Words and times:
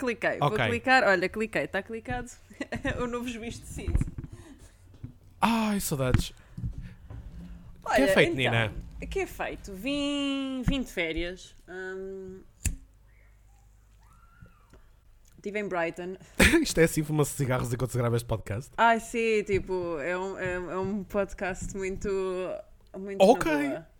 Cliquei, 0.00 0.38
vou 0.38 0.48
Ok. 0.48 0.66
clicar. 0.68 1.04
Olha, 1.04 1.28
cliquei, 1.28 1.64
está 1.64 1.82
clicado. 1.82 2.30
o 3.02 3.06
novo 3.06 3.28
juiz 3.28 3.58
decide. 3.58 3.94
Ai, 5.40 5.78
saudades. 5.80 6.32
Olha, 7.84 7.96
que 7.96 8.02
é 8.02 8.06
feito, 8.14 8.32
então, 8.40 8.52
Nina? 8.52 8.72
O 9.02 9.06
que 9.06 9.20
é 9.20 9.26
feito? 9.26 9.72
Vim, 9.74 10.62
vim 10.66 10.82
de 10.82 10.90
férias. 10.90 11.54
hum, 11.68 12.40
Estive 15.36 15.58
em 15.58 15.68
Brighton. 15.68 16.16
Isto 16.60 16.80
é 16.80 16.84
assim, 16.84 17.02
fuma-se 17.02 17.32
cigarros 17.32 17.72
enquanto 17.72 17.90
se 17.92 17.98
grava 17.98 18.14
este 18.16 18.26
podcast? 18.26 18.70
Ai, 18.76 19.00
sim, 19.00 19.42
tipo, 19.44 19.98
é 19.98 20.16
um, 20.18 20.38
é, 20.38 20.52
é 20.54 20.78
um 20.78 21.02
podcast 21.04 21.74
muito. 21.76 22.08
muito 22.98 23.22
Ok. 23.22 23.50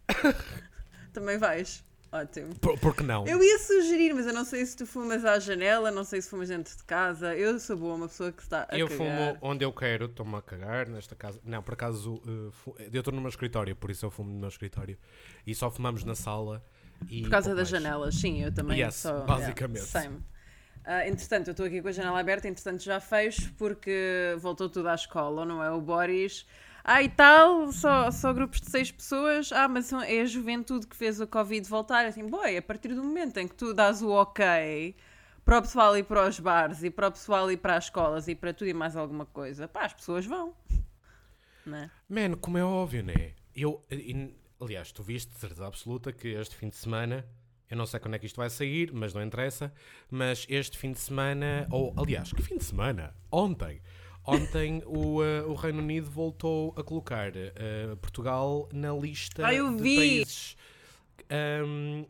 Também 1.15 1.39
vais. 1.39 1.83
Ótimo. 2.13 2.55
Por, 2.57 2.77
por 2.81 2.97
que 2.97 3.05
não? 3.05 3.25
Eu 3.25 3.41
ia 3.43 3.59
sugerir, 3.61 4.13
mas 4.15 4.27
eu 4.27 4.33
não 4.33 4.45
sei 4.45 4.67
se 4.67 4.77
tu 4.77 4.85
fumas 4.85 5.25
à 5.25 5.39
janela, 5.39 5.93
não 5.93 6.03
sei 6.03 6.21
se 6.21 6.29
fumas 6.29 6.49
dentro 6.49 6.77
de 6.77 6.83
casa. 6.83 7.37
Eu 7.37 7.59
sou 7.61 7.77
boa, 7.77 7.95
uma 7.95 8.09
pessoa 8.09 8.33
que 8.33 8.43
está 8.43 8.67
a 8.69 8.77
Eu 8.77 8.89
cagar. 8.89 8.99
fumo 8.99 9.39
onde 9.41 9.65
eu 9.65 9.73
quero, 9.73 10.07
estou-me 10.07 10.35
a 10.35 10.43
cagar 10.43 10.89
nesta 10.89 11.15
casa. 11.15 11.41
Não, 11.45 11.63
por 11.63 11.75
acaso, 11.75 12.15
uh, 12.27 12.51
fu- 12.51 12.75
eu 12.79 12.99
estou 13.01 13.15
no 13.15 13.21
meu 13.21 13.29
escritório, 13.29 13.77
por 13.77 13.91
isso 13.93 14.05
eu 14.05 14.11
fumo 14.11 14.29
no 14.33 14.41
meu 14.41 14.49
escritório. 14.49 14.99
E 15.47 15.55
só 15.55 15.71
fumamos 15.71 16.03
na 16.03 16.17
sala. 16.17 16.65
E 17.09 17.23
Por 17.23 17.31
causa 17.31 17.55
das 17.55 17.69
janelas, 17.69 18.17
sim, 18.17 18.43
eu 18.43 18.53
também 18.53 18.81
Yes, 18.81 18.97
sou. 18.97 19.25
basicamente. 19.25 19.87
Yeah, 19.95 20.11
same. 20.11 20.19
Ah, 20.85 21.07
entretanto, 21.07 21.49
eu 21.49 21.53
estou 21.53 21.65
aqui 21.67 21.81
com 21.81 21.89
a 21.89 21.93
janela 21.93 22.19
aberta, 22.19 22.49
entretanto 22.49 22.83
já 22.83 22.99
fecho 22.99 23.53
porque 23.57 24.35
voltou 24.39 24.69
tudo 24.69 24.89
à 24.89 24.95
escola, 24.97 25.45
não 25.45 25.63
é? 25.63 25.71
O 25.71 25.81
Boris. 25.81 26.45
Ah, 26.83 27.03
e 27.03 27.09
tal, 27.09 27.71
só, 27.73 28.11
só 28.11 28.33
grupos 28.33 28.61
de 28.61 28.71
seis 28.71 28.91
pessoas. 28.91 29.53
Ah, 29.53 29.69
mas 29.69 29.93
é 29.93 30.21
a 30.23 30.25
juventude 30.25 30.87
que 30.87 30.97
fez 30.97 31.21
o 31.21 31.27
Covid 31.27 31.69
voltar. 31.69 32.07
Assim, 32.07 32.27
boy, 32.27 32.57
a 32.57 32.63
partir 32.63 32.95
do 32.95 33.03
momento 33.05 33.37
em 33.39 33.47
que 33.47 33.55
tu 33.55 33.75
dás 33.75 34.03
o 34.03 34.11
ok 34.11 34.95
para 35.45 35.59
o 35.59 35.63
pessoal 35.63 35.97
ir 35.97 36.05
para 36.05 36.29
os 36.29 36.39
bares 36.39 36.83
e 36.83 36.91
para 36.91 37.09
o 37.09 37.13
pessoal 37.13 37.51
ir 37.51 37.57
para 37.57 37.77
as 37.77 37.85
escolas 37.85 38.29
e 38.29 38.35
para 38.35 38.53
tudo 38.53 38.69
e 38.69 38.75
mais 38.75 38.97
alguma 38.97 39.27
coisa, 39.27 39.67
pá, 39.67 39.85
as 39.85 39.93
pessoas 39.93 40.25
vão. 40.27 40.55
Né? 41.67 41.91
Como 42.41 42.59
é 42.59 42.65
óbvio, 42.65 43.03
né? 43.03 43.33
Eu, 43.55 43.85
e- 43.91 44.35
aliás, 44.61 44.93
tu 44.93 45.03
viste 45.03 45.33
de 45.33 45.39
certeza 45.39 45.67
absoluta 45.67 46.13
que 46.13 46.29
este 46.29 46.55
fim 46.55 46.69
de 46.69 46.77
semana, 46.77 47.27
eu 47.69 47.77
não 47.77 47.87
sei 47.87 48.01
quando 48.01 48.15
é 48.15 48.19
que 48.19 48.27
isto 48.27 48.37
vai 48.37 48.51
sair, 48.51 48.93
mas 48.93 49.13
não 49.15 49.23
interessa, 49.23 49.73
mas 50.11 50.47
este 50.49 50.79
fim 50.79 50.93
de 50.93 51.01
semana, 51.01 51.67
ou 51.71 51.95
aliás, 51.97 52.33
que 52.33 52.43
fim 52.43 52.57
de 52.57 52.65
semana? 52.65 53.15
Ontem. 53.31 53.81
Ontem 54.27 54.83
o, 54.87 55.23
eh, 55.25 55.43
o 55.43 55.55
Reino 55.55 55.79
Unido 55.81 56.09
voltou 56.11 56.75
a 56.77 56.83
colocar 56.85 57.33
eh, 57.35 57.53
Portugal 58.01 58.69
na 58.73 58.93
lista 58.93 59.47
Ah, 59.47 59.55
eu 59.55 59.75
de 59.75 59.83
vi! 59.83 59.97
países. 59.97 60.57
Ahm, 61.31 62.05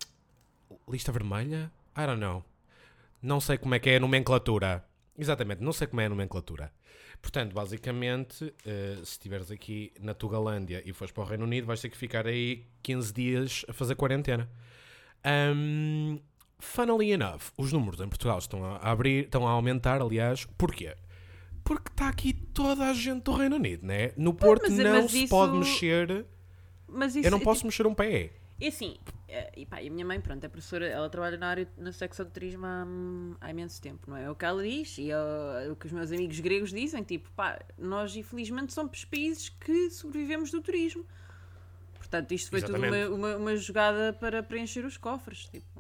lista 0.89 1.13
vermelha? 1.13 1.71
I 1.97 2.07
don't 2.07 2.21
know. 2.21 2.45
Não 3.23 3.41
sei 3.41 3.57
como 3.59 3.75
é 3.75 3.79
que 3.79 3.91
é 3.91 3.97
a 3.97 4.01
nomenclatura. 4.01 4.85
Exatamente, 5.17 5.63
não 5.63 5.73
sei 5.73 5.87
como 5.87 6.01
é 6.01 6.07
a 6.07 6.09
nomenclatura. 6.09 6.73
Portanto, 7.23 7.53
basicamente, 7.53 8.53
eh, 8.65 8.97
se 9.05 9.13
estiveres 9.13 9.51
aqui 9.51 9.93
na 10.01 10.15
Tugalândia 10.15 10.83
e 10.87 10.93
fores 10.93 11.13
para 11.13 11.23
o 11.23 11.27
Reino 11.27 11.45
Unido, 11.45 11.67
vais 11.67 11.81
ter 11.81 11.91
que 11.91 11.97
ficar 11.97 12.27
aí 12.27 12.65
15 12.83 13.13
dias 13.13 13.65
a 13.69 13.73
fazer 13.75 13.95
quarentena. 13.95 14.49
Um, 15.55 16.19
funnily 16.59 17.13
enough, 17.13 17.53
os 17.59 17.73
números 17.73 18.01
em 18.01 18.09
Portugal 18.09 18.39
estão 18.39 18.65
a 18.65 18.77
abrir, 18.79 19.25
estão 19.27 19.47
a 19.47 19.51
aumentar, 19.51 20.01
aliás. 20.01 20.47
Porquê? 20.57 20.95
Porque 21.65 21.89
está 21.91 22.09
aqui 22.09 22.33
toda 22.33 22.87
a 22.89 22.93
gente 22.95 23.23
do 23.25 23.33
Reino 23.33 23.57
Unido, 23.57 23.87
né? 23.87 24.13
No 24.17 24.35
Porto 24.35 24.63
mas- 24.69 24.79
não 24.79 25.03
mas 25.03 25.11
se 25.11 25.19
isso- 25.25 25.29
pode 25.31 25.57
mexer. 25.57 26.27
Mas 26.89 27.15
isso, 27.15 27.27
Eu 27.27 27.31
não 27.31 27.39
é 27.39 27.43
posso 27.45 27.65
mexer 27.65 27.87
um 27.87 27.95
pé. 27.95 28.33
E 28.61 28.67
assim, 28.69 28.97
eh, 29.29 29.53
e 29.57 29.65
pá, 29.65 29.81
e 29.81 29.89
a 29.89 29.91
minha 29.91 30.05
mãe, 30.05 30.21
pronto, 30.21 30.45
é 30.45 30.49
professora, 30.49 30.87
ela 30.87 31.09
trabalha 31.09 31.39
na 31.39 31.47
área, 31.49 31.69
na 31.79 31.93
secção 31.93 32.27
de 32.27 32.33
turismo 32.33 32.67
há, 32.67 32.85
hum, 32.87 33.35
há 33.41 33.51
imenso 33.51 33.81
tempo, 33.81 34.11
não 34.11 34.17
é? 34.17 34.25
É 34.25 34.31
o 34.31 34.35
que 34.35 34.45
ela 34.45 34.63
diz 34.63 34.99
e 34.99 35.11
é 35.11 35.69
o 35.71 35.77
que 35.77 35.87
os 35.87 35.93
meus 35.93 36.11
amigos 36.13 36.39
gregos 36.41 36.71
dizem, 36.71 37.03
tipo, 37.03 37.31
pá, 37.31 37.59
nós 37.79 38.15
infelizmente 38.17 38.73
somos 38.73 39.05
países 39.05 39.49
que 39.49 39.89
sobrevivemos 39.91 40.51
do 40.51 40.61
turismo. 40.61 41.07
Portanto, 41.97 42.33
isto 42.33 42.51
foi 42.51 42.61
tudo 42.61 42.77
Exatamente. 42.77 43.09
uma, 43.09 43.17
uma, 43.17 43.37
uma 43.37 43.57
jogada 43.57 44.13
para 44.13 44.43
preencher 44.43 44.85
os 44.85 44.97
cofres, 44.97 45.47
tipo. 45.47 45.80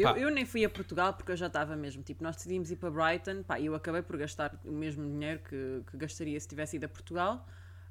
Eu, 0.00 0.16
eu 0.16 0.30
nem 0.30 0.44
fui 0.44 0.64
a 0.64 0.70
Portugal 0.70 1.14
porque 1.14 1.32
eu 1.32 1.36
já 1.36 1.46
estava 1.46 1.74
mesmo, 1.74 2.02
tipo, 2.02 2.22
nós 2.22 2.36
decidimos 2.36 2.70
ir 2.70 2.76
para 2.76 2.90
Brighton, 2.90 3.42
pá, 3.42 3.58
e 3.58 3.66
eu 3.66 3.74
acabei 3.74 4.02
por 4.02 4.16
gastar 4.16 4.60
o 4.64 4.72
mesmo 4.72 5.04
dinheiro 5.04 5.40
que, 5.40 5.82
que 5.90 5.96
gastaria 5.96 6.38
se 6.38 6.46
tivesse 6.46 6.76
ido 6.76 6.84
a 6.84 6.88
Portugal, 6.88 7.46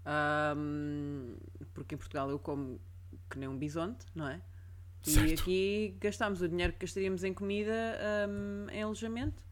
Ahm, 0.05 1.35
porque 1.73 1.95
em 1.95 1.97
Portugal 1.97 2.29
eu 2.29 2.37
como 2.37 2.79
que 3.29 3.39
nem 3.39 3.49
um 3.49 3.57
bisonte, 3.57 4.05
não 4.13 4.27
é? 4.27 4.39
E 5.07 5.15
Certo. 5.15 5.41
aqui 5.41 5.97
gastámos 5.99 6.41
o 6.41 6.47
dinheiro 6.47 6.73
que 6.73 6.79
gastaríamos 6.79 7.23
em 7.23 7.33
comida, 7.33 7.73
ahm, 7.73 8.69
em 8.69 8.83
alojamento, 8.83 9.43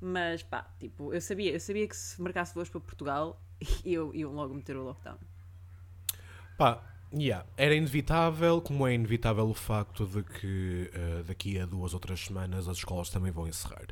mas 0.00 0.42
pá, 0.42 0.68
tipo, 0.80 1.12
eu 1.14 1.20
sabia, 1.20 1.52
eu 1.52 1.60
sabia 1.60 1.86
que 1.86 1.96
se 1.96 2.20
marcasse 2.20 2.54
voos 2.54 2.68
para 2.68 2.80
Portugal, 2.80 3.40
eu 3.84 4.12
iam 4.14 4.32
logo 4.32 4.52
meter 4.52 4.76
o 4.76 4.82
lockdown. 4.82 5.18
Pá, 6.56 6.82
yeah, 7.12 7.46
era 7.56 7.74
inevitável, 7.74 8.60
como 8.60 8.86
é 8.86 8.94
inevitável 8.94 9.48
o 9.48 9.54
facto 9.54 10.06
de 10.06 10.22
que 10.22 10.90
eh, 10.92 11.22
daqui 11.26 11.58
a 11.58 11.66
duas 11.66 11.94
ou 11.94 12.00
três 12.00 12.20
semanas 12.24 12.68
as 12.68 12.78
escolas 12.78 13.10
também 13.10 13.30
vão 13.32 13.46
encerrar. 13.46 13.86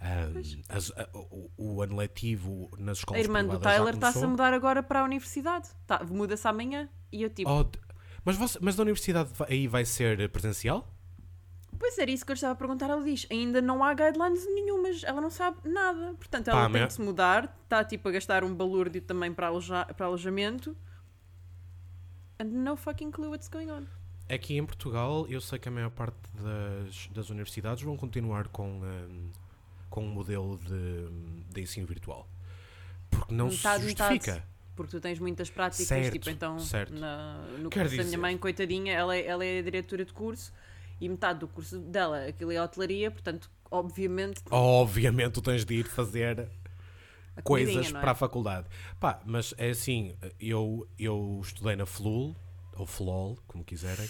Um, 0.00 0.62
as- 0.68 0.90
a- 0.96 1.08
o, 1.14 1.50
o 1.56 1.82
ano 1.82 1.96
letivo 1.96 2.68
nas 2.78 2.98
A 2.98 3.00
escolas 3.00 3.22
irmã 3.22 3.44
do 3.44 3.58
Tyler 3.58 3.94
está-se 3.94 4.22
a 4.22 4.26
mudar 4.28 4.52
agora 4.52 4.82
para 4.82 5.00
a 5.00 5.04
universidade, 5.04 5.68
tá, 5.86 6.04
muda-se 6.04 6.46
amanhã, 6.46 6.88
e 7.10 7.22
eu 7.22 7.30
tipo, 7.30 7.48
Oh, 7.50 7.64
mas, 8.24 8.36
você- 8.36 8.58
mas 8.60 8.76
da 8.76 8.82
universidade 8.82 9.30
aí 9.48 9.66
vai 9.66 9.84
ser 9.84 10.28
presencial? 10.30 10.90
Pois 11.78 11.98
era 11.98 12.10
isso 12.10 12.24
que 12.24 12.30
eu 12.32 12.34
estava 12.34 12.52
a 12.52 12.56
perguntar. 12.56 12.88
Ela 12.88 13.02
diz: 13.02 13.26
ainda 13.30 13.60
não 13.60 13.82
há 13.82 13.92
guidelines 13.94 14.46
nenhumas, 14.46 15.02
ela 15.04 15.20
não 15.20 15.28
sabe 15.30 15.56
nada. 15.68 16.14
Portanto, 16.14 16.48
ela 16.48 16.60
Pá, 16.60 16.70
tem 16.70 16.80
mas- 16.82 16.86
que 16.88 16.94
se 16.94 17.02
mudar, 17.02 17.58
está 17.64 17.82
tipo 17.84 18.08
a 18.08 18.12
gastar 18.12 18.44
um 18.44 18.54
balúrdio 18.54 19.02
também 19.02 19.32
para, 19.34 19.48
aloja 19.48 19.84
para 19.86 20.06
alojamento. 20.06 20.76
And 22.44 22.64
no 22.64 22.76
fucking 22.76 23.10
clue 23.10 23.30
what's 23.30 23.48
going 23.48 23.70
on. 23.70 23.84
Aqui 24.28 24.56
em 24.56 24.64
Portugal, 24.64 25.26
eu 25.28 25.40
sei 25.40 25.58
que 25.58 25.68
a 25.68 25.72
maior 25.72 25.90
parte 25.90 26.16
das, 26.34 27.08
das 27.14 27.30
universidades 27.30 27.82
vão 27.82 27.96
continuar 27.96 28.48
com, 28.48 28.68
um, 28.80 29.30
com 29.90 30.04
um 30.04 30.08
modelo 30.08 30.58
de, 30.58 31.08
de 31.52 31.60
ensino 31.62 31.86
virtual. 31.86 32.26
Porque 33.10 33.34
não 33.34 33.48
Metade, 33.48 33.82
se 33.82 33.86
metade. 33.88 34.14
justifica. 34.14 34.44
Porque 34.76 34.90
tu 34.90 35.00
tens 35.00 35.18
muitas 35.20 35.48
práticas, 35.50 35.86
Certo, 35.86 36.12
tipo, 36.12 36.28
então 36.30 36.58
certo. 36.58 36.92
na- 36.94 37.38
no 37.58 37.70
Quer 37.70 37.80
curso 37.82 37.90
da 37.96 38.02
minha 38.02 38.04
dizer- 38.04 38.16
mãe, 38.16 38.36
coitadinha, 38.36 38.92
ela, 38.92 39.14
é- 39.14 39.24
ela 39.26 39.44
é 39.44 39.58
a 39.58 39.62
diretora 39.62 40.04
de 40.04 40.12
curso 40.12 40.52
e 41.00 41.08
metade 41.08 41.38
do 41.40 41.48
curso 41.48 41.78
dela, 41.78 42.26
aquilo 42.26 42.50
é 42.50 42.60
hotelaria, 42.60 43.10
portanto, 43.10 43.48
obviamente, 43.70 44.40
Obviamente 44.50 45.32
tu 45.32 45.42
tens 45.42 45.64
de 45.64 45.74
ir 45.74 45.84
fazer 45.86 46.48
a 47.36 47.42
coisas 47.42 47.88
é? 47.88 47.92
para 48.00 48.12
a 48.12 48.14
faculdade. 48.14 48.66
Pá, 49.00 49.20
mas 49.24 49.54
é 49.58 49.70
assim, 49.70 50.16
eu, 50.40 50.88
eu 50.98 51.40
estudei 51.42 51.76
na 51.76 51.86
FLUL, 51.86 52.36
ou 52.76 52.86
FLOL, 52.86 53.38
como 53.46 53.64
quiserem, 53.64 54.08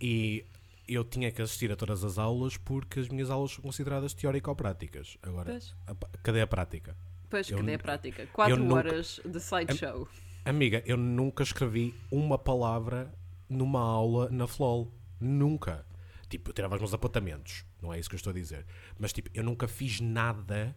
e 0.00 0.44
eu 0.86 1.04
tinha 1.04 1.30
que 1.30 1.40
assistir 1.40 1.72
a 1.72 1.76
todas 1.76 2.04
as 2.04 2.18
aulas 2.18 2.56
porque 2.56 3.00
as 3.00 3.08
minhas 3.08 3.30
aulas 3.30 3.52
são 3.52 3.62
consideradas 3.62 4.12
teórico-práticas. 4.14 5.16
Agora, 5.22 5.50
Pois. 5.52 5.74
a 5.86 5.94
cadê 6.22 6.40
a 6.40 6.46
prática? 6.46 6.96
Pois, 7.30 7.50
eu 7.50 7.58
cadê 7.58 7.74
a 7.74 7.78
prática? 7.78 8.26
4 8.32 8.56
nunca- 8.56 8.74
horas 8.74 9.20
de 9.24 9.38
slideshow. 9.38 10.06
Amiga, 10.44 10.82
eu 10.84 10.96
nunca 10.98 11.42
escrevi 11.42 11.94
uma 12.10 12.36
palavra 12.38 13.12
numa 13.48 13.80
aula 13.80 14.28
na 14.30 14.46
FLOL. 14.46 14.92
Nunca. 15.18 15.86
Tipo, 16.28 16.50
eu 16.50 16.54
tirava 16.54 16.74
os 16.74 16.80
meus 16.80 16.92
apontamentos. 16.92 17.64
Não 17.80 17.92
é 17.94 17.98
isso 17.98 18.10
que 18.10 18.14
eu 18.14 18.18
estou 18.18 18.30
a 18.30 18.34
dizer. 18.34 18.66
Mas, 18.98 19.12
tipo, 19.12 19.30
eu 19.32 19.42
nunca 19.42 19.66
fiz 19.66 20.00
nada. 20.00 20.76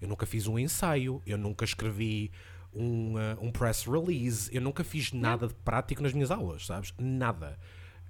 Eu 0.00 0.08
nunca 0.08 0.24
fiz 0.26 0.46
um 0.46 0.58
ensaio. 0.58 1.22
Eu 1.26 1.36
nunca 1.38 1.64
escrevi 1.64 2.30
um, 2.72 3.14
uh, 3.14 3.18
um 3.40 3.50
press 3.50 3.84
release. 3.84 4.48
Eu 4.54 4.60
nunca 4.60 4.84
fiz 4.84 5.12
nada 5.12 5.46
de 5.48 5.54
prático 5.54 6.02
nas 6.02 6.12
minhas 6.12 6.30
aulas, 6.30 6.66
sabes? 6.66 6.94
Nada. 6.98 7.58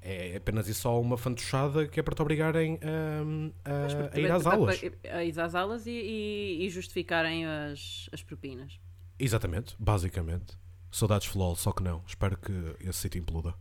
É 0.01 0.37
apenas 0.37 0.69
e 0.69 0.75
só 0.75 1.01
uma 1.01 1.17
fantochada 1.19 1.89
que 1.89 1.99
é 1.99 2.03
para 2.03 2.15
te 2.15 2.23
obrigarem 2.23 2.79
um, 3.25 3.53
a, 3.65 4.15
a 4.15 4.21
ir 4.21 4.31
às 4.31 4.47
aulas. 4.47 4.81
A 5.13 5.25
ir 5.25 5.41
às 5.41 5.55
aulas 5.57 5.87
e, 5.87 5.91
e- 5.91 6.65
e 6.67 6.71
justificarem 6.71 7.45
as, 7.45 8.09
as 8.13 8.23
propinas. 8.23 8.79
Exatamente, 9.19 9.75
basicamente. 9.79 10.57
Saudades 10.91 11.27
FLOL, 11.27 11.57
só 11.57 11.73
que 11.73 11.83
não. 11.83 12.03
Espero 12.07 12.37
que 12.39 12.53
esse 12.81 12.99
sítio 13.01 13.19
imploda. 13.19 13.55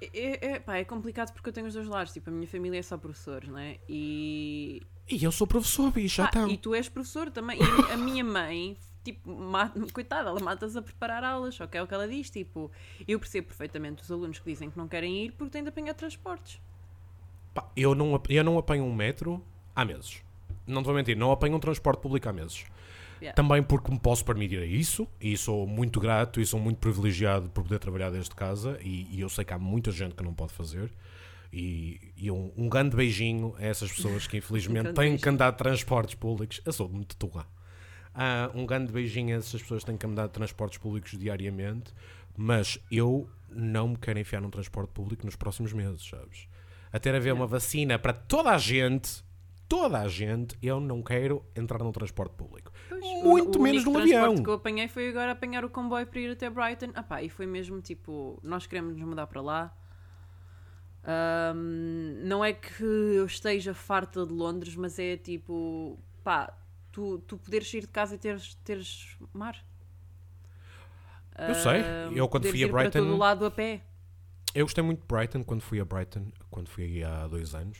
É, 0.00 0.52
é, 0.54 0.58
pá, 0.58 0.78
é 0.78 0.84
complicado 0.84 1.32
porque 1.32 1.50
eu 1.50 1.52
tenho 1.52 1.66
os 1.66 1.74
dois 1.74 1.86
lados. 1.86 2.12
Tipo, 2.12 2.30
a 2.30 2.32
minha 2.32 2.48
família 2.48 2.78
é 2.78 2.82
só 2.82 2.96
professores, 2.96 3.48
né? 3.50 3.76
E. 3.88 4.82
E 5.08 5.22
eu 5.24 5.32
sou 5.32 5.46
professor, 5.46 5.90
bicho, 5.90 6.22
Ah, 6.22 6.26
então. 6.28 6.48
e 6.48 6.56
tu 6.56 6.74
és 6.74 6.88
professor 6.88 7.30
também. 7.30 7.58
E 7.58 7.62
a 7.62 7.66
mi- 7.76 7.90
a 7.92 7.96
minha 7.96 8.24
mãe, 8.24 8.76
tipo, 9.04 9.30
mata 9.34 9.78
coitada, 9.92 10.30
ela 10.30 10.40
mata-se 10.40 10.78
a 10.78 10.82
preparar 10.82 11.22
aulas. 11.24 11.54
Só 11.54 11.66
que 11.66 11.76
é 11.76 11.82
o 11.82 11.86
que 11.86 11.92
ela 11.94 12.08
diz. 12.08 12.30
Tipo, 12.30 12.70
eu 13.06 13.18
percebo 13.18 13.48
perfeitamente 13.48 14.02
os 14.02 14.10
alunos 14.10 14.38
que 14.38 14.50
dizem 14.50 14.70
que 14.70 14.78
não 14.78 14.88
querem 14.88 15.24
ir 15.24 15.32
porque 15.32 15.50
têm 15.50 15.62
de 15.62 15.68
apanhar 15.68 15.94
transportes. 15.94 16.60
Pá, 17.52 17.68
eu, 17.76 17.94
não, 17.94 18.20
eu 18.28 18.44
não 18.44 18.56
apanho 18.58 18.84
um 18.84 18.94
metro 18.94 19.44
há 19.76 19.84
meses. 19.84 20.22
Não 20.66 20.82
te 20.82 20.86
vou 20.86 20.94
mentir, 20.94 21.16
não 21.16 21.32
apanho 21.32 21.56
um 21.56 21.60
transporte 21.60 22.00
público 22.00 22.28
há 22.28 22.32
meses. 22.32 22.64
Yeah. 23.20 23.34
Também 23.36 23.62
porque 23.62 23.90
me 23.90 23.98
posso 24.00 24.24
permitir 24.24 24.62
isso 24.62 25.06
e 25.20 25.36
sou 25.36 25.66
muito 25.66 26.00
grato 26.00 26.40
e 26.40 26.46
sou 26.46 26.58
muito 26.58 26.78
privilegiado 26.78 27.48
por 27.50 27.62
poder 27.62 27.78
trabalhar 27.78 28.10
desde 28.10 28.34
casa 28.34 28.78
e, 28.82 29.06
e 29.16 29.20
eu 29.20 29.28
sei 29.28 29.44
que 29.44 29.52
há 29.52 29.58
muita 29.58 29.90
gente 29.92 30.14
que 30.14 30.22
não 30.24 30.32
pode 30.34 30.52
fazer. 30.52 30.90
E, 31.52 32.12
e 32.16 32.30
um, 32.30 32.50
um 32.56 32.68
grande 32.68 32.96
beijinho 32.96 33.54
a 33.58 33.64
essas 33.64 33.92
pessoas 33.92 34.26
que 34.26 34.38
infelizmente 34.38 34.84
grande 34.94 34.96
têm 34.96 35.16
que 35.18 35.28
andar 35.28 35.50
de 35.50 35.58
transportes 35.58 36.14
públicos. 36.14 36.60
Eu 36.64 36.72
sou 36.72 36.88
muito 36.88 37.14
tuga. 37.16 37.46
Ah, 38.14 38.50
um 38.54 38.64
grande 38.64 38.92
beijinho 38.92 39.34
a 39.34 39.38
essas 39.38 39.60
pessoas 39.60 39.82
que 39.82 39.90
têm 39.90 39.96
que 39.96 40.06
andar 40.06 40.26
de 40.26 40.32
transportes 40.32 40.78
públicos 40.78 41.12
diariamente. 41.18 41.92
Mas 42.36 42.78
eu 42.90 43.28
não 43.50 43.88
me 43.88 43.96
quero 43.96 44.18
enfiar 44.18 44.40
num 44.40 44.50
transporte 44.50 44.90
público 44.90 45.26
nos 45.26 45.36
próximos 45.36 45.72
meses, 45.72 46.08
sabes? 46.08 46.48
Até 46.90 47.14
haver 47.14 47.32
uma 47.32 47.46
vacina 47.46 47.98
para 47.98 48.12
toda 48.12 48.50
a 48.50 48.58
gente, 48.58 49.22
toda 49.68 50.00
a 50.00 50.08
gente, 50.08 50.56
eu 50.62 50.80
não 50.80 51.02
quero 51.02 51.44
entrar 51.54 51.78
num 51.78 51.92
transporte 51.92 52.34
público. 52.34 52.72
Pois, 52.88 53.00
Muito 53.22 53.58
o, 53.58 53.62
menos 53.62 53.84
o 53.84 53.90
único 53.90 53.92
transporte 53.92 54.14
avião. 54.14 54.42
que 54.42 54.48
eu 54.50 54.54
apanhei 54.54 54.88
foi 54.88 55.08
agora 55.08 55.32
apanhar 55.32 55.64
o 55.64 55.70
comboio 55.70 56.06
para 56.06 56.20
ir 56.20 56.30
até 56.30 56.48
Brighton. 56.48 56.90
Ah 56.94 57.02
pá, 57.02 57.22
e 57.22 57.28
foi 57.28 57.46
mesmo 57.46 57.80
tipo, 57.80 58.38
nós 58.42 58.66
queremos 58.66 58.96
nos 58.96 59.06
mudar 59.06 59.26
para 59.26 59.40
lá. 59.40 59.76
Ahm, 61.04 62.22
não 62.24 62.44
é 62.44 62.52
que 62.52 62.82
eu 62.84 63.26
esteja 63.26 63.74
farta 63.74 64.24
de 64.26 64.32
Londres, 64.32 64.76
mas 64.76 64.98
é 64.98 65.16
tipo, 65.16 65.98
pá, 66.22 66.52
tu, 66.92 67.18
tu 67.26 67.36
poderes 67.38 67.70
sair 67.70 67.80
de 67.80 67.88
casa 67.88 68.14
e 68.14 68.18
teres, 68.18 68.54
teres 68.64 69.16
mar. 69.32 69.56
Eu 71.48 71.54
sei, 71.54 71.80
eu 72.14 72.28
quando 72.28 72.46
fui 72.46 72.62
a 72.62 72.66
ir 72.66 72.70
para 72.70 72.82
Brighton- 72.82 72.98
todo 73.06 73.16
lado 73.16 73.46
a 73.46 73.50
pé. 73.50 73.82
Eu 74.54 74.66
gostei 74.66 74.84
muito 74.84 75.00
de 75.00 75.06
Brighton 75.06 75.42
quando 75.42 75.62
fui 75.62 75.80
a 75.80 75.84
Brighton, 75.84 76.30
quando 76.50 76.68
fui 76.68 76.84
aí 76.84 77.04
há 77.04 77.26
dois 77.26 77.54
anos. 77.54 77.78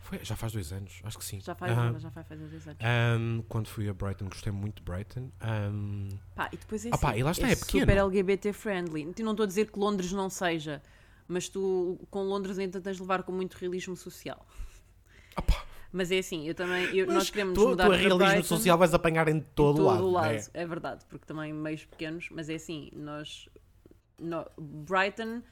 Foi, 0.00 0.24
já 0.24 0.36
faz 0.36 0.52
dois 0.52 0.72
anos, 0.72 1.00
acho 1.04 1.18
que 1.18 1.24
sim. 1.24 1.40
Já 1.40 1.54
faz, 1.54 2.00
já 2.00 2.10
faz 2.10 2.26
fazer 2.28 2.46
dois 2.46 2.66
anos. 2.66 2.78
Ahm, 2.80 3.42
quando 3.48 3.66
fui 3.68 3.88
a 3.88 3.92
Brighton, 3.92 4.26
gostei 4.26 4.52
muito 4.52 4.76
de 4.76 4.90
Brighton. 4.90 5.30
Ahm, 5.40 6.08
Pá, 6.34 6.48
e 6.52 6.56
depois 6.56 6.86
é 6.86 6.90
Ah 6.92 6.98
pá, 6.98 7.10
assim, 7.10 7.18
e 7.18 7.22
lá 7.24 7.30
está, 7.32 7.48
é 7.48 7.56
pequeno. 7.56 7.80
super 7.80 7.96
LGBT 7.98 8.52
friendly. 8.52 9.04
Não 9.18 9.32
estou 9.32 9.44
a 9.44 9.46
dizer 9.46 9.70
que 9.70 9.78
Londres 9.78 10.12
não 10.12 10.30
seja, 10.30 10.80
mas 11.28 11.48
tu 11.48 11.98
com 12.10 12.22
Londres 12.24 12.58
ainda 12.58 12.80
tens 12.80 12.96
de 12.96 13.02
levar 13.02 13.22
com 13.22 13.32
muito 13.32 13.54
realismo 13.54 13.96
social. 13.96 14.46
pá, 15.34 15.64
Mas 15.92 16.10
é 16.10 16.18
assim, 16.18 16.46
eu 16.46 16.54
também, 16.54 16.84
eu- 16.96 17.06
nós 17.06 17.30
queremos 17.30 17.54
tu, 17.54 17.68
mudar 17.68 17.84
tu 17.84 17.86
a 17.86 17.90
para 17.90 17.96
realismo 17.98 18.26
Brighton, 18.34 18.42
social 18.56 18.76
vais 18.78 18.92
apanhar 18.94 19.28
em 19.28 19.40
todo, 19.40 19.76
todo 19.84 20.10
lado. 20.10 20.28
né? 20.34 20.44
é 20.54 20.66
verdade, 20.66 21.04
porque 21.08 21.24
também 21.26 21.52
meios 21.52 21.84
pequenos, 21.84 22.28
mas 22.30 22.48
é 22.48 22.54
assim, 22.56 22.90
nós, 22.94 23.48
nó- 24.18 24.46
Brighton 24.58 25.42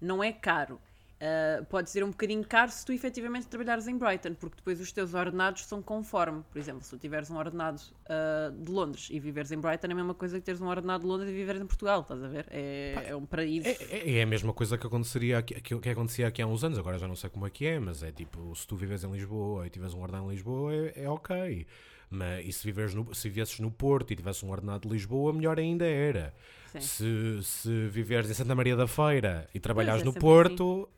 não 0.00 0.22
é 0.22 0.32
caro. 0.32 0.80
Uh, 1.14 1.64
pode 1.66 1.88
ser 1.90 2.02
um 2.04 2.10
bocadinho 2.10 2.44
caro 2.44 2.70
se 2.70 2.84
tu 2.84 2.92
efetivamente 2.92 3.46
trabalhares 3.46 3.86
em 3.86 3.96
Brighton, 3.96 4.34
porque 4.34 4.56
depois 4.56 4.80
os 4.80 4.92
teus 4.92 5.14
ordenados 5.14 5.64
são 5.64 5.80
conforme. 5.80 6.42
Por 6.50 6.58
exemplo, 6.58 6.82
se 6.82 6.90
tu 6.90 6.98
tiveres 6.98 7.30
um 7.30 7.36
ordenado 7.36 7.80
uh, 7.80 8.52
de 8.52 8.70
Londres 8.70 9.08
e 9.10 9.18
viveres 9.20 9.50
em 9.52 9.58
Brighton, 9.58 9.86
é 9.86 9.92
a 9.92 9.94
mesma 9.94 10.12
coisa 10.14 10.38
que 10.38 10.44
teres 10.44 10.60
um 10.60 10.66
ordenado 10.66 11.02
de 11.02 11.08
Londres 11.08 11.30
e 11.30 11.32
viveres 11.32 11.62
em 11.62 11.66
Portugal, 11.66 12.00
estás 12.02 12.22
a 12.22 12.28
ver? 12.28 12.46
É, 12.50 13.06
é 13.08 13.16
um 13.16 13.24
paraíso. 13.24 13.66
É, 13.66 13.72
é- 13.90 14.18
é 14.18 14.22
a 14.22 14.26
mesma 14.26 14.52
coisa 14.52 14.76
que 14.76 14.86
aconteceria 14.86 15.38
aqui, 15.38 15.60
que, 15.60 15.78
que 15.78 15.88
acontecia 15.88 16.26
aqui 16.26 16.42
há 16.42 16.46
uns 16.46 16.62
anos, 16.64 16.78
agora 16.78 16.98
já 16.98 17.08
não 17.08 17.16
sei 17.16 17.30
como 17.30 17.46
é 17.46 17.50
que 17.50 17.64
é, 17.66 17.78
mas 17.78 18.02
é 18.02 18.10
tipo, 18.12 18.54
se 18.54 18.66
tu 18.66 18.76
vives 18.76 19.02
em 19.04 19.10
Lisboa 19.10 19.66
e 19.66 19.70
tiveres 19.70 19.94
um 19.94 20.02
ordenado 20.02 20.26
em 20.26 20.30
Lisboa, 20.30 20.74
é, 20.74 21.04
é 21.04 21.08
ok. 21.08 21.66
Mas, 22.10 22.44
e 22.44 22.52
se, 22.52 22.64
viveres 22.66 22.94
no, 22.94 23.14
se 23.14 23.28
vivesses 23.28 23.58
no 23.60 23.70
Porto 23.70 24.12
e 24.12 24.16
tivesse 24.16 24.44
um 24.44 24.50
ordenado 24.50 24.86
de 24.86 24.92
Lisboa, 24.92 25.32
melhor 25.32 25.58
ainda 25.58 25.86
era. 25.86 26.34
Sim. 26.72 26.80
Se, 26.80 27.42
se 27.42 27.88
viveres 27.88 28.30
em 28.30 28.34
Santa 28.34 28.54
Maria 28.54 28.76
da 28.76 28.86
Feira 28.86 29.48
e 29.54 29.58
trabalhares 29.60 30.02
é 30.02 30.04
no 30.04 30.12
sempre 30.12 30.20
Porto, 30.28 30.88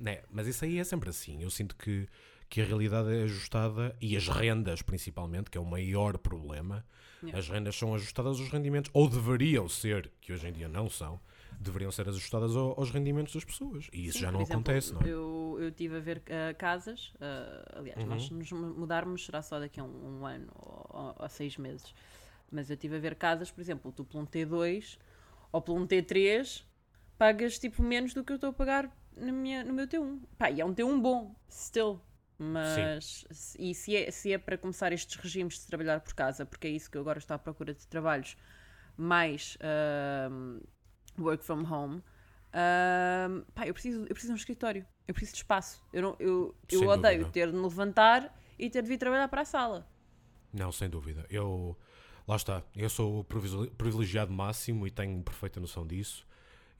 né? 0.00 0.22
mas 0.30 0.46
isso 0.46 0.64
aí 0.64 0.78
é 0.78 0.84
sempre 0.84 1.10
assim. 1.10 1.42
Eu 1.42 1.50
sinto 1.50 1.74
que, 1.76 2.08
que 2.48 2.60
a 2.60 2.64
realidade 2.64 3.14
é 3.14 3.22
ajustada 3.24 3.94
e 4.00 4.16
as 4.16 4.28
rendas, 4.28 4.82
principalmente, 4.82 5.50
que 5.50 5.58
é 5.58 5.60
o 5.60 5.64
maior 5.64 6.16
problema. 6.18 6.84
Yeah. 7.22 7.38
As 7.38 7.48
rendas 7.48 7.74
são 7.76 7.94
ajustadas 7.94 8.38
aos 8.38 8.48
rendimentos, 8.48 8.90
ou 8.94 9.08
deveriam 9.08 9.68
ser, 9.68 10.10
que 10.20 10.32
hoje 10.32 10.46
em 10.46 10.52
dia 10.52 10.68
não 10.68 10.88
são, 10.88 11.18
deveriam 11.58 11.90
ser 11.90 12.08
ajustadas 12.08 12.54
ao- 12.54 12.78
aos 12.78 12.90
rendimentos 12.92 13.34
das 13.34 13.44
pessoas. 13.44 13.88
E 13.92 14.06
isso 14.06 14.18
Sim, 14.18 14.24
já 14.24 14.30
não 14.32 14.40
exemplo, 14.40 14.60
acontece, 14.60 14.94
não 14.94 15.00
é? 15.02 15.08
Eu, 15.08 15.56
eu 15.60 15.68
estive 15.70 15.96
a 15.96 16.00
ver 16.00 16.18
uh, 16.18 16.56
casas, 16.56 17.12
uh, 17.16 17.78
aliás, 17.78 18.00
Uhum. 18.02 18.08
nós 18.08 18.30
nos 18.30 18.52
mudarmos 18.52 19.26
será 19.26 19.42
só 19.42 19.58
daqui 19.58 19.80
a 19.80 19.84
um, 19.84 20.20
um 20.20 20.26
ano 20.26 20.46
ou, 20.54 20.86
ou- 20.90 21.16
ou 21.18 21.28
seis 21.28 21.56
meses. 21.56 21.92
Mas 22.52 22.70
eu 22.70 22.74
estive 22.74 22.94
a 22.96 23.00
ver 23.00 23.16
casas, 23.16 23.50
por 23.50 23.60
exemplo, 23.60 23.90
tu 23.90 24.04
por 24.04 24.18
um 24.20 24.24
T2 24.24 24.96
ou 25.50 25.60
por 25.60 25.74
um 25.76 25.86
T3 25.88 26.62
pagas 27.18 27.58
tipo 27.58 27.82
menos 27.82 28.14
do 28.14 28.22
que 28.22 28.30
eu 28.30 28.36
estou 28.36 28.50
a 28.50 28.52
pagar 28.52 28.96
na 29.18 29.32
minha, 29.32 29.64
no 29.64 29.72
meu 29.72 29.86
T1. 29.86 30.20
Pá, 30.38 30.50
e 30.50 30.60
é 30.60 30.64
um 30.64 30.74
T1 30.74 31.00
bom, 31.00 31.34
still. 31.50 32.00
Mas 32.38 33.24
se- 33.30 33.60
e 33.60 33.74
se 33.74 33.96
é, 33.96 34.10
se 34.12 34.32
é 34.32 34.38
para 34.38 34.56
começar 34.56 34.92
estes 34.92 35.16
regimes 35.16 35.58
de 35.60 35.66
trabalhar 35.66 36.00
por 36.00 36.14
casa, 36.14 36.46
porque 36.46 36.68
é 36.68 36.70
isso 36.70 36.90
que 36.90 36.96
eu 36.96 37.00
agora 37.00 37.18
estou 37.18 37.34
à 37.34 37.38
procura 37.38 37.74
de 37.74 37.84
trabalhos 37.88 38.36
mais 38.96 39.58
um, 40.30 40.60
work 41.18 41.44
from 41.44 41.64
home, 41.64 41.96
um, 42.54 43.42
pá, 43.54 43.66
eu 43.66 43.74
preciso, 43.74 44.02
eu 44.02 44.08
preciso 44.08 44.28
de 44.28 44.32
um 44.34 44.36
escritório, 44.36 44.86
eu 45.06 45.14
preciso 45.14 45.32
de 45.32 45.38
espaço. 45.38 45.82
Eu, 45.92 46.02
não, 46.02 46.16
eu, 46.20 46.54
eu 46.70 46.78
Sem 46.80 46.88
odeio 46.88 47.18
dúvida. 47.18 47.32
ter 47.32 47.50
de 47.50 47.56
me 47.56 47.62
levantar 47.62 48.32
e 48.58 48.70
ter 48.70 48.82
de 48.82 48.88
vir 48.88 48.98
trabalhar 48.98 49.28
para 49.28 49.42
a 49.42 49.44
sala. 49.44 49.86
Não, 50.52 50.70
sem 50.72 50.88
dúvida. 50.88 51.26
Eu, 51.30 51.76
lá 52.26 52.36
está, 52.36 52.62
eu 52.76 52.88
sou 52.88 53.20
o 53.20 53.24
privilegi- 53.24 53.70
privilegiado 53.72 54.32
máximo 54.32 54.86
e 54.86 54.90
tenho 54.90 55.20
perfeita 55.22 55.58
noção 55.60 55.86
disso. 55.86 56.26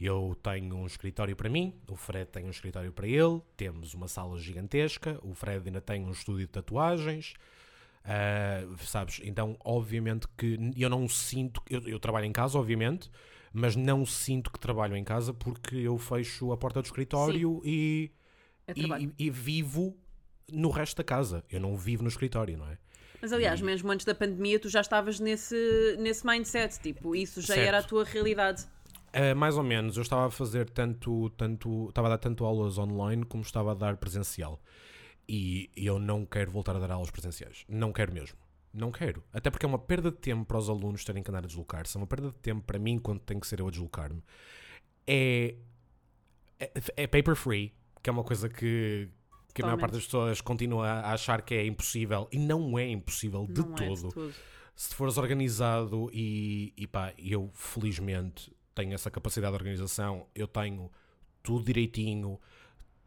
Eu 0.01 0.37
tenho 0.43 0.77
um 0.77 0.87
escritório 0.87 1.35
para 1.35 1.49
mim, 1.51 1.75
o 1.89 1.97
Fred 1.97 2.31
tem 2.31 2.45
um 2.45 2.51
escritório 2.51 2.93
para 2.93 3.07
ele, 3.09 3.41
temos 3.57 3.95
uma 3.95 4.07
sala 4.07 4.39
gigantesca, 4.39 5.19
o 5.23 5.35
Fred 5.35 5.67
ainda 5.67 5.81
tem 5.81 6.05
um 6.05 6.13
estúdio 6.13 6.47
de 6.47 6.53
tatuagens, 6.53 7.35
ah, 8.05 8.61
sabes? 8.79 9.21
Então, 9.25 9.57
obviamente 9.65 10.27
que 10.37 10.57
eu 10.77 10.89
não 10.89 11.09
sinto, 11.09 11.61
eu, 11.69 11.81
eu 11.83 11.99
trabalho 11.99 12.27
em 12.27 12.33
casa, 12.33 12.59
obviamente, 12.59 13.11
mas 13.53 13.75
não 13.75 14.07
sinto 14.07 14.53
que 14.53 14.61
trabalho 14.61 14.97
em 14.97 15.03
casa 15.03 15.35
porque 15.35 15.75
eu 15.77 15.99
fecho 15.99 16.53
a 16.53 16.57
porta 16.57 16.81
do 16.81 16.85
escritório 16.87 17.61
e, 17.65 18.13
É 18.67 18.73
e, 18.77 19.05
e- 19.07 19.13
e 19.27 19.31
vivo 19.31 19.97
no 20.51 20.71
resto 20.71 20.99
da 20.99 21.05
casa. 21.05 21.45
Eu 21.51 21.59
não 21.61 21.77
vivo 21.77 22.03
no 22.03 22.09
escritório, 22.09 22.57
não 22.57 22.69
é? 22.69 22.79
Mas 23.21 23.33
aliás, 23.33 23.61
mesmo 23.61 23.91
antes 23.91 24.07
da 24.07 24.15
pandemia, 24.15 24.61
tu 24.61 24.69
já 24.69 24.81
estavas 24.81 25.19
nesse, 25.19 25.97
nesse 25.99 26.25
mindset, 26.25 26.79
tipo, 26.79 27.17
isso 27.17 27.41
já 27.41 27.55
Certo. 27.55 27.67
era 27.67 27.79
a 27.79 27.83
tua 27.83 28.05
realidade. 28.05 28.65
Uh, 29.09 29.35
mais 29.37 29.57
ou 29.57 29.63
menos, 29.63 29.97
eu 29.97 30.03
estava 30.03 30.27
a 30.27 30.31
fazer 30.31 30.69
tanto, 30.69 31.31
tanto, 31.31 31.89
estava 31.89 32.09
a 32.09 32.11
dar 32.11 32.19
tanto 32.19 32.45
aulas 32.45 32.79
online 32.79 33.25
como 33.25 33.43
estava 33.43 33.73
a 33.73 33.75
dar 33.75 33.97
presencial. 33.97 34.61
E 35.29 35.71
eu 35.77 35.99
não 35.99 36.25
quero 36.25 36.51
voltar 36.51 36.75
a 36.77 36.79
dar 36.79 36.91
aulas 36.91 37.11
presenciais. 37.11 37.65
Não 37.69 37.93
quero 37.93 38.13
mesmo. 38.13 38.39
Não 38.73 38.91
quero. 38.91 39.23
Até 39.33 39.51
porque 39.51 39.67
é 39.67 39.69
uma 39.69 39.79
perda 39.79 40.11
de 40.11 40.17
tempo 40.17 40.45
para 40.45 40.59
os 40.59 40.69
alunos 40.69 41.05
terem 41.05 41.23
que 41.23 41.31
andar 41.31 41.45
a 41.45 41.47
deslocar-se. 41.47 41.97
É 41.97 42.01
uma 42.01 42.07
perda 42.07 42.29
de 42.29 42.37
tempo 42.37 42.63
para 42.63 42.79
mim 42.79 42.99
quando 42.99 43.21
tem 43.21 43.39
que 43.39 43.47
ser 43.47 43.61
eu 43.61 43.69
a 43.69 43.71
deslocar-me. 43.71 44.23
É, 45.07 45.55
é, 46.59 46.71
é 46.97 47.07
paper 47.07 47.35
free, 47.35 47.75
que 48.03 48.09
é 48.09 48.13
uma 48.13 48.25
coisa 48.25 48.49
que, 48.49 49.09
que 49.55 49.63
a 49.63 49.67
maior 49.67 49.79
parte 49.79 49.95
das 49.95 50.05
pessoas 50.05 50.41
continua 50.41 50.87
a 50.87 51.13
achar 51.13 51.43
que 51.43 51.55
é 51.55 51.67
impossível. 51.67 52.29
E 52.31 52.39
não 52.39 52.79
é 52.79 52.87
impossível 52.89 53.47
de 53.47 53.61
não 53.61 53.73
é 53.73 53.75
de 53.75 53.87
todo 53.87 54.13
todo. 54.13 54.35
se 54.77 54.95
fores 54.95 55.17
organizado 55.17 56.11
e, 56.13 56.73
e 56.77 56.87
pá, 56.87 57.13
eu 57.19 57.51
felizmente 57.55 58.55
tenho 58.79 58.95
essa 58.95 59.11
capacidade 59.11 59.53
de 59.53 59.57
organização, 59.59 60.27
eu 60.35 60.47
tenho 60.47 60.91
tudo 61.43 61.65
direitinho, 61.65 62.39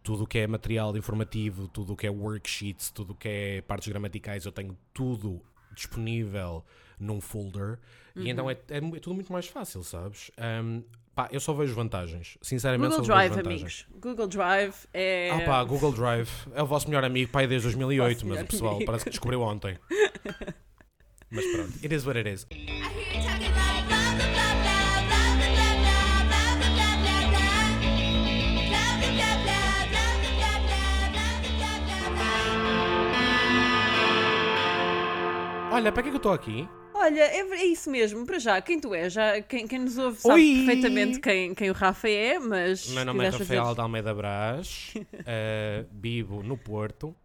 tudo 0.04 0.24
o 0.24 0.28
que 0.28 0.40
é 0.40 0.48
material 0.48 0.96
informativo, 0.98 1.68
tudo 1.68 1.94
o 1.94 1.96
que 1.96 2.08
é 2.08 2.10
worksheets, 2.10 2.90
tudo 2.90 3.14
o 3.14 3.16
que 3.16 3.28
é 3.30 3.62
partes 3.62 3.88
gramaticais, 3.88 4.46
eu 4.46 4.52
tenho 4.52 4.78
tudo 4.94 5.42
disponível 5.74 6.64
num 7.00 7.22
folder 7.22 7.80
e 8.16 8.30
então 8.30 8.46
Uhum. 8.46 8.52
é, 8.52 8.58
é 8.70 8.78
é 8.78 9.00
tudo 9.00 9.14
muito 9.16 9.32
mais 9.32 9.48
fácil, 9.48 9.84
sabes? 9.84 10.30
Ahm, 10.38 10.82
pá, 11.16 11.30
eu 11.32 11.40
só 11.40 11.54
vejo 11.54 11.74
vantagens, 11.74 12.38
sinceramente 12.42 12.90
Google 12.96 13.06
só 13.06 13.14
vejo 13.14 13.30
Drive, 13.30 13.30
vantagens. 13.46 13.86
amigos. 13.88 14.02
Google 14.02 14.28
Drive 14.28 14.76
é. 14.94 15.30
Ah 15.32 15.40
pá, 15.46 15.64
Google 15.64 15.94
Drive 15.94 16.30
é 16.54 16.62
o 16.62 16.66
vosso 16.66 16.88
melhor 16.90 17.06
amigo, 17.06 17.32
pai, 17.32 17.48
desde 17.48 17.68
2008, 17.70 18.18
Vosso 18.18 18.28
mas 18.28 18.42
o 18.42 18.46
pessoal 18.46 18.72
amigo. 18.76 18.86
parece 18.86 19.06
que 19.06 19.10
descobriu 19.12 19.42
ontem. 19.42 19.78
mas 21.32 21.46
pronto, 21.54 21.74
it 21.84 21.96
is 21.96 22.06
what 22.06 22.18
it 22.20 22.30
is. 22.30 22.46
Olha, 35.82 35.92
para 35.92 36.04
que 36.04 36.10
é 36.10 36.12
que 36.12 36.16
eu 36.16 36.18
estou 36.18 36.32
aqui? 36.34 36.70
Olha, 36.94 37.22
é, 37.22 37.40
é 37.40 37.66
isso 37.66 37.90
mesmo, 37.90 38.24
para 38.24 38.38
já, 38.38 38.62
quem 38.62 38.80
tu 38.80 38.94
és? 38.94 39.12
Já, 39.12 39.42
quem, 39.42 39.68
quem 39.68 39.80
nos 39.80 39.98
ouve 39.98 40.20
sabe 40.20 40.36
Oi! 40.42 40.54
perfeitamente 40.58 41.20
quem, 41.20 41.56
quem 41.56 41.72
o 41.72 41.74
Rafa 41.74 42.08
é, 42.08 42.38
mas. 42.38 42.88
Meu 42.90 43.04
nome 43.04 43.26
é 43.26 43.30
Rafael 43.30 43.64
fazer- 43.64 43.74
de 43.76 43.82
Almeida 43.82 44.14
Brás, 44.14 44.94
eh, 45.26 45.86
vivo 45.92 46.44
no 46.44 46.56
Porto, 46.56 47.16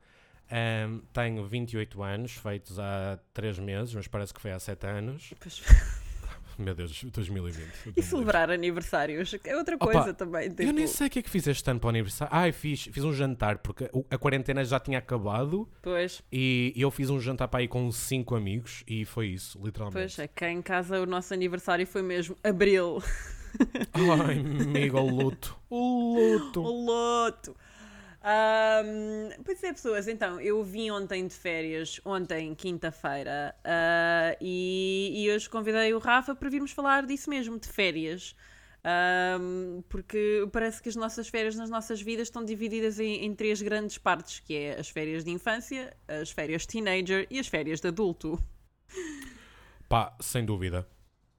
ehm, 0.50 1.00
tenho 1.12 1.44
28 1.46 2.02
anos, 2.02 2.32
feitos 2.32 2.78
há 2.78 3.18
3 3.34 3.58
meses, 3.58 3.94
mas 3.94 4.08
parece 4.08 4.32
que 4.32 4.40
foi 4.40 4.52
há 4.52 4.58
7 4.58 4.86
anos. 4.86 5.34
Pois- 5.38 5.62
Meu 6.58 6.74
Deus, 6.74 7.04
2020. 7.04 7.92
E 7.96 8.02
celebrar 8.02 8.50
aniversários 8.50 9.34
é 9.44 9.56
outra 9.56 9.76
Opa, 9.76 9.86
coisa 9.92 10.14
também. 10.14 10.44
Eu 10.46 10.54
tipo- 10.54 10.72
nem 10.72 10.86
sei 10.86 11.06
o 11.06 11.10
que 11.10 11.18
é 11.18 11.22
que 11.22 11.28
fiz 11.30 11.46
este 11.46 11.70
ano 11.70 11.78
para 11.78 11.86
o 11.88 11.90
aniversário. 11.90 12.34
Ai, 12.34 12.50
fiz, 12.52 12.84
fiz 12.90 13.04
um 13.04 13.12
jantar, 13.12 13.58
porque 13.58 13.90
a 14.10 14.18
quarentena 14.18 14.64
já 14.64 14.80
tinha 14.80 14.98
acabado 14.98 15.68
Pois, 15.82 16.22
e 16.32 16.72
eu 16.76 16.90
fiz 16.90 17.10
um 17.10 17.20
jantar 17.20 17.48
para 17.48 17.60
aí 17.60 17.68
com 17.68 17.90
5 17.92 18.34
amigos 18.34 18.82
e 18.86 19.04
foi 19.04 19.28
isso, 19.28 19.60
literalmente. 19.62 19.98
pois, 19.98 20.18
é 20.18 20.26
cá 20.28 20.50
em 20.50 20.62
casa 20.62 21.00
o 21.00 21.06
nosso 21.06 21.34
aniversário 21.34 21.86
foi 21.86 22.02
mesmo 22.02 22.36
abril. 22.42 23.02
Ai, 23.94 24.38
amigo, 24.38 24.98
o 24.98 25.10
luto. 25.10 25.56
O 25.70 26.14
luto. 26.14 26.62
O 26.66 26.84
loto! 26.86 27.56
Ahm, 28.28 29.30
pois 29.44 29.62
é, 29.62 29.72
pessoas, 29.72 30.08
então, 30.08 30.40
eu 30.40 30.60
vim 30.64 30.90
ontem 30.90 31.28
de 31.28 31.34
férias, 31.34 32.00
ontem, 32.04 32.56
quinta-feira, 32.56 33.54
ah, 33.62 34.36
e, 34.40 35.12
e 35.14 35.30
hoje 35.30 35.48
convidei 35.48 35.94
o 35.94 36.00
Rafa 36.00 36.34
para 36.34 36.50
virmos 36.50 36.72
falar 36.72 37.06
disso 37.06 37.30
mesmo, 37.30 37.56
de 37.56 37.68
férias. 37.68 38.34
Ahm, 38.82 39.80
porque 39.88 40.44
parece 40.52 40.82
que 40.82 40.88
as 40.88 40.96
nossas 40.96 41.28
férias 41.28 41.54
nas 41.54 41.70
nossas 41.70 42.02
vidas 42.02 42.26
estão 42.26 42.44
divididas 42.44 42.98
em, 42.98 43.24
em 43.24 43.32
três 43.32 43.62
grandes 43.62 43.96
partes, 43.96 44.40
que 44.40 44.56
é 44.56 44.80
as 44.80 44.88
férias 44.88 45.22
de 45.22 45.30
infância, 45.30 45.96
as 46.08 46.32
férias 46.32 46.66
teenager 46.66 47.28
e 47.30 47.38
as 47.38 47.46
férias 47.46 47.80
de 47.80 47.86
adulto. 47.86 48.42
Pá, 49.88 50.16
sem 50.20 50.44
dúvida. 50.44 50.84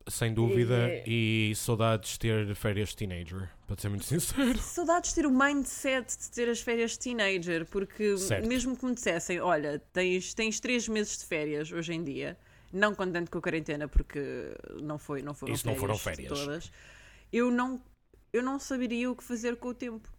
Sem 0.07 0.33
dúvida. 0.33 0.89
É. 0.89 1.03
E 1.05 1.53
saudades 1.55 2.11
de 2.13 2.19
ter 2.19 2.55
férias 2.55 2.89
de 2.89 2.97
teenager, 2.97 3.49
para 3.67 3.75
ser 3.79 3.89
muito 3.89 4.05
sincero. 4.05 4.57
Saudades 4.61 5.09
de 5.09 5.15
ter 5.15 5.25
o 5.25 5.31
mindset 5.31 6.17
de 6.17 6.31
ter 6.31 6.49
as 6.49 6.61
férias 6.61 6.91
de 6.91 6.99
teenager, 6.99 7.65
porque 7.65 8.17
Certo. 8.17 8.47
mesmo 8.47 8.77
que 8.77 8.85
me 8.85 8.93
dissessem, 8.93 9.39
olha, 9.41 9.79
tens, 9.91 10.33
tens 10.33 10.59
três 10.59 10.87
meses 10.87 11.17
de 11.17 11.25
férias 11.25 11.71
hoje 11.71 11.93
em 11.93 12.03
dia, 12.03 12.37
não 12.71 12.95
contente 12.95 13.29
com 13.29 13.37
a 13.37 13.41
quarentena, 13.41 13.87
porque 13.87 14.55
não, 14.81 14.97
foi, 14.97 15.21
não 15.21 15.33
foram 15.33 15.53
Isso 15.53 15.65
não 15.65 15.73
férias, 15.75 15.81
foram 15.81 15.95
de 15.95 16.01
férias. 16.01 16.39
todas, 16.39 16.71
eu 17.31 17.51
não, 17.51 17.81
eu 18.31 18.41
não 18.41 18.57
saberia 18.59 19.11
o 19.11 19.15
que 19.15 19.23
fazer 19.23 19.57
com 19.57 19.69
o 19.69 19.73
tempo. 19.73 20.09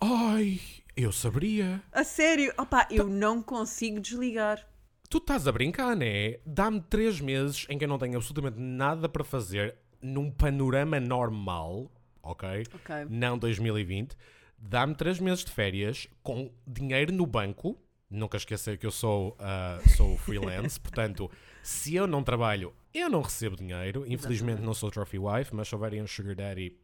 Ai, 0.00 0.60
eu 0.96 1.10
saberia. 1.12 1.82
A 1.92 2.04
sério, 2.04 2.52
opá, 2.58 2.86
eu 2.90 3.08
não 3.08 3.42
consigo 3.42 3.98
desligar. 4.00 4.66
Tu 5.08 5.18
estás 5.18 5.46
a 5.46 5.52
brincar, 5.52 5.94
né? 5.96 6.38
Dá-me 6.44 6.80
três 6.80 7.20
meses 7.20 7.66
em 7.68 7.78
que 7.78 7.84
eu 7.84 7.88
não 7.88 7.98
tenho 7.98 8.16
absolutamente 8.16 8.58
nada 8.58 9.08
para 9.08 9.22
fazer 9.24 9.76
num 10.02 10.30
panorama 10.30 10.98
normal, 11.00 11.90
ok? 12.22 12.64
Não 13.08 13.38
2020. 13.38 14.16
Dá-me 14.58 14.94
três 14.94 15.20
meses 15.20 15.44
de 15.44 15.52
férias 15.52 16.08
com 16.22 16.50
dinheiro 16.66 17.12
no 17.12 17.24
banco. 17.26 17.78
Nunca 18.10 18.36
esquecer 18.36 18.78
que 18.78 18.86
eu 18.86 18.90
sou, 18.90 19.36
ah, 19.38 19.80
sou 19.96 20.16
freelance, 20.18 20.78
portanto, 20.80 21.30
se 21.62 21.94
eu 21.94 22.06
não 22.06 22.22
trabalho, 22.22 22.72
eu 22.94 23.08
não 23.10 23.20
recebo 23.20 23.56
dinheiro. 23.56 24.04
Infelizmente 24.06 24.62
não 24.62 24.74
sou 24.74 24.90
trophy 24.90 25.18
wife, 25.18 25.54
mas 25.54 25.68
se 25.68 25.74
houverem 25.74 26.02
um 26.02 26.06
sugar 26.06 26.34
daddy, 26.36 26.76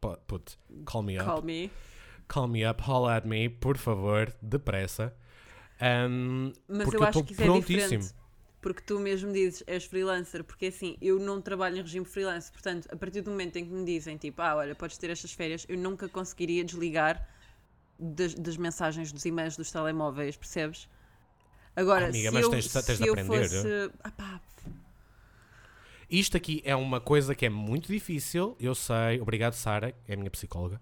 pu- 0.00 0.18
put, 0.26 0.58
call 0.84 1.02
me 1.02 1.16
up. 1.16 1.24
Call 1.26 1.42
me. 1.42 1.70
Call 2.28 2.48
me 2.48 2.66
up, 2.68 2.82
holla 2.82 3.16
at 3.16 3.26
me, 3.26 3.48
por 3.48 3.78
favor, 3.78 4.30
depressa. 4.42 5.14
Um, 5.80 6.52
Mas 6.68 6.92
eu 6.92 7.02
acho 7.02 7.08
estou 7.20 7.24
que 7.24 7.32
isso 7.32 7.42
é 7.42 7.44
prontíssimo. 7.46 7.88
diferente. 7.88 8.14
Porque 8.60 8.82
tu 8.82 8.98
mesmo 8.98 9.32
dizes, 9.32 9.62
és 9.68 9.84
freelancer, 9.84 10.42
porque 10.42 10.66
assim, 10.66 10.96
eu 11.00 11.18
não 11.20 11.40
trabalho 11.40 11.76
em 11.76 11.80
regime 11.82 12.04
freelance, 12.04 12.50
portanto, 12.50 12.88
a 12.90 12.96
partir 12.96 13.20
do 13.20 13.30
momento 13.30 13.54
em 13.56 13.64
que 13.64 13.70
me 13.72 13.84
dizem, 13.84 14.16
tipo, 14.16 14.42
ah, 14.42 14.56
olha, 14.56 14.74
podes 14.74 14.98
ter 14.98 15.10
estas 15.10 15.32
férias, 15.32 15.64
eu 15.68 15.78
nunca 15.78 16.08
conseguiria 16.08 16.64
desligar 16.64 17.24
das, 17.98 18.34
das 18.34 18.56
mensagens, 18.56 19.12
dos 19.12 19.24
e-mails, 19.24 19.56
dos 19.56 19.70
telemóveis, 19.70 20.36
percebes? 20.36 20.88
Agora, 21.76 22.08
Amiga, 22.08 22.30
se 22.30 22.34
mas 22.34 22.42
eu, 22.44 22.50
tens- 22.50 22.72
tens 22.72 22.86
de 22.86 22.96
se 22.96 23.06
eu 23.06 23.12
aprender. 23.12 23.48
fosse... 23.48 23.90
Ah, 24.02 24.10
pá, 24.10 24.40
Isto 26.10 26.36
aqui 26.36 26.60
é 26.64 26.74
uma 26.74 27.00
coisa 27.00 27.34
que 27.34 27.46
é 27.46 27.50
muito 27.50 27.92
difícil, 27.92 28.56
eu 28.58 28.74
sei. 28.74 29.20
Obrigado, 29.20 29.52
Sara, 29.52 29.94
é 30.06 30.14
a 30.14 30.16
minha 30.16 30.30
psicóloga. 30.30 30.80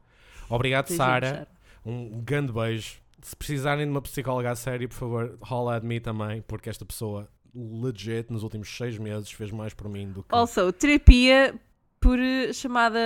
Obrigado. 0.48 0.88
Sara. 0.88 1.46
Um 1.84 2.20
grande 2.22 2.52
beijo. 2.52 3.00
Se 3.22 3.34
precisarem 3.34 3.84
de 3.86 3.90
uma 3.90 4.02
psicóloga 4.02 4.50
a 4.50 4.54
sério, 4.56 4.88
por 4.88 4.94
favor, 4.94 5.38
holla 5.40 5.76
at 5.76 5.82
me 5.84 5.98
também, 6.00 6.42
porque 6.42 6.68
esta 6.70 6.84
pessoa, 6.84 7.28
legit, 7.54 8.30
nos 8.32 8.42
últimos 8.42 8.68
seis 8.76 8.98
meses, 8.98 9.30
fez 9.32 9.50
mais 9.50 9.74
por 9.74 9.88
mim 9.88 10.10
do 10.12 10.22
que. 10.22 10.28
Also, 10.34 10.72
terapia 10.72 11.58
por 11.98 12.18
eh, 12.18 12.52
chamada 12.52 12.98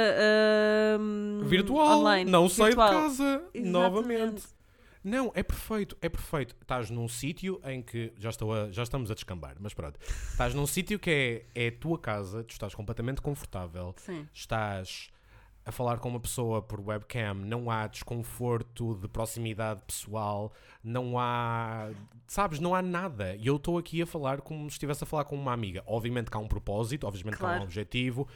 ahm, 0.95 1.43
Virtual, 1.45 2.01
online. 2.01 2.31
não 2.31 2.49
saio 2.49 2.71
de 2.71 2.77
Virtual. 2.77 3.03
casa, 3.03 3.25
Exatamente. 3.55 3.69
novamente. 3.71 4.43
Não, 5.03 5.33
é 5.35 5.43
perfeito, 5.43 5.97
é 6.03 6.09
perfeito. 6.11 6.55
Estás 6.61 6.91
num 6.91 7.09
sítio 7.09 7.59
em 7.65 7.81
que. 7.81 8.13
Já, 8.19 8.29
estou 8.29 8.53
a- 8.53 8.71
já 8.71 8.83
estamos 8.83 9.11
a 9.11 9.15
descambar, 9.15 9.57
mas 9.59 9.73
pronto. 9.73 9.99
Estás 10.31 10.53
num 10.55 10.67
sítio 10.67 10.99
que 10.99 11.47
é, 11.55 11.65
é 11.65 11.69
a 11.69 11.73
tua 11.73 11.99
casa, 11.99 12.45
tu 12.45 12.51
estás 12.51 12.75
completamente 12.75 13.23
confortável, 13.23 13.95
Sim. 13.97 14.27
estás 14.35 15.11
a 15.65 15.71
falar 15.73 15.99
com 15.99 16.09
uma 16.09 16.21
pessoa 16.21 16.63
por 16.63 16.81
webcam, 16.81 17.35
não 17.35 17.71
há 17.71 17.87
desconforto 17.87 18.95
de 18.97 19.07
proximidade 19.09 19.83
pessoal, 19.87 20.53
não 20.83 21.19
há. 21.19 21.91
Sabes, 22.27 22.59
não 22.61 22.75
há 22.75 22.81
nada. 22.83 23.37
E 23.37 23.47
eu 23.47 23.57
estou 23.57 23.77
aqui 23.79 24.01
a 24.03 24.07
falar 24.07 24.41
como 24.41 24.63
se 24.71 24.75
estivesse 24.75 25.05
a 25.05 25.07
falar 25.07 25.25
com 25.25 25.37
uma 25.37 25.53
amiga. 25.53 25.83
Obviamente 25.87 26.31
que 26.31 26.37
há 26.37 26.41
um 26.41 26.49
propósito, 26.49 27.07
obviamente 27.07 27.37
que 27.37 27.43
há 27.45 27.47
Claro. 27.49 27.61
um 27.61 27.65
objetivo, 27.65 28.27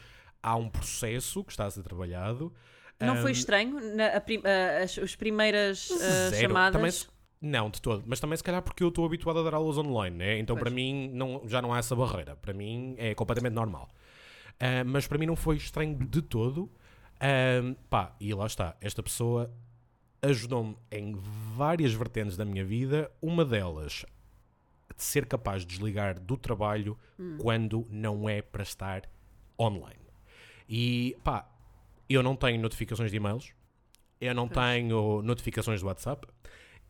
há 0.43 0.55
um 0.57 0.69
processo 0.69 1.43
que 1.45 1.53
está 1.53 1.65
a 1.67 1.71
ser 1.71 1.83
trabalhado. 1.83 2.53
Não 3.01 3.17
foi 3.17 3.31
Ahm, 3.31 3.35
estranho? 3.35 3.97
Na, 3.97 4.21
prim- 4.21 4.43
ah, 4.45 4.83
as, 4.85 4.97
as 4.99 5.17
primeiras 5.17 5.89
Zero. 5.89 6.37
chamadas... 6.37 7.05
Também 7.05 7.15
Não, 7.53 7.69
de 7.69 7.83
todo. 7.83 8.05
Mas 8.07 8.21
também 8.21 8.37
se 8.37 8.45
calhar 8.45 8.63
porque 8.63 8.83
eu 8.85 8.89
estou 8.89 9.05
habituado 9.05 9.41
a 9.41 9.43
dar 9.43 9.55
aulas 9.55 9.77
online, 9.79 10.17
né? 10.17 10.39
Então 10.39 10.55
Pois. 10.57 10.63
para 10.63 10.71
mim 10.71 11.11
não, 11.13 11.43
já 11.47 11.61
não 11.61 11.73
há 11.75 11.79
essa 11.79 11.97
barreira. 11.97 12.37
Para 12.37 12.53
mim 12.55 12.95
é 12.99 13.15
completamente 13.15 13.53
normal. 13.55 13.89
Ah, 14.61 14.85
mas 14.87 15.07
para 15.07 15.19
mim 15.19 15.27
não 15.27 15.35
foi 15.37 15.57
estranho 15.57 15.95
de 15.99 16.23
todo. 16.23 16.71
Ah, 17.21 17.75
pá, 17.89 18.17
e 18.21 18.33
lá 18.35 18.47
está. 18.47 18.77
Esta 18.81 19.03
pessoa 19.03 19.53
ajudou-me 20.23 20.77
em 20.91 21.15
várias 21.55 21.93
vertentes 21.93 22.37
da 22.37 22.45
minha 22.45 22.65
vida. 22.65 23.11
Uma 23.21 23.45
delas, 23.45 24.05
de 24.97 25.03
ser 25.03 25.27
capaz 25.27 25.63
de 25.63 25.69
desligar 25.69 26.19
do 26.19 26.37
trabalho 26.37 26.99
quando 27.39 27.87
não 27.91 28.29
é 28.29 28.43
para 28.43 28.63
estar 28.63 29.09
online. 29.59 30.05
E 30.69 31.17
pá, 31.23 31.49
eu 32.09 32.23
não 32.23 32.37
tenho 32.37 32.61
notificações 32.61 33.11
de 33.11 33.17
e-mails, 33.17 33.53
eu 34.21 34.35
não 34.35 34.49
tenho 34.49 35.23
notificações 35.23 35.81
de 35.81 35.87
WhatsApp, 35.87 36.27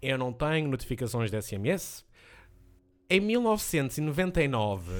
eu 0.01 0.19
não 0.19 0.33
tenho 0.33 0.69
notificações 0.69 1.31
de 1.31 1.41
SMS. 1.41 2.05
Em 3.09 3.21
1999, 3.21 4.91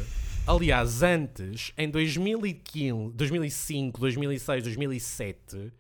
aliás, 0.47 1.03
antes, 1.03 1.73
em 1.77 1.89
2015, 1.91 3.13
2005, 3.15 4.01
2006, 4.01 4.63
2007, 4.65 5.73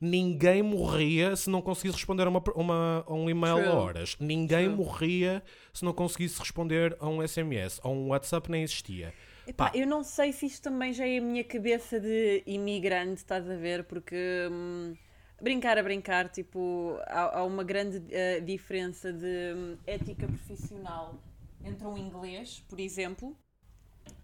ninguém 0.00 0.62
morria 0.62 1.36
se 1.36 1.48
não 1.50 1.62
conseguisse 1.62 1.96
responder 1.96 2.26
a, 2.26 2.30
uma, 2.30 2.42
uma- 2.54 3.04
a 3.06 3.12
um 3.14 3.28
e-mail 3.30 3.70
a 3.70 3.74
horas. 3.74 4.16
Ninguém 4.20 4.66
True. 4.66 4.76
morria 4.76 5.42
se 5.72 5.84
não 5.84 5.92
conseguisse 5.92 6.38
responder 6.38 6.96
a 7.00 7.08
um 7.08 7.22
SMS. 7.26 7.80
A 7.82 7.88
um 7.88 8.08
WhatsApp 8.08 8.50
nem 8.50 8.62
existia. 8.62 9.14
Epá, 9.46 9.70
Pá. 9.70 9.76
eu 9.76 9.86
não 9.86 10.02
sei 10.04 10.32
se 10.32 10.46
isto 10.46 10.62
também 10.62 10.92
já 10.92 11.06
é 11.06 11.18
a 11.18 11.20
minha 11.22 11.44
cabeça 11.44 11.98
de 11.98 12.42
imigrante, 12.46 13.16
estás 13.16 13.48
a 13.48 13.56
ver? 13.56 13.84
Porque 13.84 14.16
hum, 14.50 14.94
brincar 15.40 15.78
a 15.78 15.82
brincar, 15.82 16.28
tipo, 16.28 16.96
há, 17.06 17.38
há 17.38 17.44
uma 17.44 17.64
grande 17.64 18.02
eh, 18.10 18.40
diferença 18.40 19.12
de 19.12 19.54
hum, 19.56 19.76
ética 19.86 20.26
profissional 20.28 21.14
entre 21.64 21.86
um 21.86 21.96
inglês, 21.96 22.62
por 22.68 22.78
exemplo, 22.80 23.36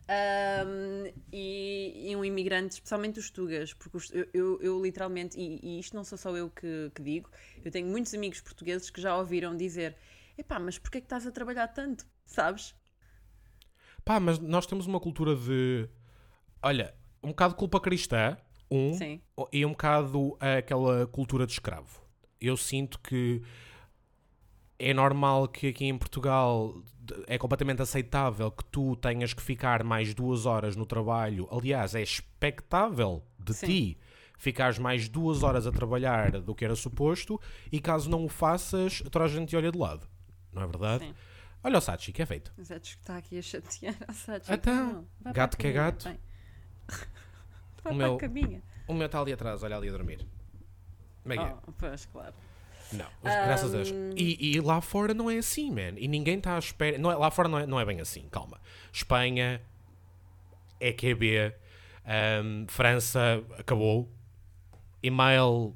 hum, 0.08 1.12
e, 1.32 2.10
e 2.10 2.16
um 2.16 2.25
imigrante, 2.25 2.75
especialmente 2.75 3.18
os 3.18 3.30
tugas, 3.30 3.72
porque 3.75 3.96
os- 3.96 4.10
eu, 4.12 4.26
eu- 4.32 4.62
eu 4.62 4.82
literalmente, 4.82 5.38
e, 5.38 5.58
e 5.62 5.78
isto 5.80 5.94
não 5.96 6.04
sou 6.04 6.16
só 6.18 6.36
eu 6.36 6.50
que, 6.50 6.90
que 6.94 7.02
digo, 7.02 7.30
eu 7.64 7.70
tenho 7.70 7.86
muitos 7.88 8.14
amigos 8.14 8.40
portugueses 8.40 8.90
que 8.90 9.00
já 9.00 9.16
ouviram 9.16 9.56
dizer: 9.56 9.96
epá, 10.38 10.58
mas 10.58 10.78
porquê 10.78 10.98
é 10.98 11.00
que 11.00 11.06
estás 11.06 11.26
a 11.26 11.32
trabalhar 11.32 11.68
tanto? 11.68 12.06
Sabes? 12.25 12.75
Pá, 14.04 14.20
mas 14.20 14.38
nós 14.38 14.66
temos 14.66 14.86
uma 14.86 15.00
cultura 15.00 15.34
de. 15.34 15.88
Olha, 16.62 16.94
um 17.22 17.28
bocado 17.28 17.54
de 17.54 17.58
culpa 17.58 17.80
cristã, 17.80 18.36
um, 18.70 18.94
Sim. 18.94 19.20
e 19.52 19.64
um 19.66 19.70
bocado 19.70 20.36
aquela 20.40 21.06
cultura 21.06 21.46
de 21.46 21.52
escravo. 21.52 22.02
Eu 22.40 22.56
sinto 22.56 23.00
que 23.00 23.42
é 24.78 24.92
normal 24.92 25.48
que 25.48 25.68
aqui 25.68 25.86
em 25.86 25.96
Portugal 25.96 26.82
é 27.26 27.38
completamente 27.38 27.82
aceitável 27.82 28.50
que 28.50 28.64
tu 28.64 28.96
tenhas 28.96 29.32
que 29.34 29.42
ficar 29.42 29.82
mais 29.84 30.14
duas 30.14 30.46
horas 30.46 30.76
no 30.76 30.86
trabalho. 30.86 31.48
Aliás, 31.50 31.94
é 31.94 32.02
expectável 32.02 33.22
de 33.38 33.54
Sim. 33.54 33.66
ti 33.66 33.98
ficares 34.38 34.78
mais 34.78 35.08
duas 35.08 35.42
horas 35.42 35.66
a 35.66 35.72
trabalhar 35.72 36.40
do 36.40 36.54
que 36.54 36.64
era 36.64 36.76
suposto 36.76 37.40
e 37.72 37.80
caso 37.80 38.10
não 38.10 38.25
o 38.25 38.28
faças, 38.28 39.02
toda 39.10 39.25
a 39.25 39.28
gente 39.28 39.48
te 39.48 39.56
olha 39.56 39.72
de 39.72 39.78
lado. 39.78 40.06
Não 40.52 40.62
é 40.62 40.66
verdade? 40.66 41.04
Sim. 41.06 41.14
Olha 41.64 41.78
o 41.78 41.80
Sachi, 41.80 42.12
que 42.12 42.22
é 42.22 42.26
feito. 42.26 42.52
Mas 42.56 42.70
é 42.70 42.78
que 42.78 42.86
está 42.86 43.16
aqui 43.16 43.38
a 43.38 43.42
chatear 43.42 43.96
a 44.06 44.12
Sachi. 44.12 44.52
Então, 44.52 45.06
Não, 45.25 45.32
gato 45.32 45.56
que 45.56 45.66
é 45.66 45.72
gato. 45.72 46.04
Vai 47.82 47.92
O 47.92 47.94
meu- 47.94 48.14
a 48.16 48.18
caminha. 48.18 48.62
O 48.86 48.94
meu 48.94 49.06
está 49.06 49.20
ali 49.20 49.32
atrás, 49.32 49.62
olha 49.62 49.76
ali 49.76 49.88
a 49.88 49.92
dormir. 49.92 50.25
Como 51.22 51.32
é 51.32 51.36
é? 51.36 51.54
Oh, 51.66 51.72
pois, 51.72 52.06
claro. 52.06 52.34
Não, 52.93 53.07
graças 53.23 53.75
a 53.75 53.76
Deus. 53.76 53.90
E, 54.16 54.57
e 54.57 54.61
lá 54.61 54.81
fora 54.81 55.12
não 55.12 55.31
é 55.31 55.38
assim, 55.38 55.71
man. 55.71 55.95
E 55.97 56.07
ninguém 56.07 56.38
está 56.38 56.55
à 56.57 56.59
espera. 56.59 56.99
Não 56.99 57.11
é, 57.11 57.16
lá 57.16 57.31
fora 57.31 57.49
não 57.49 57.59
é, 57.59 57.66
não 57.66 57.81
é 57.81 57.85
bem 57.85 58.00
assim, 58.00 58.28
calma. 58.31 58.61
Espanha, 58.93 59.61
EQB, 60.81 61.55
ahm, 62.05 62.66
França 62.69 63.43
acabou. 63.59 64.09
E-mail 65.02 65.75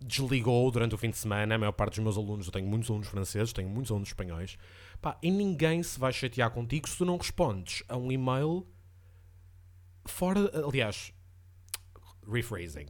desligou 0.00 0.70
durante 0.70 0.94
o 0.94 0.98
fim 0.98 1.10
de 1.10 1.16
semana. 1.16 1.54
A 1.54 1.58
maior 1.58 1.72
parte 1.72 1.94
dos 1.94 2.04
meus 2.04 2.16
alunos, 2.16 2.46
eu 2.46 2.52
tenho 2.52 2.66
muitos 2.66 2.88
alunos 2.90 3.08
franceses, 3.08 3.52
tenho 3.52 3.68
muitos 3.68 3.90
alunos 3.90 4.08
espanhóis. 4.08 4.56
Pá, 5.00 5.18
e 5.22 5.30
ninguém 5.30 5.82
se 5.82 5.98
vai 5.98 6.12
chatear 6.12 6.50
contigo 6.50 6.88
se 6.88 6.96
tu 6.96 7.04
não 7.04 7.16
respondes 7.16 7.82
a 7.88 7.96
um 7.96 8.10
e-mail 8.10 8.66
fora. 10.06 10.50
Aliás, 10.66 11.12
rephrasing. 12.30 12.86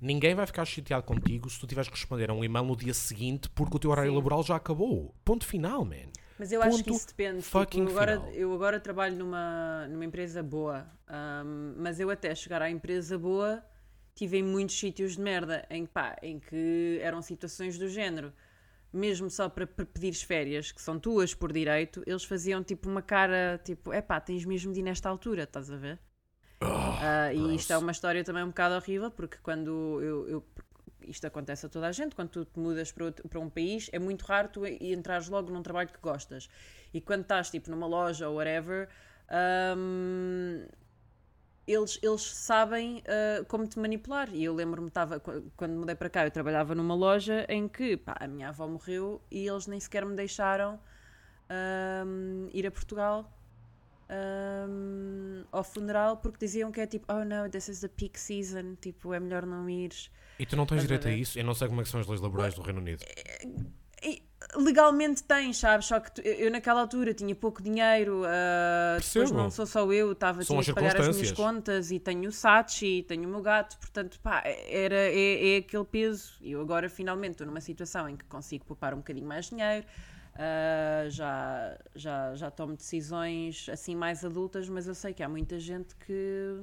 Ninguém 0.00 0.34
vai 0.34 0.46
ficar 0.46 0.64
chateado 0.64 1.02
contigo 1.02 1.50
se 1.50 1.58
tu 1.58 1.66
tiveres 1.66 1.88
que 1.88 1.96
responder 1.96 2.30
a 2.30 2.34
um 2.34 2.44
e-mail 2.44 2.64
no 2.64 2.76
dia 2.76 2.94
seguinte 2.94 3.48
porque 3.50 3.76
o 3.76 3.80
teu 3.80 3.90
horário 3.90 4.10
Sim. 4.10 4.16
laboral 4.16 4.42
já 4.44 4.54
acabou. 4.54 5.14
Ponto 5.24 5.44
final, 5.44 5.84
man. 5.84 6.10
Mas 6.38 6.52
eu 6.52 6.62
acho 6.62 6.78
que 6.78 6.90
Ponto 6.90 6.96
isso 6.96 7.08
depende. 7.08 7.38
Tipo, 7.38 7.48
fucking 7.48 7.82
eu, 7.82 7.88
agora, 7.88 8.20
final. 8.20 8.32
eu 8.32 8.54
agora 8.54 8.78
trabalho 8.78 9.16
numa, 9.16 9.88
numa 9.88 10.04
empresa 10.04 10.40
boa, 10.40 10.86
ahm, 11.08 11.74
mas 11.76 11.98
eu 11.98 12.10
até 12.10 12.32
chegar 12.34 12.62
à 12.62 12.70
empresa 12.70 13.18
boa 13.18 13.64
tive 14.14 14.38
em 14.38 14.42
muitos 14.42 14.78
sítios 14.78 15.16
de 15.16 15.22
merda 15.22 15.66
em, 15.68 15.84
que, 15.84 15.92
pá, 15.92 16.16
em 16.22 16.38
que 16.38 16.98
eram 17.02 17.20
situações 17.22 17.76
do 17.76 17.88
género. 17.88 18.32
Mesmo 18.92 19.28
só 19.28 19.48
para, 19.48 19.66
para 19.66 19.84
pedires 19.84 20.22
férias, 20.22 20.72
que 20.72 20.80
são 20.80 20.98
tuas 20.98 21.34
por 21.34 21.52
direito, 21.52 22.02
eles 22.06 22.24
faziam 22.24 22.62
tipo 22.64 22.88
uma 22.88 23.02
cara 23.02 23.60
tipo: 23.62 23.92
é 23.92 24.00
pá, 24.00 24.20
tens 24.20 24.44
mesmo 24.44 24.72
de 24.72 24.80
ir 24.80 24.82
nesta 24.82 25.08
altura, 25.08 25.42
estás 25.42 25.70
a 25.70 25.76
ver? 25.76 26.00
Ah, 27.00 27.32
e 27.32 27.54
isto 27.54 27.72
é 27.72 27.78
uma 27.78 27.92
história 27.92 28.24
também 28.24 28.42
um 28.42 28.48
bocado 28.48 28.74
horrível, 28.74 29.10
porque 29.10 29.38
quando 29.42 30.00
eu, 30.02 30.28
eu- 30.28 30.44
isto 31.02 31.26
acontece 31.26 31.66
a 31.66 31.68
toda 31.68 31.86
a 31.88 31.92
gente, 31.92 32.14
quando 32.14 32.28
tu 32.30 32.44
te 32.44 32.58
mudas 32.58 32.90
para, 32.92 33.04
outro- 33.04 33.28
para 33.28 33.38
um 33.40 33.48
país, 33.48 33.88
é 33.92 33.98
muito 33.98 34.24
raro 34.24 34.48
tu 34.48 34.66
entrares 34.66 35.28
logo 35.28 35.50
num 35.50 35.62
trabalho 35.62 35.88
que 35.88 36.00
gostas. 36.00 36.48
E 36.92 37.00
quando 37.00 37.22
estás 37.22 37.50
tipo 37.50 37.70
numa 37.70 37.86
loja 37.86 38.28
ou 38.28 38.36
whatever, 38.36 38.88
hum, 39.76 40.66
eles, 41.66 41.98
eles 42.02 42.22
sabem 42.22 43.02
ah, 43.06 43.44
como 43.46 43.66
te 43.66 43.78
manipular. 43.78 44.28
E 44.34 44.44
eu 44.44 44.54
lembro-me, 44.54 44.88
estava, 44.88 45.20
qu- 45.20 45.50
quando 45.56 45.74
mudei 45.78 45.94
para 45.94 46.10
cá, 46.10 46.24
eu 46.26 46.30
trabalhava 46.30 46.74
numa 46.74 46.94
loja 46.94 47.46
em 47.48 47.68
que 47.68 47.96
pá, 47.96 48.16
a 48.20 48.26
minha 48.28 48.48
avó 48.48 48.66
morreu 48.66 49.22
e 49.30 49.46
eles 49.46 49.66
nem 49.66 49.78
sequer 49.80 50.04
me 50.04 50.16
deixaram 50.16 50.80
hum, 52.06 52.48
ir 52.52 52.66
a 52.66 52.70
Portugal 52.70 53.37
hum, 54.10 55.44
ao 55.52 55.64
funeral 55.64 56.16
porque 56.18 56.38
diziam 56.46 56.70
que 56.72 56.80
é 56.80 56.86
tipo, 56.86 57.06
oh 57.12 57.24
no, 57.24 57.48
this 57.48 57.68
is 57.68 57.80
the 57.80 57.88
peak 57.88 58.18
season, 58.18 58.74
tipo, 58.80 59.12
é 59.14 59.20
melhor 59.20 59.44
não 59.46 59.68
ires. 59.68 60.10
E 60.38 60.46
tu 60.46 60.56
não 60.56 60.66
tens 60.66 60.78
a 60.78 60.82
direito 60.82 61.08
a 61.08 61.12
isso? 61.12 61.38
Eu 61.38 61.44
não 61.44 61.54
sei 61.54 61.68
como 61.68 61.80
é 61.80 61.84
que 61.84 61.90
são 61.90 62.00
as 62.00 62.06
leis 62.06 62.20
laborais 62.20 62.54
do 62.54 62.62
Reino 62.62 62.80
Unido. 62.80 63.04
E 64.00 64.22
legalmente 64.54 65.24
tens, 65.24 65.58
sabes? 65.58 65.86
Só 65.86 65.98
que 65.98 66.12
tu- 66.12 66.20
eu, 66.20 66.48
naquela 66.50 66.80
altura 66.82 67.12
tinha 67.12 67.34
pouco 67.34 67.60
dinheiro, 67.60 68.22
ah, 68.24 68.98
depois 68.98 69.32
não 69.32 69.50
sou 69.50 69.66
só 69.66 69.92
eu, 69.92 70.12
estava 70.12 70.44
tinha 70.44 70.60
as 70.60 70.66
que 70.66 70.72
pagar 70.72 70.96
as 71.00 71.08
minhas 71.08 71.32
contas 71.32 71.90
e 71.90 71.98
tenho 71.98 72.28
o 72.28 72.32
Sachi, 72.32 73.02
tenho 73.08 73.24
o 73.24 73.28
meu 73.28 73.42
gato, 73.42 73.76
portanto, 73.78 74.20
pá, 74.20 74.42
era, 74.44 74.94
é, 74.94 75.54
é 75.54 75.56
aquele 75.56 75.84
peso. 75.84 76.34
E 76.40 76.52
eu 76.52 76.60
agora 76.60 76.88
finalmente 76.88 77.32
estou 77.32 77.46
numa 77.48 77.60
situação 77.60 78.08
em 78.08 78.16
que 78.16 78.24
consigo 78.26 78.64
poupar 78.64 78.94
um 78.94 78.98
bocadinho 78.98 79.26
mais 79.26 79.46
dinheiro. 79.50 79.84
Ah, 80.38 81.08
já, 81.08 81.76
já, 81.96 82.34
já 82.36 82.48
tomo 82.48 82.76
decisões 82.76 83.68
assim 83.68 83.96
mais 83.96 84.24
adultas, 84.24 84.68
mas 84.68 84.86
eu 84.86 84.94
sei 84.94 85.12
que 85.12 85.20
há 85.20 85.28
muita 85.28 85.58
gente 85.58 85.96
que, 85.96 86.62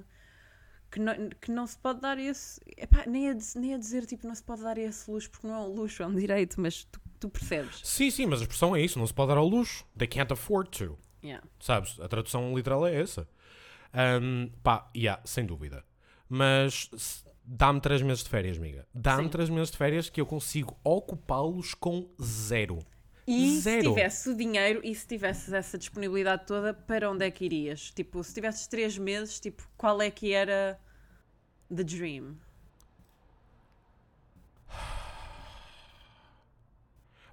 que, 0.89 0.99
não, 1.01 1.13
que 1.41 1.51
não 1.51 1.67
se 1.67 1.77
pode 1.77 1.99
dar 1.99 2.17
esse. 2.17 2.61
Epá, 2.77 3.03
nem, 3.05 3.31
a, 3.31 3.37
nem 3.57 3.73
a 3.73 3.77
dizer 3.77 4.05
tipo, 4.05 4.25
não 4.25 4.33
se 4.33 4.41
pode 4.41 4.61
dar 4.61 4.77
esse 4.77 5.11
luxo, 5.11 5.29
porque 5.29 5.45
não 5.45 5.55
é 5.55 5.59
um 5.59 5.73
luxo, 5.75 6.01
é 6.01 6.07
um 6.07 6.15
direito, 6.15 6.61
mas 6.61 6.85
tu, 6.85 7.01
tu 7.19 7.29
percebes. 7.29 7.81
Sim, 7.83 8.09
sim, 8.09 8.25
mas 8.25 8.39
a 8.39 8.43
expressão 8.43 8.73
é 8.73 8.81
isso. 8.81 8.97
Não 8.97 9.05
se 9.05 9.13
pode 9.13 9.27
dar 9.27 9.37
ao 9.37 9.47
luxo. 9.47 9.85
They 9.97 10.07
can't 10.07 10.31
afford 10.31 10.69
to. 10.69 10.97
Yeah. 11.21 11.45
Sabes? 11.59 11.99
A 11.99 12.07
tradução 12.07 12.55
literal 12.55 12.87
é 12.87 12.95
essa. 12.95 13.27
Ahm, 13.91 14.51
pá, 14.63 14.89
yeah, 14.95 15.21
sem 15.25 15.45
dúvida. 15.45 15.83
Mas 16.29 16.89
dá-me 17.43 17.81
três 17.81 18.01
meses 18.01 18.23
de 18.23 18.29
férias, 18.29 18.57
amiga. 18.57 18.87
Dá-me 18.93 19.27
três 19.27 19.49
meses 19.49 19.69
de 19.69 19.77
férias 19.77 20.09
que 20.09 20.21
eu 20.21 20.25
consigo 20.25 20.77
ocupá-los 20.81 21.73
com 21.73 22.09
zero. 22.21 22.79
E 23.27 23.59
Zero. 23.59 23.81
se 23.81 23.89
tivesse 23.89 24.29
o 24.29 24.35
dinheiro 24.37 24.81
e 24.83 24.93
se 24.93 25.07
tivesses 25.07 25.51
essa 25.51 25.77
disponibilidade 25.77 26.45
toda, 26.45 26.73
para 26.73 27.09
onde 27.09 27.25
é 27.25 27.31
que 27.31 27.45
irias? 27.45 27.89
Tipo, 27.91 28.23
se 28.23 28.33
tivesses 28.33 28.67
três 28.67 28.97
meses, 28.97 29.39
tipo, 29.39 29.67
qual 29.75 29.99
é 30.01 30.11
que 30.11 30.31
era 30.31 30.79
the 31.75 31.83
dream? 31.83 32.37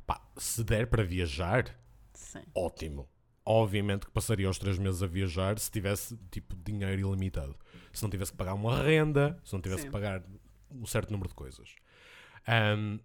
Pá, 0.06 0.20
se 0.36 0.64
der 0.64 0.86
para 0.86 1.04
viajar, 1.04 1.78
Sim. 2.14 2.42
ótimo. 2.54 3.08
Obviamente 3.44 4.06
que 4.06 4.12
passaria 4.12 4.48
os 4.48 4.58
três 4.58 4.78
meses 4.78 5.02
a 5.02 5.06
viajar 5.06 5.58
se 5.58 5.70
tivesse, 5.70 6.16
tipo, 6.30 6.54
dinheiro 6.56 7.00
ilimitado. 7.08 7.56
Se 7.92 8.02
não 8.02 8.08
tivesse 8.08 8.30
que 8.30 8.38
pagar 8.38 8.54
uma 8.54 8.82
renda, 8.82 9.38
se 9.44 9.52
não 9.52 9.60
tivesse 9.60 9.82
Sim. 9.82 9.88
que 9.88 9.92
pagar 9.92 10.22
um 10.70 10.86
certo 10.86 11.10
número 11.10 11.28
de 11.28 11.34
coisas. 11.34 11.74
Ahm, 12.46 12.98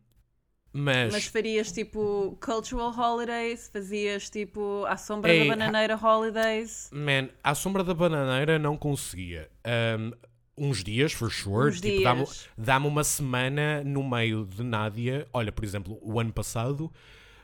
mas, 0.74 1.12
Mas 1.14 1.26
farias 1.26 1.72
tipo 1.72 2.38
cultural 2.42 2.94
holidays? 2.98 3.70
Fazias 3.72 4.30
tipo 4.30 4.86
à 4.86 4.98
sombra 4.98 5.34
Ei, 5.34 5.48
da 5.48 5.56
bananeira 5.56 5.96
holidays? 5.96 6.90
man, 6.92 7.30
à 7.44 7.56
sombra 7.56 7.84
da 7.84 7.94
bananeira 7.94 8.60
não 8.60 8.78
conseguia. 8.78 9.50
Ahm, 9.64 10.12
uns 10.58 10.84
dias, 10.84 11.14
for 11.14 11.32
sure. 11.32 11.70
Uns 11.70 11.82
tipo, 11.82 12.04
dá-me-. 12.04 12.28
Dá-me 12.58 12.88
uma 12.88 13.04
semana 13.04 13.84
no 13.84 14.08
meio 14.08 14.46
de 14.46 14.64
Nádia. 14.64 15.28
Olha, 15.34 15.52
por 15.52 15.64
exemplo, 15.64 16.00
o 16.02 16.20
ano 16.20 16.34
passado 16.34 16.92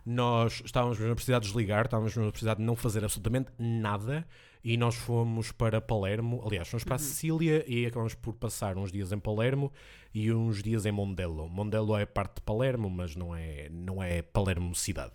nós 0.05 0.61
estávamos 0.65 0.97
mesmo 0.99 1.13
a 1.13 1.15
precisar 1.15 1.39
de 1.39 1.45
desligar, 1.45 1.85
estávamos 1.85 2.15
mesmo 2.15 2.27
a 2.27 2.31
precisar 2.31 2.55
de 2.55 2.61
não 2.61 2.75
fazer 2.75 3.03
absolutamente 3.03 3.51
nada 3.57 4.27
e 4.63 4.77
nós 4.77 4.95
fomos 4.95 5.51
para 5.51 5.81
Palermo. 5.81 6.41
Aliás, 6.45 6.67
fomos 6.67 6.83
Uhum. 6.83 6.87
para 6.87 6.95
a 6.95 6.99
Sicília 6.99 7.65
e 7.67 7.85
acabamos 7.85 8.15
por 8.15 8.33
passar 8.33 8.77
uns 8.77 8.91
dias 8.91 9.11
em 9.11 9.19
Palermo 9.19 9.71
e 10.13 10.31
uns 10.31 10.63
dias 10.63 10.85
em 10.85 10.91
Mondello. 10.91 11.49
Mondello 11.49 11.97
é 11.97 12.05
parte 12.05 12.35
de 12.35 12.41
Palermo, 12.41 12.89
mas 12.89 13.15
não 13.15 13.35
é, 13.35 13.67
não 13.69 14.01
é 14.01 14.21
Palermo 14.21 14.73
cidade. 14.75 15.13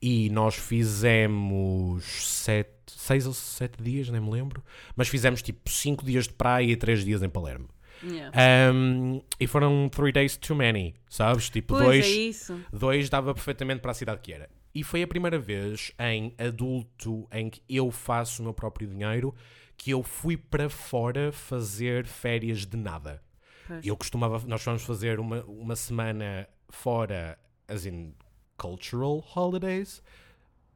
E 0.00 0.30
nós 0.30 0.54
fizemos 0.54 2.04
sete, 2.04 2.70
seis 2.86 3.26
ou 3.26 3.32
sete 3.34 3.82
dias, 3.82 4.08
nem 4.10 4.20
me 4.20 4.30
lembro, 4.30 4.62
mas 4.94 5.08
fizemos 5.08 5.42
tipo 5.42 5.68
cinco 5.70 6.04
dias 6.04 6.26
de 6.28 6.34
praia 6.34 6.64
e 6.70 6.76
três 6.76 7.04
dias 7.04 7.22
em 7.22 7.28
Palermo. 7.28 7.68
Yeah. 8.04 8.72
Um, 8.72 9.20
e 9.40 9.46
foram 9.48 9.88
three 9.88 10.12
days 10.12 10.36
too 10.36 10.54
many, 10.54 10.94
sabes? 11.10 11.50
Tipo, 11.50 11.74
Pois 11.74 11.84
dois, 11.84 12.50
é 12.50 12.54
dois 12.72 13.08
dava 13.10 13.34
perfeitamente 13.34 13.80
para 13.80 13.90
a 13.90 13.94
cidade 13.94 14.20
que 14.22 14.32
era. 14.32 14.48
E 14.74 14.84
foi 14.84 15.02
a 15.02 15.08
primeira 15.08 15.38
vez 15.38 15.92
em 15.98 16.34
adulto 16.38 17.26
em 17.32 17.50
que 17.50 17.62
eu 17.68 17.90
faço 17.90 18.42
o 18.42 18.44
meu 18.44 18.54
próprio 18.54 18.88
dinheiro 18.88 19.34
que 19.76 19.90
eu 19.90 20.02
fui 20.02 20.36
para 20.36 20.68
fora 20.68 21.30
fazer 21.32 22.04
férias 22.04 22.66
de 22.66 22.76
nada. 22.76 23.22
Pois. 23.66 23.86
Eu 23.86 23.96
costumava, 23.96 24.42
nós 24.46 24.62
fomos 24.62 24.82
fazer 24.82 25.20
uma, 25.20 25.44
uma 25.44 25.76
semana 25.76 26.48
fora, 26.68 27.38
as 27.68 27.86
in 27.86 28.12
cultural 28.56 29.24
holidays, 29.34 30.02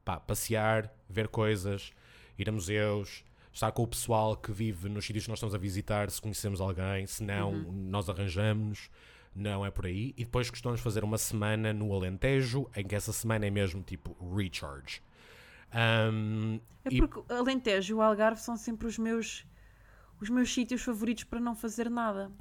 pá, 0.05 0.19
passear, 0.19 0.91
ver 1.09 1.27
coisas, 1.27 1.91
ir 2.37 2.47
a 2.47 2.51
museus, 2.51 3.23
estar 3.51 3.71
com 3.71 3.83
o 3.83 3.87
pessoal 3.87 4.37
que 4.37 4.51
vive 4.51 4.89
nos 4.89 5.05
sítios 5.05 5.25
que 5.25 5.29
nós 5.29 5.37
estamos 5.37 5.53
a 5.53 5.57
visitar, 5.57 6.09
se 6.09 6.21
conhecemos 6.21 6.61
alguém, 6.61 7.05
se 7.05 7.23
não, 7.23 7.51
nós 7.51 8.09
arranjamos, 8.09 8.89
não 9.35 9.65
é 9.65 9.71
por 9.71 9.85
aí. 9.85 10.13
E 10.17 10.23
depois 10.25 10.49
costumamos 10.49 10.81
fazer 10.81 11.03
uma 11.03 11.17
semana 11.17 11.73
no 11.73 11.93
Alentejo, 11.93 12.69
em 12.75 12.85
que 12.85 12.95
essa 12.95 13.11
semana 13.13 13.45
é 13.45 13.49
mesmo 13.49 13.81
tipo 13.83 14.15
recharge. 14.35 15.01
Um, 15.73 16.59
É 16.85 16.89
e- 16.91 16.97
porque 17.01 17.33
Alentejo 17.33 17.93
e 17.93 17.95
o 17.95 18.01
Algarve 18.01 18.39
são 18.41 18.55
sempre 18.57 18.87
os 18.87 18.97
meus 18.97 19.45
os 20.21 20.29
meus 20.29 20.53
sítios 20.53 20.81
favoritos 20.81 21.23
para 21.25 21.39
não 21.39 21.55
fazer 21.55 21.89
nada. 21.89 22.31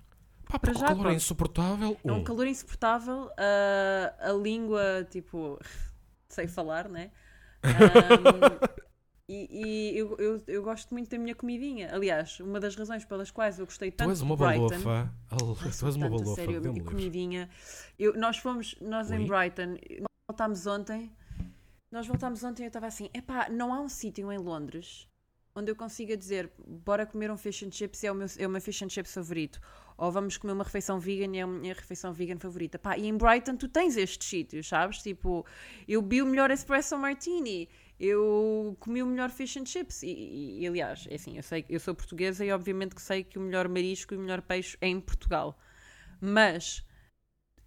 pá, 0.48 0.58
para 0.58 0.72
já, 0.72 0.86
calor 0.86 1.06
é 1.08 1.14
insuportável. 1.14 1.98
É 2.04 2.12
um 2.12 2.18
um. 2.18 2.24
calor 2.24 2.46
insuportável, 2.46 3.30
a, 3.36 4.28
a 4.30 4.32
língua, 4.32 5.06
tipo, 5.10 5.58
sei 6.28 6.46
falar, 6.46 6.88
né? 6.88 7.10
Ahm, 7.64 8.58
e 9.28 9.92
e 9.94 9.98
eu, 9.98 10.16
eu, 10.18 10.42
eu 10.46 10.62
gosto 10.62 10.92
muito 10.92 11.08
da 11.10 11.18
minha 11.18 11.34
comidinha. 11.34 11.94
Aliás, 11.94 12.40
uma 12.40 12.58
das 12.60 12.74
razões 12.76 13.04
pelas 13.04 13.30
quais 13.30 13.58
eu 13.58 13.66
gostei 13.66 13.90
tanto 13.90 14.08
Tu 14.10 14.10
és 14.12 14.20
uma 14.20 14.36
de 14.36 14.42
Brighton. 14.44 14.68
balofa. 14.68 15.14
Oh, 15.32 15.54
tu 15.54 15.86
és 15.86 15.96
uma 15.96 16.08
balofa. 16.08 16.34
sério, 16.34 16.60
minha 16.60 16.72
livre. 16.72 16.88
comidinha. 16.88 17.50
Eu, 17.98 18.14
nós 18.16 18.38
fomos, 18.38 18.76
nós 18.80 19.10
em 19.10 19.20
Ui. 19.20 19.26
Brighton, 19.26 19.76
nós 20.00 20.08
voltámos 20.28 20.66
ontem. 20.66 21.12
Nós 21.90 22.06
voltámos 22.06 22.42
ontem 22.42 22.62
e 22.62 22.66
eu 22.66 22.68
estava 22.68 22.86
assim: 22.86 23.10
epá, 23.14 23.48
não 23.48 23.72
há 23.72 23.80
um 23.80 23.88
sítio 23.88 24.32
em 24.32 24.38
Londres 24.38 25.08
onde 25.54 25.70
eu 25.70 25.76
consiga 25.76 26.16
dizer 26.16 26.50
bora 26.66 27.06
comer 27.06 27.30
um 27.30 27.36
fish 27.36 27.62
and 27.62 27.70
chips 27.70 28.02
é 28.04 28.10
o 28.10 28.14
meu, 28.14 28.26
é 28.38 28.46
o 28.46 28.50
meu 28.50 28.60
fish 28.60 28.82
and 28.82 28.88
chips 28.88 29.12
favorito. 29.12 29.60
Ou 29.98 30.10
vamos 30.10 30.36
comer 30.36 30.54
uma 30.54 30.64
refeição 30.64 30.98
vegan 30.98 31.34
e 31.36 31.38
é 31.38 31.42
a 31.42 31.46
minha 31.46 31.74
refeição 31.74 32.12
vegan 32.12 32.38
favorita. 32.38 32.78
Pá, 32.78 32.96
e 32.96 33.06
em 33.06 33.16
Brighton 33.16 33.56
tu 33.56 33.68
tens 33.68 33.96
estes 33.96 34.26
sítios, 34.26 34.66
sabes? 34.66 35.02
Tipo, 35.02 35.44
eu 35.86 36.02
vi 36.02 36.22
o 36.22 36.26
melhor 36.26 36.50
espresso 36.50 36.96
martini, 36.98 37.68
eu 38.00 38.76
comi 38.80 39.02
o 39.02 39.06
melhor 39.06 39.30
fish 39.30 39.56
and 39.56 39.66
chips. 39.66 40.02
E, 40.02 40.08
e- 40.08 40.60
e, 40.62 40.66
aliás, 40.66 41.06
é 41.10 41.14
assim, 41.14 41.36
eu, 41.36 41.42
sei, 41.42 41.64
eu 41.68 41.80
sou 41.80 41.94
portuguesa 41.94 42.44
e 42.44 42.52
obviamente 42.52 42.94
que 42.94 43.02
sei 43.02 43.24
que 43.24 43.38
o 43.38 43.42
melhor 43.42 43.68
marisco 43.68 44.14
e 44.14 44.16
o 44.16 44.20
melhor 44.20 44.42
peixe 44.42 44.76
é 44.80 44.88
em 44.88 45.00
Portugal. 45.00 45.58
Mas 46.20 46.84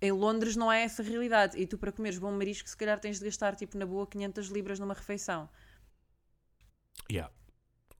em 0.01 0.11
Londres 0.11 0.55
não 0.55 0.71
é 0.71 0.83
essa 0.83 1.03
realidade. 1.03 1.57
E 1.59 1.67
tu, 1.67 1.77
para 1.77 1.91
comeres 1.91 2.17
bom 2.19 2.31
marisco, 2.31 2.69
se 2.69 2.77
calhar 2.77 2.99
tens 2.99 3.19
de 3.19 3.25
gastar, 3.25 3.55
tipo, 3.55 3.77
na 3.77 3.85
boa, 3.85 4.07
500 4.07 4.47
libras 4.49 4.79
numa 4.79 4.93
refeição. 4.93 5.49
Yeah. 7.11 7.31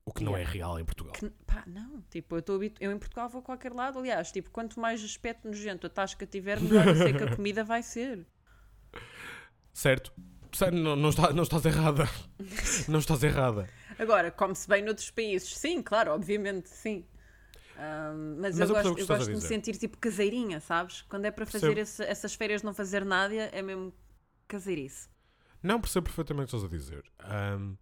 O 0.06 0.14
que 0.14 0.24
não 0.24 0.36
é 0.38 0.42
Yeah. 0.42 0.54
real 0.54 0.80
em 0.80 0.86
Portugal. 0.86 1.14
Que, 1.14 1.30
pá, 1.46 1.64
não. 1.68 2.02
Tipo, 2.10 2.36
eu, 2.36 2.40
estou 2.40 2.56
habitu... 2.58 2.82
eu 2.84 2.92
em 2.92 3.00
Portugal 3.00 3.28
vou 3.30 3.40
a 3.42 3.44
qualquer 3.44 3.74
lado. 3.74 3.98
Aliás, 4.00 4.32
tipo, 4.32 4.52
quanto 4.52 4.80
mais 4.80 5.04
aspecto 5.04 5.48
nojento 5.48 5.88
a 5.88 5.90
tasca 5.90 6.26
tiver, 6.28 6.62
melhor 6.62 6.88
eu 6.88 6.96
sei 6.96 7.14
que 7.14 7.24
a 7.24 7.28
comida 7.36 7.64
vai 7.64 7.82
ser. 7.84 8.26
Certo? 9.74 10.12
Não, 10.72 10.96
não, 10.96 11.10
está- 11.10 11.34
não 11.34 11.44
estás 11.44 11.66
errada. 11.66 12.10
Não 12.88 13.00
estás 13.00 13.24
errada. 13.24 13.70
Agora, 14.00 14.32
come-se 14.32 14.68
bem 14.68 14.84
noutros 14.84 15.10
países. 15.12 15.56
Sim, 15.58 15.82
claro, 15.82 16.12
obviamente, 16.14 16.70
sim. 16.70 17.06
Ahm, 17.78 18.38
mas, 18.40 18.58
Mas 18.58 18.70
eu, 18.70 18.76
o 18.76 18.84
gosto, 18.84 19.00
eu 19.00 19.08
gosto 19.08 19.26
de 19.26 19.36
me 19.36 19.42
sentir 19.42 19.78
tipo 19.78 19.98
caseirinha, 19.98 20.60
sabes? 20.60 21.02
Quando 21.04 21.26
é 21.26 21.32
para 21.32 21.46
fazer 21.46 21.78
esse- 21.78 22.04
essas 22.04 22.34
férias 22.34 22.64
não 22.64 22.74
fazer 22.74 23.04
nada, 23.04 23.34
é 23.36 23.62
mesmo 23.62 23.94
caseirice. 24.48 25.10
Não 25.62 25.82
percebo 25.82 26.06
perfeitamente 26.06 26.56
o 26.56 26.60
que 26.60 26.66
estás 26.66 26.74
a 26.74 26.78
dizer. 26.78 27.04
Ahm, 27.20 27.76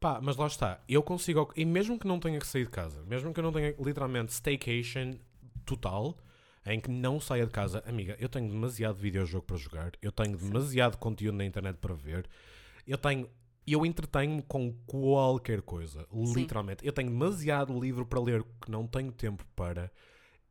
pá, 0.00 0.20
mas 0.22 0.36
lá 0.36 0.46
está. 0.46 0.80
Eu 0.88 1.02
consigo. 1.02 1.52
E 1.54 1.64
mesmo 1.64 1.98
que 1.98 2.06
não 2.08 2.18
tenha 2.18 2.38
que 2.40 2.46
sair 2.46 2.64
de 2.64 2.70
casa, 2.70 3.02
mesmo 3.04 3.32
que 3.32 3.38
eu 3.38 3.44
não 3.44 3.52
tenha 3.52 3.74
literalmente 3.78 4.32
staycation 4.32 5.12
total, 5.64 6.16
em 6.66 6.78
que 6.80 6.90
não 6.90 7.18
saia 7.20 7.46
de 7.46 7.52
casa, 7.52 7.82
amiga, 7.86 8.16
eu 8.20 8.28
tenho 8.28 8.48
demasiado 8.48 8.96
videojogo 8.96 9.44
para 9.46 9.56
jogar, 9.56 9.92
eu 10.02 10.12
tenho 10.12 10.36
demasiado 10.36 10.96
conteúdo 10.98 11.36
na 11.36 11.44
internet 11.44 11.76
para 11.76 11.94
ver, 11.94 12.28
eu 12.86 12.98
tenho. 12.98 13.28
Eu 13.66 13.86
entretenho-me 13.86 14.42
com 14.42 14.72
qualquer 14.86 15.62
coisa, 15.62 16.04
literalmente. 16.12 16.84
Eu 16.84 16.92
tenho 16.92 17.08
demasiado 17.10 17.78
livro 17.78 18.04
para 18.04 18.18
ler 18.20 18.42
que 18.60 18.70
não 18.70 18.86
tenho 18.86 19.12
tempo 19.12 19.44
para. 19.54 19.92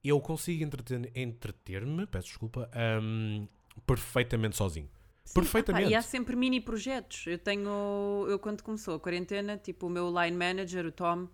Eu 0.01 0.21
consigo 0.21 0.63
entreter- 0.63 1.11
entreter-me, 1.15 2.05
peço 2.05 2.27
desculpa, 2.29 2.69
ahm, 2.73 3.45
perfeitamente 3.85 4.55
sozinho. 4.55 4.89
Sim, 5.25 5.33
perfeitamente. 5.33 5.85
opá, 5.85 5.91
e 5.91 5.95
há 5.95 6.01
sempre 6.01 6.35
mini 6.35 6.61
projetos. 6.61 7.25
Eu 7.27 7.37
tenho. 7.37 8.25
Eu, 8.29 8.39
quando 8.39 8.61
começou 8.63 8.95
a 8.95 8.99
quarentena, 8.99 9.57
tipo, 9.57 9.87
o 9.87 9.89
meu 9.89 10.07
line 10.09 10.37
manager, 10.37 10.85
o 10.85 10.91
Tom, 10.91 11.27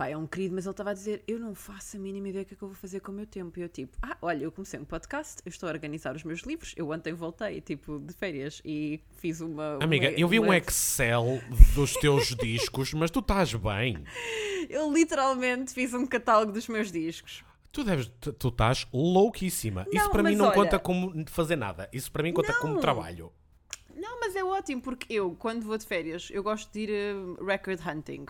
pá, 0.00 0.08
é 0.08 0.16
um 0.16 0.26
querido, 0.26 0.54
mas 0.54 0.64
ele 0.64 0.70
estava 0.70 0.90
a 0.90 0.94
dizer: 0.94 1.22
Eu 1.28 1.38
não 1.38 1.54
faço 1.54 1.98
a 1.98 2.00
mínima 2.00 2.28
ideia 2.30 2.42
do 2.44 2.48
que 2.48 2.54
é 2.54 2.56
que 2.56 2.62
eu 2.64 2.68
vou 2.68 2.74
fazer 2.76 3.00
com 3.00 3.12
o 3.12 3.14
meu 3.14 3.26
tempo. 3.26 3.58
E 3.58 3.62
eu, 3.62 3.68
tipo, 3.68 3.98
ah, 4.00 4.16
olha, 4.22 4.44
eu 4.44 4.50
comecei 4.50 4.80
um 4.80 4.84
podcast, 4.84 5.42
eu 5.44 5.50
estou 5.50 5.68
a 5.68 5.72
organizar 5.72 6.16
os 6.16 6.24
meus 6.24 6.40
livros. 6.40 6.72
Eu 6.76 6.90
ontem 6.90 7.12
voltei, 7.12 7.60
tipo, 7.60 7.98
de 7.98 8.14
férias 8.14 8.62
e 8.64 9.00
fiz 9.18 9.42
uma. 9.42 9.78
Amiga, 9.82 10.08
uma- 10.08 10.18
eu 10.18 10.26
vi 10.26 10.40
um 10.40 10.52
Excel 10.54 11.40
dos 11.74 11.92
teus 11.94 12.28
discos, 12.40 12.94
mas 12.94 13.10
tu 13.10 13.18
estás 13.20 13.52
bem. 13.52 14.02
Eu 14.70 14.90
literalmente 14.92 15.74
fiz 15.74 15.92
um 15.92 16.06
catálogo 16.06 16.52
dos 16.52 16.66
meus 16.66 16.90
discos. 16.90 17.44
Tu 17.70 17.84
deves, 17.84 18.10
tu 18.38 18.48
estás 18.48 18.86
louquíssima. 18.92 19.86
Isso 19.92 20.04
Não, 20.06 20.10
para 20.10 20.22
mim 20.22 20.34
não 20.34 20.46
olha- 20.46 20.54
conta 20.54 20.78
como 20.78 21.12
fazer 21.28 21.56
nada. 21.56 21.88
Isso 21.92 22.10
para 22.10 22.22
mim 22.22 22.32
conta 22.32 22.54
como 22.54 22.74
Não. 22.74 22.80
trabalho. 22.80 23.30
Não, 23.94 24.18
mas 24.18 24.34
é 24.34 24.42
ótimo, 24.42 24.80
porque 24.80 25.12
eu, 25.12 25.36
quando 25.38 25.62
vou 25.64 25.76
de 25.76 25.84
férias, 25.84 26.28
eu 26.32 26.42
gosto 26.42 26.72
de 26.72 26.80
ir 26.80 26.90
a 27.38 27.44
record 27.44 27.78
hunting. 27.86 28.24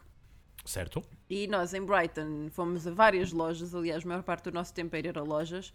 Certo? 0.65 1.03
E 1.29 1.47
nós 1.47 1.73
em 1.75 1.85
Brighton 1.85 2.49
fomos 2.51 2.87
a 2.87 2.93
várias 2.93 3.33
lojas, 3.33 3.75
aliás, 3.75 4.05
a 4.05 4.09
maior 4.09 4.23
parte 4.23 4.45
do 4.45 4.53
nosso 4.53 4.75
tempo 4.75 4.95
era 4.95 5.09
ir 5.09 5.19
a 5.19 5.23
lojas. 5.23 5.73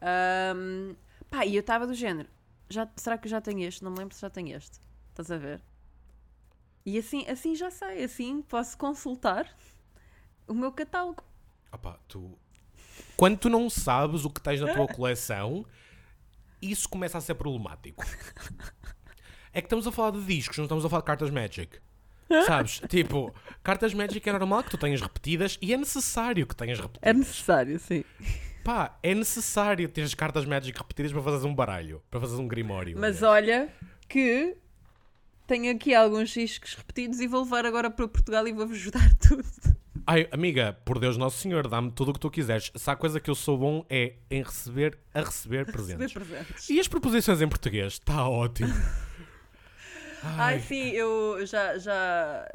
Ahm, 0.00 0.94
pá, 1.30 1.44
e 1.44 1.54
eu 1.54 1.60
estava 1.60 1.86
do 1.86 1.94
género: 1.94 2.28
já, 2.68 2.88
será 2.96 3.18
que 3.18 3.26
eu 3.26 3.30
já 3.30 3.40
tenho 3.40 3.60
este? 3.60 3.82
Não 3.84 3.90
me 3.90 3.98
lembro 3.98 4.14
se 4.14 4.20
já 4.20 4.30
tenho 4.30 4.56
este. 4.56 4.80
Estás 5.10 5.30
a 5.30 5.36
ver? 5.36 5.60
E 6.86 6.98
assim, 6.98 7.26
assim 7.28 7.54
já 7.54 7.70
sei, 7.70 8.04
assim 8.04 8.42
posso 8.42 8.76
consultar 8.76 9.48
o 10.46 10.54
meu 10.54 10.70
catálogo. 10.72 11.22
Opá, 11.72 11.98
tu... 12.06 12.38
Quando 13.16 13.38
tu 13.38 13.48
não 13.48 13.70
sabes 13.70 14.24
o 14.24 14.30
que 14.30 14.40
tens 14.40 14.60
na 14.60 14.74
tua 14.74 14.86
coleção, 14.92 15.64
isso 16.60 16.88
começa 16.88 17.18
a 17.18 17.20
ser 17.20 17.34
problemático. 17.34 18.04
É 19.52 19.60
que 19.60 19.66
estamos 19.66 19.86
a 19.86 19.92
falar 19.92 20.10
de 20.10 20.24
discos, 20.24 20.58
não 20.58 20.64
estamos 20.64 20.84
a 20.84 20.88
falar 20.88 21.00
de 21.00 21.06
cartas 21.06 21.30
Magic. 21.30 21.78
Sabes? 22.46 22.80
tipo, 22.88 23.34
cartas 23.62 23.92
Magic 23.94 24.26
é 24.28 24.32
normal 24.32 24.62
que 24.64 24.70
tu 24.70 24.78
tenhas 24.78 25.00
repetidas 25.00 25.58
e 25.60 25.72
é 25.72 25.76
necessário 25.76 26.46
que 26.46 26.56
tenhas 26.56 26.78
repetidas. 26.78 27.08
É 27.08 27.12
necessário, 27.12 27.78
sim. 27.78 28.04
Pá, 28.64 28.98
é 29.02 29.14
necessário 29.14 29.88
ter 29.88 30.02
as 30.02 30.14
cartas 30.14 30.44
Magic 30.44 30.76
repetidas 30.76 31.12
para 31.12 31.22
fazeres 31.22 31.44
um 31.44 31.54
baralho, 31.54 32.02
para 32.10 32.20
fazeres 32.20 32.40
um 32.40 32.48
grimório. 32.48 32.96
Mas 32.98 33.22
aliás. 33.22 33.62
olha 33.62 33.68
que 34.08 34.56
tenho 35.46 35.74
aqui 35.74 35.94
alguns 35.94 36.30
discos 36.30 36.74
repetidos 36.74 37.20
e 37.20 37.26
vou 37.26 37.42
levar 37.44 37.66
agora 37.66 37.90
para 37.90 38.08
Portugal 38.08 38.48
e 38.48 38.52
vou-vos 38.52 38.76
ajudar 38.78 39.14
tudo. 39.20 39.44
Ai, 40.06 40.28
amiga, 40.30 40.78
por 40.84 40.98
Deus 40.98 41.16
Nosso 41.16 41.38
Senhor, 41.38 41.66
dá-me 41.66 41.90
tudo 41.90 42.10
o 42.10 42.14
que 42.14 42.20
tu 42.20 42.30
quiseres. 42.30 42.70
Se 42.74 42.90
há 42.90 42.96
coisa 42.96 43.20
que 43.20 43.30
eu 43.30 43.34
sou 43.34 43.56
bom 43.56 43.86
é 43.88 44.14
em 44.30 44.42
receber, 44.42 44.98
a 45.14 45.20
receber 45.20 45.64
presentes. 45.64 46.12
Receber 46.12 46.26
presentes. 46.26 46.68
E 46.68 46.78
as 46.78 46.88
proposições 46.88 47.40
em 47.40 47.48
português? 47.48 47.94
Está 47.94 48.28
ótimo. 48.28 48.68
Ai, 50.24 50.60
sim, 50.60 50.90
eu 50.90 51.44
já. 51.46 51.78
já... 51.78 52.48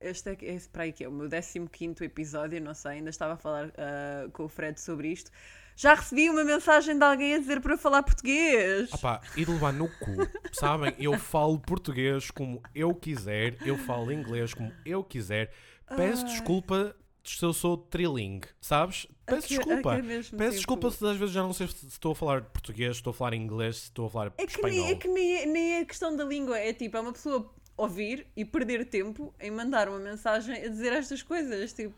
Este 0.00 0.30
é, 0.30 0.36
esse 0.42 0.68
para 0.68 0.84
aí 0.84 0.92
que 0.92 1.02
é 1.02 1.08
o 1.08 1.12
meu 1.12 1.28
15 1.28 2.04
episódio, 2.04 2.60
não 2.60 2.72
sei, 2.72 2.92
ainda 2.92 3.10
estava 3.10 3.32
a 3.34 3.36
falar 3.36 3.72
ah, 3.76 4.28
com 4.32 4.44
o 4.44 4.48
Fred 4.48 4.80
sobre 4.80 5.08
isto. 5.08 5.30
Já 5.74 5.94
recebi 5.94 6.28
uma 6.28 6.42
mensagem 6.44 6.98
de 6.98 7.04
alguém 7.04 7.34
a 7.34 7.38
dizer 7.38 7.60
para 7.60 7.74
eu 7.74 7.78
falar 7.78 8.02
português. 8.02 8.90
Ah 8.92 8.98
pá, 8.98 9.20
e 9.36 9.44
de 9.44 9.50
levar 9.50 9.72
no 9.72 9.88
cu, 9.88 10.28
sabem? 10.52 10.94
Eu 10.98 11.16
falo 11.18 11.58
português 11.58 12.30
como 12.30 12.60
eu 12.74 12.94
quiser, 12.94 13.56
eu 13.64 13.78
falo 13.78 14.12
inglês 14.12 14.54
como 14.54 14.72
eu 14.84 15.04
quiser. 15.04 15.52
Peço 15.96 16.24
desculpa 16.26 16.96
se 17.22 17.44
eu 17.44 17.52
sou 17.52 17.76
trilingue, 17.76 18.48
sabes? 18.60 19.06
Peço 19.28 19.46
Ok, 19.46 19.56
desculpa. 19.58 19.96
Peço 20.36 20.56
desculpa 20.56 20.90
se 20.90 21.06
às 21.06 21.16
vezes 21.16 21.34
já 21.34 21.42
não 21.42 21.52
sei 21.52 21.68
se 21.68 21.86
estou 21.86 22.12
a 22.12 22.14
falar 22.14 22.42
português, 22.42 22.96
se 22.96 23.00
estou 23.00 23.10
a 23.10 23.14
falar 23.14 23.34
inglês, 23.34 23.76
se 23.76 23.82
estou 23.84 24.06
a 24.06 24.10
falar 24.10 24.32
É 24.38 24.46
que, 24.46 24.52
espanhol. 24.52 24.84
nem, 24.84 24.90
é 24.90 24.94
que 24.96 25.08
nem, 25.08 25.46
nem 25.46 25.72
é 25.74 25.84
questão 25.84 26.14
da 26.16 26.24
língua, 26.24 26.58
é 26.58 26.72
tipo, 26.72 26.96
é 26.96 27.00
uma 27.00 27.12
pessoa 27.12 27.52
ouvir 27.76 28.26
e 28.36 28.44
perder 28.44 28.84
tempo 28.86 29.32
em 29.38 29.50
mandar 29.50 29.88
uma 29.88 29.98
mensagem 29.98 30.54
a 30.64 30.68
dizer 30.68 30.92
estas 30.92 31.22
coisas. 31.22 31.72
Tipo, 31.72 31.94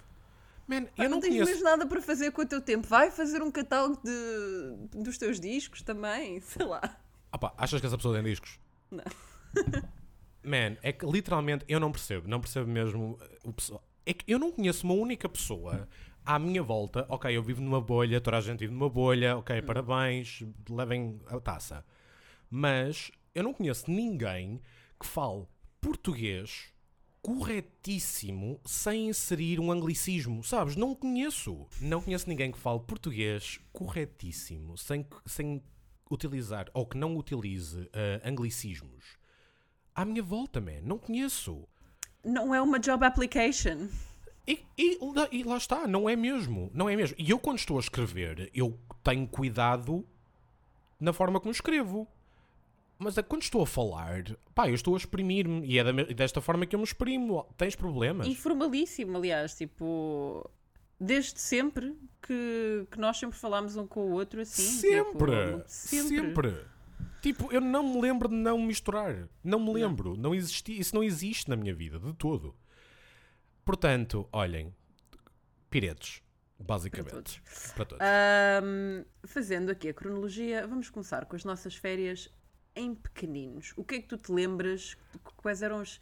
Man, 0.66 0.84
pá, 0.84 0.90
eu 1.04 1.04
não, 1.04 1.16
não 1.16 1.20
tens 1.20 1.30
conheço. 1.30 1.50
mesmo 1.50 1.64
nada 1.64 1.86
para 1.86 2.02
fazer 2.02 2.30
com 2.32 2.42
o 2.42 2.46
teu 2.46 2.60
tempo. 2.60 2.86
Vai 2.86 3.10
fazer 3.10 3.42
um 3.42 3.50
catálogo 3.50 4.00
de, 4.04 4.98
dos 5.02 5.16
teus 5.18 5.40
discos 5.40 5.82
também, 5.82 6.40
sei 6.42 6.66
lá. 6.66 6.80
Ah 7.32 7.38
pá, 7.38 7.54
achas 7.56 7.80
que 7.80 7.86
essa 7.86 7.96
pessoa 7.96 8.14
tem 8.14 8.24
discos? 8.24 8.58
Não. 8.90 9.04
Man, 10.42 10.76
é 10.82 10.92
que 10.92 11.04
literalmente 11.06 11.64
eu 11.68 11.78
não 11.78 11.92
percebo, 11.92 12.26
não 12.28 12.40
percebo 12.40 12.66
mesmo 12.68 13.18
uh, 13.44 13.48
o 13.48 13.52
pessoal. 13.52 13.82
É 14.06 14.14
que 14.14 14.24
eu 14.32 14.38
não 14.38 14.50
conheço 14.50 14.84
uma 14.86 14.94
única 14.94 15.28
pessoa 15.28 15.86
à 16.24 16.38
minha 16.38 16.62
volta. 16.62 17.06
Ok, 17.08 17.34
eu 17.34 17.42
vivo 17.42 17.60
numa 17.60 17.80
bolha, 17.80 18.20
toda 18.20 18.38
a 18.38 18.40
gente 18.40 18.60
vive 18.60 18.72
numa 18.72 18.88
bolha, 18.88 19.36
ok, 19.36 19.62
parabéns, 19.62 20.42
levem 20.68 21.20
a 21.26 21.38
taça. 21.40 21.84
Mas 22.48 23.10
eu 23.34 23.42
não 23.44 23.52
conheço 23.52 23.90
ninguém 23.90 24.60
que 24.98 25.06
fale 25.06 25.46
português 25.80 26.72
corretíssimo 27.22 28.60
sem 28.64 29.08
inserir 29.08 29.60
um 29.60 29.70
anglicismo, 29.70 30.42
sabes? 30.42 30.76
Não 30.76 30.94
conheço. 30.94 31.66
Não 31.80 32.00
conheço 32.00 32.28
ninguém 32.28 32.50
que 32.50 32.58
fale 32.58 32.80
português 32.80 33.60
corretíssimo 33.72 34.76
sem, 34.76 35.06
sem 35.26 35.62
utilizar 36.10 36.70
ou 36.74 36.86
que 36.86 36.96
não 36.96 37.16
utilize 37.16 37.88
eh, 37.92 38.20
anglicismos. 38.24 39.18
À 39.94 40.04
minha 40.04 40.22
volta, 40.22 40.60
man, 40.60 40.80
não 40.82 40.98
conheço. 40.98 41.68
Não 42.24 42.54
é 42.54 42.60
uma 42.60 42.78
job 42.78 43.04
application. 43.04 43.88
E, 44.46 44.60
e 44.76 44.98
lá- 45.14 45.28
e 45.30 45.42
lá 45.44 45.56
está, 45.56 45.86
não 45.86 46.08
é 46.08 46.16
mesmo. 46.16 46.70
Não 46.74 46.88
é 46.88 46.96
mesmo. 46.96 47.16
E 47.18 47.30
eu, 47.30 47.38
quando 47.38 47.58
estou 47.58 47.76
a 47.76 47.80
escrever, 47.80 48.50
eu 48.54 48.78
tenho 49.04 49.26
cuidado 49.26 50.04
na 50.98 51.12
forma 51.12 51.38
como 51.40 51.52
escrevo. 51.52 52.06
Mas 52.98 53.16
é 53.16 53.22
quando 53.22 53.42
estou 53.42 53.62
a 53.62 53.66
falar, 53.66 54.24
pá, 54.54 54.68
eu 54.68 54.74
estou 54.74 54.94
a 54.94 54.98
exprimir-me. 54.98 55.64
E 55.66 55.78
é 55.78 55.92
desta 56.12 56.40
forma 56.40 56.66
que 56.66 56.74
eu 56.74 56.78
me 56.78 56.84
exprimo. 56.84 57.46
Tens 57.56 57.74
problemas? 57.74 58.26
Informalíssimo, 58.26 59.16
aliás, 59.16 59.54
tipo. 59.54 60.48
Desde 61.02 61.40
sempre 61.40 61.96
que, 62.20 62.86
que 62.90 62.98
nós 62.98 63.16
sempre 63.16 63.38
falámos 63.38 63.74
um 63.74 63.86
com 63.86 64.00
o 64.00 64.10
outro 64.12 64.42
assim. 64.42 64.62
sempre, 64.62 65.32
tipo, 65.56 65.62
sempre. 65.66 66.54
Tipo, 67.22 67.50
eu 67.50 67.60
não 67.60 67.82
me 67.94 68.00
lembro 68.02 68.28
de 68.28 68.34
não 68.34 68.58
misturar. 68.58 69.26
Não 69.42 69.58
me 69.58 69.72
lembro. 69.72 70.14
Não. 70.14 70.34
existi, 70.34 70.78
isso 70.78 70.94
não 70.94 71.02
existe 71.02 71.48
na 71.48 71.56
minha 71.56 71.74
vida, 71.74 71.98
de 71.98 72.12
todo. 72.12 72.54
Portanto, 73.70 74.28
olhem. 74.32 74.74
Piretes, 75.70 76.22
basicamente. 76.58 77.40
Para 77.76 77.84
todos. 77.84 78.04
Ahm, 78.04 79.04
fazendo 79.24 79.70
aqui 79.70 79.88
a 79.88 79.94
cronologia, 79.94 80.66
vamos 80.66 80.90
começar 80.90 81.24
com 81.26 81.36
as 81.36 81.44
nossas 81.44 81.76
férias 81.76 82.28
em 82.74 82.94
pequeninos. 82.94 83.72
O 83.76 83.84
que 83.84 83.94
é 83.96 84.00
que 84.02 84.08
tu 84.08 84.18
te 84.18 84.32
lembras? 84.32 84.96
Quais 85.36 85.62
eram 85.62 85.80
os. 85.80 86.00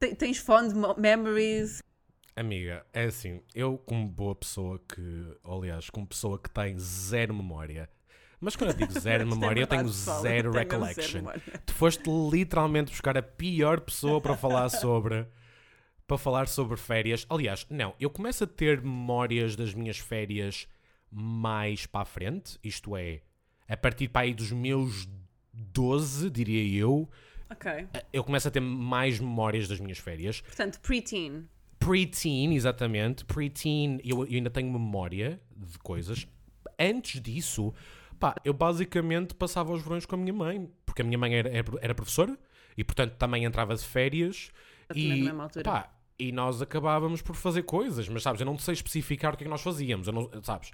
Te- 0.00 0.14
Tens 0.16 0.38
fond 0.38 0.74
mo- 0.74 0.96
memories? 0.98 1.80
Amiga, 2.34 2.84
é 2.92 3.04
assim, 3.04 3.40
eu 3.54 3.78
como 3.78 4.08
boa 4.08 4.34
pessoa 4.34 4.80
que, 4.92 5.38
aliás, 5.44 5.88
como 5.88 6.04
pessoa 6.04 6.36
que 6.36 6.50
tem 6.50 6.76
zero 6.76 7.32
memória, 7.32 7.88
mas 8.40 8.56
quando 8.56 8.70
eu 8.70 8.76
digo 8.76 8.90
zero 8.98 9.22
é 9.22 9.24
memória, 9.26 9.60
eu 9.60 9.66
tenho 9.68 9.86
zero 9.88 10.08
eu 10.08 10.20
tenho 10.20 10.22
zero 10.22 10.50
recollection. 10.52 11.22
Tu 11.64 11.72
foste 11.74 12.10
literalmente 12.32 12.90
buscar 12.90 13.16
a 13.16 13.22
pior 13.22 13.80
pessoa 13.82 14.20
para 14.20 14.36
falar 14.36 14.68
sobre 14.68 15.28
para 16.06 16.18
falar 16.18 16.48
sobre 16.48 16.76
férias. 16.76 17.26
Aliás, 17.28 17.66
não, 17.70 17.94
eu 17.98 18.10
começo 18.10 18.44
a 18.44 18.46
ter 18.46 18.80
memórias 18.82 19.56
das 19.56 19.74
minhas 19.74 19.98
férias 19.98 20.66
mais 21.10 21.86
para 21.86 22.02
a 22.02 22.04
frente, 22.04 22.58
isto 22.62 22.96
é, 22.96 23.20
a 23.68 23.76
partir 23.76 24.08
para 24.08 24.22
aí 24.22 24.34
dos 24.34 24.50
meus 24.50 25.08
12, 25.52 26.28
diria 26.30 26.80
eu, 26.80 27.08
Ok. 27.50 27.86
eu 28.12 28.24
começo 28.24 28.48
a 28.48 28.50
ter 28.50 28.60
mais 28.60 29.20
memórias 29.20 29.68
das 29.68 29.78
minhas 29.78 29.98
férias. 29.98 30.40
Portanto, 30.40 30.80
preteen. 30.80 31.48
Pre-teen, 31.78 32.54
exatamente. 32.54 33.24
Pre-teen, 33.24 34.00
eu, 34.02 34.24
eu 34.24 34.36
ainda 34.36 34.50
tenho 34.50 34.72
memória 34.72 35.40
de 35.54 35.78
coisas. 35.78 36.26
Antes 36.78 37.20
disso, 37.20 37.72
pá, 38.18 38.34
eu 38.44 38.54
basicamente 38.54 39.34
passava 39.34 39.72
os 39.72 39.82
verões 39.82 40.06
com 40.06 40.14
a 40.14 40.18
minha 40.18 40.32
mãe, 40.32 40.70
porque 40.86 41.02
a 41.02 41.04
minha 41.04 41.18
mãe 41.18 41.34
era, 41.34 41.48
era, 41.50 41.66
era 41.80 41.94
professora 41.94 42.38
e, 42.76 42.82
portanto, 42.82 43.16
também 43.16 43.44
entrava 43.44 43.74
de 43.74 43.84
férias. 43.84 44.50
E, 44.94 45.08
na 45.08 45.16
mesma 45.16 45.42
altura. 45.44 45.64
pá, 45.64 45.90
E 46.18 46.30
nós 46.32 46.60
acabávamos 46.62 47.22
por 47.22 47.34
fazer 47.34 47.62
coisas, 47.64 48.08
mas 48.08 48.22
sabes, 48.22 48.40
eu 48.40 48.44
não 48.46 48.58
sei 48.58 48.74
especificar 48.74 49.34
o 49.34 49.36
que 49.36 49.44
é 49.44 49.46
que 49.46 49.50
nós 49.50 49.62
fazíamos, 49.62 50.06
eu 50.06 50.12
não, 50.12 50.30
sabes? 50.42 50.70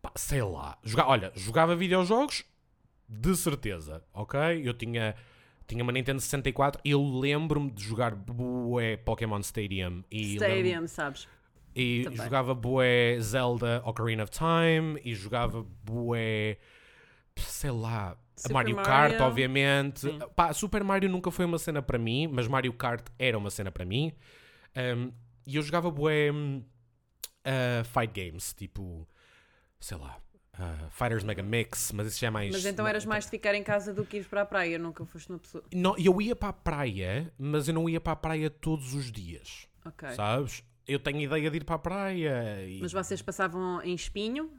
Pá, 0.00 0.10
sei 0.16 0.42
lá. 0.42 0.78
Joga, 0.82 1.06
olha, 1.06 1.32
jogava 1.34 1.76
videojogos, 1.76 2.44
de 3.08 3.36
certeza, 3.36 4.02
ok? 4.14 4.38
Eu 4.64 4.72
tinha, 4.72 5.14
tinha 5.66 5.82
uma 5.82 5.92
Nintendo 5.92 6.20
64, 6.20 6.80
eu 6.84 7.02
lembro-me 7.02 7.70
de 7.70 7.82
jogar 7.82 8.14
bué 8.14 8.96
Pokémon 8.96 9.40
Stadium 9.40 10.02
e 10.10 10.34
Stadium, 10.36 10.86
sabes? 10.86 11.28
e 11.74 12.02
Também. 12.04 12.18
jogava 12.24 12.54
bué 12.54 13.18
Zelda 13.20 13.80
Ocarina 13.84 14.24
of 14.24 14.32
Time 14.32 15.00
e 15.04 15.14
jogava 15.14 15.64
bué 15.84 16.56
sei 17.36 17.70
lá, 17.70 18.16
Super 18.42 18.54
Mario, 18.54 18.76
Mario. 18.76 18.90
Kart, 18.90 19.20
obviamente. 19.20 20.00
Sim. 20.00 20.18
Pá, 20.34 20.52
Super 20.52 20.82
Mario 20.82 21.08
nunca 21.08 21.30
foi 21.30 21.44
uma 21.44 21.58
cena 21.58 21.82
para 21.82 21.98
mim, 21.98 22.26
mas 22.26 22.48
Mario 22.48 22.72
Kart 22.72 23.06
era 23.18 23.36
uma 23.36 23.50
cena 23.50 23.70
para 23.70 23.84
mim. 23.84 24.12
Um, 24.76 25.12
e 25.46 25.56
eu 25.56 25.62
jogava 25.62 25.90
bué 25.90 26.30
hum, 26.32 26.62
uh, 27.44 27.84
fight 27.84 28.12
games, 28.12 28.54
tipo, 28.54 29.06
sei 29.78 29.96
lá, 29.96 30.18
uh, 30.54 30.90
Fighters 30.90 31.24
Mega 31.24 31.42
Mix, 31.42 31.92
mas 31.92 32.06
isso 32.06 32.20
já 32.20 32.28
é 32.28 32.30
mais. 32.30 32.52
Mas 32.52 32.64
então 32.64 32.86
eras 32.86 33.04
mais 33.04 33.24
de 33.24 33.30
ficar 33.30 33.54
em 33.54 33.62
casa 33.62 33.92
do 33.92 34.04
que 34.04 34.18
ir 34.18 34.24
para 34.24 34.42
a 34.42 34.46
praia, 34.46 34.78
nunca 34.78 35.04
foste 35.04 35.28
uma 35.30 35.38
pessoa. 35.38 35.64
Não, 35.74 35.96
eu 35.98 36.20
ia 36.20 36.36
para 36.36 36.48
a 36.50 36.52
praia, 36.52 37.32
mas 37.38 37.68
eu 37.68 37.74
não 37.74 37.88
ia 37.88 38.00
para 38.00 38.12
a 38.12 38.16
praia 38.16 38.48
todos 38.48 38.94
os 38.94 39.10
dias, 39.10 39.66
Ok. 39.84 40.10
sabes? 40.10 40.62
Eu 40.86 40.98
tenho 40.98 41.20
ideia 41.20 41.50
de 41.50 41.56
ir 41.58 41.64
para 41.64 41.76
a 41.76 41.78
praia. 41.78 42.64
E... 42.66 42.80
Mas 42.80 42.92
vocês 42.92 43.22
passavam 43.22 43.80
em 43.82 43.94
espinho? 43.94 44.50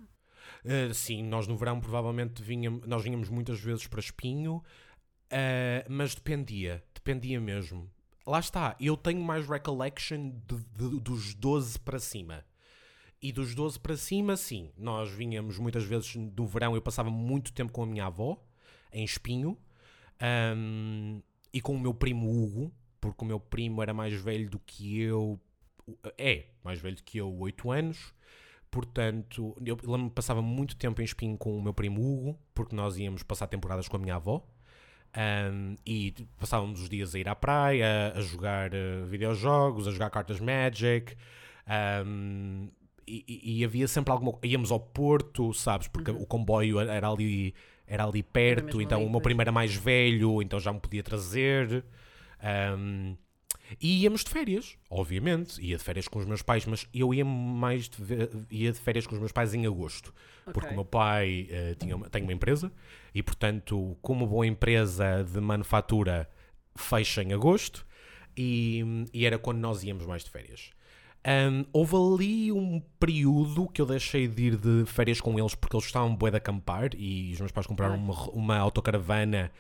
Uh, 0.64 0.94
sim, 0.94 1.24
nós 1.24 1.48
no 1.48 1.58
verão 1.58 1.80
provavelmente 1.80 2.42
vinhamos, 2.44 2.86
nós 2.88 3.04
vinhamos 3.04 3.30
muitas 3.30 3.60
vezes 3.60 3.88
para 3.88 4.00
Espinho, 4.00 4.58
uh, 4.58 4.64
mas 5.90 6.14
dependia, 6.14 6.84
dependia 6.94 7.40
mesmo. 7.42 7.90
Lá 8.26 8.40
está, 8.40 8.76
eu 8.80 8.96
tenho 8.96 9.22
mais 9.22 9.48
recollection 9.48 10.30
de- 10.48 10.64
de- 10.90 11.00
dos 11.00 11.34
12 11.34 11.80
para 11.80 12.00
cima. 12.00 12.46
E 13.20 13.32
dos 13.32 13.54
12 13.56 13.80
para 13.80 13.98
cima, 13.98 14.38
sim, 14.38 14.72
nós 14.78 15.12
vinhamos 15.12 15.58
muitas 15.58 15.84
vezes 15.84 16.16
no 16.16 16.46
verão, 16.46 16.76
eu 16.76 16.82
passava 16.82 17.10
muito 17.10 17.52
tempo 17.54 17.72
com 17.72 17.84
a 17.84 17.86
minha 17.86 18.06
avó, 18.06 18.44
em 18.92 19.04
Espinho, 19.04 19.58
um, 20.56 21.22
e 21.54 21.62
com 21.62 21.76
o 21.76 21.80
meu 21.80 21.94
primo 21.94 22.30
Hugo, 22.30 22.72
porque 23.00 23.24
o 23.24 23.28
meu 23.28 23.40
primo 23.40 23.82
era 23.82 23.94
mais 23.94 24.14
velho 24.14 24.50
do 24.50 24.60
que 24.60 25.00
eu, 25.00 25.40
é 26.18 26.46
mais 26.64 26.80
velho 26.80 26.96
do 26.96 27.04
que 27.04 27.18
eu, 27.18 27.32
8 27.40 27.72
anos, 27.72 28.14
Portanto, 28.72 29.54
eu 29.66 29.76
lembro-me 29.84 30.10
passava 30.10 30.42
muito 30.42 30.78
tempo 30.78 31.02
em 31.02 31.06
Espinho 31.06 31.38
com 31.38 31.58
o 31.58 31.62
meu 31.62 31.74
primo 31.74 32.02
Hugo, 32.02 32.40
porque 32.56 32.74
nós 32.74 32.98
íamos 32.98 33.22
passar 33.22 33.48
temporadas 33.48 33.88
com 33.90 33.98
a 33.98 34.00
minha 34.00 34.16
avó. 34.16 34.42
Um, 35.14 35.76
e 35.86 36.14
passávamos 36.40 36.82
os 36.82 36.88
dias 36.90 37.14
a 37.14 37.20
ir 37.20 37.28
à 37.28 37.36
praia, 37.36 38.14
a 38.16 38.22
jogar 38.22 38.74
eh, 38.74 39.04
videojogos, 39.06 39.86
a 39.86 39.92
jogar 39.92 40.10
cartas 40.10 40.40
Magic. 40.40 41.18
um, 42.06 42.70
e, 43.06 43.60
e- 43.60 43.66
havia 43.66 43.90
sempre 43.90 44.12
alguma 44.14 44.40
Íamos 44.42 44.72
ao 44.72 44.80
Porto, 44.80 45.54
sabes? 45.54 45.90
Porque 45.90 46.12
o 46.12 46.26
comboio 46.26 46.80
era 46.80 47.10
ali, 47.10 47.54
era 47.86 48.06
ali 48.06 48.24
perto, 48.24 48.78
mesmo 48.78 48.82
então 48.84 49.00
ali, 49.00 49.08
o 49.08 49.12
meu 49.12 49.20
primo 49.20 49.42
era 49.42 49.52
mais 49.52 49.76
velho, 49.76 50.42
então 50.42 50.58
já 50.62 50.72
me 50.72 50.80
podia 50.80 51.04
trazer. 51.04 51.84
Um, 52.78 53.18
e 53.80 54.04
íamos 54.04 54.24
de 54.24 54.30
férias, 54.30 54.78
obviamente. 54.90 55.62
Ia 55.62 55.78
de 55.78 55.84
férias 55.84 56.08
com 56.08 56.20
os 56.20 56.26
meus 56.26 56.42
pais, 56.42 56.66
mas 56.66 56.88
eu 56.94 57.14
ia 57.14 57.24
mais 57.26 57.88
de, 57.88 57.98
ia 58.50 58.72
de 58.72 58.80
férias 58.80 59.06
com 59.08 59.14
os 59.14 59.20
meus 59.20 59.32
pais 59.32 59.54
em 59.54 59.66
agosto. 59.66 60.14
Porque 60.46 60.60
Ok. 60.68 60.72
o 60.72 60.76
meu 60.76 60.86
pai 60.86 61.48
eh, 61.50 61.76
tinha 61.80 61.96
uma, 61.96 62.10
tem 62.10 62.24
uma 62.24 62.34
empresa 62.34 62.72
e, 63.14 63.22
portanto, 63.22 63.96
como 64.02 64.26
boa 64.28 64.46
empresa 64.48 65.24
de 65.24 65.40
manufatura, 65.40 66.28
fecha 66.76 67.22
em 67.22 67.34
agosto 67.34 67.86
e, 68.36 68.84
e 69.14 69.26
era 69.26 69.38
quando 69.38 69.60
nós 69.60 69.84
íamos 69.84 70.06
mais 70.06 70.24
de 70.24 70.30
férias. 70.32 70.72
Ahm, 71.24 71.66
houve 71.72 71.96
ali 71.96 72.52
um 72.52 72.82
período 73.00 73.68
que 73.68 73.80
eu 73.80 73.86
deixei 73.86 74.28
de 74.28 74.44
ir 74.44 74.56
de 74.58 74.86
férias 74.88 75.22
com 75.22 75.38
eles 75.38 75.54
porque 75.54 75.76
eles 75.76 75.86
estavam 75.86 76.16
bué 76.16 76.32
de 76.32 76.38
acampar 76.38 76.90
e 76.96 77.32
os 77.34 77.40
meus 77.40 77.52
pais 77.52 77.68
compraram 77.68 77.96
uma, 77.96 78.30
uma 78.32 78.58
autocaravana. 78.58 79.52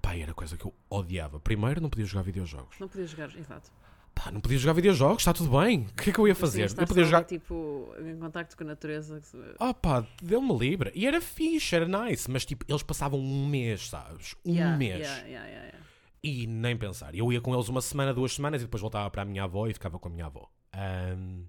Pá, 0.00 0.14
era 0.16 0.32
coisa 0.34 0.56
que 0.56 0.64
eu 0.64 0.74
odiava. 0.88 1.40
Primeiro, 1.40 1.80
não 1.80 1.90
podia 1.90 2.04
jogar 2.06 2.22
videojogos. 2.22 2.78
Não 2.78 2.88
podias 2.88 3.10
jogar, 3.10 3.34
exato. 3.36 3.70
Pá, 4.14 4.30
não 4.30 4.40
podia 4.40 4.56
jogar 4.56 4.72
videojogos, 4.72 5.18
está 5.22 5.32
tudo 5.34 5.58
bem. 5.58 5.80
O 5.90 5.94
que 5.94 6.08
é 6.10 6.12
que 6.12 6.18
eu 6.18 6.26
ia 6.26 6.34
fazer? 6.34 6.70
Eu 6.78 6.86
podia 6.86 7.04
jogar. 7.04 7.24
tipo, 7.24 7.92
em 8.00 8.16
contacto 8.18 8.56
com 8.56 8.64
a 8.64 8.66
natureza. 8.68 9.20
Ah 9.58 9.74
pá, 9.74 10.06
deu-me 10.22 10.56
livre. 10.56 10.90
E 10.94 11.06
era 11.06 11.20
fixe, 11.20 11.74
era 11.76 11.86
nice. 11.86 12.30
Mas 12.30 12.44
tipo, 12.46 12.64
eles 12.68 12.82
passavam 12.82 13.18
um 13.20 13.46
mês, 13.46 13.88
sabes? 13.90 14.34
Um 14.44 14.54
Yeah, 14.54 14.76
mês. 14.76 15.06
yeah, 15.06 15.26
yeah. 15.28 15.78
E 16.22 16.46
nem 16.46 16.76
pensar. 16.76 17.14
Eu 17.14 17.30
ia 17.32 17.40
com 17.40 17.54
eles 17.54 17.68
uma 17.68 17.82
semana, 17.82 18.14
duas 18.14 18.32
semanas 18.34 18.62
e 18.62 18.64
depois 18.64 18.80
voltava 18.80 19.10
para 19.10 19.22
a 19.22 19.24
minha 19.24 19.44
avó 19.44 19.66
e 19.66 19.74
ficava 19.74 19.98
com 19.98 20.08
a 20.08 20.10
minha 20.10 20.26
avó. 20.26 20.48
Ahm, 20.72 21.44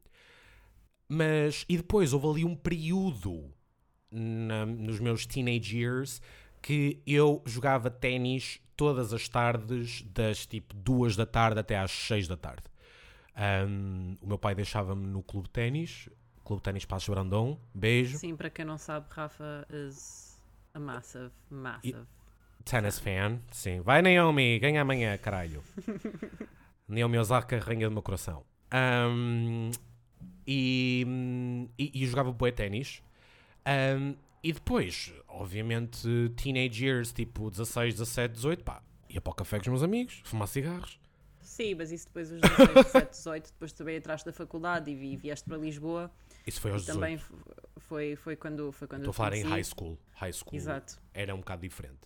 mas, 1.09 1.65
e 1.69 1.77
depois 1.77 2.11
houve 2.13 2.27
ali 2.27 2.45
um 2.45 2.55
período 2.55 3.45
na- 4.11 4.65
nos 4.65 4.99
meus 4.99 5.25
teenage 5.25 5.77
years 5.77 6.21
que 6.67 7.01
eu 7.07 7.41
jogava 7.45 7.89
ténis 7.89 8.59
todas 8.75 9.13
as 9.13 9.29
tardes, 9.29 10.01
das 10.13 10.45
tipo 10.45 10.75
duas 10.75 11.15
da 11.15 11.25
tarde 11.25 11.61
até 11.61 11.77
às 11.77 11.91
seis 11.91 12.27
da 12.27 12.35
tarde. 12.35 12.63
Ahm, 13.33 14.17
o 14.21 14.27
meu 14.27 14.37
pai 14.37 14.53
deixava-me 14.53 15.07
no 15.07 15.23
clube 15.23 15.47
de 15.47 15.53
ténis, 15.53 16.09
Clube 16.43 16.59
de 16.59 16.63
Ténis 16.63 16.83
Passos 16.83 17.07
Brandão. 17.07 17.57
Beijo. 17.73 18.17
Sim, 18.17 18.35
para 18.35 18.49
quem 18.49 18.65
não 18.65 18.77
sabe, 18.77 19.05
Rafa 19.09 19.65
is 19.71 20.37
a 20.73 20.79
massive, 20.79 21.31
massive. 21.49 22.05
Tennis 22.65 22.99
fan, 22.99 23.39
sim. 23.49 23.79
Vai 23.79 24.01
Naomi, 24.01 24.59
ganha 24.59 24.81
amanhã, 24.81 25.17
caralho. 25.17 25.63
Naomi 26.85 27.17
Osaka, 27.17 27.59
rainha 27.59 27.87
do 27.87 27.93
meu 27.93 28.03
coração. 28.03 28.43
Ahm, 28.71 29.71
e, 30.45 31.07
e, 31.79 32.03
e 32.03 32.05
jogava 32.05 32.33
bué 32.33 32.51
ténis. 32.51 33.01
Ahm, 33.65 34.15
e 34.43 34.53
depois, 34.53 35.13
obviamente, 35.27 36.07
teenage 36.35 36.85
years, 36.85 37.11
tipo 37.11 37.49
16, 37.49 37.95
17, 37.95 38.33
18, 38.33 38.63
pá, 38.63 38.81
ia 39.09 39.19
para 39.21 39.31
o 39.31 39.33
café 39.35 39.57
com 39.57 39.63
os 39.63 39.67
meus 39.67 39.83
amigos, 39.83 40.21
fumar 40.23 40.47
cigarros. 40.47 40.99
Sim, 41.41 41.75
mas 41.75 41.91
isso 41.91 42.07
depois 42.07 42.31
os 42.31 42.41
16, 42.41 42.73
17, 42.73 43.09
18, 43.11 43.45
depois 43.53 43.71
também 43.73 43.95
entraste 43.97 44.25
da 44.25 44.33
faculdade 44.33 44.91
e 44.91 44.95
vi- 44.95 45.15
vieste 45.15 45.47
para 45.47 45.57
Lisboa. 45.57 46.11
Isso 46.45 46.59
foi 46.61 46.71
aos 46.71 46.83
E 46.83 46.85
18. 46.87 46.99
também 46.99 47.17
foi, 47.77 48.15
foi 48.15 48.35
quando, 48.35 48.71
foi 48.71 48.87
quando 48.87 49.01
Estou 49.01 49.11
a 49.11 49.13
falar 49.13 49.33
em 49.35 49.43
high 49.43 49.63
school. 49.63 49.97
High 50.13 50.33
school 50.33 50.55
Exato. 50.55 50.99
era 51.13 51.33
um 51.33 51.39
bocado 51.39 51.61
diferente. 51.61 51.99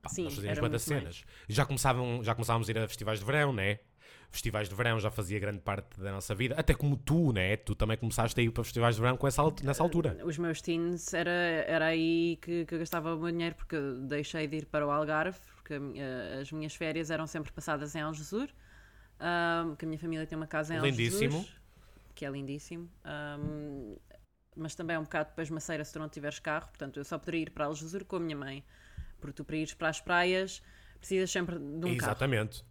Pá, 0.00 0.08
Sim, 0.10 0.24
nós 0.24 0.34
fazíamos 0.34 0.60
mais. 0.60 0.82
cenas. 0.82 1.24
Já, 1.48 1.64
começavam, 1.66 2.22
já 2.22 2.34
começávamos 2.34 2.68
a 2.68 2.70
ir 2.72 2.78
a 2.78 2.86
festivais 2.88 3.18
de 3.18 3.24
verão, 3.24 3.52
né? 3.52 3.80
Festivais 4.34 4.68
de 4.68 4.74
verão 4.74 4.98
já 4.98 5.12
fazia 5.12 5.38
grande 5.38 5.60
parte 5.60 6.00
da 6.00 6.10
nossa 6.10 6.34
vida. 6.34 6.56
Até 6.58 6.74
como 6.74 6.96
tu, 6.96 7.32
né? 7.32 7.56
Tu 7.56 7.72
também 7.76 7.96
começaste 7.96 8.38
a 8.40 8.42
ir 8.42 8.50
para 8.50 8.64
festivais 8.64 8.96
de 8.96 9.00
verão 9.00 9.16
com 9.16 9.28
essa, 9.28 9.40
nessa 9.62 9.80
altura. 9.80 10.18
Os 10.24 10.36
meus 10.36 10.60
teens 10.60 11.14
era, 11.14 11.30
era 11.30 11.86
aí 11.86 12.36
que, 12.42 12.66
que 12.66 12.74
eu 12.74 12.80
gastava 12.80 13.14
o 13.14 13.20
meu 13.20 13.30
dinheiro 13.30 13.54
porque 13.54 13.76
deixei 14.08 14.48
de 14.48 14.56
ir 14.56 14.66
para 14.66 14.84
o 14.84 14.90
Algarve, 14.90 15.38
porque 15.54 15.78
minha- 15.78 16.40
as 16.40 16.50
minhas 16.50 16.74
férias 16.74 17.12
eram 17.12 17.28
sempre 17.28 17.52
passadas 17.52 17.94
em 17.94 18.00
Algesur, 18.00 18.48
ahm, 19.20 19.76
que 19.76 19.84
a 19.84 19.88
minha 19.88 20.00
família 20.00 20.26
tem 20.26 20.36
uma 20.36 20.48
casa 20.48 20.74
em 20.74 20.80
Lindíssimo. 20.80 21.36
Algesur, 21.36 21.54
que 22.16 22.26
é 22.26 22.30
lindíssimo. 22.30 22.90
ahm, 23.04 23.94
mas 24.56 24.74
também 24.74 24.96
é 24.96 24.98
um 24.98 25.04
bocado 25.04 25.28
depois 25.28 25.48
maceira 25.48 25.84
se 25.84 25.92
tu 25.92 26.00
não 26.00 26.08
tiveres 26.08 26.40
carro, 26.40 26.66
portanto 26.70 26.96
eu 26.98 27.04
só 27.04 27.18
poderia 27.20 27.42
ir 27.42 27.50
para 27.50 27.66
Algesur 27.66 28.04
com 28.04 28.16
a 28.16 28.20
minha 28.20 28.36
mãe, 28.36 28.64
porque 29.20 29.34
tu 29.34 29.44
para 29.44 29.56
ires 29.56 29.74
para 29.74 29.90
as 29.90 30.00
praias 30.00 30.60
precisas 30.98 31.30
sempre 31.30 31.56
de 31.56 31.86
um 31.86 31.96
carro. 31.96 32.12
Exatamente. 32.14 32.64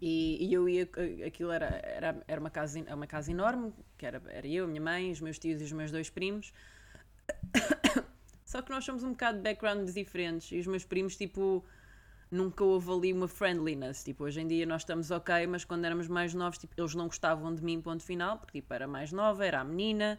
E, 0.00 0.46
e 0.46 0.52
eu 0.52 0.68
ia, 0.68 0.88
aquilo 1.26 1.50
era, 1.50 1.66
era, 1.82 2.22
era 2.26 2.40
uma, 2.40 2.50
casa, 2.50 2.80
é 2.80 2.94
uma 2.94 3.06
casa 3.06 3.30
enorme, 3.30 3.72
que 3.96 4.06
era, 4.06 4.22
era 4.28 4.46
eu, 4.46 4.64
a 4.64 4.68
minha 4.68 4.80
mãe, 4.80 5.10
os 5.10 5.20
meus 5.20 5.38
tios 5.38 5.60
e 5.60 5.64
os 5.64 5.72
meus 5.72 5.90
dois 5.90 6.10
primos. 6.10 6.52
Só 8.44 8.62
que 8.62 8.70
nós 8.70 8.84
somos 8.84 9.02
um 9.02 9.10
bocado 9.10 9.38
de 9.38 9.44
backgrounds 9.44 9.94
diferentes 9.94 10.52
e 10.52 10.58
os 10.58 10.66
meus 10.66 10.84
primos, 10.84 11.16
tipo, 11.16 11.64
nunca 12.30 12.64
houve 12.64 12.90
ali 12.90 13.12
uma 13.12 13.28
friendliness. 13.28 14.04
Tipo, 14.04 14.24
hoje 14.24 14.40
em 14.40 14.46
dia 14.46 14.66
nós 14.66 14.82
estamos 14.82 15.10
ok, 15.10 15.46
mas 15.46 15.64
quando 15.64 15.84
éramos 15.84 16.08
mais 16.08 16.34
novos, 16.34 16.58
tipo, 16.58 16.74
eles 16.76 16.94
não 16.94 17.06
gostavam 17.06 17.54
de 17.54 17.62
mim, 17.62 17.80
ponto 17.80 18.02
final, 18.02 18.38
porque 18.38 18.60
tipo, 18.60 18.72
era 18.74 18.86
mais 18.86 19.12
nova, 19.12 19.44
era 19.44 19.60
a 19.60 19.64
menina. 19.64 20.18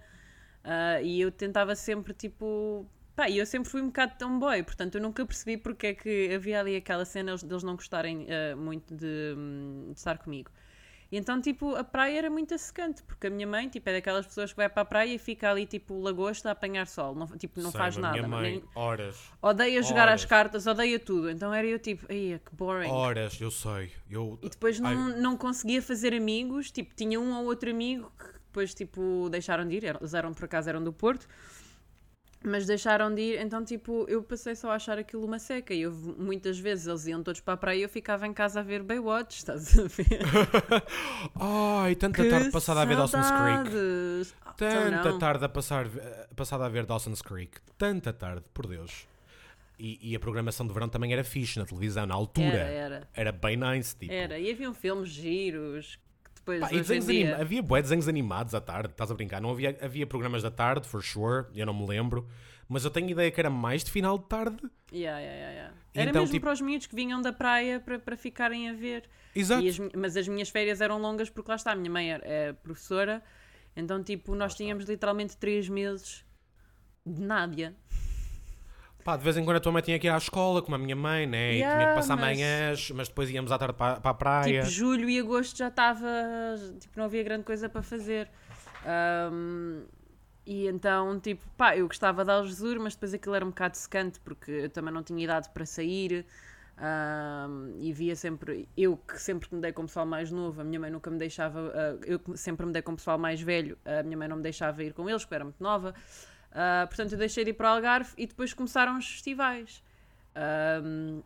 ah, 0.63 1.01
e 1.01 1.21
eu 1.21 1.31
tentava 1.31 1.75
sempre, 1.75 2.13
tipo. 2.13 2.85
Pá, 3.15 3.29
e 3.29 3.37
eu 3.37 3.45
sempre 3.45 3.69
fui 3.69 3.81
um 3.81 3.87
bocado 3.87 4.13
tomboy, 4.19 4.61
portanto 4.63 4.95
eu 4.95 5.01
nunca 5.01 5.25
percebi 5.25 5.55
porque 5.57 5.87
é 5.87 5.93
que 5.93 6.33
havia 6.33 6.59
ali 6.59 6.75
aquela 6.75 7.05
cena 7.05 7.31
eles- 7.31 7.43
deles 7.43 7.63
não 7.63 7.75
gostarem 7.75 8.27
ah, 8.29 8.55
muito 8.55 8.93
de, 8.93 9.33
hum, 9.37 9.91
de 9.93 9.97
estar 9.99 10.17
comigo. 10.17 10.51
E 11.11 11.17
então, 11.17 11.39
tipo, 11.39 11.75
a 11.75 11.83
praia 11.83 12.17
era 12.17 12.29
muito 12.31 12.57
secante, 12.57 13.03
porque 13.03 13.27
a 13.27 13.29
minha 13.29 13.45
mãe, 13.45 13.69
tipo, 13.69 13.87
é 13.87 13.93
daquelas 13.93 14.25
pessoas 14.25 14.51
que 14.51 14.57
vai 14.57 14.67
para 14.67 14.81
a 14.81 14.85
praia 14.85 15.13
e 15.13 15.19
fica 15.19 15.49
ali, 15.49 15.65
tipo, 15.65 16.01
lagosta 16.01 16.49
a 16.49 16.51
apanhar 16.51 16.87
sol, 16.87 17.13
não, 17.13 17.27
tipo, 17.27 17.61
não 17.61 17.69
Sei, 17.71 17.79
faz 17.79 17.95
nada. 17.95 18.15
Minha 18.17 18.27
mãe, 18.27 18.51
nem- 18.53 18.63
horas. 18.73 19.15
Odeia 19.39 19.81
jogar 19.83 20.07
Horas. 20.07 20.21
as 20.21 20.25
cartas, 20.25 20.65
odeia 20.67 20.99
tudo. 20.99 21.29
Então 21.29 21.53
era 21.53 21.65
eu 21.67 21.77
tipo, 21.77 22.05
ai, 22.09 22.41
que 22.43 22.55
boring. 22.55 22.89
Horas, 22.89 23.39
eu 23.39 23.51
sei. 23.51 23.91
Eu, 24.09 24.37
E 24.41 24.49
depois 24.49 24.81
Ai, 24.81 24.93
não, 24.95 25.17
não 25.21 25.37
conseguia 25.37 25.81
fazer 25.81 26.11
amigos, 26.13 26.71
tipo, 26.71 26.93
tinha 26.95 27.19
um 27.19 27.33
ou 27.37 27.45
outro 27.45 27.69
amigo 27.69 28.11
que 28.17 28.25
depois, 28.47 28.73
tipo, 28.73 29.29
deixaram 29.29 29.65
de 29.67 29.75
ir, 29.75 29.83
eles 29.83 30.13
eram, 30.15 30.33
por 30.33 30.45
acaso, 30.45 30.67
eram 30.69 30.83
do 30.83 30.91
Porto. 30.91 31.27
Mas 32.47 32.65
deixaram 32.65 33.13
de 33.13 33.21
ir, 33.21 33.39
então 33.41 33.63
tipo, 33.63 34.05
eu 34.07 34.21
passei 34.23 34.55
só 34.55 34.71
a 34.71 34.75
achar 34.75 34.97
aquilo 34.99 35.25
uma 35.25 35.39
seca 35.39 35.73
e 35.73 35.85
houve 35.85 36.13
muitas 36.17 36.59
vezes 36.59 36.85
eles 36.87 37.05
iam 37.07 37.23
todos 37.23 37.41
para 37.41 37.55
a 37.55 37.57
praia 37.57 37.79
e 37.79 37.81
eu 37.83 37.89
ficava 37.89 38.27
em 38.27 38.33
casa 38.33 38.59
a 38.59 38.63
ver 38.63 38.83
Baywatch, 38.83 39.37
estás 39.37 39.77
a 39.79 39.83
ver? 39.83 40.05
Ai, 41.39 41.95
tanta 41.95 42.23
Que 42.23 42.29
tarde 42.29 42.51
passada 42.51 42.81
a 42.81 42.85
ver 42.85 42.95
Dawson's 42.97 43.27
Creek. 43.27 43.69
saudades! 43.71 44.35
Ah, 44.45 44.53
então 44.55 44.69
Tanta 44.91 45.11
não. 45.11 45.19
tarde 45.19 45.45
a 45.45 45.49
passar, 45.49 45.87
passada 46.35 46.65
a 46.65 46.69
ver 46.69 46.85
Dawson's 46.85 47.21
Creek. 47.21 47.57
Tanta 47.77 48.13
tarde, 48.13 48.43
por 48.53 48.67
Deus. 48.67 49.07
E, 49.77 49.99
e 50.11 50.15
a 50.15 50.19
programação 50.19 50.65
de 50.65 50.73
verão 50.73 50.87
também 50.87 51.11
era 51.11 51.23
fixe 51.23 51.59
na 51.59 51.65
televisão, 51.65 52.05
na 52.05 52.15
altura. 52.15 52.45
Era, 52.47 52.69
era. 52.95 53.09
Era 53.13 53.31
bem 53.33 53.57
nice, 53.57 53.95
tipo. 53.95 54.13
Era, 54.13 54.39
e 54.39 54.49
haviam 54.49 54.73
filmes 54.73 55.09
giros 55.09 55.99
Pá, 56.45 56.71
e 56.71 56.77
desenhos 56.77 57.05
dia... 57.07 57.27
anima- 57.29 57.41
Havia 57.41 57.61
bué 57.63 57.81
desenhos 57.81 58.07
animados 58.07 58.53
à 58.53 58.61
tarde, 58.61 58.91
estás 58.91 59.09
a 59.09 59.13
brincar? 59.15 59.41
Não 59.41 59.49
havia, 59.51 59.77
havia 59.81 60.05
programas 60.05 60.43
da 60.43 60.51
tarde, 60.51 60.87
for 60.87 61.01
sure, 61.03 61.45
eu 61.55 61.65
não 61.65 61.73
me 61.73 61.85
lembro. 61.87 62.27
Mas 62.67 62.83
eu 62.83 62.89
tenho 62.91 63.09
ideia 63.09 63.29
que 63.29 63.39
era 63.39 63.49
mais 63.49 63.83
de 63.83 63.91
final 63.91 64.17
de 64.17 64.25
tarde. 64.25 64.57
Yeah, 64.91 65.19
yeah, 65.19 65.51
yeah. 65.51 65.73
Era 65.93 66.09
Então, 66.09 66.21
mesmo 66.23 66.33
tipo- 66.33 66.45
para 66.45 66.53
os 66.53 66.61
miúdos 66.61 66.87
que 66.87 66.95
vinham 66.95 67.21
da 67.21 67.31
praia 67.31 67.79
para, 67.79 67.99
para 67.99 68.15
ficarem 68.17 68.69
a 68.69 68.73
ver. 68.73 69.07
Exato. 69.35 69.67
As 69.67 69.77
mas 69.95 70.17
as 70.17 70.27
minhas 70.27 70.49
férias 70.49 70.81
eram 70.81 70.99
longas 70.99 71.29
porque 71.29 71.49
lá 71.51 71.55
está, 71.55 71.71
a 71.73 71.75
minha 71.75 71.91
mãe 71.91 72.11
era, 72.11 72.23
é 72.25 72.53
professora, 72.53 73.21
então 73.75 74.01
tipo, 74.03 74.33
nós 74.35 74.55
tínhamos 74.55 74.85
literalmente 74.85 75.35
três 75.37 75.67
meses 75.69 76.25
de 77.05 77.21
nádia. 77.21 77.75
Pá, 79.05 79.15
de 79.15 79.23
vez 79.23 79.37
em 79.37 79.45
quando 79.45 79.57
a 79.57 79.59
tua 79.59 79.71
mãe 79.71 79.83
tinha 79.83 79.99
que 79.99 80.07
ir 80.07 80.09
à 80.09 80.17
escola, 80.17 80.63
como 80.63 80.73
a 80.75 80.79
minha 80.79 80.95
mãe, 80.95 81.27
né? 81.27 81.51
E 81.51 81.57
tinha 81.57 81.67
Yeah, 81.69 81.87
que 81.89 81.93
passar 81.93 82.15
mas- 82.17 82.25
manhãs, 82.39 82.89
mas 82.89 83.07
depois 83.07 83.29
íamos 83.29 83.51
à 83.51 83.57
tarde 83.59 83.75
para, 83.75 83.99
para 84.01 84.09
a 84.09 84.13
praia. 84.15 84.61
Tipo, 84.61 84.71
julho 84.73 85.07
e 85.07 85.19
agosto 85.19 85.55
já 85.55 85.67
estava, 85.67 86.07
tipo, 86.79 86.97
não 86.97 87.05
havia 87.05 87.21
grande 87.21 87.43
coisa 87.43 87.69
para 87.69 87.83
fazer. 87.83 88.27
Ahm, 88.83 89.83
e 90.43 90.67
então, 90.67 91.19
tipo, 91.19 91.43
pá, 91.55 91.77
eu 91.77 91.87
gostava 91.87 92.25
de 92.25 92.31
Algesur, 92.31 92.79
mas 92.79 92.95
depois 92.95 93.13
aquilo 93.13 93.35
era 93.35 93.45
um 93.45 93.49
bocado 93.49 93.77
secante 93.77 94.19
porque 94.21 94.49
eu 94.49 94.69
também 94.71 94.91
não 94.91 95.03
tinha 95.03 95.23
idade 95.23 95.49
para 95.53 95.67
sair. 95.67 96.25
ahm, 96.77 97.75
e 97.79 97.93
via 97.93 98.15
sempre, 98.15 98.67
eu 98.75 98.97
que 98.97 99.21
sempre 99.21 99.47
me 99.53 99.61
dei 99.61 99.71
com 99.71 99.83
o 99.83 99.85
pessoal 99.85 100.05
mais 100.07 100.29
novo, 100.31 100.59
a 100.61 100.63
minha 100.63 100.79
mãe 100.79 100.89
nunca 100.91 101.09
me 101.11 101.17
deixava, 101.19 101.71
ah, 101.73 101.97
eu 102.05 102.17
que 102.19 102.35
sempre 102.37 102.65
me 102.65 102.73
dei 102.73 102.81
com 102.81 102.91
o 102.91 102.95
pessoal 102.95 103.17
mais 103.19 103.39
velho, 103.39 103.77
a 103.85 104.01
minha 104.03 104.17
mãe 104.17 104.27
não 104.27 104.35
me 104.37 104.43
deixava 104.43 104.83
ir 104.83 104.93
com 104.93 105.07
eles, 105.09 105.21
porque 105.23 105.35
eu 105.35 105.37
era 105.37 105.45
muito 105.45 105.61
nova. 105.63 105.93
Ah, 106.55 106.85
portanto, 106.87 107.11
eu 107.11 107.17
deixei 107.17 107.43
de 107.43 107.49
ir 107.49 107.53
para 107.53 107.69
o 107.69 107.75
Algarve 107.75 108.13
e 108.17 108.25
depois 108.25 108.53
começaram 108.53 108.97
os 108.97 109.05
festivais. 109.05 109.83
Ahm, 110.33 111.21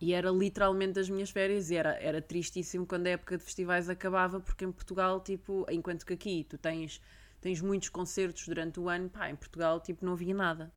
e 0.00 0.14
era 0.14 0.30
literalmente 0.30 0.98
as 0.98 1.10
minhas 1.10 1.30
férias 1.30 1.70
e 1.70 1.76
era, 1.76 1.94
era 2.00 2.22
tristíssimo 2.22 2.86
quando 2.86 3.06
a 3.06 3.10
época 3.10 3.36
de 3.36 3.44
festivais 3.44 3.88
acabava, 3.88 4.40
porque 4.40 4.64
em 4.64 4.72
Portugal, 4.72 5.20
tipo, 5.20 5.66
enquanto 5.70 6.04
que 6.06 6.14
aqui 6.14 6.44
tu 6.48 6.56
tens, 6.56 7.02
tens 7.40 7.60
muitos 7.60 7.90
concertos 7.90 8.48
durante 8.48 8.80
o 8.80 8.88
ano, 8.88 9.10
pá, 9.10 9.28
em 9.28 9.36
Portugal, 9.36 9.78
tipo, 9.78 10.04
não 10.04 10.14
havia 10.14 10.34
nada. 10.34 10.72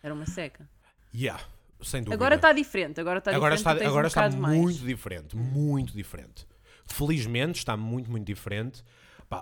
Era 0.00 0.14
uma 0.14 0.26
seca. 0.26 0.68
Yeah, 1.12 1.42
sem 1.82 2.02
dúvida. 2.02 2.14
Agora 2.14 2.36
está 2.36 2.52
diferente, 2.52 3.00
agora 3.00 3.18
está 3.18 3.34
agora 3.34 3.56
diferente, 3.56 3.78
está, 3.78 3.88
agora 3.88 4.04
um 4.04 4.08
está 4.08 4.22
bocado 4.22 4.42
mais. 4.42 4.60
muito 4.60 4.84
diferente, 4.84 5.36
muito 5.36 5.92
diferente. 5.92 6.46
Felizmente 6.86 7.58
está 7.58 7.76
muito, 7.76 8.10
muito 8.10 8.26
diferente. 8.26 8.84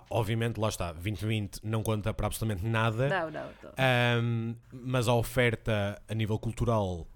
Pá, 0.00 0.04
obviamente, 0.10 0.58
lá 0.58 0.68
está, 0.68 0.92
2020 0.92 1.60
não 1.62 1.82
conta 1.82 2.12
para 2.14 2.26
absolutamente 2.26 2.66
nada. 2.66 3.08
Não, 3.08 3.30
não, 3.30 3.46
não. 3.62 3.70
Ahm, 3.76 4.54
mas 4.72 5.08
a 5.08 5.14
oferta 5.14 6.00
a 6.08 6.14
nível 6.14 6.38
cultural 6.38 7.06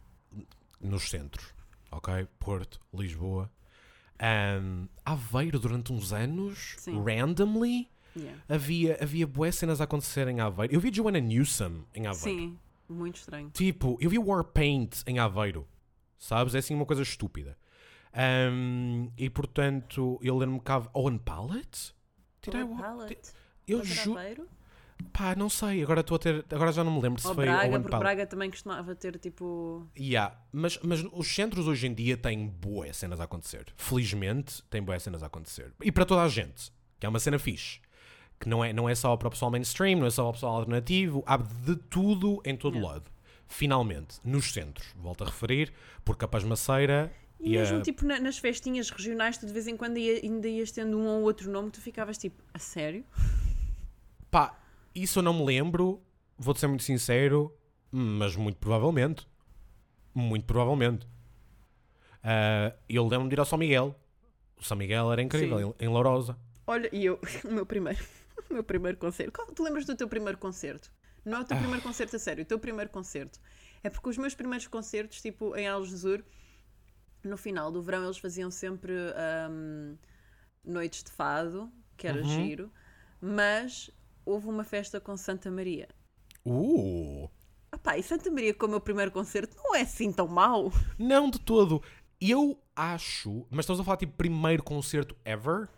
nos 0.81 1.09
centros, 1.09 1.55
ok? 1.91 2.27
Porto, 2.39 2.81
Lisboa, 2.93 3.51
ahm, 4.19 4.87
Aveiro 5.05 5.59
durante 5.59 5.93
uns 5.93 6.13
anos, 6.13 6.75
Sim. 6.79 7.03
randomly, 7.05 7.89
Yeah. 8.15 8.43
havia, 8.49 8.99
havia 9.03 9.27
boas 9.27 9.55
cenas 9.57 9.79
a 9.81 9.85
acontecer 9.85 10.27
em 10.29 10.41
Aveiro. 10.41 10.73
Eu 10.75 10.81
vi 10.81 10.91
Joanna 10.93 11.21
Newsom 11.21 11.83
em 11.95 12.07
Aveiro. 12.07 12.39
Sim, 12.41 12.59
muito 12.89 13.17
estranho. 13.17 13.51
Tipo, 13.51 13.99
eu 14.01 14.09
vi 14.09 14.19
Warpaint 14.19 15.03
em 15.07 15.19
Aveiro, 15.19 15.69
sabes? 16.19 16.55
É 16.55 16.59
assim 16.59 16.75
uma 16.75 16.87
coisa 16.87 17.03
estúpida. 17.03 17.59
Ahm, 18.15 19.09
e 19.19 19.29
portanto, 19.29 20.19
eu 20.23 20.35
lembro-me 20.39 20.61
que. 20.63 20.73
há- 20.73 20.89
Owen 20.95 21.19
Pallet? 21.19 21.95
Owen 22.55 22.69
wa- 22.71 22.77
Pallet? 22.83 23.19
Eu 23.67 23.85
juro. 23.85 24.49
Pá, 25.13 25.35
não 25.35 25.49
sei, 25.51 25.83
agora 25.83 26.01
estou 26.01 26.17
a 26.17 26.19
ter. 26.19 26.45
Agora 26.51 26.73
já 26.73 26.83
não 26.83 26.93
me 26.95 27.03
lembro 27.03 27.21
se 27.21 27.29
Ou 27.29 27.35
foi 27.35 27.45
Braga, 27.45 27.63
Owen 27.69 27.73
porque 27.83 27.91
Pallet. 27.91 28.05
Braga 28.05 28.27
também 28.27 28.51
costumava 28.51 28.95
ter 28.95 29.19
tipo. 29.19 29.87
Yeah, 29.99 30.35
mas, 30.53 30.79
mas 30.83 31.05
os 31.13 31.27
centros 31.35 31.67
hoje 31.69 31.87
em 31.87 31.93
dia 31.95 32.17
têm 32.17 32.49
boas 32.49 32.97
cenas 32.97 33.21
a 33.21 33.25
acontecer. 33.25 33.67
Felizmente, 33.77 34.63
têm 34.71 34.83
boas 34.83 35.03
cenas 35.03 35.23
a 35.23 35.27
acontecer. 35.27 35.73
E 35.83 35.93
para 35.93 36.07
toda 36.07 36.23
a 36.23 36.29
gente, 36.29 36.73
que 36.99 37.05
é 37.05 37.09
uma 37.09 37.19
cena 37.19 37.39
fixe. 37.39 37.81
Que 38.41 38.49
não 38.49 38.63
é, 38.65 38.73
não 38.73 38.89
é 38.89 38.95
só 38.95 39.17
para 39.17 39.29
o 39.29 39.31
pessoal 39.31 39.51
mainstream, 39.51 39.99
não 39.99 40.07
é 40.07 40.11
só 40.11 40.23
para 40.25 40.31
o 40.31 40.33
pessoal 40.35 40.57
alternativo, 40.57 41.23
há 41.27 41.37
de 41.39 41.77
tudo 41.77 42.41
em 42.45 42.55
todo 42.57 42.75
Yeah. 42.77 42.95
lado. 42.95 43.11
Finalmente, 43.49 44.19
nos 44.25 44.53
centros, 44.53 44.89
volto 44.97 45.23
a 45.25 45.27
referir, 45.27 45.73
porque 46.05 46.25
a 46.25 46.29
Pasmaceira 46.29 47.13
E 47.41 47.55
e, 47.55 47.59
mesmo 47.59 47.83
tipo 47.83 48.05
na- 48.05 48.19
nas 48.21 48.39
festinhas 48.39 48.89
regionais, 48.91 49.37
tu 49.39 49.47
de 49.47 49.53
vez 49.53 49.67
em 49.67 49.77
quando 49.77 49.99
ia- 49.99 50.21
ainda 50.23 50.49
ias 50.49 50.71
tendo 50.73 50.99
um 50.99 51.07
ou 51.07 51.23
outro 51.23 51.51
nome, 51.51 51.71
tu 51.71 51.81
ficavas 51.81 52.17
tipo, 52.19 52.43
a 52.53 52.59
sério? 52.59 53.05
Pá, 54.31 54.59
isso 54.95 55.19
eu 55.19 55.23
não 55.23 55.35
me 55.35 55.45
lembro, 55.45 56.03
vou-te 56.39 56.61
ser 56.61 56.67
muito 56.67 56.83
sincero, 56.83 57.55
mas 57.91 58.35
muito 58.37 58.57
provavelmente. 58.59 59.27
Muito 60.15 60.45
provavelmente. 60.47 61.07
Ah, 62.23 62.73
eu 62.89 63.03
lembro-me 63.05 63.29
de 63.29 63.35
ir 63.37 63.39
ao 63.41 63.45
São 63.47 63.59
Miguel. 63.59 63.95
O 64.59 64.65
São 64.65 64.77
Miguel 64.77 65.13
era 65.13 65.23
incrível, 65.23 65.75
em, 65.79 65.85
em 65.85 65.89
Lourosa. 65.89 66.37
Olha, 66.67 66.89
e 66.93 67.05
eu, 67.05 67.21
o 67.45 67.53
meu 67.53 67.67
primeiro, 67.67 68.03
o 68.51 68.55
meu 68.55 68.65
primeiro 68.65 68.99
concerto. 68.99 69.33
Qual, 69.33 69.47
tu 69.49 69.63
lembras 69.63 69.85
do 69.85 69.95
teu 69.95 70.09
primeiro 70.09 70.39
concerto? 70.39 70.91
Não 71.25 71.39
é 71.39 71.41
o 71.41 71.45
teu 71.45 71.57
primeiro 71.57 71.83
concerto 71.83 72.17
a 72.17 72.19
sério, 72.19 72.43
o 72.43 72.47
teu 72.47 72.59
primeiro 72.59 72.91
concerto. 72.91 73.39
É 73.83 73.91
porque 73.91 74.09
os 74.09 74.17
meus 74.17 74.35
primeiros 74.35 74.67
concertos, 74.67 75.21
tipo 75.21 75.55
em 75.57 75.67
Algesur, 75.69 76.23
no 77.27 77.37
final 77.37 77.71
do 77.71 77.83
verão, 77.83 78.05
eles 78.05 78.19
faziam 78.19 78.51
sempre 78.51 78.93
ahm, 79.15 79.97
noites 80.65 81.03
de 81.03 81.11
fado, 81.11 81.71
que 81.97 82.07
era 82.07 82.23
giro, 82.23 82.71
mas 83.21 83.91
houve 84.25 84.49
uma 84.49 84.65
festa 84.65 85.01
com 85.01 85.17
Santa 85.17 85.51
Maria. 85.51 85.89
Uh! 86.45 87.29
Ah 87.71 87.79
pá, 87.79 87.99
e 87.99 88.03
Santa 88.03 88.31
Maria 88.31 88.55
com 88.55 88.67
o 88.67 88.69
meu 88.69 88.81
primeiro 88.81 89.11
concerto 89.11 89.57
não 89.57 89.75
é 89.75 89.83
assim 89.83 90.13
tão 90.13 90.29
mau. 90.29 90.73
Não 90.99 91.31
de 91.31 91.39
todo. 91.41 91.83
Eu 92.21 92.59
acho, 92.75 93.47
mas 93.51 93.65
estamos 93.65 93.81
a 93.81 93.85
falar 93.85 93.97
tipo 93.97 94.13
primeiro 94.15 94.63
concerto 94.63 95.17
ever? 95.25 95.69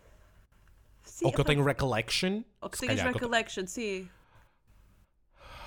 Sim, 1.03 1.25
ou 1.25 1.33
que 1.33 1.41
eu 1.41 1.45
tenho 1.45 1.63
recollection? 1.63 2.43
ou 2.61 2.69
que 2.69 2.77
tenhas 2.77 3.01
que 3.01 3.07
eu 3.07 3.13
recollection, 3.13 3.65
sim. 3.67 4.07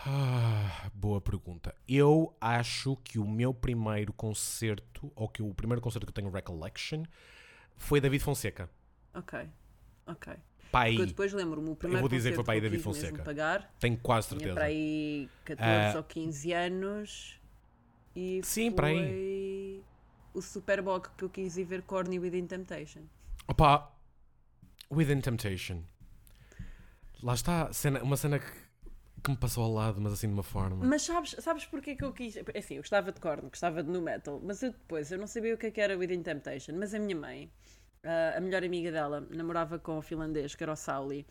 Ah, 0.04 0.90
boa 0.94 1.20
pergunta. 1.20 1.74
Eu 1.86 2.34
acho 2.40 2.96
que 3.04 3.18
o 3.18 3.26
meu 3.28 3.54
primeiro 3.54 4.12
concerto, 4.12 5.12
ou 5.14 5.28
que 5.28 5.42
o 5.42 5.54
primeiro 5.54 5.80
concerto 5.80 6.06
que 6.06 6.10
eu 6.10 6.14
tenho 6.14 6.30
recollection, 6.30 7.04
foi 7.76 8.00
David 8.00 8.22
Fonseca. 8.22 8.68
Ok, 9.14 9.38
ok. 10.06 10.34
Pai, 10.72 10.90
Porque 10.90 11.02
eu 11.02 11.06
depois 11.06 11.32
lembro-me, 11.32 11.68
o 11.70 11.76
primeiro 11.76 12.00
vou 12.00 12.08
dizer 12.08 12.30
que 12.30 12.36
foi 12.36 12.44
para 12.44 12.54
aí 12.54 12.58
eu 12.58 12.62
David 12.62 12.82
Fonseca. 12.82 13.22
pagar, 13.22 13.70
tenho 13.78 13.96
quase 13.98 14.28
tinha 14.28 14.38
certeza. 14.38 14.54
para 14.54 14.64
aí 14.64 15.28
14 15.44 15.68
Ah, 15.68 15.98
ou 15.98 16.04
15 16.04 16.52
anos 16.52 17.40
e 18.16 18.40
Sim, 18.42 18.70
foi 18.70 18.74
para 18.74 18.86
aí. 18.88 19.84
o 20.32 20.40
Superboc 20.40 21.08
que 21.16 21.24
eu 21.24 21.28
quis 21.30 21.56
ir 21.58 21.64
ver 21.64 21.82
Corny 21.82 22.18
Within 22.18 22.46
Temptation. 22.46 23.02
Opa, 23.46 23.92
Within 24.90 25.20
Temptation. 25.20 25.82
Lá 27.22 27.34
está, 27.34 27.70
cena- 27.72 28.02
uma 28.02 28.16
cena 28.16 28.38
que, 28.38 28.50
que 29.22 29.30
me 29.30 29.36
passou 29.36 29.64
ao 29.64 29.72
lado, 29.72 30.00
mas 30.00 30.12
assim 30.12 30.26
de 30.26 30.34
uma 30.34 30.42
forma. 30.42 30.84
Mas 30.84 31.02
sabes, 31.02 31.36
sabes 31.38 31.64
porque 31.64 31.94
que 31.94 32.04
eu 32.04 32.12
quis? 32.12 32.36
É 32.36 32.44
Assim, 32.58 32.74
eu 32.74 32.82
gostava 32.82 33.12
de 33.12 33.20
Korn, 33.20 33.48
gostava 33.48 33.82
de 33.82 33.90
nu 33.90 34.00
metal, 34.02 34.40
mas 34.42 34.62
eu 34.62 34.72
depois 34.72 35.10
eu 35.12 35.18
não 35.18 35.26
sabia 35.26 35.54
o 35.54 35.58
que 35.58 35.66
é 35.66 35.70
que 35.70 35.80
era 35.80 35.96
Within 35.96 36.22
Temptation, 36.22 36.72
mas 36.76 36.92
a 36.92 36.98
minha 36.98 37.16
mãe, 37.16 37.52
ah, 38.04 38.34
a 38.36 38.40
melhor 38.40 38.64
amiga 38.64 38.90
dela, 38.90 39.26
namorava 39.30 39.78
com 39.78 39.98
o 39.98 40.02
finlandês, 40.02 40.54
que 40.54 40.62
era 40.62 40.72
o 40.72 40.76
Sauli. 40.76 41.26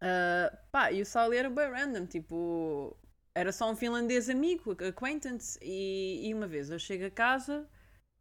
Ah, 0.00 0.56
pá, 0.70 0.92
e 0.92 1.02
o 1.02 1.06
Sauli 1.06 1.36
era 1.36 1.50
bem 1.50 1.70
random, 1.70 2.06
tipo, 2.06 2.96
era 3.34 3.52
só 3.52 3.70
um 3.70 3.76
finlandês 3.76 4.30
amigo, 4.30 4.72
acquaintance, 4.72 5.58
e, 5.62 6.28
e 6.28 6.34
uma 6.34 6.46
vez 6.46 6.70
eu 6.70 6.78
chego 6.78 7.06
a 7.06 7.10
casa 7.10 7.68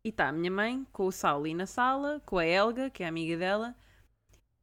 e 0.04 0.10
está 0.10 0.30
a 0.30 0.32
minha 0.34 0.52
mãe 0.52 0.86
com 0.92 1.06
o 1.06 1.12
Sauli 1.12 1.54
na 1.54 1.66
sala, 1.66 2.22
com 2.26 2.38
a 2.38 2.46
Helga, 2.46 2.90
que 2.90 3.04
é 3.04 3.08
amiga 3.08 3.38
dela, 3.38 3.76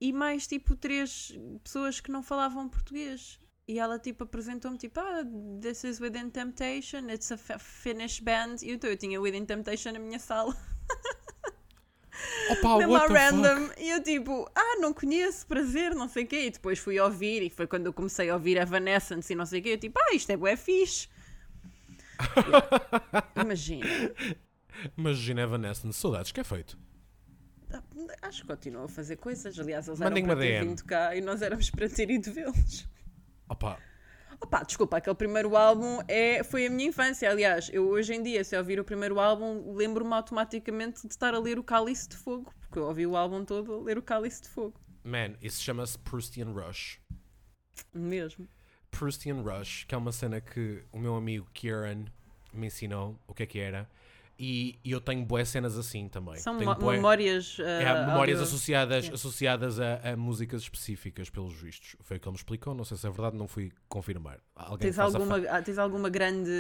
e 0.01 0.13
mais 0.13 0.47
tipo 0.47 0.77
três 0.77 1.33
pessoas 1.63 2.01
que 2.01 2.11
não 2.11 2.23
falavam 2.23 2.69
português. 2.69 3.41
E 3.71 3.79
ela 3.79 4.01
tipo 4.01 4.25
apresentou-me 4.25 4.77
tipo, 4.77 4.99
ah, 4.99 5.23
this 5.63 5.85
is 5.85 6.01
Within 6.01 6.29
Temptation, 6.29 7.09
it's 7.09 7.31
a 7.31 7.37
Finnish 7.37 8.19
band. 8.19 8.57
E 8.65 8.73
então 8.73 8.91
eu 8.91 8.97
tinha 8.97 9.21
Within 9.21 9.45
Temptation 9.45 9.93
na 9.93 10.01
minha 10.01 10.19
sala, 10.19 10.57
Opa, 12.51 12.79
mesmo 12.79 12.95
what 12.95 13.13
random. 13.13 13.69
fuck? 13.69 13.81
E 13.81 13.91
eu 13.91 14.03
tipo, 14.03 14.51
ah, 14.57 14.77
não 14.81 14.93
conheço, 14.93 15.47
prazer, 15.47 15.95
não 15.95 16.09
sei 16.09 16.25
o 16.25 16.27
quê. 16.27 16.47
E 16.47 16.51
depois 16.51 16.81
fui 16.81 16.99
ouvir, 16.99 17.45
e 17.45 17.49
foi 17.49 17.69
quando 17.69 17.87
eu 17.87 17.93
comecei 17.93 18.29
a 18.29 18.35
ouvir 18.35 18.57
Evanescence 18.57 19.33
e 19.33 19.37
não 19.37 19.47
sei 19.47 19.61
o 19.61 19.63
quê. 19.63 19.69
Eu 19.69 19.79
tipo, 19.79 20.01
ah, 20.01 20.17
isto 20.17 20.31
é 20.31 20.37
bué 20.37 20.57
fixe. 20.57 21.09
Imagina. 23.41 23.87
Imagina 24.99 25.43
Evanescence, 25.43 25.97
saudades, 25.97 26.33
que 26.33 26.41
é 26.41 26.45
feito? 26.45 26.77
Acho 28.21 28.41
que 28.43 28.49
continuam 28.49 28.87
a 28.87 28.89
fazer 28.89 29.15
coisas. 29.15 29.57
Aliás, 29.57 29.87
eles 29.87 30.01
eram 30.01 30.11
Mandem 30.11 30.25
para 30.25 30.35
uma 30.35 30.43
ter 30.43 30.65
vindo 30.65 30.85
cá 30.85 31.15
e 31.15 31.21
nós 31.21 31.41
éramos 31.41 31.71
para 31.71 31.89
ter 31.89 32.11
ido 32.11 32.33
vê-los. 32.33 32.91
Opa, 33.51 33.79
Opa, 34.41 34.63
desculpa, 34.63 34.97
aquele 34.97 35.17
primeiro 35.17 35.55
álbum 35.55 35.99
é, 36.09 36.43
foi 36.43 36.67
a 36.67 36.71
minha 36.71 36.89
infância. 36.89 37.31
Aliás, 37.31 37.69
eu 37.71 37.87
hoje 37.89 38.15
em 38.15 38.23
dia, 38.23 38.43
se 38.43 38.57
eu 38.57 38.61
ouvir 38.61 38.81
o 38.81 38.85
primeiro 38.85 39.21
álbum, 39.21 39.75
lembro-me 39.75 40.15
automaticamente 40.15 41.07
de 41.07 41.13
estar 41.13 41.35
a 41.35 41.39
ler 41.39 41.59
o 41.59 41.63
Cálice 41.63 42.09
de 42.09 42.17
Fogo, 42.17 42.51
porque 42.61 42.79
eu 42.79 42.85
ouvi 42.85 43.07
o 43.07 43.17
álbum 43.17 43.45
todo 43.45 43.75
a 43.75 43.83
ler 43.83 43.99
o 43.99 44.03
Cálice 44.03 44.43
de 44.43 44.49
Fogo. 44.49 44.81
Man, 45.05 45.35
isso 45.43 45.63
chama-se 45.63 45.99
Proustian 45.99 46.53
Rush. 46.53 46.99
Mesmo. 47.93 48.49
Proustian 48.91 49.43
Rush, 49.43 49.85
que 49.85 49.95
é 49.95 49.99
uma 49.99 50.13
cena 50.13 50.41
que 50.41 50.83
o 50.91 50.99
meu 50.99 51.17
amigo 51.17 51.47
Kieran 51.53 52.07
me 52.53 52.69
ensinou 52.69 53.21
o 53.27 53.35
que 53.35 53.43
é 53.43 53.47
que 53.47 53.59
era. 53.59 53.91
E, 54.43 54.79
e 54.83 54.91
eu 54.91 55.03
tenho 55.03 55.23
boas 55.23 55.51
cenas 55.51 55.77
assim 55.77 56.09
também. 56.09 56.37
São 56.37 56.57
bué- 56.57 56.97
memórias. 56.97 57.59
É, 57.61 57.87
ah, 57.87 58.07
memórias 58.07 58.41
associadas, 58.41 59.11
associadas 59.13 59.79
a, 59.79 60.13
a 60.13 60.17
músicas 60.17 60.63
específicas, 60.63 61.29
pelos 61.29 61.53
vistos. 61.61 61.95
Foi 62.01 62.17
o 62.17 62.21
que 62.21 62.27
ele 62.27 62.33
me 62.33 62.39
explicou, 62.39 62.75
não 62.75 62.83
sei 62.83 62.97
se 62.97 63.07
é 63.07 63.11
verdade, 63.11 63.37
não 63.37 63.47
fui 63.47 63.71
confirmar. 63.87 64.39
Alguém 64.57 64.91
Tens 64.91 64.99
alguma, 64.99 65.39
fa- 65.43 65.47
ah, 65.59 65.61
tens 65.61 65.77
alguma 65.77 66.09
grande. 66.09 66.51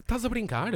Estás 0.00 0.24
a 0.24 0.28
brincar? 0.28 0.72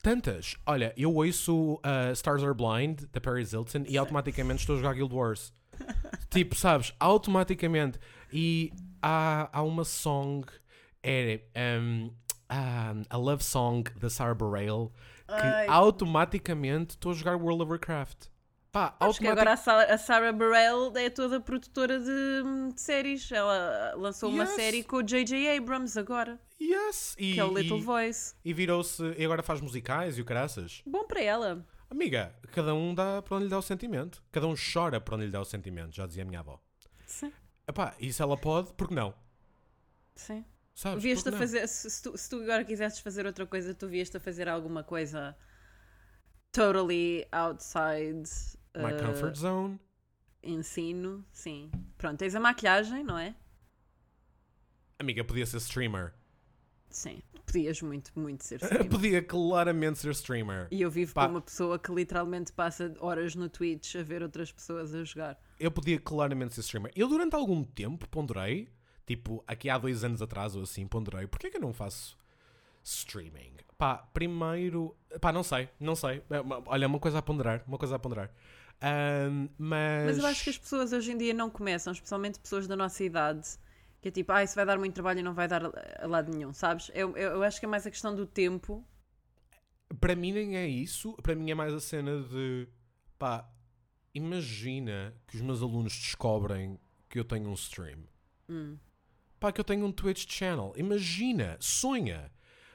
Tantas. 0.00 0.56
Olha, 0.64 0.94
eu 0.96 1.12
ouço 1.14 1.74
uh, 1.74 2.12
Stars 2.12 2.44
Are 2.44 2.54
Blind, 2.54 3.02
da 3.12 3.20
Paris 3.20 3.52
Hilton, 3.52 3.82
e 3.88 3.98
automaticamente 3.98 4.60
estou 4.60 4.76
a 4.76 4.78
jogar 4.78 4.94
Guild 4.94 5.12
Wars. 5.12 5.52
tipo, 6.30 6.54
sabes? 6.54 6.94
Automaticamente. 7.00 7.98
E 8.32 8.72
há, 9.02 9.48
há 9.52 9.62
uma 9.62 9.84
song, 9.84 10.46
é 11.02 11.40
um, 11.80 12.12
ah, 12.48 12.94
a 13.10 13.16
love 13.16 13.42
song 13.42 13.90
da 13.98 14.08
Sarah 14.08 14.34
Bareilles, 14.34 14.90
que 15.36 15.46
Ai. 15.46 15.66
automaticamente 15.68 16.90
estou 16.90 17.12
a 17.12 17.14
jogar 17.14 17.36
World 17.36 17.62
of 17.62 17.70
Warcraft. 17.72 18.26
Pá, 18.70 18.96
Acho 18.98 19.18
que 19.20 19.26
automatic- 19.26 19.30
agora 19.32 19.52
a 19.52 19.56
Sa- 19.56 19.84
a 19.94 19.98
Sarah 19.98 20.32
Bareilles 20.32 20.94
é 20.96 21.10
toda 21.10 21.38
produtora 21.40 21.98
de, 21.98 22.72
de 22.72 22.80
séries. 22.80 23.30
Ela 23.30 23.92
lançou 23.96 24.30
uma 24.30 24.44
Yes. 24.44 24.52
série 24.54 24.82
com 24.82 24.96
o 24.96 25.02
J.J. 25.02 25.58
Abrams 25.58 25.98
agora, 25.98 26.40
Yes! 26.60 27.14
E, 27.18 27.34
que 27.34 27.40
é 27.40 27.44
o 27.44 27.52
Little 27.52 27.78
e, 27.78 27.82
Voice. 27.82 28.34
e 28.44 28.54
virou-se. 28.54 29.02
E 29.18 29.24
agora 29.24 29.42
faz 29.42 29.60
musicais 29.60 30.16
e 30.16 30.22
o 30.22 30.24
caraças. 30.24 30.80
Bom 30.86 31.04
para 31.06 31.20
ela. 31.20 31.66
Amiga, 31.90 32.34
cada 32.52 32.74
um 32.74 32.94
dá 32.94 33.20
para 33.20 33.36
onde 33.36 33.44
lhe 33.44 33.50
dá 33.50 33.58
o 33.58 33.62
sentimento. 33.62 34.22
Cada 34.32 34.46
um 34.46 34.54
chora 34.54 34.98
para 34.98 35.16
onde 35.16 35.26
lhe 35.26 35.30
dá 35.32 35.40
o 35.40 35.44
sentimento, 35.44 35.94
já 35.94 36.06
dizia 36.06 36.22
a 36.22 36.26
minha 36.26 36.40
avó. 36.40 36.58
Sim. 37.04 37.30
Epá, 37.68 37.94
e 38.00 38.10
se 38.10 38.22
ela 38.22 38.38
pode, 38.38 38.72
por 38.72 38.88
que 38.88 38.94
não? 38.94 39.12
Sim. 40.14 40.44
Sabes? 40.74 41.02
Vieste 41.02 41.28
a 41.28 41.32
fazer, 41.32 41.66
se, 41.68 41.90
se 41.90 42.02
tu, 42.02 42.16
se 42.16 42.28
tu 42.30 42.36
agora 42.42 42.64
quisesses 42.64 42.98
fazer 42.98 43.26
outra 43.26 43.46
coisa, 43.46 43.74
tu 43.74 43.86
vieste 43.88 44.16
a 44.16 44.20
fazer 44.20 44.48
alguma 44.48 44.82
coisa 44.82 45.36
totally 46.50 47.26
outside 47.32 48.28
My 48.76 48.92
uh, 48.92 48.98
comfort 49.06 49.36
zone. 49.36 49.78
ensino, 50.42 51.24
sim. 51.32 51.70
Pronto, 51.98 52.18
tens 52.18 52.34
a 52.34 52.40
maquilhagem, 52.40 53.04
não 53.04 53.18
é? 53.18 53.34
Amiga, 54.98 55.24
podia 55.24 55.44
ser 55.46 55.58
streamer. 55.58 56.14
Sim. 56.88 57.22
Podias 57.46 57.82
muito, 57.82 58.12
muito 58.18 58.44
ser 58.44 58.56
streamer. 58.62 58.88
podia 58.88 59.22
claramente 59.22 59.98
ser 59.98 60.10
streamer. 60.12 60.68
E 60.70 60.80
eu 60.80 60.90
vivo 60.90 61.12
Pá. 61.12 61.24
com 61.26 61.32
uma 61.32 61.40
pessoa 61.40 61.78
que 61.78 61.92
literalmente 61.92 62.52
passa 62.52 62.94
horas 63.00 63.34
no 63.34 63.48
Twitch 63.48 63.96
a 63.96 64.02
ver 64.02 64.22
outras 64.22 64.50
pessoas 64.52 64.94
a 64.94 65.04
jogar. 65.04 65.38
Eu 65.58 65.70
podia 65.70 65.98
claramente 65.98 66.54
ser 66.54 66.60
streamer. 66.60 66.92
Eu 66.94 67.08
durante 67.08 67.34
algum 67.34 67.62
tempo 67.64 68.08
ponderei, 68.08 68.68
tipo, 69.06 69.42
aqui 69.46 69.68
há 69.70 69.78
dois 69.78 70.04
anos 70.04 70.22
atrás 70.22 70.54
ou 70.56 70.62
assim, 70.62 70.86
ponderei, 70.86 71.26
porquê 71.26 71.50
que 71.50 71.56
eu 71.56 71.60
não 71.60 71.72
faço 71.72 72.16
streaming? 72.84 73.54
Pá, 73.78 73.98
primeiro, 74.12 74.96
pá, 75.20 75.32
não 75.32 75.42
sei, 75.42 75.68
não 75.78 75.94
sei. 75.96 76.22
É 76.30 76.40
uma- 76.40 76.62
Olha, 76.66 76.86
uma 76.86 76.98
coisa 77.00 77.18
a 77.18 77.22
ponderar, 77.22 77.62
uma 77.66 77.78
coisa 77.78 77.96
a 77.96 77.98
ponderar. 77.98 78.30
Ahm, 78.80 79.48
mas... 79.58 80.06
Mas 80.06 80.18
eu 80.18 80.26
acho 80.26 80.44
que 80.44 80.50
as 80.50 80.58
pessoas 80.58 80.92
hoje 80.92 81.12
em 81.12 81.18
dia 81.18 81.32
não 81.34 81.48
começam, 81.50 81.92
especialmente 81.92 82.38
pessoas 82.40 82.66
da 82.66 82.76
nossa 82.76 83.02
idade, 83.04 83.48
que 84.00 84.08
é 84.08 84.10
tipo, 84.10 84.32
ah, 84.32 84.42
isso 84.42 84.54
vai 84.56 84.66
dar 84.66 84.78
muito 84.78 84.94
trabalho 84.94 85.20
e 85.20 85.22
não 85.22 85.34
vai 85.34 85.46
dar 85.46 85.64
a, 85.64 85.72
a 86.02 86.06
lado 86.06 86.32
nenhum, 86.32 86.52
sabes? 86.52 86.90
Eu, 86.94 87.16
eu, 87.16 87.32
eu 87.32 87.42
acho 87.42 87.60
que 87.60 87.66
é 87.66 87.68
mais 87.68 87.86
a 87.86 87.90
questão 87.90 88.14
do 88.14 88.26
tempo. 88.26 88.84
Para 90.00 90.16
mim 90.16 90.32
nem 90.32 90.56
é 90.56 90.66
isso, 90.66 91.14
para 91.22 91.34
mim 91.34 91.50
é 91.50 91.54
mais 91.54 91.72
a 91.74 91.80
cena 91.80 92.22
de 92.22 92.66
pá, 93.18 93.48
imagina 94.14 95.14
que 95.26 95.36
os 95.36 95.42
meus 95.42 95.62
alunos 95.62 95.92
descobrem 95.92 96.78
que 97.08 97.18
eu 97.18 97.24
tenho 97.24 97.48
um 97.48 97.54
stream. 97.54 98.00
Hum. 98.48 98.76
Pá, 99.42 99.50
que 99.50 99.60
eu 99.60 99.64
tenho 99.64 99.84
um 99.84 99.90
Twitch 99.90 100.24
channel. 100.32 100.72
Imagina, 100.76 101.56
sonha. 101.58 102.30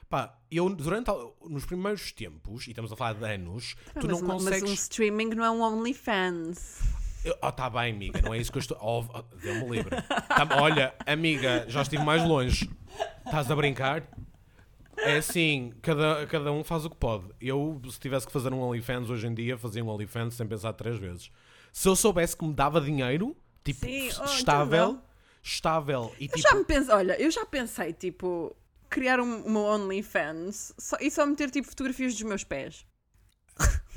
Pá, 0.06 0.38
eu 0.50 0.68
durante 0.68 1.10
nos 1.48 1.64
primeiros 1.64 2.12
tempos, 2.12 2.66
e 2.66 2.70
estamos 2.70 2.92
a 2.92 2.96
falar 2.96 3.14
de 3.14 3.24
anos, 3.24 3.74
Ah, 3.94 4.00
tu 4.00 4.06
não 4.06 4.20
consegues. 4.20 4.60
mas 4.60 4.70
um 4.70 4.74
streaming 4.74 5.28
não 5.30 5.42
é 5.46 5.50
um 5.50 5.62
OnlyFans. 5.62 6.82
Eu- 7.24 7.34
Oh, 7.42 7.50
tá 7.50 7.70
bem, 7.70 7.94
amiga, 7.94 8.20
não 8.20 8.34
é 8.34 8.38
isso 8.38 8.52
que 8.52 8.58
eu 8.58 8.60
estou. 8.60 8.76
Oh, 8.82 9.02
oh, 9.14 9.22
Deu-me 9.38 9.76
livre. 9.76 9.96
Tá- 10.02 10.46
olha, 10.60 10.94
amiga, 11.06 11.64
já 11.68 11.80
estive 11.80 12.04
mais 12.04 12.22
longe. 12.22 12.70
Estás 13.24 13.50
a 13.50 13.56
brincar? 13.56 14.06
É 14.98 15.16
assim, 15.16 15.72
cada, 15.80 16.26
cada 16.26 16.52
um 16.52 16.62
faz 16.62 16.84
o 16.84 16.90
que 16.90 16.96
pode. 16.96 17.24
Eu, 17.40 17.80
se 17.90 17.98
tivesse 17.98 18.26
que 18.26 18.32
fazer 18.32 18.52
um 18.52 18.60
OnlyFans 18.60 19.08
hoje 19.08 19.26
em 19.26 19.32
dia, 19.32 19.56
fazia 19.56 19.82
um 19.82 19.88
OnlyFans 19.88 20.34
sem 20.34 20.46
pensar 20.46 20.74
três 20.74 20.98
vezes. 20.98 21.30
Se 21.72 21.88
eu 21.88 21.96
soubesse 21.96 22.36
que 22.36 22.44
me 22.44 22.52
dava 22.52 22.78
dinheiro, 22.78 23.34
tipo, 23.64 23.86
Sim, 23.86 24.10
oh, 24.20 24.24
estável, 24.24 24.84
então 24.90 25.07
estável 25.48 26.14
e 26.18 26.24
Eu 26.26 26.28
tipo. 26.28 26.38
já 26.40 26.54
me 26.54 26.64
penso, 26.64 26.92
olha, 26.92 27.20
eu 27.20 27.30
já 27.30 27.44
pensei, 27.46 27.92
tipo, 27.92 28.54
criar 28.88 29.20
um, 29.20 29.42
uma 29.44 29.60
OnlyFans 29.60 30.72
só, 30.78 30.96
e 31.00 31.10
só 31.10 31.24
meter, 31.26 31.50
tipo, 31.50 31.66
fotografias 31.68 32.12
dos 32.14 32.22
meus 32.22 32.44
pés. 32.44 32.86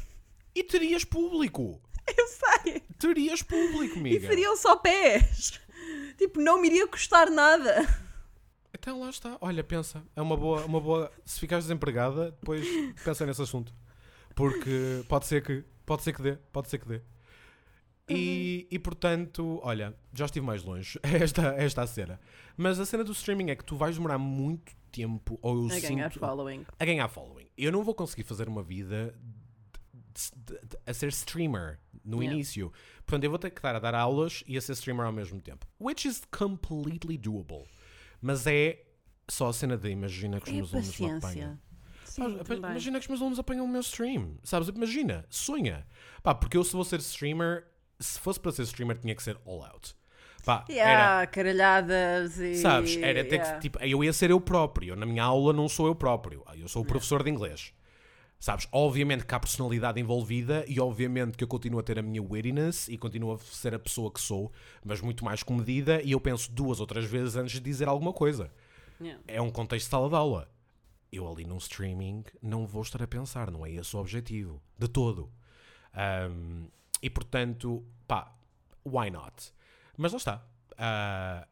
E 0.54 0.64
terias 0.66 1.06
público! 1.06 1.82
Eu 2.18 2.28
sei! 2.28 2.82
Terias 3.00 3.42
público, 3.42 3.96
E 3.96 4.00
amiga. 4.00 4.28
seriam 4.28 4.58
só 4.58 4.76
pés! 4.76 5.60
Tipo, 6.18 6.40
não 6.42 6.62
me 6.62 6.68
iria 6.68 6.86
custar 6.88 7.32
nada. 7.32 7.88
Então 8.74 9.00
lá 9.00 9.10
está. 9.10 9.38
Olha, 9.42 9.64
pensa. 9.64 10.04
É 10.16 10.22
uma 10.22 10.38
boa, 10.38 10.64
uma 10.66 10.80
boa. 10.80 11.12
Se 11.26 11.40
ficares 11.40 11.66
desempregada, 11.66 12.32
depois 12.32 12.68
pensa 13.04 13.26
nesse 13.26 13.42
assunto. 13.42 13.74
Porque 14.36 15.04
pode 15.08 15.26
ser 15.26 15.42
que. 15.44 15.64
Pode 15.86 16.04
ser 16.04 16.14
que 16.14 16.22
dê. 16.22 16.38
Pode 16.52 16.70
ser 16.70 16.78
que 16.78 16.88
dê. 16.88 17.02
E, 18.16 18.68
e 18.70 18.80
portanto, 18.80 19.60
olha, 19.64 19.96
já 20.14 20.26
estive 20.26 20.46
mais 20.46 20.64
longe. 20.64 21.00
Esta, 21.04 21.54
esta 21.58 21.82
a 21.84 21.88
cena. 21.88 22.20
Mas 22.58 22.80
a 22.80 22.86
cena 22.86 23.04
do 23.04 23.12
streaming 23.12 23.50
é 23.52 23.56
que 23.56 23.64
tu 23.66 23.76
vais 23.76 23.96
demorar 23.96 24.18
muito 24.18 24.74
tempo, 24.92 25.40
ou 25.42 25.56
eu 25.58 25.66
A 25.76 25.80
ganhar 25.80 26.12
sinto, 26.12 26.20
following. 26.20 26.66
a 26.80 26.86
ganhar 26.86 27.08
following. 27.08 27.48
Eu 27.58 27.72
não 27.72 27.84
vou 27.84 27.96
conseguir 27.96 28.24
fazer 28.24 28.48
uma 28.50 28.62
vida 28.62 29.16
de- 30.14 30.54
de- 30.54 30.68
de- 30.68 30.78
a 30.86 30.94
ser 30.94 31.08
streamer 31.10 31.80
no 32.04 32.18
Yeah. 32.18 32.34
início. 32.36 32.72
Portanto, 33.06 33.24
eu 33.24 33.30
vou 33.30 33.40
ter 33.40 33.50
que 33.52 33.60
estar 33.60 33.76
a 33.76 33.80
dar 33.80 33.96
aulas 33.96 34.44
e 34.48 34.58
a 34.58 34.62
ser 34.62 34.74
streamer 34.74 35.06
ao 35.06 35.12
mesmo 35.14 35.40
tempo. 35.42 35.66
Which 35.80 36.08
is 36.08 36.22
completely 36.38 37.18
doable. 37.18 37.66
Mas 38.22 38.46
é 38.46 38.84
só 39.30 39.48
a 39.48 39.54
cena 39.54 39.78
de 39.78 39.90
imagina 39.90 40.40
que 40.42 40.50
os 40.50 40.54
É 40.54 40.58
meus 40.58 40.74
alunos 40.74 41.00
me 41.00 41.12
apanham. 41.12 41.60
Sim, 42.04 42.38
Pá, 42.44 42.54
imagina 42.56 43.00
que 43.00 43.06
os 43.06 43.08
meus 43.08 43.22
alunos 43.22 43.40
apanham 43.40 43.64
o 43.64 43.68
meu 43.70 43.80
stream. 43.80 44.38
Sabes? 44.44 44.68
Imagina, 44.68 45.26
sonha. 45.30 45.88
Pá, 46.22 46.36
porque 46.36 46.58
eu 46.58 46.64
se 46.66 46.74
vou 46.74 46.84
ser 46.84 47.00
streamer, 47.00 47.66
se 48.02 48.20
fosse 48.20 48.40
para 48.40 48.52
ser 48.52 48.64
streamer 48.64 48.98
tinha 48.98 49.16
que 49.16 49.24
ser 49.24 49.38
all 49.46 49.64
out. 49.64 49.96
Pá, 50.44 50.66
era, 50.68 50.74
Yeah, 50.74 51.28
caralhadas 51.28 52.40
e... 52.40 52.56
Sabes, 52.56 52.98
era 52.98 53.24
ter 53.24 53.36
yeah. 53.36 53.54
que, 53.54 53.62
tipo, 53.62 53.80
eu 53.80 54.04
ia 54.04 54.12
ser 54.12 54.32
eu 54.32 54.42
próprio. 54.42 54.96
Na 54.96 55.06
minha 55.06 55.24
aula 55.24 55.54
não 55.54 55.70
sou 55.70 55.88
eu 55.88 55.96
próprio. 55.96 56.44
Eu 56.56 56.68
sou 56.68 56.82
o 56.82 56.86
professor 56.86 57.24
de 57.24 57.30
inglês. 57.30 57.74
Sabes, 58.40 58.68
obviamente 58.72 59.24
que 59.24 59.36
há 59.36 59.40
personalidade 59.40 60.02
envolvida 60.02 60.66
e 60.68 60.80
obviamente 60.80 61.38
que 61.38 61.44
eu 61.44 61.48
continuo 61.48 61.80
a 61.80 61.84
ter 61.84 62.00
a 62.00 62.02
minha 62.02 62.24
wittiness 62.24 62.88
e 62.88 62.98
continuo 62.98 63.34
a 63.34 63.38
ser 63.38 63.76
a 63.76 63.80
pessoa 63.80 64.12
que 64.12 64.20
sou, 64.20 64.52
mas 64.84 65.00
muito 65.00 65.24
mais 65.24 65.44
comedida 65.44 66.02
e 66.02 66.14
eu 66.14 66.20
penso 66.20 66.52
duas 66.52 66.80
ou 66.80 66.88
três 66.88 67.06
vezes 67.06 67.36
antes 67.36 67.54
de 67.54 67.60
dizer 67.60 67.88
alguma 67.88 68.12
coisa. 68.12 68.52
Yeah. 69.00 69.22
É 69.28 69.40
um 69.40 69.52
contexto 69.52 69.86
de 69.86 69.92
sala 69.92 70.10
de 70.10 70.16
aula. 70.16 70.50
Eu 71.12 71.32
ali 71.32 71.46
num 71.46 71.58
streaming 71.58 72.24
não 72.42 72.66
vou 72.66 72.82
estar 72.82 73.04
a 73.04 73.08
pensar, 73.08 73.52
não 73.52 73.64
é 73.64 73.72
esse 73.74 73.96
o 73.96 74.00
objetivo. 74.00 74.60
De 74.76 74.88
todo. 74.88 75.32
Ahm, 75.94 76.66
e 77.02 77.10
portanto, 77.10 77.84
pá, 78.08 78.34
why 78.86 79.10
not? 79.10 79.52
Mas 79.98 80.12
lá 80.12 80.18
está. 80.18 80.44
Ah, 80.78 81.48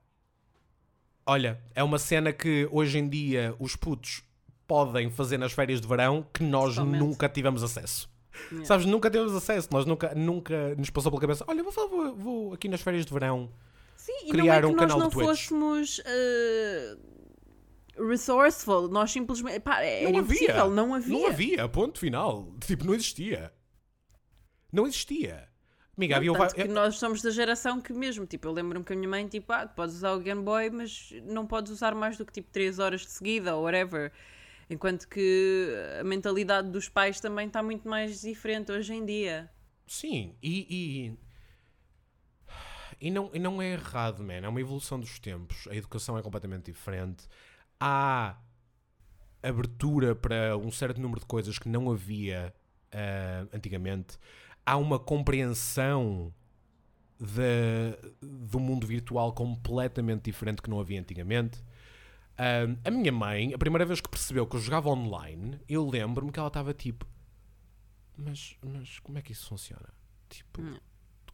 olha, 1.26 1.62
é 1.76 1.84
uma 1.84 2.00
cena 2.00 2.32
que 2.34 2.68
hoje 2.72 2.98
em 2.98 3.08
dia 3.08 3.56
os 3.60 3.76
putos 3.76 4.24
podem 4.68 5.10
fazer 5.10 5.38
nas 5.38 5.52
férias 5.52 5.82
de 5.82 5.88
verão 5.88 6.26
que 6.34 6.44
nós 6.44 6.76
Totalmente. 6.76 7.00
nunca 7.00 7.28
tivemos 7.30 7.64
acesso. 7.64 8.10
Yeah. 8.52 8.66
Sabes, 8.66 8.86
nunca 8.86 9.10
tivemos 9.10 9.36
acesso, 9.36 9.68
nós 9.72 9.86
nunca, 9.86 10.14
nunca 10.16 10.76
nos 10.76 10.90
passou 10.90 11.12
pela 11.12 11.22
cabeça. 11.22 11.44
Olha, 11.48 11.64
vou, 11.64 11.72
vou, 11.90 12.16
vou 12.16 12.54
aqui 12.54 12.70
nas 12.70 12.80
férias 12.82 13.06
de 13.06 13.12
verão. 13.12 13.52
Sim, 13.98 14.28
e 14.28 14.32
criar 14.32 14.62
não 14.62 14.70
é 14.70 14.72
um 14.72 14.76
nós 14.76 14.80
canal 14.80 15.00
não 15.00 15.08
de 15.10 15.14
Twitch. 15.14 15.28
fôssemos 15.28 16.02
eh, 16.06 16.98
resourceful, 17.98 18.88
nós 18.88 19.12
simplesmente. 19.12 19.60
Pá, 19.60 19.82
era 19.82 20.10
Não 20.12 20.20
impossível, 20.22 20.56
havia. 20.62 20.74
não 20.76 20.94
havia. 20.94 21.20
Não 21.20 21.28
havia, 21.28 21.68
ponto 21.70 22.00
final. 22.00 22.48
Tipo, 22.66 22.86
não 22.86 22.94
existia. 22.94 23.52
Não 24.72 24.88
existia. 24.88 25.48
Amiga, 25.98 26.16
havia 26.16 26.32
Tanto 26.32 26.56
que 26.56 26.68
nós 26.68 26.98
somos 26.98 27.22
da 27.22 27.30
geração 27.30 27.82
que 27.82 27.92
mesmo, 27.92 28.26
tipo, 28.26 28.48
eu 28.48 28.54
lembro-me 28.54 28.86
que 28.86 28.94
a 28.94 28.96
minha 28.96 29.10
mãe, 29.10 29.28
tipo, 29.28 29.52
ah, 29.52 29.68
podes 29.68 29.96
usar 29.96 30.14
o 30.14 30.20
Game 30.20 30.42
Boy, 30.42 30.70
mas 30.70 31.12
não 31.24 31.46
podes 31.46 31.72
usar 31.74 31.94
mais 31.94 32.18
do 32.18 32.26
que 32.26 32.32
tipo 32.32 32.50
3 32.52 32.80
horas 32.80 33.02
de 33.02 33.12
seguida 33.12 33.56
ou 33.56 33.64
whatever. 33.66 34.12
Enquanto 34.70 35.08
que 35.10 35.74
a 36.00 36.04
mentalidade 36.04 36.70
dos 36.70 36.88
pais 36.88 37.20
também 37.20 37.48
está 37.48 37.62
muito 37.62 37.90
mais 37.90 38.22
diferente 38.22 38.72
hoje 38.72 38.94
em 38.94 39.06
dia. 39.06 39.50
Sim, 39.86 40.36
e, 40.42 40.68
e- 40.70 41.18
E 43.02 43.10
não, 43.12 43.30
e 43.34 43.40
não 43.40 43.62
é 43.62 43.74
errado, 43.74 44.24
man. 44.24 44.34
É 44.36 44.48
uma 44.48 44.60
evolução 44.62 45.00
dos 45.00 45.20
tempos. 45.20 45.68
A 45.70 45.76
educação 45.76 46.18
é 46.18 46.22
completamente 46.22 46.66
diferente. 46.66 47.28
Há 47.80 48.38
abertura 49.42 50.16
para 50.16 50.58
um 50.58 50.72
certo 50.72 51.00
número 51.00 51.22
de 51.22 51.26
coisas 51.26 51.58
que 51.58 51.70
não 51.70 51.90
havia 51.92 52.54
ah, 52.92 53.48
antigamente. 53.54 54.18
Há 54.70 54.78
uma 54.78 55.00
compreensão 55.00 56.34
de- 57.20 57.98
do 58.22 58.60
mundo 58.60 58.86
virtual 58.86 59.34
completamente 59.34 60.24
diferente 60.26 60.62
que 60.62 60.70
não 60.70 60.80
havia 60.80 61.00
antigamente. 61.00 61.64
A 62.86 62.92
minha 62.92 63.12
mãe, 63.12 63.54
a 63.54 63.58
primeira 63.58 63.86
vez 63.86 64.00
que 64.00 64.08
percebeu 64.08 64.46
que 64.48 64.56
eu 64.56 64.60
jogava 64.62 64.90
online, 64.90 65.60
eu 65.68 65.90
lembro-me 65.90 66.32
que 66.32 66.40
ela 66.40 66.48
estava 66.50 66.74
tipo: 66.74 67.06
Mas, 68.16 68.56
mas 68.64 69.00
como 69.00 69.18
é 69.18 69.22
que 69.22 69.32
isso 69.32 69.48
funciona? 69.48 69.90
Tipo, 70.30 70.62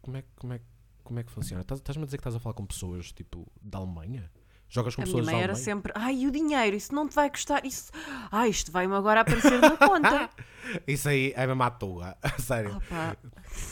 como 0.01 0.17
é, 0.17 0.21
que- 0.21 0.27
como, 0.37 0.53
é, 0.53 0.61
como 1.03 1.19
é 1.19 1.23
que 1.23 1.31
funciona? 1.31 1.61
Estás- 1.61 1.79
Estás-me 1.79 2.03
a 2.03 2.05
dizer 2.05 2.17
que 2.17 2.21
estás 2.21 2.35
a 2.35 2.39
falar 2.39 2.53
com 2.53 2.65
pessoas 2.65 3.11
tipo 3.11 3.45
da 3.61 3.79
Alemanha? 3.79 4.31
Jogas 4.67 4.95
com 4.95 5.01
A 5.01 5.05
minha 5.05 5.13
pessoas 5.13 5.25
mãe 5.25 5.35
da 5.35 5.41
era 5.41 5.55
sempre, 5.55 5.91
ai, 5.95 6.15
e 6.15 6.27
o 6.27 6.31
dinheiro, 6.31 6.75
isso 6.75 6.93
não 6.93 7.07
te 7.07 7.13
vai 7.15 7.29
custar, 7.29 7.65
isso, 7.65 7.91
ai, 8.31 8.49
isto 8.49 8.71
vai-me 8.71 8.95
agora 8.95 9.21
aparecer 9.21 9.59
na 9.59 9.77
conta. 9.77 10.29
Isso 10.87 11.07
aí 11.07 11.31
é 11.35 11.45
mesmo 11.45 11.61
à 11.61 11.69
toa, 11.69 12.17
sério. 12.41 12.75
Opa, 12.77 13.15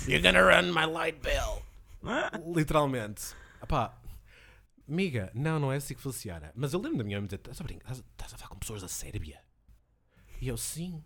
You're 0.07 0.21
gonna 0.21 0.43
run 0.43 0.71
my 0.71 0.85
light 0.85 1.19
bill. 1.21 1.63
Literalmente. 2.55 3.33
Epá, 3.61 3.97
amiga, 4.87 5.31
não, 5.33 5.59
não 5.59 5.71
é 5.71 5.77
assim 5.77 5.95
que 5.95 6.01
funciona. 6.01 6.51
Mas 6.55 6.71
eu 6.71 6.79
lembro 6.79 6.99
da 6.99 7.03
minha 7.03 7.17
mãe 7.17 7.25
dizer: 7.25 7.37
estás 7.37 7.59
a 7.59 7.63
brincar? 7.63 7.91
Estás, 7.91 8.33
a 8.33 8.37
falar 8.37 8.49
com 8.49 8.59
pessoas 8.59 8.81
da 8.83 8.87
Sérvia? 8.87 9.39
E 10.39 10.47
eu, 10.47 10.55
sim, 10.55 11.03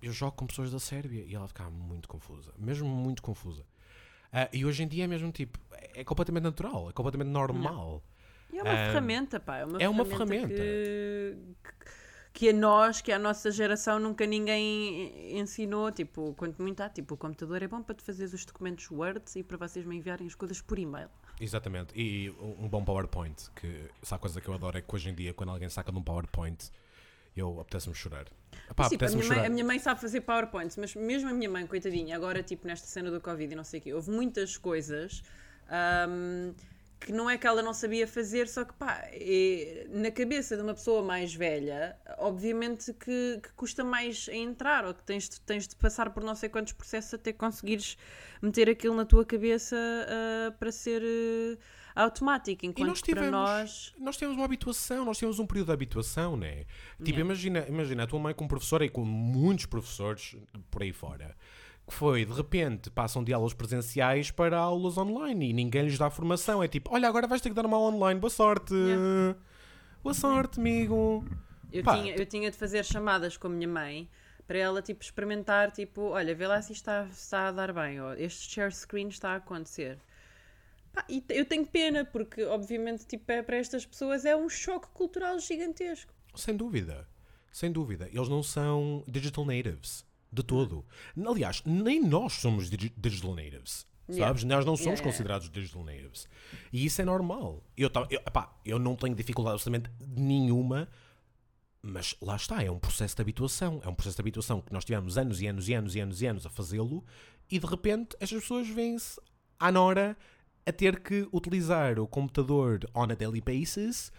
eu 0.00 0.12
jogo 0.12 0.36
com 0.36 0.46
pessoas 0.46 0.70
da 0.70 0.78
Sérvia. 0.78 1.24
E 1.24 1.34
ela 1.34 1.48
ficava 1.48 1.68
muito 1.70 2.08
confusa, 2.08 2.54
mesmo 2.56 2.86
muito 2.88 3.20
confusa. 3.20 3.66
Ah, 4.32 4.48
e 4.52 4.64
hoje 4.64 4.84
em 4.84 4.88
dia 4.88 5.02
é 5.02 5.06
mesmo 5.08 5.32
tipo, 5.32 5.58
é 5.72 6.00
é 6.00 6.04
completamente 6.04 6.44
natural, 6.44 6.88
é 6.88 6.92
completamente 6.92 7.28
normal. 7.28 8.04
E 8.52 8.58
é 8.58 8.62
uma 8.62 8.72
Ah, 8.72 8.86
ferramenta, 8.86 9.38
pá, 9.40 9.56
é 9.58 9.64
uma 9.64 9.82
é 9.82 9.88
uma 9.88 10.04
ferramenta. 10.04 10.48
Que, 10.48 11.36
que 12.32 12.48
a 12.50 12.52
nós, 12.52 13.00
que 13.00 13.10
a 13.10 13.18
nossa 13.18 13.50
geração 13.50 13.98
nunca 13.98 14.24
ninguém 14.26 15.38
ensinou, 15.38 15.90
tipo, 15.90 16.34
quanto 16.34 16.62
muito 16.62 16.80
há, 16.82 16.88
tipo, 16.88 17.14
o 17.14 17.16
computador 17.16 17.62
é 17.62 17.66
bom 17.68 17.82
para 17.82 17.94
te 17.96 18.02
fazeres 18.04 18.32
os 18.32 18.44
documentos 18.44 18.90
Word 18.90 19.22
e 19.36 19.42
para 19.42 19.56
vocês 19.56 19.84
me 19.84 19.96
enviarem 19.96 20.26
as 20.26 20.34
coisas 20.34 20.60
por 20.60 20.78
e-mail. 20.78 21.08
Exatamente. 21.40 21.92
E 21.96 22.30
um 22.40 22.64
um 22.64 22.68
bom 22.68 22.84
PowerPoint, 22.84 23.50
que 23.56 23.90
sabe 24.02 24.18
a 24.18 24.22
coisa 24.22 24.40
que 24.40 24.48
eu 24.48 24.54
adoro 24.54 24.78
é 24.78 24.80
que 24.82 24.94
hoje 24.94 25.08
em 25.10 25.14
dia, 25.14 25.32
quando 25.34 25.50
alguém 25.50 25.68
saca 25.68 25.90
de 25.92 25.98
um 25.98 26.02
PowerPoint, 26.02 26.70
eu 27.36 27.60
apetece-me 27.60 27.94
chorar. 27.94 28.26
Epá, 28.70 28.84
Sim, 28.84 28.96
tipo, 28.96 29.04
a, 29.04 29.08
apetece-me 29.08 29.22
minha 29.22 29.28
mãe, 29.28 29.36
chorar. 29.36 29.46
a 29.46 29.50
minha 29.50 29.64
mãe 29.64 29.78
sabe 29.78 30.00
fazer 30.00 30.20
PowerPoints, 30.22 30.76
mas 30.76 30.94
mesmo 30.94 31.28
a 31.30 31.32
minha 31.32 31.48
mãe, 31.50 31.66
coitadinha, 31.66 32.16
agora, 32.16 32.42
tipo, 32.42 32.66
nesta 32.66 32.86
cena 32.86 33.10
do 33.10 33.20
Covid 33.20 33.52
e 33.52 33.56
não 33.56 33.64
sei 33.64 33.78
o 33.80 33.82
quê, 33.82 33.94
houve 33.94 34.10
muitas 34.10 34.56
coisas 34.56 35.22
ahm, 35.68 36.52
que 37.00 37.12
não 37.12 37.28
é 37.30 37.38
que 37.38 37.46
ela 37.46 37.62
não 37.62 37.72
sabia 37.72 38.06
fazer, 38.06 38.48
só 38.48 38.64
que, 38.64 38.72
pá, 38.74 39.00
é- 39.12 39.86
na 39.90 40.10
cabeça 40.10 40.56
de 40.56 40.62
uma 40.62 40.74
pessoa 40.74 41.02
mais 41.02 41.34
velha, 41.34 41.96
obviamente 42.18 42.92
que, 42.92 43.40
que 43.42 43.52
custa 43.54 43.84
mais 43.84 44.28
a 44.30 44.34
entrar, 44.34 44.84
ou 44.84 44.92
que 44.94 45.02
tens 45.04 45.28
de, 45.28 45.40
tens 45.40 45.66
de 45.68 45.76
passar 45.76 46.10
por 46.10 46.22
não 46.22 46.34
sei 46.34 46.48
quantos 46.48 46.72
processos 46.72 47.14
até 47.14 47.32
conseguires 47.32 47.96
meter 48.42 48.68
aquilo 48.68 48.94
na 48.94 49.04
tua 49.04 49.24
cabeça 49.24 49.76
ah, 49.76 50.50
para 50.58 50.70
ser 50.72 51.02
eh, 51.04 51.58
automático, 51.94 52.64
enquanto 52.64 52.88
nós 52.88 53.00
que 53.02 53.12
para 53.12 53.22
tivemos, 53.24 53.40
nós... 53.48 53.94
nós 53.98 54.16
temos 54.16 54.36
uma 54.36 54.44
habituação, 54.44 55.04
nós 55.04 55.18
temos 55.18 55.38
um 55.38 55.46
período 55.46 55.66
de 55.66 55.72
habituação, 55.72 56.36
né? 56.36 56.64
Tipo, 56.98 57.10
Yeah. 57.10 57.20
imagina, 57.20 57.66
imagina 57.68 58.02
a 58.04 58.06
tua 58.06 58.18
mãe 58.20 58.34
com 58.34 58.46
professora 58.46 58.84
e 58.84 58.88
com 58.88 59.04
muitos 59.04 59.66
professores 59.66 60.36
por 60.70 60.82
aí 60.82 60.92
fora, 60.92 61.36
que 61.88 61.94
foi, 61.94 62.24
de 62.24 62.32
repente, 62.32 62.90
passam 62.90 63.24
de 63.24 63.32
aulas 63.32 63.54
presenciais 63.54 64.30
para 64.30 64.58
aulas 64.58 64.98
online 64.98 65.50
e 65.50 65.52
ninguém 65.52 65.84
lhes 65.84 65.98
dá 65.98 66.10
formação. 66.10 66.62
É 66.62 66.68
tipo, 66.68 66.92
olha, 66.94 67.08
agora 67.08 67.26
vais 67.26 67.40
ter 67.40 67.48
que 67.48 67.54
dar 67.54 67.64
uma 67.66 67.76
aula 67.76 67.96
online, 67.96 68.20
boa 68.20 68.30
sorte. 68.30 68.74
Yeah. 68.74 69.36
Boa 70.02 70.14
sorte, 70.14 70.60
amigo. 70.60 71.24
Eu, 71.72 71.82
Pá, 71.82 71.96
tinha, 71.96 72.14
eu 72.14 72.26
tinha 72.26 72.50
de 72.50 72.56
fazer 72.56 72.84
chamadas 72.84 73.36
com 73.36 73.46
a 73.46 73.50
minha 73.50 73.68
mãe 73.68 74.08
para 74.46 74.58
ela 74.58 74.80
tipo 74.80 75.02
experimentar, 75.02 75.70
tipo, 75.70 76.00
olha, 76.02 76.34
vê 76.34 76.46
lá 76.46 76.60
se 76.62 76.72
isto 76.72 76.82
está, 76.82 77.06
está 77.10 77.48
a 77.48 77.52
dar 77.52 77.72
bem, 77.72 78.00
ou 78.00 78.14
este 78.14 78.50
share 78.50 78.72
screen 78.72 79.08
está 79.08 79.32
a 79.32 79.36
acontecer. 79.36 79.98
Pá, 80.92 81.04
e 81.08 81.22
eu 81.28 81.44
tenho 81.44 81.66
pena, 81.66 82.04
porque 82.04 82.44
obviamente 82.44 83.06
tipo, 83.06 83.30
é, 83.30 83.42
para 83.42 83.56
estas 83.56 83.84
pessoas 83.84 84.24
é 84.24 84.34
um 84.34 84.48
choque 84.48 84.88
cultural 84.88 85.38
gigantesco. 85.38 86.12
Sem 86.34 86.56
dúvida. 86.56 87.06
Sem 87.52 87.70
dúvida. 87.72 88.08
Eles 88.12 88.28
não 88.28 88.42
são 88.42 89.04
digital 89.06 89.44
natives. 89.44 90.07
De 90.30 90.42
todo. 90.42 90.84
Aliás, 91.26 91.62
nem 91.64 92.02
nós 92.02 92.34
somos 92.34 92.68
digi- 92.70 92.92
digital 92.96 93.34
natives. 93.34 93.86
Yeah. 94.10 94.26
Sabes? 94.28 94.44
Nós 94.44 94.64
não 94.64 94.74
somos 94.76 94.80
Yeah, 94.80 94.96
yeah. 95.00 95.10
considerados 95.10 95.50
digital 95.50 95.84
natives. 95.84 96.28
E 96.72 96.84
isso 96.84 97.00
é 97.02 97.04
normal. 97.04 97.62
Eu, 97.76 97.90
eu, 98.10 98.20
epá, 98.26 98.54
eu 98.64 98.78
não 98.78 98.96
tenho 98.96 99.14
dificuldade 99.14 99.54
absolutamente 99.54 99.90
nenhuma, 100.16 100.88
mas 101.82 102.14
lá 102.20 102.36
está. 102.36 102.62
É 102.62 102.70
um 102.70 102.78
processo 102.78 103.14
de 103.16 103.22
habituação. 103.22 103.80
É 103.84 103.88
um 103.88 103.94
processo 103.94 104.16
de 104.16 104.20
habituação 104.22 104.60
que 104.60 104.72
nós 104.72 104.84
tivemos 104.84 105.16
anos 105.18 105.40
e 105.40 105.46
anos 105.46 105.68
e 105.68 105.74
anos 105.74 105.94
e 105.94 106.00
anos 106.00 106.22
e 106.22 106.26
anos 106.26 106.46
a 106.46 106.50
fazê-lo 106.50 107.04
e 107.50 107.58
de 107.58 107.66
repente 107.66 108.16
estas 108.20 108.40
pessoas 108.42 108.68
vêm-se 108.68 109.20
à 109.58 109.70
Nora 109.72 110.16
a 110.66 110.72
ter 110.72 111.00
que 111.00 111.26
utilizar 111.32 111.98
o 111.98 112.06
computador 112.06 112.80
on 112.94 113.04
a 113.04 113.14
daily 113.14 113.40
basis 113.40 114.12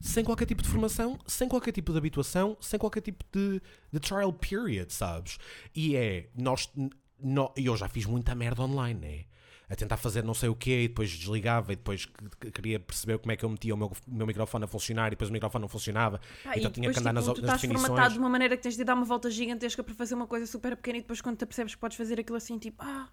sem 0.00 0.22
qualquer 0.24 0.46
tipo 0.46 0.62
de 0.62 0.68
formação, 0.68 1.18
sem 1.26 1.48
qualquer 1.48 1.72
tipo 1.72 1.92
de 1.92 1.98
habituação, 1.98 2.56
sem 2.60 2.78
qualquer 2.78 3.00
tipo 3.00 3.24
de, 3.32 3.60
de 3.92 4.00
trial 4.00 4.32
period, 4.32 4.90
sabes? 4.92 5.38
E 5.74 5.96
é, 5.96 6.28
nós, 6.36 6.70
nó- 7.18 7.52
e 7.56 7.66
eu 7.66 7.76
já 7.76 7.88
fiz 7.88 8.04
muita 8.06 8.34
merda 8.34 8.62
online, 8.62 9.00
né? 9.00 9.24
A 9.68 9.74
tentar 9.74 9.96
fazer 9.96 10.22
não 10.22 10.32
sei 10.34 10.48
o 10.48 10.54
quê 10.54 10.84
e 10.84 10.88
depois 10.88 11.10
desligava 11.10 11.72
e 11.72 11.76
depois 11.76 12.04
que- 12.06 12.12
que 12.40 12.50
queria 12.52 12.78
perceber 12.78 13.18
como 13.18 13.32
é 13.32 13.36
que 13.36 13.44
eu 13.44 13.48
metia 13.50 13.74
o 13.74 13.76
meu, 13.76 13.90
meu 14.06 14.24
microfone 14.26 14.64
a 14.64 14.68
funcionar 14.68 15.08
e 15.08 15.10
depois 15.10 15.28
o 15.28 15.32
microfone 15.32 15.62
não 15.62 15.68
funcionava. 15.68 16.20
Pá, 16.44 16.56
então 16.56 16.70
e 16.70 16.74
tinha 16.74 16.88
depois, 16.88 16.94
que 16.94 17.00
andar 17.00 17.12
nas, 17.12 17.24
tipo, 17.24 17.34
tu 17.34 17.40
nas 17.42 17.48
estás 17.48 17.60
definições. 17.62 17.86
formatado 17.88 18.14
de 18.14 18.20
uma 18.20 18.28
maneira 18.28 18.56
que 18.56 18.62
tens 18.62 18.76
de 18.76 18.84
dar 18.84 18.94
uma 18.94 19.04
volta 19.04 19.28
gigantesca 19.28 19.82
para 19.82 19.94
fazer 19.94 20.14
uma 20.14 20.26
coisa 20.28 20.46
super 20.46 20.76
pequena 20.76 20.98
e 20.98 21.00
depois 21.00 21.20
quando 21.20 21.36
te 21.38 21.42
apercebes 21.44 21.74
que 21.74 21.80
podes 21.80 21.96
fazer 21.96 22.20
aquilo 22.20 22.36
assim, 22.36 22.58
tipo, 22.58 22.76
ah, 22.84 23.08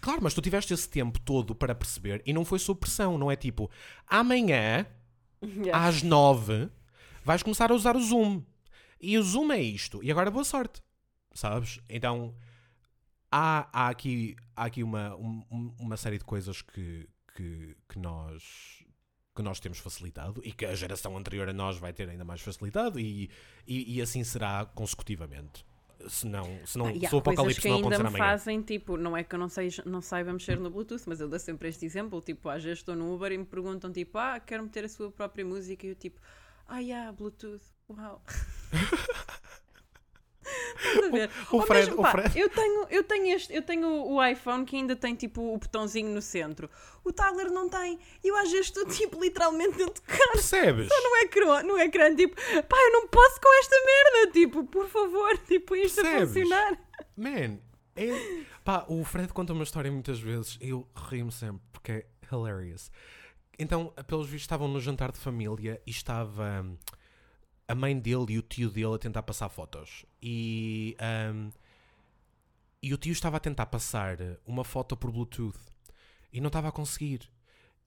Claro, 0.00 0.20
mas 0.22 0.34
tu 0.34 0.40
tiveste 0.40 0.72
esse 0.74 0.88
tempo 0.88 1.18
todo 1.20 1.54
para 1.56 1.74
perceber 1.74 2.22
e 2.24 2.32
não 2.32 2.44
foi 2.44 2.60
sob 2.60 2.78
pressão, 2.78 3.18
não 3.18 3.28
é 3.30 3.34
tipo 3.34 3.68
amanhã 4.06 4.86
yeah. 5.46 5.86
às 5.86 6.02
nove 6.02 6.68
vais 7.24 7.42
começar 7.42 7.70
a 7.70 7.74
usar 7.74 7.96
o 7.96 8.00
Zoom. 8.00 8.42
E 9.00 9.18
o 9.18 9.22
Zoom 9.22 9.52
é 9.52 9.60
isto. 9.60 10.02
E 10.02 10.10
agora 10.10 10.30
boa 10.30 10.44
sorte. 10.44 10.82
Sabes? 11.34 11.80
Então 11.88 12.34
há, 13.30 13.68
há 13.72 13.88
aqui, 13.88 14.36
há 14.54 14.64
aqui 14.64 14.82
uma, 14.82 15.14
um- 15.16 15.44
um- 15.50 15.74
uma 15.78 15.96
série 15.96 16.18
de 16.18 16.24
coisas 16.24 16.62
que, 16.62 17.08
que, 17.34 17.76
que 17.88 17.98
nós 17.98 18.42
que 19.34 19.42
nós 19.42 19.60
temos 19.60 19.76
facilitado 19.78 20.40
e 20.42 20.50
que 20.50 20.64
a 20.64 20.74
geração 20.74 21.14
anterior 21.14 21.46
a 21.46 21.52
nós 21.52 21.76
vai 21.76 21.92
ter 21.92 22.08
ainda 22.08 22.24
mais 22.24 22.40
facilitado 22.40 22.98
e, 22.98 23.28
e, 23.66 23.96
e 23.96 24.00
assim 24.00 24.24
será 24.24 24.64
consecutivamente. 24.64 25.62
Se 26.08 26.26
não, 26.26 26.60
se 26.66 26.76
não 26.78 26.86
Ah, 26.86 26.92
há 27.06 27.10
se 27.10 27.14
o 27.14 27.18
apocalipse 27.18 27.60
que 27.60 27.68
não 27.68 27.76
ainda 27.76 27.78
acontecer 27.78 28.02
me 28.02 28.08
amanhã. 28.08 28.36
fazem, 28.38 28.62
tipo, 28.62 28.96
não 28.96 29.16
é 29.16 29.24
que 29.24 29.34
eu 29.34 29.38
não, 29.38 29.48
sei, 29.48 29.70
não 29.86 30.00
saiba 30.02 30.32
mexer 30.32 30.58
no 30.58 30.70
Bluetooth, 30.70 31.02
mas 31.06 31.20
eu 31.20 31.28
dou 31.28 31.38
sempre 31.38 31.68
este 31.68 31.86
exemplo, 31.86 32.20
tipo, 32.20 32.48
às 32.48 32.62
vezes 32.62 32.80
estou 32.80 32.94
no 32.94 33.12
Uber 33.14 33.32
e 33.32 33.38
me 33.38 33.46
perguntam, 33.46 33.90
tipo, 33.92 34.18
ah, 34.18 34.38
quero 34.40 34.62
meter 34.64 34.84
a 34.84 34.88
sua 34.88 35.10
própria 35.10 35.44
música, 35.44 35.86
e 35.86 35.90
eu 35.90 35.94
tipo, 35.94 36.20
ah, 36.68 36.78
yeah, 36.80 37.10
Bluetooth, 37.12 37.62
uau. 37.88 38.22
A? 40.46 41.54
O 41.54 41.56
Ou 41.60 41.62
Fred- 41.66 41.86
mesmo, 41.86 42.00
o 42.00 42.02
pá, 42.02 42.10
Fred- 42.12 42.38
Eu 42.38 42.48
tenho, 42.48 42.86
eu, 42.90 43.04
tenho 43.04 43.26
este, 43.34 43.54
eu 43.54 43.62
tenho 43.62 43.88
o 44.06 44.24
iPhone 44.24 44.64
que 44.64 44.76
ainda 44.76 44.94
tem 44.96 45.14
tipo 45.14 45.54
o 45.54 45.58
botãozinho 45.58 46.10
no 46.14 46.22
centro. 46.22 46.68
O 47.04 47.12
Tyler 47.12 47.50
não 47.50 47.68
tem. 47.68 47.98
E 48.24 48.28
eu 48.28 48.36
às 48.36 48.50
vezes 48.50 48.66
estou 48.66 48.86
tipo 48.86 49.20
literalmente 49.20 49.82
a 49.82 49.88
tocar 49.90 50.32
Percebes? 50.32 50.88
no 50.88 51.16
ecrã, 51.24 51.62
no 51.62 51.78
ecrã, 51.78 52.14
tipo, 52.14 52.34
pá, 52.36 52.76
eu 52.76 52.92
não 52.92 53.08
posso 53.08 53.40
com 53.40 53.58
esta 53.60 53.76
merda, 53.84 54.32
tipo, 54.32 54.64
por 54.64 54.88
favor, 54.88 55.38
tipo, 55.46 55.74
isto 55.76 56.00
a 56.00 56.04
Percebes? 56.04 56.28
funcionar. 56.34 56.78
Man, 57.16 57.58
é... 57.94 58.44
Pá, 58.64 58.84
o 58.88 59.04
Fred 59.04 59.32
conta 59.32 59.52
uma 59.52 59.62
história 59.62 59.90
muitas 59.90 60.18
vezes 60.20 60.58
e 60.60 60.70
eu 60.70 60.86
rio-me 61.08 61.30
sempre 61.32 61.62
porque 61.72 61.92
é 61.92 62.06
hilarious. 62.32 62.90
Então, 63.58 63.92
pelos 64.06 64.26
vistos, 64.26 64.42
estavam 64.42 64.68
no 64.68 64.78
jantar 64.80 65.10
de 65.12 65.18
família 65.18 65.80
e 65.86 65.90
estava 65.90 66.62
hum, 66.62 66.76
a 67.68 67.74
mãe 67.74 67.98
dele 67.98 68.34
e 68.34 68.38
o 68.38 68.42
tio 68.42 68.70
dele 68.70 68.94
a 68.94 68.98
tentar 68.98 69.22
passar 69.22 69.48
fotos. 69.48 70.04
E, 70.22 70.96
hum, 71.32 71.50
e 72.82 72.94
o 72.94 72.96
tio 72.96 73.12
estava 73.12 73.36
a 73.36 73.40
tentar 73.40 73.66
passar 73.66 74.18
uma 74.46 74.64
foto 74.64 74.96
por 74.96 75.10
Bluetooth 75.10 75.58
e 76.32 76.40
não 76.40 76.48
estava 76.48 76.68
a 76.68 76.72
conseguir. 76.72 77.28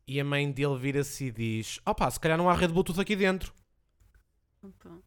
E 0.07 0.19
a 0.19 0.23
mãe 0.23 0.51
dele 0.51 0.77
vira-se 0.77 1.25
e 1.25 1.31
diz: 1.31 1.79
Opá, 1.85 2.09
se 2.09 2.19
calhar 2.19 2.37
não 2.37 2.49
há 2.49 2.53
rede 2.53 2.73
Bluetooth 2.73 2.99
aqui 2.99 3.15
dentro. 3.15 3.53
Opa. 4.61 4.99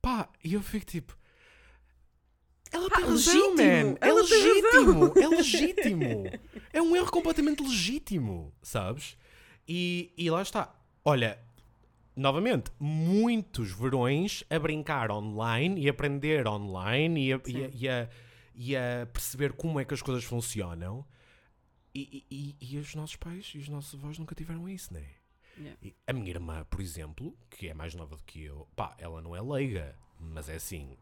Pá, 0.00 0.28
e 0.42 0.54
eu 0.54 0.62
fico 0.62 0.86
tipo. 0.86 1.16
Ela 2.72 2.88
Pá, 2.88 2.96
tem 2.96 3.04
razão, 3.04 3.34
legítimo, 3.34 3.90
man. 3.90 3.96
É 4.00 4.12
legítimo. 4.12 5.12
É 5.16 5.28
legítimo. 5.28 6.24
É 6.72 6.80
um 6.80 6.96
erro 6.96 7.10
completamente 7.10 7.62
legítimo, 7.62 8.54
sabes? 8.62 9.16
E, 9.68 10.12
e 10.16 10.30
lá 10.30 10.40
está. 10.40 10.74
Olha, 11.04 11.38
novamente, 12.20 12.70
muitos 12.78 13.70
verões 13.72 14.44
a 14.50 14.58
brincar 14.58 15.10
online 15.10 15.80
e 15.80 15.88
aprender 15.88 16.46
online 16.46 17.28
e 17.28 17.32
a, 17.32 17.40
e 17.46 17.64
a- 17.64 17.70
e 17.72 17.88
a- 17.88 18.08
e 18.54 18.76
a 18.76 19.06
perceber 19.12 19.52
como 19.54 19.80
é 19.80 19.84
que 19.84 19.94
as 19.94 20.02
coisas 20.02 20.22
funcionam. 20.24 21.04
E, 21.94 22.24
e, 22.30 22.56
e, 22.60 22.78
os 22.78 22.94
nossos 22.94 23.16
pais 23.16 23.50
e 23.54 23.58
os 23.58 23.68
nossos 23.68 23.94
avós 23.98 24.18
nunca 24.18 24.34
tiveram 24.34 24.68
isso, 24.68 24.92
né? 24.94 25.04
Yeah. 25.58 25.78
A 26.06 26.12
minha 26.12 26.30
irmã, 26.30 26.64
por 26.70 26.80
exemplo, 26.80 27.36
que 27.50 27.68
é 27.68 27.74
mais 27.74 27.94
nova 27.94 28.16
do 28.16 28.22
que 28.22 28.44
eu, 28.44 28.68
pá, 28.76 28.94
ela 28.98 29.20
não 29.20 29.34
é 29.34 29.40
leiga, 29.40 29.96
mas 30.18 30.48
é 30.48 30.54
assim, 30.54 30.96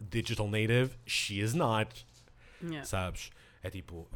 digital 0.00 0.48
native, 0.48 0.96
she 1.06 1.40
is 1.40 1.54
not, 1.54 2.06
Yeah. 2.62 2.84
sabes? 2.84 3.30
É 3.62 3.68
tipo, 3.70 4.08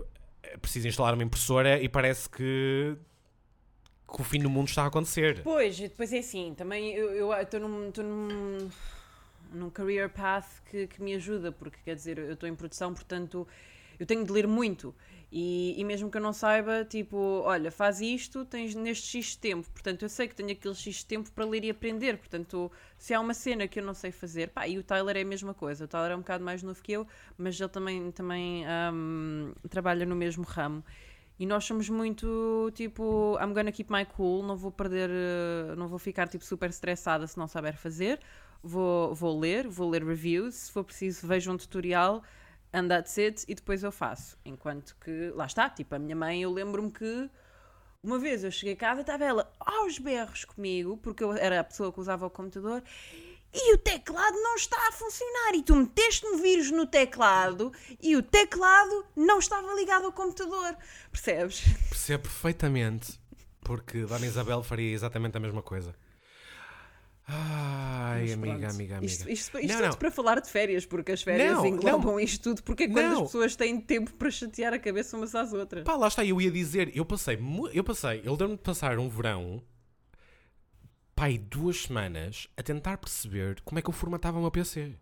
é 0.42 0.56
preciso 0.56 0.86
instalar 0.88 1.14
uma 1.14 1.24
impressora 1.24 1.82
e 1.82 1.88
parece 1.88 2.28
que, 2.28 2.96
que 4.12 4.20
o 4.20 4.24
fim 4.24 4.40
do 4.40 4.50
mundo 4.50 4.68
está 4.68 4.82
a 4.84 4.86
acontecer. 4.86 5.42
Pois, 5.42 5.78
depois 5.78 6.12
é 6.12 6.18
assim, 6.18 6.54
também 6.56 6.94
eu 6.94 7.32
estou 7.34 7.60
num, 7.60 7.92
num, 7.96 8.70
num 9.52 9.70
career 9.70 10.08
path 10.08 10.46
que, 10.70 10.86
que 10.86 11.02
me 11.02 11.14
ajuda, 11.14 11.52
porque 11.52 11.78
quer 11.84 11.94
dizer, 11.94 12.18
eu 12.18 12.32
estou 12.32 12.48
em 12.48 12.54
produção, 12.54 12.92
portanto 12.92 13.46
eu 14.00 14.06
tenho 14.06 14.24
de 14.24 14.32
ler 14.32 14.46
muito. 14.46 14.94
E, 15.32 15.78
e 15.78 15.84
mesmo 15.84 16.10
que 16.10 16.16
eu 16.16 16.20
não 16.20 16.32
saiba, 16.32 16.84
tipo, 16.84 17.16
olha, 17.44 17.70
faz 17.70 18.00
isto, 18.00 18.44
tens 18.44 18.74
neste 18.74 19.06
X 19.06 19.36
tempo. 19.36 19.68
Portanto, 19.70 20.02
eu 20.02 20.08
sei 20.08 20.26
que 20.26 20.34
tenho 20.34 20.50
aquele 20.50 20.74
X 20.74 21.04
tempo 21.04 21.30
para 21.30 21.44
ler 21.44 21.62
e 21.62 21.70
aprender. 21.70 22.16
Portanto, 22.16 22.72
se 22.98 23.14
há 23.14 23.20
uma 23.20 23.34
cena 23.34 23.68
que 23.68 23.78
eu 23.78 23.84
não 23.84 23.94
sei 23.94 24.10
fazer, 24.10 24.48
pá, 24.48 24.66
e 24.66 24.78
o 24.78 24.82
Tyler 24.82 25.16
é 25.16 25.20
a 25.20 25.24
mesma 25.24 25.54
coisa. 25.54 25.84
O 25.84 25.88
Tyler 25.88 26.12
é 26.12 26.16
um 26.16 26.20
bocado 26.20 26.42
mais 26.42 26.62
novo 26.62 26.82
que 26.82 26.92
eu, 26.92 27.06
mas 27.38 27.60
ele 27.60 27.68
também, 27.68 28.10
também 28.10 28.64
hum, 28.92 29.52
trabalha 29.68 30.04
no 30.04 30.16
mesmo 30.16 30.42
ramo. 30.44 30.82
E 31.40 31.46
nós 31.46 31.64
somos 31.64 31.88
muito 31.88 32.70
tipo, 32.74 33.38
I'm 33.40 33.54
gonna 33.54 33.72
keep 33.72 33.90
my 33.90 34.04
cool, 34.04 34.42
não 34.42 34.58
vou 34.58 34.70
perder, 34.70 35.08
eh, 35.08 35.74
não 35.74 35.88
vou 35.88 35.98
ficar 35.98 36.28
tipo 36.28 36.44
super 36.44 36.68
estressada 36.68 37.26
se 37.26 37.38
não 37.38 37.48
saber 37.48 37.78
fazer. 37.78 38.20
Vou, 38.62 39.14
vou 39.14 39.40
ler, 39.40 39.66
vou 39.66 39.88
ler 39.88 40.04
reviews, 40.04 40.54
se 40.54 40.70
for 40.72 40.84
preciso, 40.84 41.26
vejo 41.26 41.50
um 41.50 41.56
tutorial, 41.56 42.22
and 42.74 42.88
that's 42.88 43.16
it, 43.16 43.46
e 43.48 43.54
depois 43.54 43.82
eu 43.82 43.90
faço. 43.90 44.36
Enquanto 44.44 44.94
que, 45.02 45.30
lá 45.34 45.46
está, 45.46 45.70
tipo, 45.70 45.94
a 45.94 45.98
minha 45.98 46.14
mãe, 46.14 46.42
eu 46.42 46.52
lembro-me 46.52 46.90
que 46.92 47.30
uma 48.02 48.18
vez 48.18 48.44
eu 48.44 48.50
cheguei 48.50 48.74
a 48.74 48.76
casa 48.76 49.00
e 49.00 49.02
estava 49.02 49.24
ela 49.24 49.50
aos 49.58 49.98
berros 49.98 50.44
comigo, 50.44 50.98
porque 50.98 51.24
eu 51.24 51.32
era 51.32 51.60
a 51.60 51.64
pessoa 51.64 51.90
que 51.90 52.00
usava 52.00 52.26
o 52.26 52.30
computador, 52.30 52.82
e 53.52 53.74
o 53.74 53.78
teclado 53.78 54.34
não 54.34 54.54
está 54.56 54.76
a 54.88 54.92
funcionar. 54.92 55.54
E 55.54 55.62
tu 55.62 55.74
meteste 55.76 56.26
um 56.26 56.36
vírus 56.40 56.70
no 56.70 56.86
teclado 56.86 57.72
e 58.00 58.16
o 58.16 58.22
teclado 58.22 59.04
não 59.16 59.38
estava 59.38 59.72
ligado 59.74 60.04
ao 60.06 60.12
computador. 60.12 60.76
Percebes? 61.10 61.62
Percebo 61.88 62.22
perfeitamente, 62.24 63.18
porque 63.60 64.04
Dona 64.04 64.26
Isabel 64.26 64.62
faria 64.62 64.92
exatamente 64.92 65.36
a 65.36 65.40
mesma 65.40 65.62
coisa. 65.62 65.94
Ai, 67.32 68.32
amiga, 68.32 68.58
pronto. 68.58 68.74
amiga, 68.74 68.96
amiga. 68.96 69.06
Isto, 69.06 69.30
isto, 69.30 69.58
isto 69.58 69.68
Não, 69.68 69.76
tudo 69.76 69.88
não. 69.90 69.96
para 69.98 70.10
falar 70.10 70.40
de 70.40 70.50
férias, 70.50 70.84
porque 70.84 71.12
as 71.12 71.22
férias 71.22 71.52
Não, 71.54 71.64
englobam 71.66 72.12
não. 72.12 72.20
isto 72.20 72.42
tudo. 72.42 72.62
Porque 72.64 72.84
é 72.84 72.88
quando 72.88 73.12
as 73.14 73.20
pessoas 73.22 73.54
têm 73.54 73.80
tempo 73.80 74.12
para 74.14 74.30
chatear 74.30 74.72
a 74.74 74.78
cabeça 74.80 75.16
umas 75.16 75.32
às 75.34 75.52
outras. 75.52 75.84
Pá, 75.84 75.94
lá 75.96 76.08
está, 76.08 76.24
eu 76.24 76.40
ia 76.40 76.50
dizer, 76.50 76.90
eu 76.92 77.04
passei, 77.04 77.38
eu 77.72 77.84
passei, 77.84 78.20
eu 78.24 78.32
lembro-me 78.32 78.56
de 78.56 78.62
passar 78.62 78.98
um 78.98 79.08
verão, 79.08 79.62
pai, 81.20 81.36
duas 81.36 81.82
semanas 81.82 82.48
a 82.56 82.62
tentar 82.62 82.96
perceber 82.96 83.60
como 83.62 83.78
é 83.78 83.82
que 83.82 83.90
eu 83.90 83.92
formatava 83.92 84.38
o 84.38 84.40
meu 84.40 84.50
PC. 84.50 84.94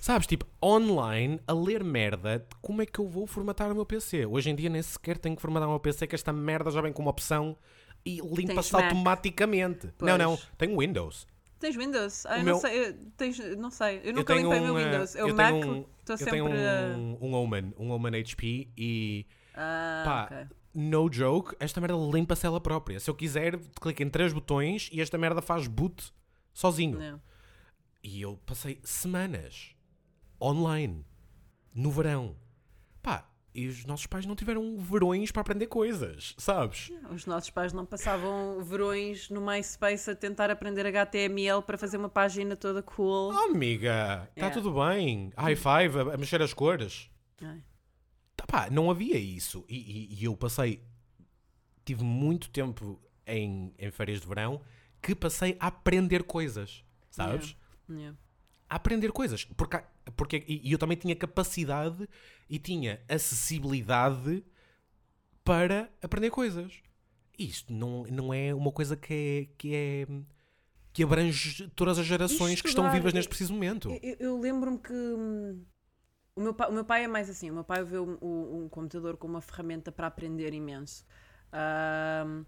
Sabes, 0.00 0.26
tipo, 0.26 0.46
online, 0.64 1.38
a 1.46 1.52
ler 1.52 1.84
merda 1.84 2.38
de 2.38 2.56
como 2.62 2.80
é 2.80 2.86
que 2.86 2.98
eu 2.98 3.06
vou 3.06 3.26
formatar 3.26 3.70
o 3.70 3.74
meu 3.74 3.84
PC. 3.84 4.24
Hoje 4.24 4.48
em 4.48 4.54
dia 4.54 4.70
nem 4.70 4.80
sequer 4.80 5.18
tenho 5.18 5.36
que 5.36 5.42
formatar 5.42 5.68
o 5.68 5.72
meu 5.72 5.80
PC, 5.80 6.06
que 6.06 6.14
esta 6.14 6.32
merda 6.32 6.70
já 6.70 6.80
vem 6.80 6.94
com 6.94 7.02
uma 7.02 7.10
opção 7.10 7.58
e 8.06 8.22
limpa-se 8.22 8.74
automaticamente. 8.74 9.92
Pois. 9.98 10.10
Não, 10.10 10.16
não, 10.16 10.38
tenho 10.56 10.78
Windows. 10.78 11.26
Tens 11.60 11.76
Windows? 11.76 12.24
Ah, 12.24 12.38
eu 12.38 12.44
meu- 12.44 12.54
não 12.54 12.60
sei. 12.62 12.78
eu- 12.88 12.94
tens- 13.14 13.56
não 13.58 13.70
sei. 13.70 13.98
Eu 13.98 14.02
Eu 14.04 14.12
nunca 14.14 14.32
tenho 14.34 14.46
limpei 14.50 14.60
o 14.60 14.64
meu 14.64 14.74
um, 14.76 14.78
eh, 14.78 14.84
Windows. 14.84 15.14
Eu, 15.14 15.28
eu 15.28 15.34
Mac, 15.34 15.52
tenho 15.52 15.66
um- 15.66 15.84
estou 16.00 16.14
eu 16.14 16.16
sempre 16.16 16.30
tenho 16.30 16.46
um, 16.48 17.18
um 17.20 17.34
Omen, 17.34 17.74
um 17.78 17.90
Omen 17.90 18.14
HP 18.24 18.68
e 18.78 19.26
Ah, 19.54 20.02
Pá, 20.06 20.24
ok. 20.36 20.46
No 20.80 21.10
joke, 21.12 21.56
esta 21.58 21.80
merda 21.80 21.96
limpa-se 21.96 22.46
ela 22.46 22.60
própria. 22.60 23.00
Se 23.00 23.10
eu 23.10 23.14
quiser, 23.14 23.58
clico 23.80 24.02
em 24.02 24.08
três 24.08 24.32
botões 24.32 24.88
e 24.92 25.00
esta 25.00 25.18
merda 25.18 25.42
faz 25.42 25.66
boot 25.66 26.12
sozinho. 26.54 26.98
Não. 26.98 27.20
E 28.02 28.22
eu 28.22 28.38
passei 28.46 28.78
semanas 28.84 29.74
online, 30.40 31.04
no 31.74 31.90
verão. 31.90 32.36
Pá, 33.02 33.28
e 33.52 33.66
os 33.66 33.84
nossos 33.86 34.06
pais 34.06 34.24
não 34.24 34.36
tiveram 34.36 34.76
verões 34.78 35.32
para 35.32 35.40
aprender 35.42 35.66
coisas, 35.66 36.34
sabes? 36.38 36.92
Os 37.10 37.26
nossos 37.26 37.50
pais 37.50 37.72
não 37.72 37.84
passavam 37.84 38.62
verões 38.62 39.28
no 39.30 39.40
MySpace 39.40 40.08
a 40.10 40.14
tentar 40.14 40.48
aprender 40.48 40.86
HTML 40.86 41.60
para 41.62 41.76
fazer 41.76 41.96
uma 41.96 42.08
página 42.08 42.54
toda 42.54 42.82
cool. 42.84 43.32
Oh, 43.34 43.50
amiga, 43.50 44.28
está 44.36 44.46
É. 44.46 44.50
tudo 44.50 44.72
bem. 44.72 45.32
High 45.36 45.56
five, 45.56 45.98
a, 45.98 46.14
a 46.14 46.16
mexer 46.16 46.40
as 46.40 46.54
cores. 46.54 47.10
Ai. 47.42 47.62
Tá, 48.38 48.46
pá, 48.46 48.70
não 48.70 48.88
havia 48.88 49.18
isso. 49.18 49.64
E, 49.68 49.76
e- 49.76 50.14
e 50.20 50.24
eu 50.24 50.36
passei. 50.36 50.80
Tive 51.84 52.04
muito 52.04 52.48
tempo 52.50 53.00
em, 53.26 53.74
em 53.76 53.90
férias 53.90 54.20
de 54.20 54.26
verão 54.28 54.60
que 55.02 55.12
passei 55.14 55.56
a 55.58 55.66
aprender 55.66 56.22
coisas, 56.22 56.84
sabes? 57.10 57.56
Yeah. 57.90 58.16
a 58.70 58.76
aprender 58.76 59.10
coisas. 59.12 59.44
Porque, 59.44 59.82
porque, 60.14 60.44
e 60.46 60.70
eu 60.70 60.78
também 60.78 60.96
tinha 60.96 61.16
capacidade 61.16 62.08
e 62.50 62.58
tinha 62.58 63.00
acessibilidade 63.08 64.44
para 65.42 65.90
aprender 66.02 66.30
coisas. 66.30 66.72
Isto 67.38 67.72
não, 67.72 68.04
não 68.04 68.32
é 68.34 68.54
uma 68.54 68.70
coisa 68.70 68.96
que 68.96 69.12
é, 69.14 69.48
que 69.56 69.74
é 69.74 70.06
que 70.92 71.02
abrange 71.02 71.66
todas 71.74 71.98
as 71.98 72.06
gerações 72.06 72.60
que 72.60 72.68
estão 72.68 72.84
Estudar, 72.84 72.96
vivas 72.98 73.12
neste 73.14 73.28
preciso 73.28 73.52
momento. 73.54 73.90
Eu, 74.02 74.16
eu 74.18 74.38
lembro-me 74.40 74.78
que 74.78 74.92
hum, 74.92 75.64
o 76.38 76.40
meu, 76.40 76.54
pai, 76.54 76.68
o 76.68 76.72
meu 76.72 76.84
pai 76.84 77.04
é 77.04 77.08
mais 77.08 77.28
assim. 77.28 77.50
O 77.50 77.54
meu 77.54 77.64
pai 77.64 77.82
vê 77.82 77.98
um, 77.98 78.16
um- 78.22 78.68
computador 78.70 79.16
como 79.16 79.34
uma 79.34 79.40
ferramenta 79.40 79.90
para 79.90 80.06
aprender 80.06 80.54
imenso. 80.54 81.04
Ahm, 81.52 82.44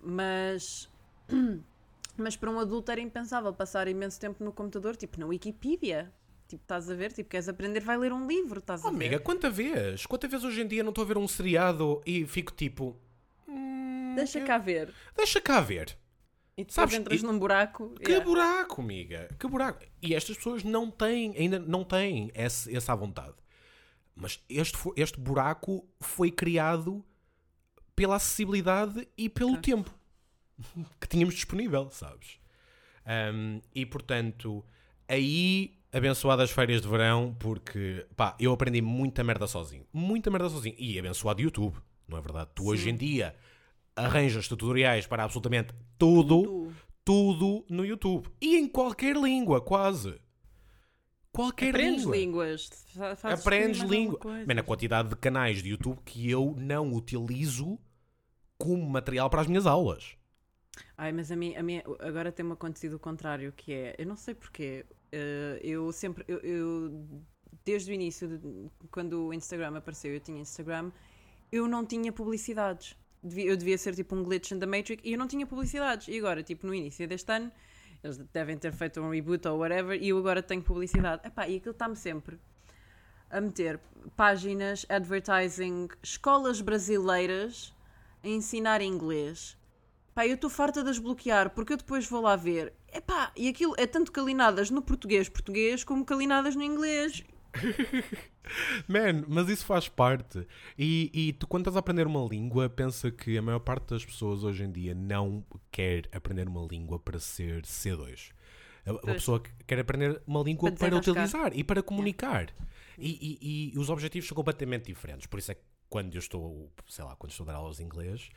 mas, 0.00 0.88
mas 2.16 2.36
para 2.36 2.50
um 2.50 2.58
adulto 2.58 2.90
era 2.90 3.00
impensável 3.00 3.52
passar 3.52 3.86
imenso 3.88 4.18
tempo 4.18 4.42
no 4.42 4.52
computador, 4.52 4.96
tipo 4.96 5.18
na 5.20 5.26
Wikipedia. 5.26 6.12
Tipo, 6.48 6.62
estás 6.62 6.90
a 6.90 6.94
ver? 6.94 7.12
Tipo, 7.12 7.28
queres 7.28 7.48
aprender, 7.48 7.80
vai 7.80 7.98
ler 7.98 8.10
um 8.12 8.26
livro, 8.26 8.60
estás 8.60 8.82
Oh, 8.82 8.88
a 8.88 8.90
ver? 8.90 8.96
amiga, 8.96 9.18
quanta 9.20 9.50
vez? 9.50 10.06
Quanta 10.06 10.26
vez 10.26 10.42
hoje 10.44 10.62
em 10.62 10.66
dia 10.66 10.82
não 10.82 10.88
estou 10.90 11.04
a 11.04 11.06
ver 11.08 11.18
um 11.18 11.28
seriado 11.28 12.00
e 12.06 12.26
fico 12.26 12.52
tipo. 12.52 12.96
"Hum, 13.46 14.14
Deixa 14.16 14.38
eu- 14.38 14.46
cá 14.46 14.56
ver. 14.56 14.92
Deixa 15.14 15.40
cá 15.42 15.60
ver. 15.60 15.94
E 16.58 16.64
depois 16.64 16.74
Sabes, 16.74 16.94
entras 16.96 17.20
e- 17.20 17.24
num 17.24 17.38
buraco. 17.38 17.90
Que 18.00 18.10
yeah. 18.10 18.24
buraco, 18.24 18.80
amiga. 18.82 19.28
Que 19.38 19.46
buraco. 19.46 19.84
E 20.02 20.12
estas 20.12 20.36
pessoas 20.36 20.64
não 20.64 20.90
têm, 20.90 21.32
ainda 21.36 21.56
não 21.56 21.84
têm 21.84 22.32
esse, 22.34 22.74
essa 22.76 22.96
vontade. 22.96 23.36
Mas 24.12 24.42
este, 24.48 24.76
este 24.96 25.20
buraco 25.20 25.88
foi 26.00 26.32
criado 26.32 27.04
pela 27.94 28.16
acessibilidade 28.16 29.08
e 29.16 29.28
pelo 29.28 29.56
tempo 29.58 29.88
que 31.00 31.06
tínhamos 31.06 31.36
disponível, 31.36 31.88
sabes? 31.92 32.40
Um, 33.06 33.60
e 33.72 33.86
portanto, 33.86 34.64
aí 35.06 35.78
abençoadas 35.92 36.50
férias 36.50 36.82
de 36.82 36.88
verão, 36.88 37.36
porque 37.38 38.04
pá, 38.16 38.36
eu 38.40 38.52
aprendi 38.52 38.82
muita 38.82 39.22
merda 39.22 39.46
sozinho. 39.46 39.86
Muita 39.92 40.28
merda 40.28 40.48
sozinho. 40.48 40.74
E 40.76 40.98
abençoado 40.98 41.40
YouTube, 41.40 41.76
não 42.08 42.18
é 42.18 42.20
verdade? 42.20 42.50
Tu 42.52 42.66
hoje 42.66 42.90
em 42.90 42.96
dia 42.96 43.36
arranjas 43.98 44.48
tutoriais 44.48 45.06
para 45.06 45.24
absolutamente 45.24 45.72
tudo, 45.98 46.42
Tu 46.42 46.72
tudo 47.04 47.64
no 47.70 47.84
YouTube. 47.84 48.28
E 48.40 48.56
em 48.56 48.68
qualquer 48.68 49.16
língua, 49.16 49.60
quase. 49.60 50.20
Qualquer 51.32 51.70
aprendes 51.70 52.02
língua. 52.02 52.16
línguas. 52.16 52.70
fa- 52.94 53.16
fazes 53.16 53.40
Aprendes 53.40 53.80
língua. 53.82 54.18
coisa. 54.18 54.46
Man, 54.54 54.60
a 54.60 54.62
quantidade 54.64 55.08
de 55.08 55.16
canais 55.16 55.62
de 55.62 55.70
YouTube 55.70 56.00
que 56.04 56.28
eu 56.30 56.54
não 56.58 56.92
utilizo 56.92 57.78
como 58.56 58.88
material 58.88 59.30
para 59.30 59.42
as 59.42 59.46
minhas 59.46 59.66
aulas. 59.66 60.16
Ai, 60.96 61.12
mas 61.12 61.30
a 61.30 61.36
mim, 61.36 61.54
a 61.54 61.62
mim 61.62 61.80
agora 62.00 62.32
tem-me 62.32 62.52
acontecido 62.52 62.94
o 62.94 62.98
contrário, 62.98 63.52
que 63.56 63.72
é, 63.72 63.94
eu 63.98 64.06
não 64.06 64.16
sei 64.16 64.34
porquê, 64.34 64.84
eh, 65.12 65.60
eu 65.62 65.92
sempre, 65.92 66.24
eu, 66.26 66.38
eu- 66.38 67.04
desde 67.64 67.90
o 67.90 67.94
início, 67.94 68.26
de- 68.26 68.70
quando 68.90 69.26
o 69.26 69.32
Instagram 69.34 69.76
apareceu, 69.76 70.12
eu 70.12 70.20
tinha 70.20 70.40
Instagram, 70.40 70.90
eu 71.52 71.68
não 71.68 71.84
tinha 71.86 72.12
publicidades. 72.12 72.96
Devia- 73.22 73.46
eu 73.50 73.56
devia 73.56 73.76
ser 73.78 73.94
tipo 73.94 74.14
um 74.14 74.22
glitch 74.22 74.52
in 74.52 74.58
the 74.58 74.66
Matrix 74.66 75.02
e 75.04 75.12
eu 75.12 75.18
não 75.18 75.26
tinha 75.26 75.46
publicidades. 75.46 76.08
E 76.08 76.18
agora, 76.18 76.42
tipo, 76.42 76.66
no 76.66 76.74
início 76.74 77.06
deste 77.08 77.30
ano, 77.32 77.50
eles 78.02 78.16
devem 78.32 78.56
ter 78.56 78.72
feito 78.72 79.00
um 79.00 79.10
reboot 79.10 79.46
ou 79.48 79.58
whatever, 79.58 80.00
e 80.00 80.08
eu 80.10 80.18
agora 80.18 80.42
tenho 80.42 80.62
publicidade. 80.62 81.26
Epá, 81.26 81.48
e 81.48 81.56
aquilo 81.56 81.72
está-me 81.72 81.96
sempre 81.96 82.38
a 83.30 83.40
meter 83.40 83.78
páginas, 84.16 84.86
advertising, 84.88 85.88
escolas 86.02 86.60
brasileiras 86.60 87.74
a 88.22 88.28
ensinar 88.28 88.80
inglês. 88.80 89.56
Pá, 90.14 90.26
eu 90.26 90.34
estou 90.34 90.48
farta 90.50 90.82
de 90.82 90.90
as 90.90 90.98
bloquear, 90.98 91.50
porque 91.50 91.72
eu 91.72 91.76
depois 91.76 92.06
vou 92.06 92.20
lá 92.22 92.36
ver. 92.36 92.72
Epá, 92.92 93.30
e 93.36 93.48
aquilo 93.48 93.74
é 93.76 93.86
tanto 93.86 94.10
calinadas 94.10 94.70
no 94.70 94.80
português 94.80 95.28
português 95.28 95.84
como 95.84 96.04
calinadas 96.04 96.56
no 96.56 96.62
inglês. 96.62 97.22
Man, 98.86 99.24
mas 99.28 99.48
isso 99.48 99.64
faz 99.64 99.88
parte. 99.88 100.46
E, 100.78 101.10
e 101.12 101.32
tu, 101.32 101.46
quando 101.46 101.62
estás 101.62 101.76
a 101.76 101.80
aprender 101.80 102.06
uma 102.06 102.24
língua, 102.28 102.68
pensa 102.68 103.10
que 103.10 103.36
a 103.38 103.42
maior 103.42 103.58
parte 103.60 103.90
das 103.90 104.04
pessoas 104.04 104.44
hoje 104.44 104.64
em 104.64 104.70
dia 104.72 104.94
não 104.94 105.44
quer 105.70 106.08
aprender 106.12 106.48
uma 106.48 106.66
língua 106.66 106.98
para 106.98 107.18
ser 107.18 107.62
C2. 107.62 108.30
A- 108.86 108.92
Uma 108.92 109.00
Pois. 109.00 109.14
pessoa 109.14 109.40
que 109.40 109.50
quer 109.66 109.78
aprender 109.80 110.20
uma 110.26 110.42
língua 110.42 110.70
Para 110.72 110.88
para, 110.90 110.96
utilizar 110.96 111.52
e 111.56 111.62
para 111.62 111.82
comunicar. 111.82 112.48
E, 112.96 113.38
e- 113.40 113.72
e 113.74 113.78
os 113.78 113.90
objetivos 113.90 114.26
são 114.28 114.34
completamente 114.34 114.86
diferentes. 114.86 115.26
Por 115.26 115.38
isso 115.38 115.52
é 115.52 115.54
que 115.54 115.60
quando 115.88 116.14
eu 116.14 116.18
estou, 116.18 116.72
sei 116.88 117.04
lá, 117.04 117.14
quando 117.16 117.30
estou 117.32 117.44
a 117.44 117.52
dar 117.52 117.54
aulas 117.58 117.76
de 117.78 117.82
inglês, 117.84 118.28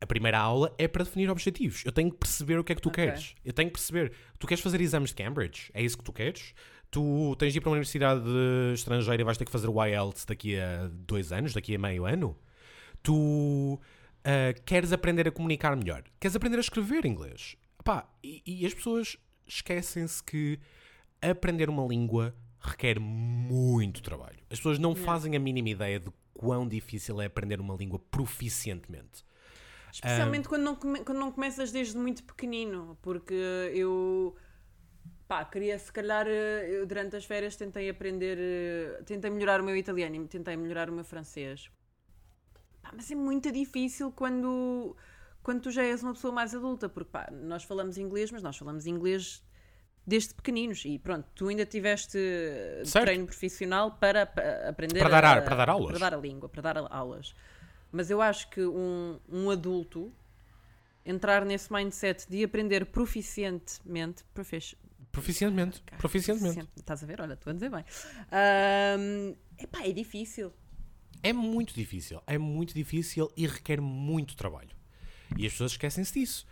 a 0.00 0.06
primeira 0.06 0.38
aula 0.38 0.72
é 0.78 0.86
para 0.86 1.02
definir 1.04 1.28
objetivos. 1.30 1.82
Eu 1.84 1.90
tenho 1.92 2.10
que 2.10 2.18
perceber 2.18 2.58
o 2.58 2.62
que 2.64 2.72
é 2.72 2.74
que 2.76 2.80
tu 2.82 2.88
Ok. 2.88 3.04
queres. 3.04 3.34
Eu 3.44 3.52
tenho 3.52 3.68
que 3.68 3.74
perceber. 3.74 4.12
Tu 4.38 4.46
queres 4.46 4.62
fazer 4.62 4.80
exames 4.80 5.10
de 5.10 5.16
Cambridge? 5.16 5.70
É 5.74 5.82
isso 5.82 5.98
que 5.98 6.04
tu 6.04 6.12
queres? 6.12 6.54
Tu 6.90 7.36
tens 7.38 7.52
de 7.52 7.58
ir 7.58 7.60
para 7.60 7.68
uma 7.70 7.74
universidade 7.74 8.24
estrangeira 8.74 9.20
e 9.20 9.24
vais 9.24 9.36
ter 9.36 9.44
que 9.44 9.50
fazer 9.50 9.68
o 9.68 9.84
IELTS 9.84 10.24
daqui 10.24 10.58
a 10.58 10.88
dois 10.90 11.32
anos, 11.32 11.52
daqui 11.52 11.74
a 11.74 11.78
meio 11.78 12.06
ano? 12.06 12.36
Tu 13.02 13.78
ah, 14.24 14.54
queres 14.64 14.92
aprender 14.92 15.28
a 15.28 15.30
comunicar 15.30 15.76
melhor? 15.76 16.02
Queres 16.18 16.34
aprender 16.34 16.56
a 16.56 16.60
escrever 16.60 17.04
inglês? 17.04 17.56
Pá, 17.84 18.08
e, 18.22 18.42
e 18.44 18.66
as 18.66 18.72
pessoas 18.74 19.16
esquecem-se 19.46 20.22
que 20.22 20.58
aprender 21.20 21.68
uma 21.68 21.86
língua 21.86 22.34
requer 22.60 22.98
muito 22.98 24.02
trabalho. 24.02 24.38
As 24.50 24.58
pessoas 24.58 24.78
não 24.78 24.94
fazem 24.94 25.36
a 25.36 25.38
mínima 25.38 25.68
ideia 25.70 26.00
de 26.00 26.10
quão 26.34 26.66
difícil 26.66 27.20
é 27.20 27.26
aprender 27.26 27.60
uma 27.60 27.74
língua 27.74 27.98
proficientemente. 28.10 29.24
Especialmente 29.92 30.48
quando, 30.48 30.62
não 30.62 30.74
come- 30.76 31.00
quando 31.00 31.18
não 31.18 31.32
começas 31.32 31.72
desde 31.72 31.96
muito 31.96 32.22
pequenino, 32.24 32.98
porque 33.00 33.34
eu 33.72 34.36
pá, 35.28 35.44
queria 35.44 35.78
se 35.78 35.92
calhar 35.92 36.26
eh, 36.26 36.66
eu 36.70 36.86
durante 36.86 37.14
as 37.14 37.24
férias 37.24 37.54
tentei 37.54 37.88
aprender, 37.90 38.38
eh, 38.40 39.02
tentei 39.04 39.30
melhorar 39.30 39.60
o 39.60 39.64
meu 39.64 39.76
italiano 39.76 40.16
e 40.16 40.26
tentei 40.26 40.56
melhorar 40.56 40.88
o 40.88 40.92
meu 40.92 41.04
francês. 41.04 41.70
Pá, 42.82 42.90
mas 42.96 43.10
é 43.10 43.14
muito 43.14 43.52
difícil 43.52 44.10
quando, 44.10 44.96
quando 45.42 45.60
tu 45.62 45.70
já 45.70 45.82
és 45.82 46.02
uma 46.02 46.14
pessoa 46.14 46.32
mais 46.32 46.54
adulta, 46.54 46.88
porque 46.88 47.10
pá, 47.10 47.28
nós 47.30 47.62
falamos 47.64 47.98
inglês, 47.98 48.30
mas 48.32 48.42
nós 48.42 48.56
falamos 48.56 48.86
inglês 48.86 49.44
desde 50.06 50.32
pequeninos 50.32 50.82
e 50.86 50.98
pronto, 50.98 51.28
tu 51.34 51.48
ainda 51.48 51.66
tiveste 51.66 52.16
eh, 52.18 52.82
Certo. 52.86 53.04
treino 53.04 53.26
profissional 53.26 53.92
para, 54.00 54.24
pa- 54.24 54.40
aprender 54.68 55.00
Para 55.00 55.10
dar 55.10 55.24
a, 55.26 55.30
ar- 55.32 55.44
para 55.44 55.56
dar 55.56 55.68
aulas. 55.68 55.90
para 55.90 55.98
dar 56.10 56.14
a 56.16 56.20
língua, 56.20 56.48
para 56.48 56.62
dar 56.62 56.78
aulas. 56.90 57.34
Mas 57.92 58.08
eu 58.10 58.22
acho 58.22 58.48
que 58.48 58.62
um, 58.62 59.18
um 59.28 59.50
adulto 59.50 60.10
entrar 61.04 61.44
nesse 61.44 61.70
mindset 61.72 62.26
de 62.28 62.42
aprender 62.44 62.86
proficientemente, 62.86 64.24
profici- 64.34 64.76
Proficientemente. 65.18 65.82
Proficientemente. 65.98 66.54
proficient- 66.54 66.78
estás 66.78 67.02
a 67.02 67.06
ver? 67.06 67.20
Olha, 67.20 67.34
estou 67.34 67.50
a 67.50 67.54
dizer 67.54 67.70
bem. 67.70 67.84
Ahm, 68.30 69.34
epá, 69.58 69.82
é 69.86 69.92
difícil. 69.92 70.52
É 71.22 71.32
muito 71.32 71.74
difícil. 71.74 72.22
É 72.26 72.38
muito 72.38 72.74
difícil 72.74 73.30
e 73.36 73.46
requer 73.46 73.80
muito 73.80 74.36
trabalho. 74.36 74.70
E 75.36 75.46
as 75.46 75.52
pessoas 75.52 75.72
esquecem-se 75.72 76.12
disso. 76.18 76.46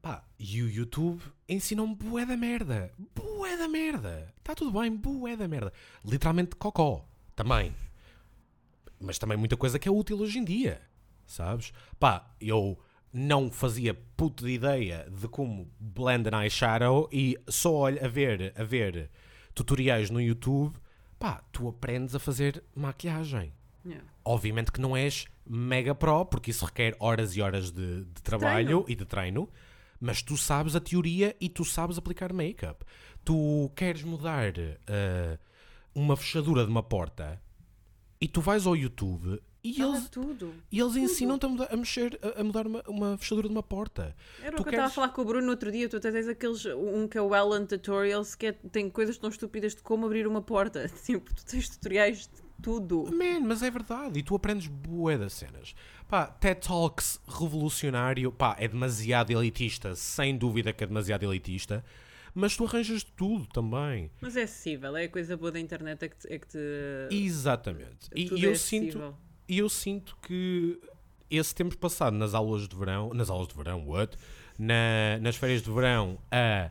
Pá, 0.00 0.24
e 0.38 0.62
o 0.62 0.70
YouTube 0.70 1.22
ensina-me 1.48 1.94
bué 1.94 2.24
da 2.24 2.36
merda. 2.36 2.92
Bué 3.14 3.56
da 3.56 3.68
merda. 3.68 4.32
Está 4.38 4.54
tudo 4.54 4.78
bem, 4.80 4.94
bué 4.94 5.36
da 5.36 5.46
merda. 5.48 5.72
Literalmente 6.04 6.56
cocó. 6.56 7.04
Também. 7.36 7.74
Mas 9.00 9.18
também 9.18 9.36
muita 9.36 9.56
coisa 9.56 9.78
que 9.78 9.88
é 9.88 9.92
útil 9.92 10.18
hoje 10.20 10.38
em 10.38 10.44
dia. 10.44 10.80
Sabes? 11.26 11.72
Pá, 12.00 12.34
eu 12.40 12.78
não 13.12 13.50
fazia 13.50 13.94
puta 14.16 14.44
de 14.44 14.52
ideia 14.52 15.08
de 15.10 15.28
como 15.28 15.70
blend 15.78 16.28
an 16.28 16.42
eyeshadow 16.42 17.08
e 17.12 17.36
só 17.48 17.72
olho 17.72 18.04
a 18.04 18.08
ver, 18.08 18.52
a 18.56 18.64
ver 18.64 19.10
tutoriais 19.54 20.10
no 20.10 20.20
YouTube, 20.20 20.76
pá, 21.18 21.42
tu 21.50 21.68
aprendes 21.68 22.14
a 22.14 22.18
fazer 22.18 22.62
maquilhagem. 22.74 23.52
Yeah. 23.84 24.06
Obviamente 24.24 24.70
que 24.70 24.80
não 24.80 24.96
és 24.96 25.26
mega 25.46 25.94
pro, 25.94 26.26
porque 26.26 26.50
isso 26.50 26.64
requer 26.64 26.94
horas 27.00 27.36
e 27.36 27.42
horas 27.42 27.70
de, 27.70 28.04
de 28.04 28.22
trabalho 28.22 28.84
e 28.86 28.94
de 28.94 29.04
treino, 29.04 29.48
mas 30.00 30.22
tu 30.22 30.36
sabes 30.36 30.76
a 30.76 30.80
teoria 30.80 31.34
e 31.40 31.48
tu 31.48 31.64
sabes 31.64 31.98
aplicar 31.98 32.32
make-up. 32.32 32.84
Tu 33.24 33.70
queres 33.74 34.02
mudar 34.02 34.52
eh, 34.56 35.38
uma 35.94 36.16
fechadura 36.16 36.64
de 36.64 36.70
uma 36.70 36.82
porta 36.82 37.40
e 38.20 38.28
tu 38.28 38.40
vais 38.40 38.66
ao 38.66 38.76
YouTube 38.76 39.40
e 39.62 39.82
eles, 39.82 40.08
tudo. 40.08 40.54
e 40.70 40.78
eles 40.80 40.94
ensinam-te 40.96 41.44
a, 41.46 41.74
a 41.74 41.76
mexer, 41.76 42.18
a, 42.22 42.40
a 42.40 42.44
mudar 42.44 42.66
uma, 42.66 42.82
uma 42.86 43.18
fechadura 43.18 43.48
de 43.48 43.52
uma 43.54 43.62
porta. 43.62 44.14
Era 44.42 44.56
Tu 44.56 44.60
o 44.60 44.64
que 44.64 44.68
eu 44.68 44.72
estava 44.72 44.76
a 44.76 44.80
queres- 44.82 44.94
falar 44.94 45.08
com 45.08 45.22
o 45.22 45.24
Bruno 45.24 45.44
no 45.46 45.50
outro 45.52 45.70
dia. 45.72 45.88
Tu 45.88 45.96
até 45.96 46.10
tens 46.12 46.28
aqueles. 46.28 46.64
Um 46.66 47.06
que 47.08 47.18
é 47.18 47.22
o 47.22 47.34
Ellen 47.34 47.66
Tutorials, 47.66 48.34
que 48.34 48.46
é- 48.46 48.52
tem 48.52 48.88
coisas 48.88 49.18
tão 49.18 49.28
estúpidas 49.30 49.74
de 49.74 49.82
como 49.82 50.06
abrir 50.06 50.26
uma 50.26 50.40
porta. 50.42 50.88
Tipo, 51.04 51.32
tu 51.34 51.44
tens 51.44 51.68
tutoriais 51.68 52.22
de 52.22 52.28
tudo. 52.62 53.04
Man, 53.12 53.40
mas 53.40 53.62
é 53.62 53.70
verdade. 53.70 54.18
E 54.20 54.22
tu 54.22 54.34
aprendes 54.34 54.66
bué 54.68 55.16
das 55.18 55.32
cenas. 55.32 55.74
Pá, 56.08 56.26
TED 56.26 56.60
Talks 56.66 57.20
revolucionário. 57.28 58.32
Pá, 58.32 58.56
é 58.58 58.66
demasiado 58.68 59.30
elitista. 59.32 59.94
Sem 59.94 60.36
dúvida 60.36 60.72
que 60.72 60.82
é 60.84 60.86
demasiado 60.86 61.24
elitista. 61.24 61.84
Mas 62.34 62.56
tu 62.56 62.64
arranjas 62.64 63.02
tudo 63.02 63.46
também. 63.46 64.10
Mas 64.20 64.36
é 64.36 64.42
acessível, 64.42 64.96
é 64.96 65.04
a 65.04 65.08
coisa 65.08 65.36
boa 65.36 65.50
da 65.50 65.58
internet, 65.58 66.04
é 66.04 66.08
que 66.08 66.16
te. 66.16 66.32
É 66.32 66.38
que 66.38 66.46
te 66.46 66.58
Exatamente. 67.10 68.08
E, 68.14 68.32
e 68.34 68.44
é 68.44 68.48
eu 68.48 68.54
sinto, 68.56 68.86
acessível. 68.98 69.14
E 69.48 69.58
eu 69.58 69.68
sinto 69.68 70.16
que 70.22 70.78
esse 71.30 71.54
tempo 71.54 71.76
passado 71.76 72.14
nas 72.16 72.34
aulas 72.34 72.68
de 72.68 72.76
verão, 72.76 73.10
nas 73.14 73.30
aulas 73.30 73.48
de 73.48 73.54
verão, 73.54 73.86
what? 73.86 74.16
Na, 74.58 75.18
nas 75.20 75.36
férias 75.36 75.62
de 75.62 75.70
verão, 75.70 76.18
a, 76.30 76.70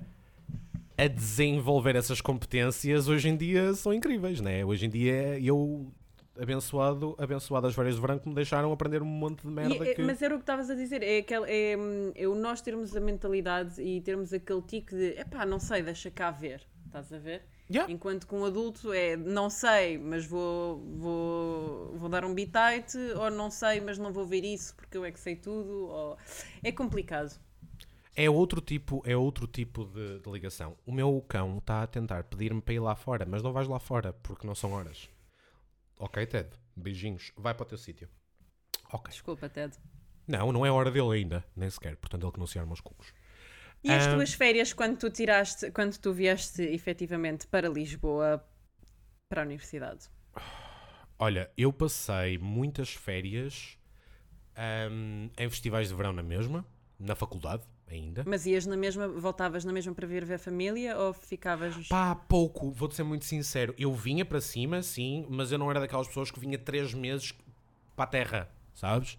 a 0.97 1.07
desenvolver 1.07 1.95
essas 1.95 2.19
competências, 2.21 3.07
hoje 3.07 3.29
em 3.29 3.37
dia 3.37 3.73
são 3.73 3.93
incríveis, 3.93 4.41
né? 4.41 4.65
Hoje 4.65 4.85
em 4.85 4.89
dia 4.89 5.39
eu 5.39 5.91
abençoado, 6.39 7.15
abençoado 7.17 7.67
as 7.67 7.73
férias 7.75 7.95
de 7.95 8.01
verão 8.01 8.19
que 8.19 8.27
me 8.29 8.35
deixaram 8.35 8.71
aprender 8.71 9.01
um 9.01 9.05
monte 9.05 9.41
de 9.41 9.47
merda 9.47 9.85
E, 9.85 9.89
é- 9.89 9.95
que... 9.95 10.01
Mas 10.01 10.21
era 10.21 10.33
o 10.33 10.37
que 10.37 10.43
estavas 10.43 10.69
a 10.69 10.75
dizer, 10.75 11.01
é, 11.01 11.19
aquele, 11.19 11.45
é, 11.49 11.77
hum, 11.77 12.11
é 12.15 12.27
o 12.27 12.35
nós 12.35 12.61
termos 12.61 12.95
a 12.95 12.99
mentalidade 12.99 13.81
e 13.81 14.01
termos 14.01 14.33
aquele 14.33 14.61
tique 14.61 14.95
de 14.95 15.19
epá, 15.19 15.45
não 15.45 15.59
sei, 15.59 15.81
deixa 15.81 16.11
cá 16.11 16.31
ver, 16.31 16.61
estás 16.85 17.11
a 17.11 17.17
ver? 17.17 17.43
Yeah. 17.69 17.91
Enquanto 17.91 18.25
que 18.25 18.33
um 18.33 18.45
adulto 18.45 18.93
é 18.93 19.17
não 19.17 19.49
sei, 19.49 19.97
mas 19.97 20.25
vou, 20.25 20.79
vou, 20.95 21.97
vou 21.97 22.09
dar 22.09 22.23
um 22.23 22.33
bitite, 22.33 22.97
ou 23.15 23.29
não 23.29 23.51
sei, 23.51 23.81
mas 23.81 23.97
não 23.97 24.13
vou 24.13 24.25
ver 24.25 24.43
isso 24.45 24.73
porque 24.75 24.97
eu 24.97 25.03
é 25.03 25.11
que 25.11 25.19
sei 25.19 25.35
tudo, 25.35 25.87
ou... 25.87 26.17
é 26.63 26.71
complicado. 26.71 27.37
É 28.15 28.29
outro 28.29 28.61
tipo, 28.61 29.03
é 29.05 29.15
outro 29.15 29.45
tipo 29.45 29.85
de, 29.85 30.19
de 30.19 30.31
ligação. 30.31 30.75
O 30.85 30.91
meu 30.91 31.23
cão 31.27 31.59
está 31.59 31.83
a 31.83 31.87
tentar 31.87 32.23
pedir-me 32.23 32.61
para 32.61 32.73
ir 32.73 32.79
lá 32.79 32.95
fora, 32.95 33.25
mas 33.27 33.43
não 33.43 33.53
vais 33.53 33.67
lá 33.67 33.79
fora 33.79 34.11
porque 34.11 34.47
não 34.47 34.55
são 34.55 34.71
horas. 34.71 35.07
Ok, 35.99 36.25
Ted. 36.25 36.49
Beijinhos. 36.75 37.31
Vai 37.37 37.53
para 37.53 37.63
o 37.63 37.67
teu 37.67 37.77
sítio. 37.77 38.09
Ok. 38.91 39.11
Desculpa, 39.11 39.49
Ted. 39.49 39.77
Não, 40.27 40.51
não 40.51 40.65
é 40.65 40.71
hora 40.71 40.89
dele 40.89 41.11
ainda, 41.11 41.45
nem 41.55 41.69
sequer. 41.69 41.95
Portanto, 41.95 42.23
ele 42.25 42.31
que 42.31 42.39
não 42.39 42.47
se 42.47 42.57
arma 42.57 42.73
os 42.73 42.81
cucos. 42.81 43.13
E 43.83 43.89
as 43.93 44.05
Ah. 44.05 44.13
tuas 44.15 44.33
férias 44.33 44.73
quando 44.73 44.97
tu 44.97 45.09
tiraste, 45.09 45.71
quando 45.71 45.97
tu 45.97 46.11
vieste 46.13 46.61
efetivamente 46.61 47.47
para 47.47 47.69
Lisboa, 47.69 48.43
para 49.29 49.41
a 49.41 49.45
universidade? 49.45 50.09
Olha, 51.19 51.49
eu 51.57 51.71
passei 51.73 52.37
muitas 52.37 52.93
férias 52.93 53.77
ahm, 54.55 55.29
em 55.37 55.49
festivais 55.49 55.89
de 55.89 55.95
verão 55.95 56.13
na 56.13 56.23
mesma, 56.23 56.65
na 56.99 57.15
faculdade 57.15 57.63
ainda. 57.89 58.23
Mas 58.27 58.45
ias 58.45 58.65
na 58.65 58.77
mesma, 58.77 59.07
voltavas 59.07 59.63
na 59.65 59.71
mesma 59.73 59.93
para 59.93 60.05
vir 60.05 60.25
ver 60.25 60.35
a 60.35 60.39
família 60.39 60.97
ou 60.97 61.13
ficavas. 61.13 61.87
Pá, 61.87 62.13
pouco, 62.15 62.71
vou-te 62.71 62.95
ser 62.95 63.03
muito 63.03 63.25
sincero. 63.25 63.73
Eu 63.77 63.93
vinha 63.93 64.25
para 64.25 64.41
cima, 64.41 64.83
sim, 64.83 65.25
mas 65.29 65.51
eu 65.51 65.57
não 65.57 65.69
era 65.71 65.79
daquelas 65.79 66.07
pessoas 66.07 66.29
que 66.29 66.39
vinha 66.39 66.57
três 66.57 66.93
meses 66.93 67.33
para 67.95 68.03
a 68.05 68.07
terra, 68.07 68.49
sabes? 68.75 69.17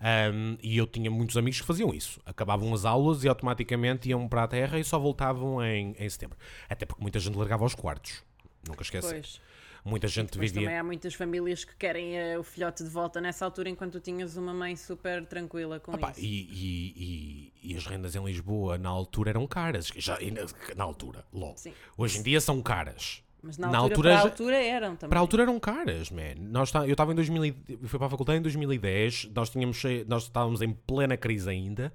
Ahm, 0.00 0.56
e 0.62 0.78
eu 0.78 0.86
tinha 0.86 1.10
muitos 1.10 1.36
amigos 1.36 1.60
que 1.60 1.66
faziam 1.66 1.92
isso. 1.92 2.20
Acabavam 2.24 2.72
as 2.72 2.84
aulas 2.84 3.22
e 3.22 3.28
automaticamente 3.28 4.08
iam 4.08 4.26
para 4.28 4.44
a 4.44 4.48
terra 4.48 4.78
e 4.78 4.84
só 4.84 4.98
voltavam 4.98 5.62
em, 5.62 5.94
em 5.98 6.08
setembro. 6.08 6.38
Até 6.68 6.86
porque 6.86 7.02
muita 7.02 7.18
gente 7.18 7.36
largava 7.36 7.64
os 7.64 7.74
quartos. 7.74 8.22
Nunca 8.66 8.82
esquece. 8.82 9.08
Pois. 9.12 9.40
Muita 9.82 10.06
gente 10.08 10.36
Mas 10.36 10.50
vivia. 10.50 10.66
também 10.68 10.78
há 10.78 10.84
muitas 10.84 11.14
famílias 11.14 11.64
que 11.64 11.74
querem 11.74 12.14
eh, 12.18 12.38
o 12.38 12.42
filhote 12.42 12.84
de 12.84 12.90
volta 12.90 13.18
nessa 13.18 13.46
altura 13.46 13.70
enquanto 13.70 13.92
tu 13.92 14.00
tinhas 14.00 14.36
uma 14.36 14.52
mãe 14.52 14.76
super 14.76 15.24
tranquila 15.24 15.80
com 15.80 15.94
Opa, 15.94 16.10
isso. 16.10 16.20
e, 16.20 16.26
e- 16.26 17.52
e- 17.62 17.70
e 17.72 17.76
as 17.76 17.86
rendas 17.86 18.14
em 18.14 18.22
Lisboa 18.22 18.76
na 18.76 18.90
altura 18.90 19.30
eram 19.30 19.46
caras. 19.46 19.90
Já, 19.96 20.18
na, 20.20 20.74
na 20.76 20.84
altura, 20.84 21.24
logo. 21.32 21.56
Sim. 21.56 21.72
Hoje 21.96 22.18
em 22.18 22.22
dia 22.22 22.42
são 22.42 22.60
caras. 22.60 23.22
Mas 23.42 23.56
na, 23.58 23.68
na 23.68 23.78
altura, 23.78 24.18
altura 24.18 24.18
para 24.18 24.18
a 24.28 24.30
altura 24.30 24.56
eram 24.62 24.96
também. 24.96 25.08
Para 25.10 25.18
a 25.18 25.22
altura 25.22 25.42
eram 25.44 25.58
caras, 25.60 26.10
man. 26.10 26.34
Nós 26.38 26.70
tá, 26.70 26.86
eu 26.86 26.92
estava 26.92 27.12
em 27.12 27.14
2000, 27.14 27.44
e- 27.46 27.56
eu 27.68 27.88
fui 27.88 27.98
para 27.98 28.06
a 28.06 28.10
faculdade 28.10 28.38
em 28.38 28.42
2010, 28.42 29.30
nós, 29.34 29.50
tínhamos, 29.50 29.82
nós 30.06 30.24
estávamos 30.24 30.60
em 30.62 30.72
plena 30.72 31.16
crise 31.16 31.48
ainda. 31.48 31.92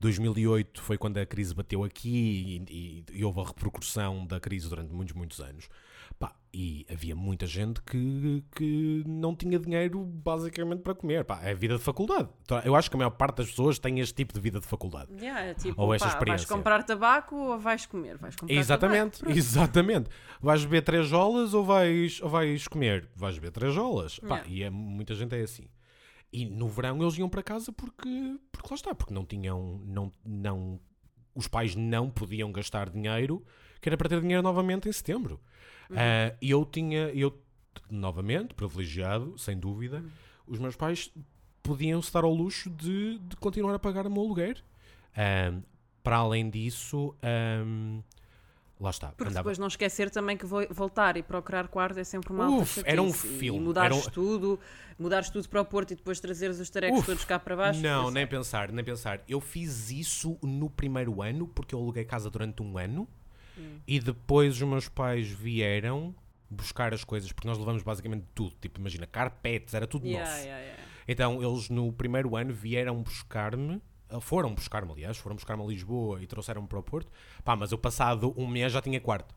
2008 0.00 0.82
foi 0.82 0.98
quando 0.98 1.18
a 1.18 1.26
crise 1.26 1.54
bateu 1.54 1.82
aqui 1.84 2.64
e, 2.68 2.72
e- 2.72 3.18
e 3.20 3.24
houve 3.24 3.40
a 3.40 3.44
repercussão 3.44 4.26
da 4.26 4.38
crise 4.40 4.68
durante 4.68 4.92
muitos, 4.92 5.14
muitos 5.14 5.40
anos. 5.40 5.68
Pá, 6.18 6.34
e 6.52 6.86
havia 6.90 7.14
muita 7.16 7.46
gente 7.46 7.82
que, 7.82 8.44
que 8.54 9.02
não 9.06 9.34
tinha 9.34 9.58
dinheiro 9.58 10.04
basicamente 10.04 10.80
para 10.82 10.94
comer. 10.94 11.24
Pá, 11.24 11.40
é 11.42 11.54
vida 11.54 11.76
de 11.76 11.82
faculdade. 11.82 12.28
Então, 12.42 12.58
Eu 12.60 12.76
acho 12.76 12.88
que 12.88 12.96
a 12.96 12.98
maior 12.98 13.10
parte 13.10 13.38
das 13.38 13.48
pessoas 13.48 13.78
tem 13.78 13.98
este 14.00 14.14
tipo 14.14 14.32
de 14.32 14.40
vida 14.40 14.60
de 14.60 14.66
faculdade. 14.66 15.12
Yeah, 15.20 15.40
é 15.46 15.54
tipo, 15.54 15.80
Ou 15.80 15.92
esta 15.92 16.06
pá, 16.06 16.12
vais 16.12 16.18
experiência. 16.18 16.48
comprar 16.48 16.82
tabaco 16.84 17.34
ou 17.36 17.58
vais 17.58 17.84
comer? 17.86 18.16
Vais 18.18 18.36
comprar 18.36 18.54
Exatamente, 18.54 19.18
tabaco. 19.20 19.36
exatamente. 19.38 20.10
Vais 20.40 20.64
beber 20.64 20.82
três 20.82 21.06
jolas 21.08 21.52
ou 21.54 21.64
vais, 21.64 22.20
ou 22.22 22.28
vais 22.28 22.68
comer? 22.68 23.08
Vais 23.16 23.34
beber 23.36 23.50
três 23.50 23.74
jolas. 23.74 24.18
Pá, 24.20 24.36
Yeah. 24.44 24.48
E 24.48 24.62
é, 24.62 24.70
muita 24.70 25.14
gente 25.14 25.34
é 25.34 25.40
assim. 25.40 25.68
E 26.32 26.44
no 26.46 26.68
verão 26.68 27.00
eles 27.00 27.16
iam 27.16 27.28
para 27.28 27.42
casa 27.42 27.72
porque, 27.72 28.38
porque 28.50 28.68
lá 28.68 28.74
está, 28.74 28.94
porque 28.94 29.14
não 29.14 29.24
tinham, 29.24 29.80
não, 29.84 30.10
não, 30.24 30.80
os 31.34 31.46
pais 31.46 31.76
não 31.76 32.10
podiam 32.10 32.50
gastar 32.50 32.90
dinheiro, 32.90 33.44
que 33.80 33.88
era 33.88 33.96
para 33.96 34.08
ter 34.08 34.20
dinheiro 34.20 34.42
novamente 34.42 34.88
em 34.88 34.92
setembro. 34.92 35.40
Uhum. 35.90 35.96
Ah, 35.98 36.34
E 36.40 36.50
eu 36.50 36.64
tinha, 36.64 37.08
eu 37.10 37.36
novamente, 37.90 38.54
privilegiado, 38.54 39.36
sem 39.38 39.58
dúvida, 39.58 40.02
os 40.46 40.58
meus 40.58 40.76
pais 40.76 41.10
podiam-se 41.62 42.12
dar 42.12 42.24
ao 42.24 42.32
luxo 42.34 42.68
de, 42.70 43.18
de 43.18 43.36
continuar 43.36 43.74
a 43.74 43.78
pagar 43.78 44.06
o 44.06 44.10
meu 44.10 44.22
aluguer. 44.22 44.62
Ahm, 45.16 45.62
para 46.02 46.16
além 46.16 46.50
disso, 46.50 47.14
ahm, 47.22 48.00
lá 48.78 48.90
está. 48.90 49.08
Porque 49.08 49.24
andava- 49.24 49.42
depois 49.44 49.58
não 49.58 49.66
esquecer 49.68 50.10
também 50.10 50.36
que 50.36 50.44
vo- 50.44 50.66
voltar 50.70 51.16
e 51.16 51.22
procurar 51.22 51.68
quarto 51.68 51.98
é 51.98 52.04
sempre 52.04 52.32
uma 52.32 52.48
Uf, 52.60 52.82
era 52.84 53.00
um 53.00 53.12
filme, 53.12 53.58
E 53.60 53.62
mudares 53.62 54.06
um- 54.06 54.10
tudo, 54.10 54.60
mudares 54.98 55.30
tudo 55.30 55.48
para 55.48 55.60
o 55.62 55.64
Porto 55.64 55.92
e 55.92 55.94
depois 55.94 56.20
trazeres 56.20 56.58
os 56.60 56.68
tarecos 56.68 56.98
Uf, 57.00 57.06
todos 57.06 57.24
cá 57.24 57.38
para 57.38 57.56
baixo. 57.56 57.80
Não, 57.80 58.02
pois 58.04 58.14
nem 58.14 58.24
é. 58.24 58.26
pensar, 58.26 58.70
nem 58.72 58.84
pensar. 58.84 59.22
Eu 59.28 59.40
fiz 59.40 59.90
isso 59.90 60.36
no 60.42 60.68
primeiro 60.68 61.22
ano, 61.22 61.48
porque 61.48 61.74
eu 61.74 61.78
aluguei 61.78 62.04
casa 62.04 62.28
durante 62.28 62.62
um 62.62 62.76
ano, 62.76 63.08
Hum. 63.56 63.78
e 63.86 64.00
depois 64.00 64.54
os 64.54 64.62
meus 64.68 64.88
pais 64.88 65.28
vieram 65.28 66.14
buscar 66.50 66.92
as 66.94 67.04
coisas, 67.04 67.32
porque 67.32 67.48
nós 67.48 67.58
levamos 67.58 67.82
basicamente 67.82 68.24
tudo. 68.34 68.54
Tipo, 68.60 68.80
imagina, 68.80 69.06
carpetes, 69.06 69.74
era 69.74 69.86
tudo 69.86 70.06
Yeah, 70.06 70.28
nosso. 70.30 70.44
yeah, 70.44 70.62
yeah. 70.62 70.82
Então 71.06 71.42
eles 71.42 71.68
no 71.68 71.92
primeiro 71.92 72.36
ano 72.36 72.52
vieram 72.54 73.02
buscar-me, 73.02 73.80
ah, 74.08 74.20
foram 74.20 74.54
buscar-me, 74.54 74.90
aliás, 74.92 75.16
foram 75.18 75.36
buscar-me 75.36 75.62
a 75.62 75.66
Lisboa 75.66 76.22
e 76.22 76.26
trouxeram-me 76.26 76.68
para 76.68 76.78
o 76.78 76.82
Porto. 76.82 77.10
Pá, 77.44 77.54
mas 77.56 77.72
eu 77.72 77.78
passado 77.78 78.32
um 78.36 78.46
mês 78.46 78.72
já 78.72 78.80
tinha 78.80 79.00
quarto. 79.00 79.34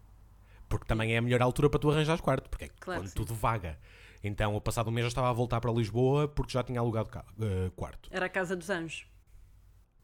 Porque 0.69 0.85
também 0.85 1.13
é 1.13 1.17
a 1.17 1.21
melhor 1.21 1.41
altura 1.41 1.69
para 1.69 1.79
tu 1.79 1.89
arranjares 1.89 2.21
quarto, 2.21 2.49
porque 2.49 2.65
é 2.65 2.69
Claro 2.79 3.01
quando 3.01 3.13
tudo 3.13 3.33
vaga. 3.33 3.77
Então, 4.23 4.53
eu 4.53 4.61
passado 4.61 4.89
um 4.89 4.91
mês 4.91 5.05
já 5.05 5.09
estava 5.09 5.29
a 5.29 5.33
voltar 5.33 5.61
para 5.61 5.71
Lisboa 5.71 6.27
porque 6.27 6.51
já 6.51 6.61
tinha 6.63 6.79
alugado 6.79 7.09
ah, 7.17 7.23
quarto. 7.75 8.09
Era 8.11 8.25
a 8.25 8.29
Casa 8.29 8.55
dos 8.55 8.69
Anjos. 8.69 9.05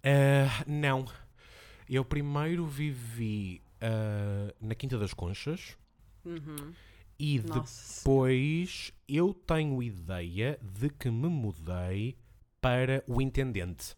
Ah, 0.04 0.64
não. 0.68 1.06
Eu 1.90 2.04
primeiro 2.06 2.66
vivi 2.66 3.62
ah, 3.84 4.54
na 4.62 4.74
Quinta 4.76 4.98
das 4.98 5.14
Conchas 5.14 5.78
e 6.26 6.30
Uhum. 7.40 7.46
Nossa 7.48 8.00
depois 8.00 8.92
eu 9.08 9.34
tenho 9.34 9.84
ideia 9.84 10.58
de 10.62 10.90
que 10.90 11.10
me 11.12 11.28
mudei 11.28 12.18
para 12.62 13.04
o 13.08 13.22
Intendente. 13.22 13.96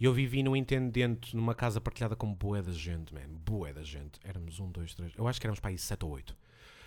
Eu 0.00 0.12
vivi 0.12 0.42
no 0.42 0.54
Intendente 0.56 1.36
numa 1.36 1.54
casa 1.54 1.80
partilhada 1.80 2.14
com 2.16 2.32
boé 2.32 2.62
da 2.62 2.72
gente, 2.72 3.12
man. 3.12 3.28
Boé 3.28 3.72
da 3.72 3.82
gente. 3.82 4.18
Éramos 4.24 4.58
um, 4.60 4.70
dois, 4.70 4.94
três. 4.94 5.12
Eu 5.16 5.26
acho 5.26 5.40
que 5.40 5.46
éramos 5.46 5.60
para 5.60 5.70
aí 5.70 5.78
sete 5.78 6.04
ou 6.04 6.12
oito. 6.12 6.36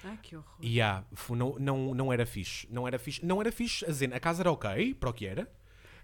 Ai, 0.04 0.18
que 0.22 0.36
horror. 0.36 0.58
E 0.62 0.78
yeah, 0.78 1.06
não, 1.30 1.56
não, 1.60 1.94
não 1.94 2.14
era 2.14 2.26
fixe. 2.26 2.68
Não 2.72 2.88
era 2.88 2.98
fixe. 2.98 3.24
Não 3.26 3.40
era 3.42 3.52
fixe. 3.52 3.86
A, 3.86 3.90
dizer, 3.90 4.14
a 4.14 4.20
casa 4.20 4.42
era 4.42 4.52
ok, 4.52 4.94
para 4.96 5.10
o 5.10 5.14
que 5.14 5.28
era. 5.28 5.44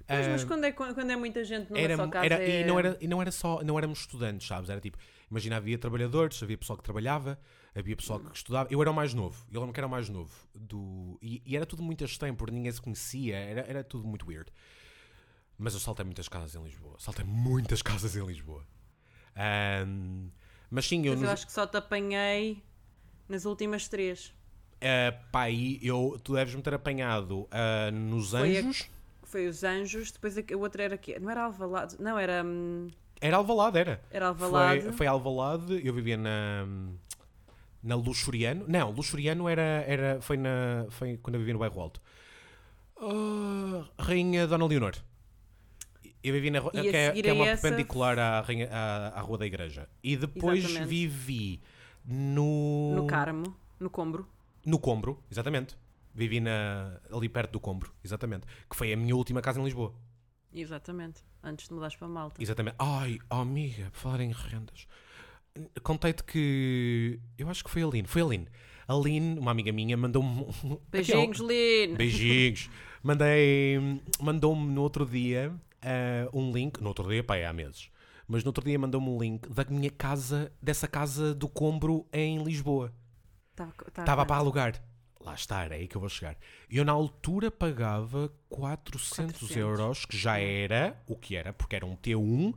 Pois, 0.06 0.28
mas 0.28 0.44
Ah, 0.44 0.48
quando 0.48 0.64
é, 0.66 0.72
quando 0.72 1.10
é 1.12 1.16
muita 1.16 1.44
gente 1.44 1.70
numa 1.72 1.80
era, 1.82 1.96
só 1.96 2.08
casa 2.08 2.26
era- 2.26 2.42
é... 2.44 2.62
e 2.62 2.66
não 2.66 2.80
era, 2.80 2.98
e 3.02 3.08
não 3.08 3.22
era 3.22 3.32
só, 3.32 3.62
não 3.64 3.78
éramos 3.78 4.00
estudantes, 4.02 4.48
sabes? 4.48 4.70
Era 4.70 4.80
tipo, 4.80 4.98
imagina, 5.30 5.58
havia 5.58 5.78
trabalhadores, 5.78 6.42
havia 6.42 6.58
pessoal 6.58 6.78
que 6.78 6.84
trabalhava, 6.84 7.40
havia 7.76 7.96
pessoal 7.96 8.20
que 8.20 8.36
estudava. 8.36 8.68
Eu 8.72 8.82
era 8.82 8.92
o 8.92 8.94
mais 8.94 9.14
novo, 9.14 9.46
eu 9.52 9.60
lembro 9.60 9.74
que 9.74 9.80
era 9.80 9.88
o 9.88 9.90
mais 9.90 10.10
novo. 10.10 10.34
Do, 10.56 11.18
e, 11.22 11.42
e 11.46 11.56
era 11.56 11.66
tudo 11.66 11.84
muito 11.84 12.04
estranho, 12.04 12.36
porque 12.36 12.54
ninguém 12.54 12.72
se 12.72 12.82
conhecia, 12.82 13.36
era, 13.38 13.62
era 13.62 13.84
tudo 13.84 14.08
muito 14.08 14.26
weird. 14.28 14.52
Mas 15.58 15.74
eu 15.74 15.80
saltei 15.80 16.06
muitas 16.06 16.28
casas 16.28 16.56
em 16.56 16.64
Lisboa, 16.64 16.96
saltei 17.00 17.26
muitas 17.26 17.82
casas 17.84 18.16
em 18.16 18.26
Lisboa. 18.26 18.66
Ahm, 19.36 20.30
mas 20.70 20.86
sim, 20.88 21.06
eu, 21.06 21.14
Mas 21.14 21.22
eu 21.22 21.30
nos- 21.30 21.34
acho 21.34 21.46
que 21.48 21.52
só 21.54 21.66
te 21.68 21.78
apanhei 21.78 22.64
nas 23.30 23.46
últimas 23.46 23.88
três. 23.88 24.34
ah, 24.82 25.12
pá, 25.32 25.44
aí 25.44 25.80
eu, 25.82 26.20
tu 26.24 26.34
deves-me 26.34 26.62
ter 26.62 26.74
apanhado 26.74 27.48
ah, 27.52 27.92
nos 27.92 28.32
Foi 28.32 28.58
a- 28.58 28.62
Anjos. 28.62 28.82
Que 29.22 29.28
foi 29.32 29.48
os 29.48 29.64
Anjos, 29.64 30.12
depois 30.12 30.38
a, 30.38 30.42
a 30.42 30.58
outra 30.58 30.84
era 30.84 30.98
quê? 30.98 31.20
Não 31.20 31.30
era 31.30 31.44
Alvalade? 31.44 31.96
Não, 32.00 32.18
era... 32.18 32.44
hum, 32.46 32.88
Era 33.20 33.38
Alvalade, 33.38 33.80
era. 33.80 34.02
Era 34.12 34.28
Alvalade. 34.28 34.82
Foi, 34.84 34.92
foi 34.94 35.08
Alvalade, 35.08 35.82
eu 35.86 35.94
vivia 35.94 36.18
na 36.18 36.66
na 37.84 37.96
Luxuriano. 37.96 38.66
Não, 38.68 38.92
Luxuriano 38.92 39.48
era, 39.48 39.84
era 39.88 40.22
foi 40.22 40.38
na 40.38 40.86
foi 40.90 41.18
quando 41.18 41.36
eu 41.36 41.40
vivia 41.40 41.54
no 41.54 41.60
bairro 41.60 41.80
Alto. 41.80 42.02
Ah, 43.00 43.86
Rainha 44.00 44.48
Dona 44.48 44.66
Leonor. 44.66 44.96
Eu 46.24 46.34
vivi 46.34 46.50
na 46.52 46.60
que, 46.62 46.90
é, 46.90 47.12
que 47.12 47.28
é 47.30 47.34
uma 47.34 47.48
essa- 47.48 47.62
perpendicular 47.62 48.18
à, 48.20 48.42
Rainha- 48.42 48.70
à, 48.72 49.20
à 49.20 49.22
Rua 49.22 49.38
da 49.38 49.46
Igreja. 49.46 49.88
E 50.04 50.18
depois 50.18 50.64
Exatamente. 50.64 50.90
vivi 50.90 51.62
no 52.06 52.96
No 52.96 53.08
Carmo, 53.08 53.56
no 53.80 53.90
Combro. 53.90 54.28
no 54.66 54.80
Combro, 54.80 55.24
exatamente. 55.32 55.78
Vivi 56.14 56.40
na, 56.40 57.00
ali 57.14 57.30
perto 57.30 57.52
do 57.52 57.60
Combro, 57.60 57.94
exatamente. 58.04 58.46
Que 58.70 58.76
foi 58.76 58.92
a 58.92 58.98
minha 58.98 59.16
última 59.16 59.42
casa 59.42 59.62
em 59.62 59.64
Lisboa. 59.64 59.94
Exatamente. 60.54 61.22
Antes 61.44 61.68
de 61.68 61.74
mudares 61.74 61.96
para 61.96 62.08
Malta. 62.08 62.42
Exatamente. 62.42 62.76
Ai, 62.80 63.20
oh, 63.30 63.36
amiga, 63.36 63.90
por 63.92 64.00
falar 64.00 64.22
em 64.22 64.32
rendas. 64.32 64.88
Contei-te 65.84 66.24
que. 66.24 67.20
Eu 67.38 67.50
acho 67.50 67.64
que 67.64 67.70
foi 67.70 67.82
a 67.84 67.86
Aline. 67.86 68.08
Foi 68.08 68.22
a 68.22 68.26
Aline. 68.26 68.48
A 68.88 68.94
Aline, 68.94 69.40
uma 69.40 69.52
amiga 69.52 69.72
minha, 69.72 69.98
mandou-me. 69.98 70.30
um- 70.64 70.80
Beijinhos, 70.90 71.40
Lino. 71.40 71.98
Beijinhos. 71.98 72.70
Mandei. 73.04 73.78
Mandou-me 74.22 74.68
no 74.72 74.82
outro 74.82 75.06
dia 75.06 75.54
ah, 75.82 76.30
um 76.34 76.52
link. 76.52 76.82
No 76.82 76.90
outro 76.90 77.08
dia, 77.08 77.24
pá, 77.24 77.38
é 77.38 77.46
há 77.46 77.54
meses. 77.54 77.90
Mas 78.28 78.44
no 78.44 78.50
outro 78.50 78.64
dia 78.64 78.78
mandou-me 78.78 79.08
um 79.10 79.18
link 79.18 79.48
da 79.50 79.64
minha 79.70 79.90
casa, 79.90 80.52
dessa 80.62 80.88
casa 80.88 81.34
do 81.34 81.48
Combro 81.48 82.06
em 82.12 82.44
Lisboa. 82.44 82.94
Estava 83.52 83.74
Estava 83.88 84.26
para 84.26 84.36
alugar. 84.36 84.84
Lá 85.28 85.34
está, 85.34 85.66
era 85.66 85.76
aí 85.76 85.90
que 85.90 85.98
eu 85.98 86.00
vou 86.00 86.10
chegar. 86.10 86.38
Eu 86.72 86.86
na 86.86 86.94
altura 86.94 87.52
pagava 87.52 88.32
400, 88.48 89.34
400. 89.40 89.58
euros, 89.58 90.06
que 90.06 90.16
já 90.18 90.40
era 90.40 90.98
o 91.06 91.18
que 91.18 91.36
era, 91.36 91.52
porque 91.52 91.76
era 91.76 91.86
um 91.86 91.98
T1 91.98 92.54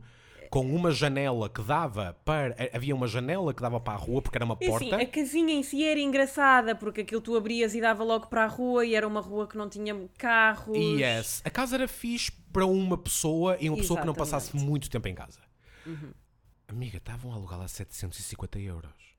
com 0.49 0.61
uma 0.73 0.89
janela 0.89 1.49
que 1.49 1.61
dava 1.61 2.17
para. 2.23 2.55
Havia 2.73 2.95
uma 2.95 3.07
janela 3.09 3.53
que 3.53 3.61
dava 3.61 3.77
para 3.77 3.93
a 3.93 3.97
rua, 3.97 4.21
porque 4.21 4.37
era 4.37 4.45
uma 4.45 4.57
E 4.61 4.65
assim, 4.69 4.89
porta. 4.89 5.03
a 5.03 5.05
casinha 5.05 5.53
em 5.53 5.63
si 5.63 5.83
era 5.83 5.99
engraçada, 5.99 6.73
porque 6.73 7.01
aquilo 7.01 7.19
tu 7.19 7.35
abrias 7.35 7.75
e 7.75 7.81
dava 7.81 8.05
logo 8.05 8.27
para 8.27 8.45
a 8.45 8.47
rua 8.47 8.85
e 8.85 8.95
era 8.95 9.05
uma 9.05 9.19
rua 9.19 9.45
que 9.45 9.57
não 9.57 9.67
tinha 9.67 9.93
carros. 10.17 10.77
Yes, 10.77 11.41
a 11.43 11.49
casa 11.49 11.75
era 11.75 11.89
fixe 11.89 12.31
para 12.53 12.65
uma 12.65 12.97
pessoa 12.97 13.57
e 13.59 13.67
uma 13.69 13.75
pessoa 13.77 13.99
que 13.99 14.05
não 14.05 14.13
Exatamente. 14.13 14.31
passasse 14.31 14.55
muito 14.55 14.89
tempo 14.89 15.09
em 15.09 15.13
casa. 15.15 15.41
Amiga, 16.69 16.99
estavam 16.99 17.33
a 17.33 17.35
alugá-la 17.35 17.65
a 17.65 17.67
750 17.67 18.59
euros. 18.59 19.10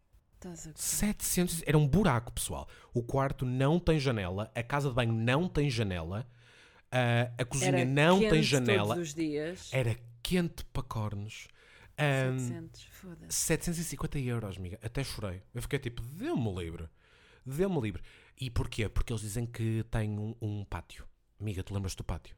Estás 0.43 0.66
a 0.66 0.70
ver? 0.70 0.78
700, 0.78 1.62
era 1.66 1.78
um 1.78 1.86
buraco, 1.86 2.32
pessoal. 2.32 2.68
O 2.93 3.03
quarto 3.03 3.45
não 3.47 3.78
tem 3.78 3.99
janela, 4.01 4.51
a 4.55 4.62
casa 4.62 4.88
de 4.88 4.95
banho 4.95 5.12
não 5.12 5.49
tem 5.49 5.70
janela, 5.70 6.26
a, 6.90 7.30
a 7.40 7.45
cozinha 7.45 7.70
Era 7.70 7.84
não 7.84 8.18
tem 8.20 8.43
janela. 8.43 8.95
Todos 8.95 9.09
os 9.09 9.14
dias. 9.14 9.70
Era 9.72 9.97
quente 10.22 10.64
para 10.66 10.82
cornos. 10.82 11.49
Ahm, 11.97 12.38
700, 12.38 12.82
foda-se. 12.90 13.36
750 13.36 14.18
euros, 14.18 14.57
amiga. 14.57 14.78
Até 14.82 15.05
chorei. 15.05 15.43
Eu 15.55 15.62
fiquei 15.62 15.78
tipo, 15.78 16.03
dê-me 16.03 16.55
livre. 16.55 16.88
Dê-me 17.47 17.80
livre. 17.80 18.03
E 18.40 18.51
porquê? 18.51 18.88
Porque 18.88 19.12
eles 19.12 19.22
dizem 19.22 19.47
que 19.47 19.84
tem 19.90 20.18
um, 20.18 20.34
um 20.40 20.64
pátio. 20.64 21.07
Amiga, 21.40 21.62
tu 21.62 21.72
lembras 21.72 21.95
do 21.95 22.03
pátio? 22.03 22.36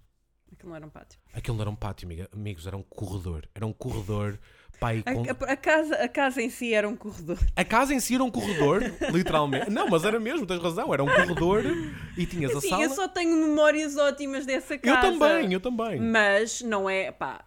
Aquilo 0.52 0.70
não 0.70 0.76
era 0.76 0.86
um 0.86 0.90
pátio. 0.90 1.18
Aquilo 1.32 1.56
não 1.56 1.62
era 1.62 1.70
um 1.70 1.76
pátio, 1.76 2.06
amiga. 2.06 2.28
Amigos, 2.32 2.66
era 2.66 2.76
um 2.76 2.82
corredor. 2.82 3.48
Era 3.54 3.66
um 3.66 3.72
corredor. 3.72 4.38
Pai, 4.84 5.02
com... 5.02 5.22
A, 5.22 5.50
a- 5.50 5.52
a 5.52 5.56
casa, 5.56 5.94
a 5.94 6.08
casa 6.08 6.42
em 6.42 6.50
si 6.50 6.74
era 6.74 6.86
um 6.88 6.94
corredor. 6.96 7.38
A 7.56 7.64
casa 7.64 7.94
em 7.94 8.00
si 8.00 8.14
era 8.14 8.24
um 8.24 8.30
corredor, 8.30 8.82
literalmente. 9.12 9.70
Não, 9.70 9.88
mas 9.88 10.04
era 10.04 10.20
mesmo, 10.20 10.46
tens 10.46 10.60
razão. 10.62 10.92
Era 10.92 11.02
um 11.02 11.06
corredor 11.06 11.62
e 12.18 12.26
tinhas 12.26 12.54
a 12.54 12.60
Sim, 12.60 12.68
sala. 12.68 12.82
eu 12.84 12.90
só 12.90 13.08
tenho 13.08 13.34
memórias 13.48 13.96
ótimas 13.96 14.44
dessa 14.44 14.74
Eu 14.74 14.80
casa. 14.80 15.00
também, 15.18 15.52
eu 15.52 15.60
também. 15.60 15.98
Mas 16.00 16.60
não 16.60 16.88
é, 16.90 17.10
pá, 17.10 17.44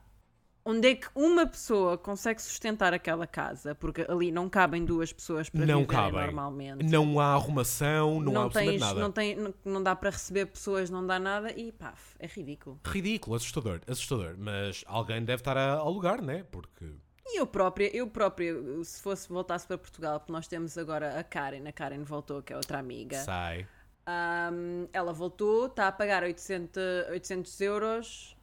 onde 0.66 0.88
é 0.90 0.96
que 0.96 1.08
uma 1.16 1.46
pessoa 1.46 1.98
consegue 1.98 2.42
sustentar 2.42 2.92
aquela 2.94 3.28
casa? 3.28 3.76
Porque 3.76 4.06
ali 4.10 4.32
não 4.32 4.50
cabem 4.50 4.84
duas 4.84 5.14
pessoas 5.14 5.48
para 5.50 5.66
não 5.66 5.86
cabem. 5.86 6.20
normalmente. 6.22 6.84
Não 6.86 7.20
há 7.20 7.34
arrumação, 7.36 8.20
não, 8.20 8.32
há 8.32 8.34
não, 8.34 8.42
absolutamente 8.46 8.80
tens, 8.80 8.88
nada. 8.88 9.00
não, 9.00 9.12
tem, 9.12 9.36
não, 9.36 9.54
não 9.64 9.84
dá 9.84 9.96
para 9.96 10.10
receber 10.10 10.48
pessoas, 10.48 10.90
não 10.90 11.06
dá 11.06 11.20
nada 11.20 11.52
e 11.56 11.72
pá, 11.72 11.94
é 12.20 12.26
ridículo. 12.28 12.80
Ridículo, 12.84 13.36
assustador, 13.36 13.80
assustador. 13.88 14.36
Mas 14.40 14.84
alguém 14.88 15.24
deve 15.24 15.42
estar 15.42 15.56
a 15.56 15.74
alugar, 15.74 16.22
né? 16.22 16.44
Porque. 16.52 16.86
E 17.30 17.40
eu 17.40 17.46
própria, 17.48 17.96
eu 17.96 18.08
própria, 18.08 18.54
se 18.84 19.02
fosse 19.02 19.28
voltasse 19.28 19.68
para 19.68 19.78
Portugal, 19.78 20.20
porque 20.20 20.32
nós 20.32 20.48
temos 20.48 20.78
agora 20.78 21.20
a 21.20 21.24
Karen, 21.24 21.68
a 21.68 21.72
Karen 21.72 22.04
voltou, 22.04 22.42
que 22.42 22.54
é 22.54 22.56
outra 22.56 22.80
amiga. 22.80 23.18
Sai. 23.24 23.68
Ahm, 24.06 24.88
ela 24.94 25.12
voltou, 25.12 25.66
está 25.66 25.90
a 25.90 25.92
pagar 25.92 26.24
800, 26.24 26.82
800 27.12 27.62
euros 27.62 28.38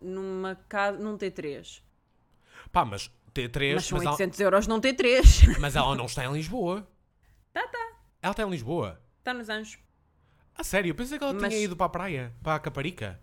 numa 0.00 0.54
casa, 0.68 0.98
num 0.98 1.18
T3. 1.18 1.82
Pá, 2.70 2.84
mas 2.84 3.10
T3. 3.34 3.74
Mas 3.74 3.84
são 3.86 3.98
mas, 3.98 4.06
ela, 4.06 4.12
800 4.12 4.40
euros 4.40 4.66
num 4.68 4.80
T3. 4.80 5.58
mas 5.58 5.74
ela 5.74 5.94
não 5.96 6.06
está 6.06 6.24
em 6.24 6.32
Lisboa. 6.32 6.86
tá, 7.52 7.66
tá. 7.66 7.92
Ela 8.22 8.30
está 8.32 8.42
em 8.44 8.50
Lisboa. 8.50 9.00
Está 9.18 9.34
nos 9.34 9.48
anjos. 9.48 9.78
A 10.54 10.62
sério, 10.62 10.90
eu 10.90 10.94
pensei 10.94 11.18
que 11.18 11.24
ela 11.24 11.32
Mas- 11.32 11.52
tinha 11.52 11.64
ido 11.64 11.76
para 11.76 11.86
a 11.86 11.88
praia, 11.88 12.32
para 12.42 12.54
a 12.54 12.60
Caparica. 12.60 13.20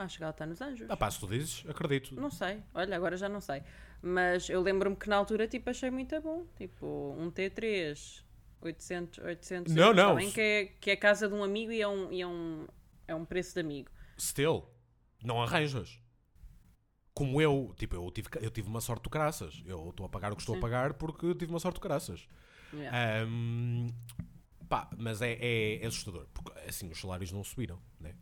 Acho 0.00 0.16
que 0.16 0.22
ela 0.22 0.30
está 0.30 0.46
nos 0.46 0.60
anjos. 0.60 0.88
Ah, 0.88 0.96
pá, 0.96 1.10
se 1.10 1.20
tu 1.20 1.26
dizes, 1.26 1.64
acredito. 1.68 2.14
Não 2.14 2.30
sei, 2.30 2.62
olha, 2.74 2.96
agora 2.96 3.16
já 3.16 3.28
não 3.28 3.40
sei. 3.40 3.62
Mas 4.02 4.48
eu 4.48 4.60
lembro-me 4.62 4.96
que 4.96 5.08
na 5.08 5.16
altura 5.16 5.46
tipo, 5.46 5.68
achei 5.68 5.90
muito 5.90 6.18
bom. 6.20 6.46
Tipo, 6.56 7.14
um 7.18 7.30
T3, 7.30 8.24
800, 8.62 9.18
800 9.18 9.74
Não, 9.74 9.92
não. 9.92 10.16
Bem 10.16 10.30
que 10.30 10.40
é, 10.40 10.64
que 10.80 10.90
é 10.90 10.96
casa 10.96 11.28
de 11.28 11.34
um 11.34 11.44
amigo 11.44 11.70
e 11.70 11.82
é 11.82 11.88
um, 11.88 12.10
e 12.10 12.22
é 12.22 12.26
um, 12.26 12.66
é 13.06 13.14
um 13.14 13.24
preço 13.24 13.54
de 13.54 13.60
amigo. 13.60 13.90
Still, 14.18 14.66
não 15.22 15.42
arranjas. 15.42 16.00
Como 17.12 17.40
eu, 17.42 17.74
tipo, 17.76 17.96
eu 17.96 18.10
tive, 18.10 18.28
eu 18.40 18.50
tive 18.50 18.68
uma 18.68 18.80
sorte 18.80 19.02
de 19.02 19.10
caraças. 19.10 19.62
Eu 19.66 19.90
estou 19.90 20.06
a 20.06 20.08
pagar 20.08 20.32
o 20.32 20.36
que 20.36 20.40
estou 20.40 20.54
a 20.54 20.56
Sim. 20.56 20.62
pagar 20.62 20.94
porque 20.94 21.34
tive 21.34 21.52
uma 21.52 21.60
sorte 21.60 21.74
de 21.74 21.82
caraças. 21.82 22.26
Yeah. 22.72 23.24
Ahm, 23.24 23.88
Pá, 24.70 24.88
mas 24.96 25.20
é, 25.20 25.32
é, 25.32 25.82
é 25.82 25.86
assustador, 25.88 26.28
porque 26.32 26.56
assim 26.60 26.88
os 26.88 27.00
salários 27.00 27.32
não 27.32 27.42
subiram, 27.42 27.82
né? 27.98 28.14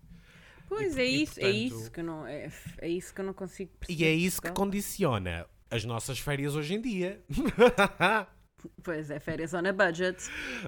Pois 0.68 0.96
E- 0.96 1.00
é 1.00 1.06
e, 1.06 1.22
isso, 1.22 1.40
é 1.40 1.42
portanto- 1.42 1.56
isso 1.80 1.90
que 1.90 2.00
eu 2.00 2.04
não 2.04 2.26
é, 2.26 2.50
é 2.78 2.88
isso 2.88 3.14
que 3.14 3.20
eu 3.20 3.24
não 3.24 3.32
consigo 3.34 3.70
perceber. 3.78 4.02
E 4.02 4.06
é 4.06 4.12
isso 4.12 4.40
que 4.42 4.50
condiciona 4.52 5.46
as 5.70 5.84
nossas 5.84 6.18
férias 6.18 6.54
hoje 6.54 6.74
em 6.74 6.80
dia. 6.80 7.20
Pois 8.82 9.08
é, 9.08 9.20
férias 9.20 9.54
on 9.54 9.64
a 9.66 9.72
budget. 9.72 10.18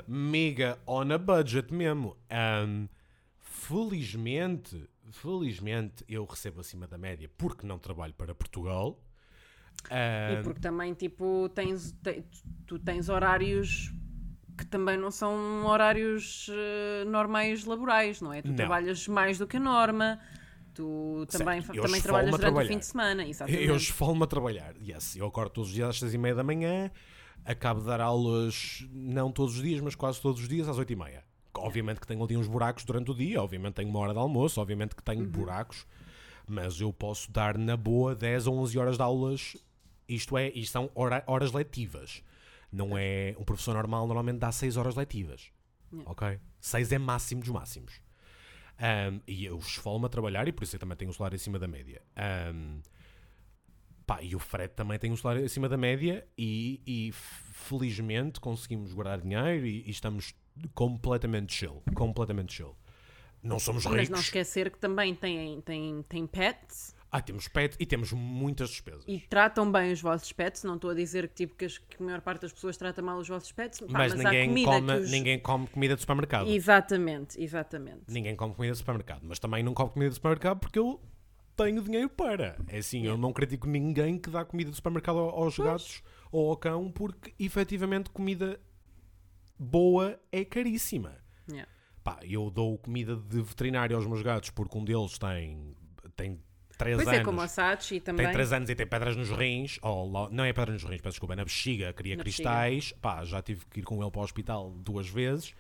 Mega 0.07 0.79
on 0.87 1.11
a 1.11 1.19
budget 1.19 1.75
mesmo. 1.75 2.17
Ahm, 2.31 2.87
felizmente, 3.41 4.89
felizmente 5.11 6.05
eu 6.09 6.25
recebo 6.25 6.61
acima 6.61 6.87
da 6.87 6.97
média 6.97 7.29
porque 7.37 7.67
não 7.67 7.79
trabalho 7.81 8.15
para 8.15 8.33
Portugal. 8.35 9.03
E 9.91 10.37
Ahm, 10.39 10.43
porque 10.45 10.61
também, 10.61 10.95
tipo, 10.95 11.49
tens, 11.55 11.93
te- 12.03 12.23
tu 12.67 12.79
tens 12.79 13.09
horários 13.09 13.93
que 14.61 14.67
também 14.67 14.97
não 14.99 15.11
são 15.11 15.65
horários 15.67 16.49
eh, 16.53 17.05
normais 17.07 17.65
laborais, 17.65 18.21
não 18.21 18.31
é? 18.33 18.43
Tu 18.43 18.49
Não. 18.49 18.57
trabalhas 18.57 19.09
mais 19.09 19.39
do 19.39 19.47
que 19.47 19.57
a 19.57 19.61
norma, 19.61 20.21
tu 20.75 21.25
também, 21.31 21.63
Certo, 21.63 21.81
também 21.81 22.01
trabalhas 22.01 22.31
durante 22.31 22.43
o 22.43 22.51
trabalhar. 22.51 22.69
fim 22.69 22.79
de 22.79 22.87
semana, 22.87 23.27
exatamente. 23.27 23.65
eu 23.65 23.75
esfolo-me 23.77 24.23
a 24.25 24.27
trabalhar. 24.27 24.75
Yes, 24.83 25.17
eu 25.17 25.27
acordo 25.27 25.51
todos 25.51 25.71
os 25.71 25.75
dias 25.75 25.89
às 25.89 25.99
seis 25.99 26.13
e 26.13 26.19
meia 26.19 26.35
da 26.35 26.45
manhã, 26.45 26.91
acabo 27.45 27.81
de 27.81 27.87
dar 27.87 28.01
aulas, 28.03 28.87
não 28.93 29.33
todos 29.33 29.57
os 29.57 29.63
dias, 29.63 29.81
mas 29.81 29.95
quase 29.95 30.21
todos 30.21 30.43
os 30.43 30.49
dias 30.49 30.69
às 30.69 30.77
oito 30.79 30.93
e 30.93 30.97
meia. 30.97 31.25
Obviamente 31.55 31.99
que 32.01 32.07
tenho 32.07 32.23
ali 32.23 32.37
uns 32.37 32.47
buracos 32.47 32.85
durante 32.85 33.11
o 33.11 33.15
dia, 33.15 33.43
obviamente 33.43 33.75
tenho 33.75 33.89
uma 33.89 33.99
hora 34.01 34.13
de 34.13 34.19
almoço, 34.19 34.61
obviamente 34.61 34.95
que 34.95 35.01
Uhum. 35.11 35.17
tenho 35.17 35.27
buracos, 35.27 35.87
mas 36.47 36.81
eu 36.81 36.93
posso 36.93 37.31
dar 37.33 37.57
na 37.57 37.77
boa 37.77 38.15
10 38.15 38.47
ou 38.47 38.59
11 38.59 38.79
horas 38.79 38.97
de 38.97 39.03
aulas, 39.03 39.57
isto 40.09 40.37
é, 40.37 40.51
isto 40.51 40.73
são 40.73 40.91
hora- 40.95 41.25
horas 41.27 41.51
letivas. 41.53 42.23
Não 42.73 42.97
é 42.97 43.35
um 43.39 43.45
professor 43.45 43.75
normal, 43.75 44.07
normalmente 44.07 44.39
dá 44.39 44.53
6 44.53 44.77
horas 44.77 44.95
letivas. 44.95 45.51
Ok? 46.07 46.39
6 46.61 46.93
é 46.93 46.99
máximo 46.99 47.41
dos 47.41 47.51
máximos. 47.51 48.01
Um, 48.81 49.21
e 49.27 49.45
eu 49.45 49.59
esfolo-me 49.59 50.07
a 50.07 50.09
trabalhar 50.09 50.49
e 50.49 50.53
por 50.53 50.65
isso 50.65 50.77
eu 50.77 50.81
também 50.81 50.97
tenho 50.97 51.11
um 51.11 51.15
salário 51.15 51.37
acima 51.37 51.59
da 51.59 51.69
média. 51.69 52.01
Um, 52.55 52.81
pá, 54.07 54.23
e 54.23 54.35
o 54.35 54.39
Fred 54.39 54.73
também 54.75 54.99
tem 54.99 55.13
um 55.13 55.17
salário 55.17 55.45
acima 55.45 55.69
da 55.69 55.77
média 55.77 56.27
e, 56.39 56.81
e 56.87 57.13
felizmente 57.13 58.41
conseguimos 58.41 58.93
guardar 58.93 59.21
dinheiro 59.21 59.67
e, 59.67 59.83
e 59.87 59.91
estamos 59.91 60.35
completamente 60.75 61.53
chill. 61.53 61.83
Completamente 61.95 62.55
chill. 62.55 62.75
Não 63.43 63.59
somos 63.59 63.85
Mas 63.85 63.95
ricos. 63.95 64.09
não 64.11 64.21
esquecer 64.21 64.71
que 64.71 64.79
também 64.79 65.15
têm, 65.15 65.61
têm, 65.63 66.03
têm 66.03 66.27
pets 66.27 66.95
Ah, 67.13 67.21
temos 67.21 67.49
pet 67.49 67.77
e 67.81 67.85
temos 67.85 68.13
muitas 68.13 68.71
despesas. 68.71 69.03
e 69.09 69.19
tratam 69.21 69.71
bem 69.73 69.93
os 69.93 70.01
vossos 70.01 70.33
pets. 70.33 70.63
Não 70.63 70.77
estou 70.77 70.91
a 70.91 70.95
dizer 70.95 71.27
que, 71.29 71.35
tipo, 71.35 71.57
que, 71.57 71.65
as- 71.65 71.79
que 71.79 72.01
a 72.01 72.07
maior 72.07 72.21
parte 72.21 72.43
das 72.43 72.53
pessoas 72.53 72.77
trata 72.77 73.03
mal 73.03 73.19
os 73.19 73.27
vossos 73.27 73.51
pets, 73.51 73.81
pá, 73.81 73.87
mas 73.91 74.15
ninguém, 74.15 74.65
come, 74.65 74.93
os... 74.93 75.11
ninguém 75.11 75.39
come 75.41 75.67
comida 75.67 75.95
de 75.97 76.01
supermercado. 76.03 76.49
Exatamente, 76.49 77.43
exatamente. 77.43 78.03
Ninguém 78.09 78.37
come 78.37 78.55
comida 78.55 78.73
de 78.73 78.79
supermercado. 78.79 79.23
Mas 79.25 79.39
também 79.41 79.63
não 79.63 79.75
come 79.75 79.91
comida 79.91 80.11
de 80.11 80.15
supermercado 80.15 80.61
porque 80.61 80.79
eu 80.79 81.01
tenho 81.57 81.83
dinheiro 81.83 82.09
para. 82.09 82.57
É 82.69 82.79
assim, 82.79 83.05
eu 83.05 83.19
não 83.19 83.33
critico 83.33 83.67
ninguém 83.67 84.17
que 84.17 84.31
dá 84.31 84.45
comida 84.45 84.71
de 84.71 84.77
supermercado 84.77 85.19
ao- 85.19 85.31
aos 85.43 85.59
gatos 85.59 86.03
ou 86.31 86.49
ao 86.49 86.57
cão 86.57 86.93
porque 86.93 87.35
efetivamente 87.41 88.09
comida 88.11 88.61
boa 89.59 90.19
é 90.33 90.45
caríssima. 90.45 91.19
Yeah. 91.51 91.69
Pá, 92.03 92.19
eu 92.23 92.51
dou 92.51 92.79
comida 92.79 93.17
de 93.17 93.43
veterinário 93.43 93.97
aos 93.97 94.07
meus 94.07 94.23
gatos 94.23 94.51
porque 94.51 94.79
um 94.79 94.85
deles 94.85 95.19
tem, 95.19 95.75
tem 96.17 96.41
3 96.81 96.97
Pois 96.97 97.09
anos. 97.09 97.21
é, 97.21 97.25
como 97.25 97.41
a 97.41 97.47
Sachi 97.49 98.01
também. 98.01 98.25
Tem 98.27 98.33
3 98.33 98.53
anos 98.53 98.69
e 98.71 98.75
tem 98.75 98.87
pedras 98.87 99.17
nos 99.17 99.31
rins, 99.31 99.79
ou 99.83 100.29
não 100.31 100.45
é 100.45 100.53
pedras 100.53 100.83
nos 100.83 100.91
rins, 100.91 101.01
peço 101.01 101.13
desculpa, 101.15 101.35
é 101.35 101.37
na 101.37 101.45
bexiga, 101.45 101.93
cria 101.93 102.17
Na 102.17 102.23
cristais. 102.23 102.93
Pá, 103.01 103.25
já 103.25 103.41
tive 103.43 103.65
que 103.67 103.81
ir 103.81 103.83
com 103.83 104.01
ele 104.03 104.11
para 104.11 104.21
o 104.21 104.25
hospital 104.25 104.71
duas 104.79 105.09
vezes. 105.09 105.55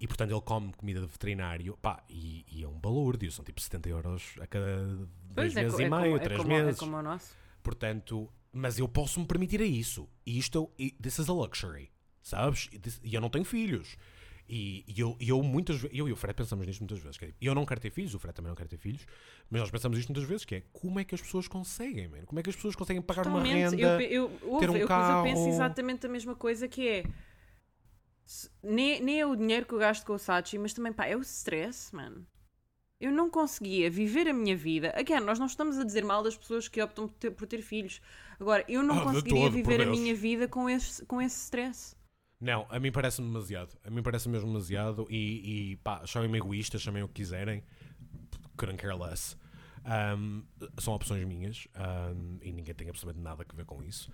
E 0.00 0.06
portanto 0.06 0.30
ele 0.30 0.40
come 0.42 0.72
comida 0.74 1.00
de 1.00 1.06
veterinário, 1.06 1.74
pá, 1.80 2.02
e, 2.10 2.44
e 2.52 2.62
é 2.62 2.68
um 2.68 2.78
balúrdio, 2.78 3.32
são 3.32 3.42
tipo 3.44 3.58
70 3.60 3.88
euros 3.88 4.22
a 4.40 4.46
cada 4.46 4.76
dois 4.84 5.08
Pois 5.34 5.56
é, 5.56 5.62
meses 5.62 5.74
co- 5.76 5.80
e 5.80 5.84
é 5.84 5.88
meio, 5.90 6.02
como, 6.02 6.18
três 6.20 6.32
é 6.40 6.42
como, 6.42 6.48
meses. 6.54 6.76
É 6.76 6.78
como 6.80 6.96
o 6.98 7.02
nosso. 7.02 7.34
Portanto, 7.62 8.30
mas 8.52 8.78
eu 8.78 8.86
posso 8.88 9.18
me 9.20 9.26
permitir 9.26 9.60
a 9.62 9.64
isso. 9.64 10.08
E 10.24 10.38
isto, 10.38 10.70
this 11.02 11.18
is 11.18 11.28
a 11.28 11.32
luxury, 11.32 11.90
sabes? 12.22 12.68
E 13.02 13.14
eu 13.14 13.20
não 13.20 13.28
tenho 13.30 13.44
filhos. 13.44 13.96
E, 14.48 14.84
e 14.86 15.00
eu, 15.00 15.16
e 15.18 15.28
eu 15.28 15.42
muitas 15.42 15.76
vezes, 15.76 15.98
eu 15.98 16.08
e 16.08 16.12
o 16.12 16.16
Fred 16.16 16.34
pensamos 16.34 16.66
nisto 16.66 16.80
muitas 16.80 16.98
vezes. 17.00 17.20
é, 17.20 17.32
eu 17.40 17.54
não 17.54 17.66
quero 17.66 17.80
ter 17.80 17.90
filhos, 17.90 18.14
o 18.14 18.18
Fred 18.18 18.34
também 18.34 18.48
não 18.48 18.56
quer 18.56 18.68
ter 18.68 18.76
filhos, 18.76 19.04
mas 19.50 19.60
nós 19.60 19.70
pensamos 19.70 19.98
isto 19.98 20.08
muitas 20.08 20.28
vezes, 20.28 20.44
que 20.44 20.56
é 20.56 20.62
como 20.72 21.00
é 21.00 21.04
que 21.04 21.14
as 21.14 21.20
pessoas 21.20 21.48
conseguem, 21.48 22.06
man? 22.06 22.24
Como 22.24 22.38
é 22.38 22.42
que 22.42 22.50
as 22.50 22.56
pessoas 22.56 22.76
conseguem 22.76 23.02
pagar 23.02 23.26
uma 23.26 23.40
Totalmente. 23.40 23.76
renda? 23.76 24.02
Eu, 24.02 24.30
eu, 24.42 24.58
ter 24.58 24.70
um 24.70 24.76
eu, 24.76 24.86
pois 24.86 25.08
eu 25.08 25.22
penso 25.22 25.40
carro. 25.40 25.48
exatamente 25.48 26.06
a 26.06 26.08
mesma 26.08 26.34
coisa 26.34 26.68
que 26.68 26.88
é. 26.88 27.04
Nem, 28.62 29.00
nem 29.00 29.20
é 29.20 29.26
o 29.26 29.36
dinheiro 29.36 29.66
que 29.66 29.72
eu 29.72 29.78
gasto 29.78 30.04
com 30.04 30.14
o 30.14 30.18
Sachi, 30.18 30.58
mas 30.58 30.72
também, 30.72 30.92
pá, 30.92 31.06
é 31.06 31.16
o 31.16 31.20
stress, 31.20 31.94
mano. 31.94 32.26
Eu 33.00 33.12
não 33.12 33.28
conseguia 33.28 33.90
viver 33.90 34.26
a 34.26 34.32
minha 34.32 34.56
vida. 34.56 34.92
Again, 34.96 35.20
nós 35.20 35.38
não 35.38 35.46
estamos 35.46 35.78
a 35.78 35.84
dizer 35.84 36.02
mal 36.02 36.22
das 36.22 36.36
pessoas 36.36 36.66
que 36.66 36.80
optam 36.80 37.06
por 37.06 37.14
ter, 37.14 37.30
por 37.30 37.46
ter 37.46 37.60
filhos. 37.60 38.00
Agora, 38.40 38.64
eu 38.68 38.82
não 38.82 38.96
de 38.96 39.02
conseguiria 39.02 39.42
todo, 39.42 39.52
viver 39.52 39.82
a 39.82 39.86
minha 39.86 40.14
vida 40.14 40.48
com 40.48 40.68
esse, 40.68 41.04
com 41.04 41.20
esse 41.20 41.36
stress. 41.42 41.94
Não, 42.40 42.66
a 42.68 42.78
mim 42.78 42.92
parece-me 42.92 43.26
demasiado. 43.28 43.78
A 43.84 43.90
mim 43.90 44.02
parece 44.02 44.28
mesmo 44.28 44.48
demasiado. 44.48 45.06
E, 45.10 45.72
e 45.72 45.76
pá, 45.76 46.04
chamem-me 46.06 46.38
egoísta, 46.38 46.78
chamem 46.78 47.02
o 47.02 47.08
que 47.08 47.14
quiserem. 47.14 47.62
Couldn't 48.56 48.80
care 48.80 48.96
less. 48.96 49.36
Um, 49.86 50.42
são 50.78 50.94
opções 50.94 51.24
minhas 51.24 51.68
um, 51.76 52.38
e 52.42 52.52
ninguém 52.52 52.74
tem 52.74 52.88
absolutamente 52.88 53.22
nada 53.22 53.46
a 53.48 53.56
ver 53.56 53.64
com 53.64 53.82
isso. 53.82 54.10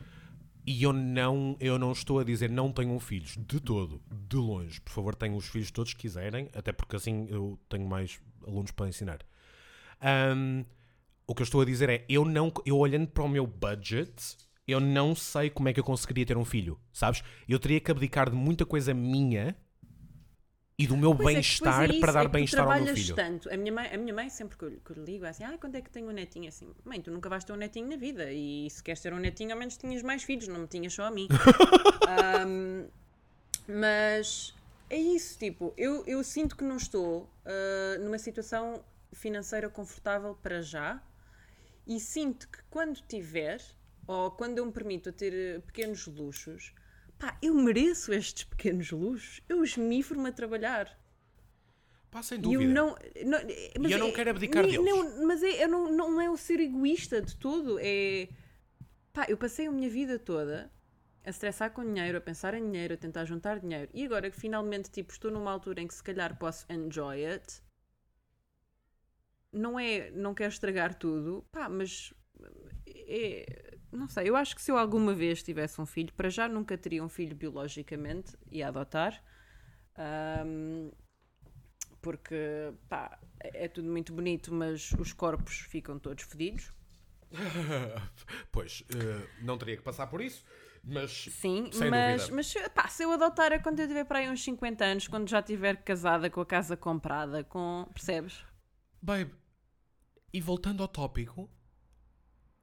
E 0.64 0.82
eu 0.82 0.92
não, 0.92 1.56
eu 1.58 1.78
não 1.78 1.90
estou 1.90 2.20
a 2.20 2.24
dizer 2.24 2.48
não 2.50 2.70
tenham 2.70 3.00
filhos 3.00 3.36
de 3.36 3.58
todo, 3.58 4.00
de 4.10 4.36
longe. 4.36 4.80
Por 4.80 4.92
favor, 4.92 5.14
tenham 5.14 5.36
os 5.36 5.48
filhos 5.48 5.70
todos 5.70 5.92
que 5.94 6.02
quiserem, 6.02 6.48
até 6.54 6.72
porque 6.72 6.94
assim 6.94 7.26
eu 7.28 7.58
tenho 7.68 7.86
mais 7.86 8.20
alunos 8.46 8.70
para 8.70 8.88
ensinar. 8.88 9.18
Um, 10.36 10.64
o 11.26 11.34
que 11.34 11.42
eu 11.42 11.44
estou 11.44 11.60
a 11.62 11.64
dizer 11.64 11.88
é, 11.88 12.04
eu 12.08 12.24
não, 12.24 12.52
eu 12.64 12.76
olhando 12.76 13.08
para 13.08 13.24
o 13.24 13.28
meu 13.28 13.46
budget, 13.46 14.36
eu 14.66 14.80
não 14.80 15.14
sei 15.14 15.50
como 15.50 15.68
é 15.68 15.72
que 15.72 15.80
eu 15.80 15.84
conseguiria 15.84 16.24
ter 16.24 16.36
um 16.36 16.44
filho, 16.44 16.78
sabes? 16.92 17.22
Eu 17.48 17.58
teria 17.58 17.80
que 17.80 17.90
abdicar 17.90 18.30
de 18.30 18.36
muita 18.36 18.64
coisa 18.64 18.94
minha 18.94 19.56
e 20.78 20.86
do 20.86 20.96
meu 20.96 21.12
é 21.12 21.16
que 21.16 21.24
bem-estar 21.24 21.84
é 21.84 21.92
isso, 21.92 22.00
para 22.00 22.12
dar 22.12 22.24
é 22.24 22.28
bem-estar 22.28 22.64
ao 22.64 22.80
meu 22.82 22.94
filho. 22.94 23.14
tanto. 23.14 23.52
A 23.52 23.56
minha 23.56 23.72
mãe, 23.72 23.88
a 23.92 23.98
minha 23.98 24.14
mãe 24.14 24.28
sempre 24.30 24.56
que 24.56 24.64
eu, 24.64 24.70
que 24.84 24.90
eu 24.90 25.04
ligo, 25.04 25.24
é 25.24 25.28
assim: 25.28 25.44
ah, 25.44 25.56
quando 25.60 25.76
é 25.76 25.80
que 25.80 25.90
tenho 25.90 26.08
um 26.08 26.12
netinho? 26.12 26.48
Assim, 26.48 26.72
mãe, 26.84 27.00
tu 27.00 27.10
nunca 27.10 27.28
vais 27.28 27.44
ter 27.44 27.52
um 27.52 27.56
netinho 27.56 27.88
na 27.88 27.96
vida. 27.96 28.32
E 28.32 28.68
se 28.70 28.82
queres 28.82 29.00
ter 29.00 29.12
um 29.12 29.18
netinho, 29.18 29.52
ao 29.52 29.58
menos 29.58 29.76
tinhas 29.76 30.02
mais 30.02 30.22
filhos, 30.22 30.48
não 30.48 30.60
me 30.60 30.66
tinhas 30.66 30.92
só 30.92 31.04
a 31.04 31.10
mim. 31.10 31.28
Ahm, 32.08 32.88
mas 33.68 34.54
é 34.88 34.96
isso, 34.96 35.38
tipo, 35.38 35.72
eu, 35.76 36.04
eu 36.06 36.22
sinto 36.24 36.56
que 36.56 36.64
não 36.64 36.76
estou 36.76 37.28
ah, 37.44 37.98
numa 38.00 38.18
situação 38.18 38.82
financeira 39.12 39.68
confortável 39.68 40.34
para 40.34 40.62
já 40.62 41.02
e 41.86 42.00
sinto 42.00 42.48
que 42.48 42.58
quando 42.70 43.00
tiver, 43.08 43.60
ou 44.06 44.30
quando 44.30 44.58
eu 44.58 44.66
me 44.66 44.72
permito 44.72 45.08
a 45.08 45.12
ter 45.12 45.32
eh, 45.32 45.58
pequenos 45.60 46.06
luxos, 46.06 46.74
pá, 47.18 47.36
eu 47.42 47.54
mereço 47.54 48.12
estes 48.12 48.44
pequenos 48.44 48.90
luxos. 48.90 49.40
Eu 49.48 49.62
esmifro-me 49.64 50.28
a 50.28 50.32
trabalhar. 50.32 50.98
Pá, 52.10 52.22
sem 52.22 52.38
E 52.38 52.42
dúvida. 52.42 52.64
eu 52.64 52.68
não, 52.68 52.88
não, 53.24 53.38
mas 53.80 53.92
eu 53.92 53.98
não 53.98 54.08
é- 54.08 54.12
quero 54.12 54.30
abdicar 54.30 54.62
nem- 54.66 54.72
deles. 54.72 54.84
não, 54.86 55.26
mas 55.26 55.42
é, 55.42 55.64
eu 55.64 55.68
não, 55.68 55.90
não 55.90 56.20
é 56.20 56.28
o 56.30 56.36
ser 56.36 56.60
egoísta 56.60 57.22
de 57.22 57.36
todo. 57.36 57.78
É 57.80 58.28
pá, 59.12 59.26
eu 59.28 59.36
passei 59.36 59.66
a 59.66 59.72
minha 59.72 59.88
vida 59.90 60.18
toda 60.18 60.70
a 61.24 61.30
estressar 61.30 61.70
com 61.72 61.84
dinheiro, 61.84 62.18
a 62.18 62.20
pensar 62.20 62.52
em 62.54 62.64
dinheiro, 62.70 62.94
a 62.94 62.96
tentar 62.96 63.24
juntar 63.24 63.60
dinheiro. 63.60 63.88
E 63.94 64.04
agora 64.04 64.30
que 64.30 64.36
finalmente 64.36 64.90
tipo, 64.90 65.12
estou 65.12 65.30
numa 65.30 65.50
altura 65.52 65.80
em 65.80 65.86
que 65.86 65.94
se 65.94 66.02
calhar 66.02 66.36
posso 66.38 66.66
enjoy 66.70 67.24
it, 67.24 67.62
não 69.52 69.78
é, 69.78 70.10
não 70.10 70.34
quero 70.34 70.52
estragar 70.52 70.94
tudo, 70.94 71.44
pá, 71.52 71.68
mas 71.68 72.12
é, 72.86 73.71
não 73.92 74.08
sei, 74.08 74.28
eu 74.28 74.36
acho 74.36 74.54
que 74.54 74.62
se 74.62 74.70
eu 74.70 74.78
alguma 74.78 75.14
vez 75.14 75.42
tivesse 75.42 75.80
um 75.80 75.86
filho, 75.86 76.12
para 76.14 76.28
já 76.30 76.48
nunca 76.48 76.76
teria 76.78 77.04
um 77.04 77.08
filho 77.08 77.36
biologicamente 77.36 78.36
e 78.50 78.62
adotar. 78.62 79.22
Ahm, 79.96 80.90
porque 82.00 82.72
pá, 82.88 83.18
é 83.40 83.68
tudo 83.68 83.88
muito 83.88 84.12
bonito, 84.12 84.52
mas 84.52 84.92
os 84.98 85.12
corpos 85.12 85.58
ficam 85.58 85.98
todos 85.98 86.24
fedidos. 86.24 86.72
pois, 88.50 88.84
eh, 88.94 89.28
não 89.42 89.56
teria 89.56 89.76
que 89.76 89.82
passar 89.82 90.06
por 90.08 90.20
isso, 90.20 90.44
mas 90.84 91.30
Sim, 91.30 91.70
mas, 91.72 92.28
dúvida. 92.28 92.36
mas 92.36 92.54
pá, 92.74 92.88
se 92.88 93.04
eu 93.04 93.12
adotar 93.12 93.52
é 93.52 93.58
quando 93.58 93.80
eu 93.80 93.88
tiver 93.88 94.04
para 94.04 94.18
aí 94.18 94.28
uns 94.28 94.42
50 94.42 94.84
anos, 94.84 95.08
quando 95.08 95.28
já 95.28 95.40
estiver 95.40 95.76
casada 95.82 96.28
com 96.28 96.40
a 96.40 96.46
casa 96.46 96.76
comprada, 96.76 97.44
com. 97.44 97.88
Percebes? 97.94 98.44
Babe, 99.00 99.32
e 100.32 100.40
voltando 100.40 100.82
ao 100.82 100.88
tópico, 100.88 101.50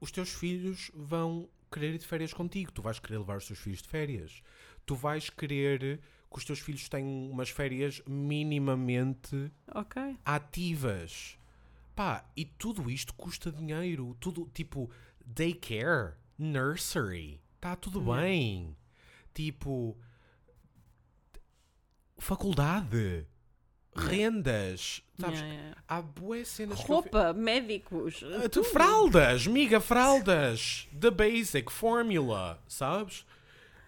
os 0.00 0.10
teus 0.10 0.30
filhos 0.30 0.90
vão 0.94 1.48
querer 1.70 1.94
ir 1.94 1.98
de 1.98 2.06
férias 2.06 2.32
contigo. 2.32 2.72
Tu 2.72 2.82
vais 2.82 2.98
querer 2.98 3.18
levar 3.18 3.36
os 3.36 3.46
teus 3.46 3.58
filhos 3.58 3.82
de 3.82 3.88
férias. 3.88 4.42
Tu 4.86 4.94
vais 4.94 5.28
querer 5.30 6.00
que 6.30 6.38
os 6.38 6.44
teus 6.44 6.58
filhos 6.60 6.88
tenham 6.88 7.30
umas 7.30 7.50
férias 7.50 8.00
minimamente 8.06 9.50
Ok. 9.74 10.16
ativas. 10.24 11.36
Pá, 11.94 12.24
e 12.36 12.44
tudo 12.44 12.90
isto 12.90 13.12
custa 13.14 13.52
dinheiro. 13.52 14.16
Tudo, 14.20 14.48
tipo, 14.54 14.90
daycare, 15.24 16.14
nursery. 16.38 17.40
Está 17.56 17.76
tudo 17.76 18.00
bem. 18.00 18.74
Tipo, 19.34 19.96
faculdade, 22.18 23.26
rendas, 23.94 25.02
sabes? 25.18 25.40
Yeah, 25.40 25.54
yeah. 25.54 25.82
Há 25.88 26.02
boas 26.02 26.48
cenas 26.48 26.80
Roupa, 26.80 27.32
médicos. 27.32 28.22
Ah, 28.44 28.48
tu- 28.48 28.64
fraldas, 28.64 29.46
miga, 29.46 29.80
fraldas, 29.80 30.88
the 30.98 31.10
basic, 31.10 31.70
formula, 31.70 32.62
sabes? 32.68 33.24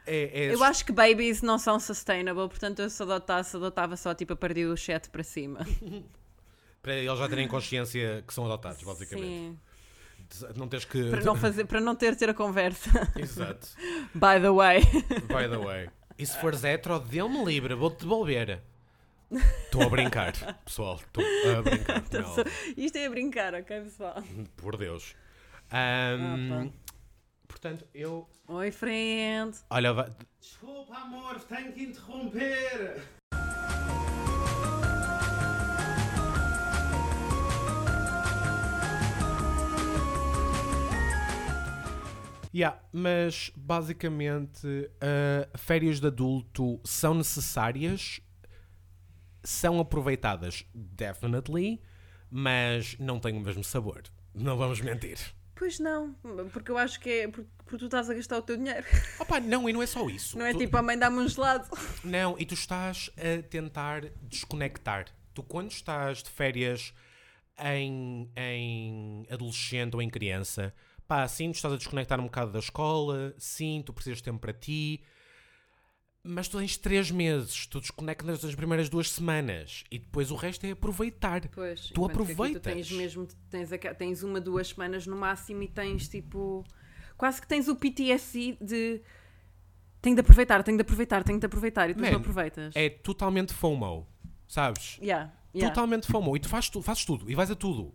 É, 0.06 0.46
é 0.46 0.54
Eu 0.54 0.64
acho 0.64 0.84
que 0.84 0.92
babies 0.92 1.42
não 1.42 1.58
são 1.58 1.78
sustainable, 1.78 2.48
portanto 2.48 2.80
eu 2.80 2.90
se 2.90 3.02
adotasse, 3.02 3.56
adotava 3.56 3.96
só 3.96 4.14
tipo 4.14 4.32
a 4.32 4.36
partir 4.36 4.66
do 4.66 4.76
7 4.76 5.08
para 5.10 5.22
cima. 5.22 5.60
para 6.82 6.94
eles 6.94 7.18
já 7.18 7.28
terem 7.28 7.46
consciência 7.46 8.24
que 8.26 8.34
são 8.34 8.44
adotados, 8.44 8.82
basicamente. 8.82 9.26
Sim. 9.26 9.58
Não 10.56 10.66
tens 10.66 10.84
que. 10.84 11.10
Para 11.10 11.20
não, 11.22 11.36
fazer, 11.36 11.66
para 11.66 11.80
não 11.80 11.94
ter 11.94 12.16
ter 12.16 12.30
a 12.30 12.34
conversa. 12.34 12.90
Exato. 13.16 13.68
By 14.14 14.40
the 14.40 14.50
way. 14.50 14.80
By 15.28 15.48
the 15.48 15.58
way. 15.58 15.90
E 16.18 16.26
se 16.26 16.38
fores 16.38 16.64
hetero, 16.64 16.98
dê-me 16.98 17.44
livre, 17.44 17.74
vou-te 17.74 18.00
devolver. 18.00 18.62
Estou 19.32 19.82
a 19.82 19.88
brincar, 19.88 20.32
pessoal. 20.64 20.96
Estou 20.96 21.24
a 21.58 21.62
brincar. 21.62 22.02
não, 22.12 22.34
Isto 22.76 22.96
é 22.98 23.06
a 23.06 23.10
brincar, 23.10 23.54
ok, 23.54 23.80
pessoal? 23.82 24.22
por 24.56 24.76
Deus. 24.76 25.14
Ahm, 25.70 26.68
Ah, 26.68 26.70
portanto, 27.48 27.86
eu. 27.94 28.28
Oi, 28.48 28.70
friend. 28.70 29.56
Olha, 29.70 29.92
va- 29.92 30.14
Desculpa, 30.40 30.96
amor, 30.98 31.40
tenho 31.40 31.72
que 31.72 31.82
interromper. 31.84 33.00
Yeah, 42.54 42.76
mas 42.92 43.50
basicamente 43.56 44.66
uh, 44.66 45.58
férias 45.58 45.98
de 46.00 46.06
adulto 46.08 46.78
são 46.84 47.14
necessárias, 47.14 48.20
são 49.44 49.78
aproveitadas, 49.80 50.64
definitely, 50.74 51.80
mas 52.30 52.96
não 52.98 53.18
têm 53.20 53.36
o 53.36 53.40
mesmo 53.40 53.62
sabor. 53.64 54.02
Não 54.34 54.56
vamos 54.56 54.80
mentir. 54.80 55.18
Pois 55.54 55.78
não, 55.78 56.14
porque 56.52 56.70
eu 56.70 56.78
acho 56.78 56.98
que 56.98 57.08
é 57.10 57.28
porque, 57.28 57.48
tu 57.78 57.84
estás 57.84 58.08
a 58.10 58.14
gastar 58.14 58.38
o 58.38 58.42
teu 58.42 58.56
dinheiro. 58.56 58.84
Opa, 59.20 59.38
não, 59.38 59.68
e 59.68 59.72
não 59.72 59.82
é 59.82 59.86
só 59.86 60.08
isso. 60.08 60.36
Não 60.38 60.44
é 60.46 60.52
Tu- 60.52 60.58
tipo 60.60 60.76
a 60.76 60.82
mãe 60.82 60.98
dá-me 60.98 61.18
um 61.18 61.28
gelado. 61.28 61.68
Não, 62.02 62.34
e 62.38 62.44
tu 62.44 62.54
estás 62.54 63.10
a 63.16 63.42
tentar 63.48 64.02
desconectar. 64.22 65.06
Tu, 65.34 65.42
quando 65.42 65.70
estás 65.70 66.22
de 66.22 66.30
férias 66.30 66.92
em, 67.62 68.30
em 68.36 69.26
adolescente 69.30 69.94
ou 69.94 70.02
em 70.02 70.10
criança, 70.10 70.74
pá, 71.06 71.28
sim, 71.28 71.52
tu 71.52 71.56
estás 71.56 71.74
a 71.74 71.76
desconectar 71.76 72.18
um 72.18 72.24
bocado 72.24 72.50
da 72.52 72.58
escola, 72.58 73.34
sim, 73.38 73.82
tu 73.84 73.92
precisas 73.92 74.18
de 74.18 74.24
tempo 74.24 74.38
para 74.40 74.52
ti, 74.52 75.02
mas 76.24 76.46
tu 76.46 76.58
tens 76.58 76.76
três 76.76 77.10
meses, 77.10 77.66
tu 77.66 77.80
desconectas 77.80 78.42
nas 78.42 78.54
primeiras 78.54 78.88
duas 78.88 79.10
semanas 79.10 79.84
e 79.90 79.98
depois 79.98 80.30
o 80.30 80.36
resto 80.36 80.64
é 80.64 80.70
aproveitar. 80.70 81.48
Pois, 81.48 81.88
Tu 81.88 81.94
que 81.94 82.00
aqui 82.00 82.10
aproveitas. 82.12 82.62
Tu 82.62 82.64
tens 82.64 82.92
mesmo, 82.92 83.28
tens, 83.50 83.70
tens 83.98 84.22
uma, 84.22 84.40
duas 84.40 84.68
semanas 84.68 85.06
no 85.06 85.16
máximo 85.16 85.62
e 85.62 85.68
tens 85.68 86.08
tipo. 86.08 86.64
Quase 87.16 87.40
que 87.40 87.48
tens 87.48 87.68
o 87.68 87.74
PTSD 87.74 88.56
de. 88.60 89.02
Tenho 90.00 90.16
de 90.16 90.20
aproveitar, 90.20 90.62
tenho 90.62 90.76
de 90.76 90.82
aproveitar, 90.82 91.22
tenho 91.22 91.38
de 91.38 91.46
aproveitar 91.46 91.90
e 91.90 91.94
tu 91.94 92.00
não 92.00 92.14
aproveitas. 92.14 92.74
É 92.74 92.88
totalmente 92.88 93.52
FOMO, 93.52 94.06
sabes? 94.48 94.98
Yeah, 95.00 95.32
yeah. 95.54 95.72
Totalmente 95.72 96.06
FOMO. 96.06 96.36
E 96.36 96.40
tu 96.40 96.48
fazes, 96.48 96.70
tu, 96.70 96.82
fazes 96.82 97.04
tudo, 97.04 97.30
e 97.30 97.34
vais 97.36 97.50
a 97.50 97.54
tudo. 97.54 97.94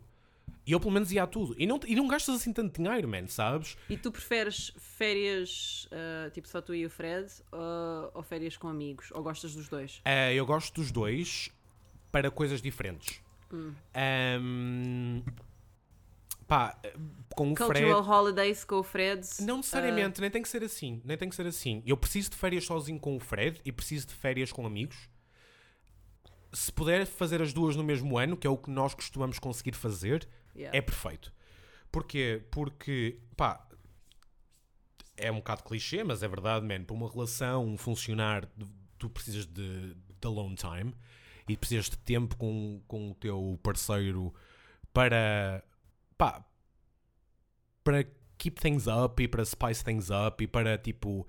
E 0.68 0.74
eu 0.74 0.80
pelo 0.82 0.92
menos 0.92 1.14
ia 1.14 1.24
a 1.24 1.28
tudo. 1.28 1.56
E 1.58 1.66
não, 1.66 1.80
e 1.88 1.96
não 1.96 2.08
gastas 2.08 2.36
assim 2.36 2.52
tanto 2.52 2.82
dinheiro, 2.82 3.08
man, 3.08 3.26
sabes? 3.28 3.78
E 3.90 3.96
tu 3.96 4.12
preferes 4.12 4.74
férias 4.78 5.88
ah, 5.92 6.30
tipo 6.32 6.48
só 6.48 6.62
tu 6.62 6.76
e 6.76 6.86
o 6.86 6.90
Fred 6.90 7.32
ou, 7.52 8.12
ou 8.16 8.22
férias 8.24 8.58
com 8.58 8.68
amigos? 8.68 9.10
Ou 9.12 9.24
gostas 9.24 9.56
dos 9.56 9.70
dois? 9.70 10.02
Eh, 10.04 10.34
eu 10.34 10.46
gosto 10.46 10.76
dos 10.76 10.92
dois 10.92 11.50
para 12.12 12.30
coisas 12.30 12.62
diferentes. 12.62 13.22
Hum. 13.52 13.74
Ahm, 13.94 15.24
pá, 16.48 16.78
com 17.36 17.52
o 17.52 17.56
Cultural 17.56 18.04
Fred. 18.04 18.10
holidays 18.10 18.64
com 18.64 18.76
o 18.76 18.84
Fred? 18.84 19.26
Não 19.42 19.58
necessariamente, 19.58 20.20
nem 20.20 20.30
tem 20.30 20.42
que 20.42 20.50
ser 20.50 20.64
assim. 20.64 21.02
Nem 21.06 21.18
tem 21.18 21.30
que 21.30 21.36
ser 21.36 21.48
assim. 21.48 21.82
Eu 21.86 21.96
preciso 21.96 22.32
de 22.32 22.36
férias 22.36 22.66
sozinho 22.66 23.00
com 23.00 23.16
o 23.16 23.20
Fred 23.20 23.62
e 23.64 23.72
preciso 23.72 24.08
de 24.08 24.14
férias 24.14 24.52
com 24.52 24.66
amigos. 24.66 25.10
Se 26.52 26.72
puder 26.72 27.06
fazer 27.06 27.42
as 27.42 27.54
duas 27.54 27.76
no 27.76 27.84
mesmo 27.84 28.18
ano, 28.18 28.36
que 28.36 28.48
é 28.48 28.50
o 28.50 28.58
que 28.58 28.70
nós 28.70 28.94
costumamos 28.94 29.38
conseguir 29.38 29.74
fazer, 29.74 30.28
Yeah. 30.58 30.78
é 30.78 30.82
perfeito. 30.82 31.32
Porquê? 31.92 32.44
Porque, 32.52 33.20
pá, 33.36 33.68
é 35.16 35.32
um 35.32 35.38
bocado 35.38 35.64
clichê, 35.64 36.04
mas 36.04 36.24
é 36.24 36.28
verdade, 36.28 36.66
man. 36.66 36.84
Para 36.84 36.96
uma 36.96 37.10
relação 37.10 37.78
funcionar, 37.78 38.48
tu 38.98 39.10
precisas 39.10 39.46
de, 39.46 39.94
de 39.94 40.28
alone 40.28 40.56
time 40.56 40.94
e 41.48 41.56
precisas 41.56 41.90
de 41.90 41.98
tempo 41.98 42.36
com, 42.36 42.82
com 42.88 43.12
o 43.12 43.16
teu 43.16 43.60
parceiro 43.64 44.34
para, 44.94 45.64
pá, 46.18 46.46
para 47.84 48.06
keep 48.38 48.60
things 48.60 48.86
up 48.88 49.22
e 49.22 49.28
para 49.28 49.46
spice 49.46 49.84
things 49.84 50.10
up 50.10 50.44
e 50.44 50.48
para, 50.48 50.78
tipo, 50.78 51.28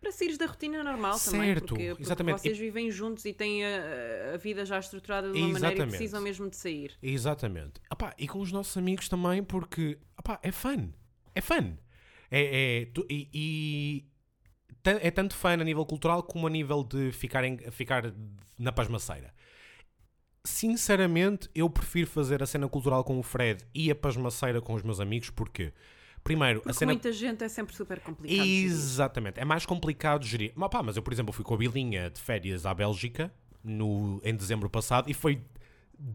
Para 0.00 0.12
saíres 0.12 0.38
da 0.38 0.46
rotina 0.46 0.82
normal 0.82 1.18
também, 1.20 1.40
Certo, 1.54 1.66
porque, 1.68 1.88
porque 1.90 2.02
exatamente. 2.02 2.40
vocês 2.40 2.56
vivem 2.58 2.90
juntos 2.90 3.24
e 3.26 3.34
têm 3.34 3.64
a, 3.66 4.32
a 4.34 4.36
vida 4.38 4.64
já 4.64 4.78
estruturada 4.78 5.30
de 5.30 5.36
uma 5.38 5.48
maneira 5.48 5.68
e 5.68 5.72
Exatamente. 5.72 5.90
precisam 5.90 6.20
mesmo 6.22 6.48
de 6.48 6.56
sair. 6.56 6.96
Exatamente. 7.02 7.80
Epá, 7.92 8.14
e 8.18 8.26
com 8.26 8.40
os 8.40 8.50
nossos 8.50 8.76
amigos 8.78 9.08
também, 9.10 9.42
porque 9.44 9.98
epá, 10.18 10.40
é 10.42 10.50
fun. 10.50 10.88
É 11.34 11.40
fun. 11.42 11.76
É, 12.30 12.80
é, 12.82 12.84
tu- 12.86 13.06
e, 13.10 13.28
e 13.34 14.06
é 14.84 15.10
tanto 15.10 15.34
fun 15.36 15.48
a 15.48 15.56
nível 15.64 15.84
cultural 15.84 16.22
como 16.22 16.46
a 16.46 16.50
nível 16.50 16.82
de 16.82 17.12
ficar, 17.12 17.44
em- 17.44 17.58
ficar 17.70 18.14
na 18.58 18.72
pasmaceira. 18.72 19.34
Sinceramente, 20.42 21.50
eu 21.54 21.68
prefiro 21.68 22.08
fazer 22.08 22.42
a 22.42 22.46
cena 22.46 22.66
cultural 22.68 23.04
com 23.04 23.18
o 23.18 23.22
Fred 23.22 23.62
e 23.74 23.90
a 23.90 23.94
pasmaceira 23.94 24.62
com 24.62 24.72
os 24.72 24.82
meus 24.82 24.98
amigos, 24.98 25.28
porque, 25.28 25.70
primeiro, 26.24 26.60
a 26.60 26.62
Porque 26.62 26.78
cena. 26.78 26.92
muita 26.92 27.12
gente 27.12 27.42
é 27.44 27.48
sempre 27.48 27.74
super 27.74 28.00
complicado. 28.00 28.46
Exatamente. 28.46 29.40
É 29.40 29.44
mais 29.44 29.66
complicado 29.66 30.24
gerir. 30.24 30.52
Mas, 30.54 30.68
pá, 30.70 30.82
mas 30.82 30.96
eu, 30.96 31.02
por 31.02 31.12
exemplo, 31.12 31.32
fui 31.32 31.44
com 31.44 31.54
a 31.54 31.56
Bilinha 31.56 32.10
de 32.10 32.20
férias 32.20 32.64
à 32.66 32.72
Bélgica 32.74 33.32
no, 33.62 34.20
em 34.24 34.34
dezembro 34.34 34.68
passado 34.70 35.10
e 35.10 35.14
foi 35.14 35.40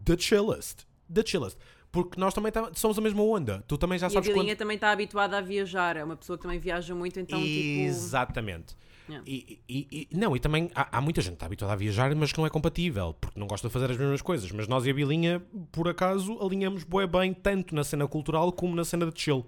the 0.04 0.16
chillest. 0.18 0.86
The 1.12 1.22
chillest. 1.24 1.56
Porque 1.92 2.18
nós 2.20 2.34
também 2.34 2.50
tam- 2.52 2.70
somos 2.74 2.98
a 2.98 3.00
mesma 3.00 3.22
onda. 3.22 3.64
Tu 3.66 3.78
também 3.78 3.98
já 3.98 4.06
E 4.06 4.08
a 4.08 4.10
sabes 4.10 4.28
Bilinha 4.28 4.46
quando... 4.54 4.58
também 4.58 4.74
está 4.74 4.90
habituada 4.90 5.38
a 5.38 5.40
viajar, 5.40 5.96
é 5.96 6.04
uma 6.04 6.16
pessoa 6.16 6.36
que 6.36 6.42
também 6.42 6.58
viaja 6.58 6.94
muito, 6.94 7.18
então 7.20 7.38
tipo. 7.40 7.80
Exatamente. 7.80 8.76
Yeah. 9.08 9.24
E, 9.26 9.60
e- 9.68 10.08
e- 10.12 10.16
não, 10.16 10.34
e 10.36 10.40
também 10.40 10.68
há, 10.74 10.98
há 10.98 11.00
muita 11.00 11.20
gente 11.20 11.30
que 11.32 11.36
está 11.36 11.46
habituada 11.46 11.72
a 11.72 11.76
viajar, 11.76 12.12
mas 12.16 12.32
que 12.32 12.38
não 12.38 12.44
é 12.46 12.50
compatível, 12.50 13.14
porque 13.20 13.38
não 13.38 13.46
gosta 13.46 13.68
de 13.68 13.72
fazer 13.72 13.88
as 13.90 13.96
mesmas 13.96 14.20
coisas. 14.20 14.50
Mas 14.50 14.66
nós 14.66 14.84
e 14.84 14.90
a 14.90 14.94
Bilinha, 14.94 15.40
por 15.70 15.88
acaso, 15.88 16.36
alinhamos 16.44 16.82
bué 16.82 17.06
bem, 17.06 17.32
tanto 17.32 17.72
na 17.72 17.84
cena 17.84 18.06
cultural 18.08 18.50
como 18.52 18.74
na 18.74 18.84
cena 18.84 19.06
de 19.10 19.18
chill. 19.20 19.46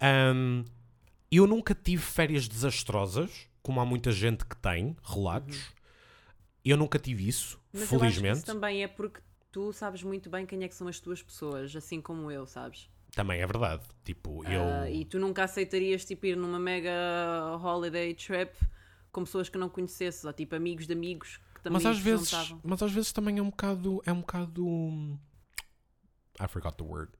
Ahm, 0.00 0.64
eu 1.30 1.46
nunca 1.46 1.74
tive 1.74 2.02
férias 2.02 2.46
desastrosas, 2.48 3.48
como 3.62 3.80
há 3.80 3.84
muita 3.84 4.12
gente 4.12 4.44
que 4.44 4.56
tem, 4.56 4.96
relatos. 5.02 5.72
Eu 6.64 6.76
nunca 6.76 6.98
tive 6.98 7.28
isso, 7.28 7.60
Mas 7.72 7.88
felizmente. 7.88 8.38
isso 8.38 8.46
também 8.46 8.82
é 8.82 8.88
porque 8.88 9.20
tu 9.52 9.72
sabes 9.72 10.02
muito 10.02 10.30
bem 10.30 10.46
quem 10.46 10.62
é 10.64 10.68
que 10.68 10.74
são 10.74 10.88
as 10.88 10.98
tuas 10.98 11.22
pessoas, 11.22 11.74
assim 11.76 12.00
como 12.00 12.30
eu, 12.30 12.46
sabes? 12.46 12.88
Também 13.12 13.40
é 13.40 13.46
verdade. 13.46 13.84
Tipo, 14.04 14.44
eu. 14.44 14.62
Ah, 14.62 14.90
e 14.90 15.04
tu 15.04 15.18
nunca 15.18 15.44
aceitarias 15.44 16.04
tipo, 16.04 16.26
ir 16.26 16.36
numa 16.36 16.58
mega 16.58 16.90
holiday 17.62 18.14
trip 18.14 18.52
com 19.12 19.22
pessoas 19.24 19.48
que 19.48 19.56
não 19.56 19.68
conhecesses, 19.68 20.24
ou 20.24 20.32
tipo 20.32 20.56
amigos 20.56 20.86
de 20.86 20.92
amigos 20.92 21.38
que 21.54 21.60
também 21.62 21.74
mas 21.82 21.86
às 21.86 21.98
vezes, 21.98 22.30
juntavam. 22.30 22.60
mas 22.64 22.82
às 22.82 22.92
vezes 22.92 23.12
também 23.12 23.38
é 23.38 23.42
um 23.42 23.50
bocado, 23.50 24.02
é 24.04 24.12
um 24.12 24.20
bocado. 24.20 24.66
hum, 24.66 25.16
I 26.40 26.48
forgot 26.48 26.76
the 26.76 26.82
word. 26.82 27.12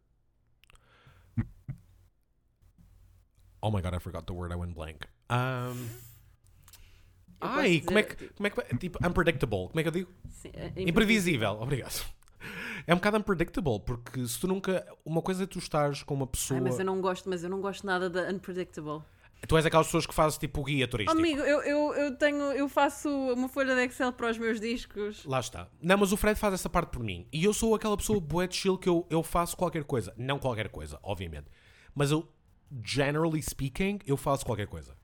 Oh 3.65 3.70
my 3.70 3.81
god, 3.81 3.95
I 3.95 3.99
forgot 3.99 4.27
the 4.27 4.35
word. 4.35 4.53
I 4.53 4.57
went 4.57 4.74
blank. 4.74 5.07
Um, 5.31 5.89
ai, 7.41 7.81
como 7.81 7.99
é 7.99 8.03
que, 8.03 8.28
como 8.35 8.47
é 8.47 8.51
que, 8.51 8.77
tipo, 8.77 8.99
unpredictable. 9.03 9.69
Como 9.69 9.81
é 9.81 9.82
que 9.82 9.89
eu 9.89 9.93
digo? 9.93 10.11
Sim, 10.28 10.51
é 10.53 10.82
Imprevisível. 10.82 11.53
Obrigado. 11.53 12.05
É 12.86 12.93
um 12.93 12.99
bocado 12.99 13.16
unpredictable 13.16 13.81
porque 13.81 14.27
se 14.27 14.39
tu 14.39 14.47
nunca, 14.47 14.86
uma 15.03 15.23
coisa 15.23 15.45
é 15.45 15.47
tu 15.47 15.59
estares 15.59 16.03
com 16.03 16.12
uma 16.12 16.27
pessoa, 16.27 16.59
Ai, 16.59 16.65
mas 16.65 16.78
eu 16.78 16.85
não 16.85 17.01
gosto, 17.01 17.27
mas 17.31 17.43
eu 17.43 17.49
não 17.49 17.62
gosto 17.62 17.86
nada 17.86 18.11
da 18.11 18.28
unpredictable. 18.28 19.01
tu 19.49 19.57
és 19.57 19.65
aquelas 19.65 19.86
pessoas 19.86 20.05
que 20.05 20.12
fazes 20.12 20.36
tipo 20.36 20.62
guia 20.62 20.86
turístico. 20.86 21.19
amigo, 21.19 21.41
eu, 21.41 21.62
eu, 21.62 21.95
eu 21.95 22.16
tenho, 22.19 22.43
eu 22.53 22.69
faço 22.69 23.09
uma 23.09 23.49
folha 23.49 23.74
de 23.74 23.86
Excel 23.86 24.12
para 24.12 24.31
os 24.31 24.36
meus 24.36 24.61
discos. 24.61 25.24
Lá 25.24 25.41
está. 25.41 25.66
Não, 25.81 25.97
mas 25.97 26.12
o 26.12 26.19
Fred 26.19 26.39
faz 26.39 26.53
essa 26.53 26.69
parte 26.69 26.91
por 26.91 27.03
mim. 27.03 27.27
E 27.32 27.43
eu 27.43 27.55
sou 27.55 27.74
aquela 27.74 27.97
pessoa 27.97 28.20
bué 28.20 28.47
de 28.47 28.57
chill 28.57 28.77
que 28.77 28.91
eu, 28.91 29.07
eu 29.09 29.23
faço 29.23 29.57
qualquer 29.57 29.85
coisa. 29.85 30.12
Não 30.19 30.39
qualquer 30.39 30.69
coisa, 30.69 30.99
obviamente. 31.03 31.47
Mas 31.95 32.11
eu, 32.11 32.28
generally 32.85 33.43
speaking, 33.43 33.99
eu 34.07 34.16
faço 34.16 34.45
qualquer 34.45 34.66
coisa. 34.66 34.97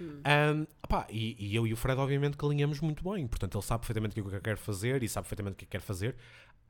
Um, 0.00 0.66
opá, 0.84 1.06
e, 1.10 1.36
e 1.38 1.56
eu 1.56 1.66
e 1.66 1.72
o 1.72 1.76
Fred, 1.76 1.98
obviamente, 1.98 2.36
que 2.36 2.44
alinhamos 2.44 2.80
muito 2.80 3.02
bem. 3.08 3.26
Portanto, 3.26 3.56
ele 3.56 3.64
sabe 3.64 3.80
perfeitamente 3.80 4.20
o 4.20 4.28
que 4.28 4.34
eu 4.36 4.40
quero 4.42 4.58
fazer 4.58 5.02
e 5.02 5.08
sabe 5.08 5.24
perfeitamente 5.24 5.54
o 5.54 5.56
que 5.58 5.66
quer 5.66 5.80
fazer. 5.80 6.16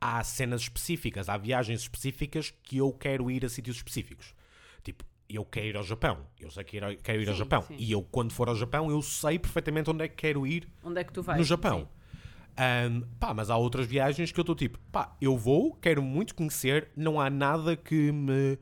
Há 0.00 0.22
cenas 0.22 0.60
específicas, 0.62 1.28
há 1.28 1.36
viagens 1.36 1.80
específicas 1.80 2.52
que 2.62 2.76
eu 2.78 2.92
quero 2.92 3.30
ir 3.30 3.44
a 3.44 3.48
sítios 3.48 3.78
específicos. 3.78 4.32
Tipo, 4.84 5.04
eu 5.28 5.44
quero 5.44 5.66
ir 5.66 5.76
ao 5.76 5.82
Japão. 5.82 6.24
Eu 6.38 6.50
sei 6.52 6.62
que 6.62 6.76
ir- 6.76 6.98
quero 7.02 7.20
ir 7.22 7.28
ao 7.28 7.34
Sim, 7.34 7.38
Japão. 7.40 7.62
sim. 7.62 7.74
E 7.78 7.90
eu, 7.90 8.02
quando 8.02 8.32
for 8.32 8.48
ao 8.48 8.54
Japão, 8.54 8.90
eu 8.90 9.02
sei 9.02 9.38
perfeitamente 9.40 9.90
onde 9.90 10.04
é 10.04 10.08
que 10.08 10.14
quero 10.14 10.46
ir 10.46 10.68
Onde 10.84 11.00
é 11.00 11.04
que 11.04 11.12
tu 11.12 11.20
vais? 11.22 11.38
no 11.38 11.44
Japão. 11.44 11.88
Ahm, 12.56 13.02
pá, 13.18 13.34
mas 13.34 13.50
há 13.50 13.56
outras 13.56 13.86
viagens 13.86 14.30
que 14.32 14.38
eu 14.38 14.42
estou 14.42 14.54
tipo, 14.54 14.78
pá, 14.92 15.14
eu 15.20 15.36
vou, 15.36 15.74
quero 15.74 16.00
muito 16.02 16.34
conhecer, 16.34 16.88
não 16.96 17.20
há 17.20 17.28
nada 17.28 17.76
que 17.76 18.10
me 18.12 18.56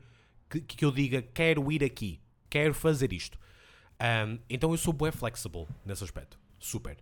que, 0.49 0.61
que 0.61 0.85
eu 0.85 0.91
diga, 0.91 1.21
quero 1.21 1.71
ir 1.71 1.83
aqui, 1.83 2.19
quero 2.49 2.73
fazer 2.73 3.11
isto. 3.13 3.37
Ahm, 3.99 4.39
então 4.49 4.71
eu 4.71 4.77
sou 4.77 4.91
bué 4.93 5.11
flexible 5.11 5.67
nesse 5.85 6.03
aspecto, 6.03 6.37
super. 6.59 6.97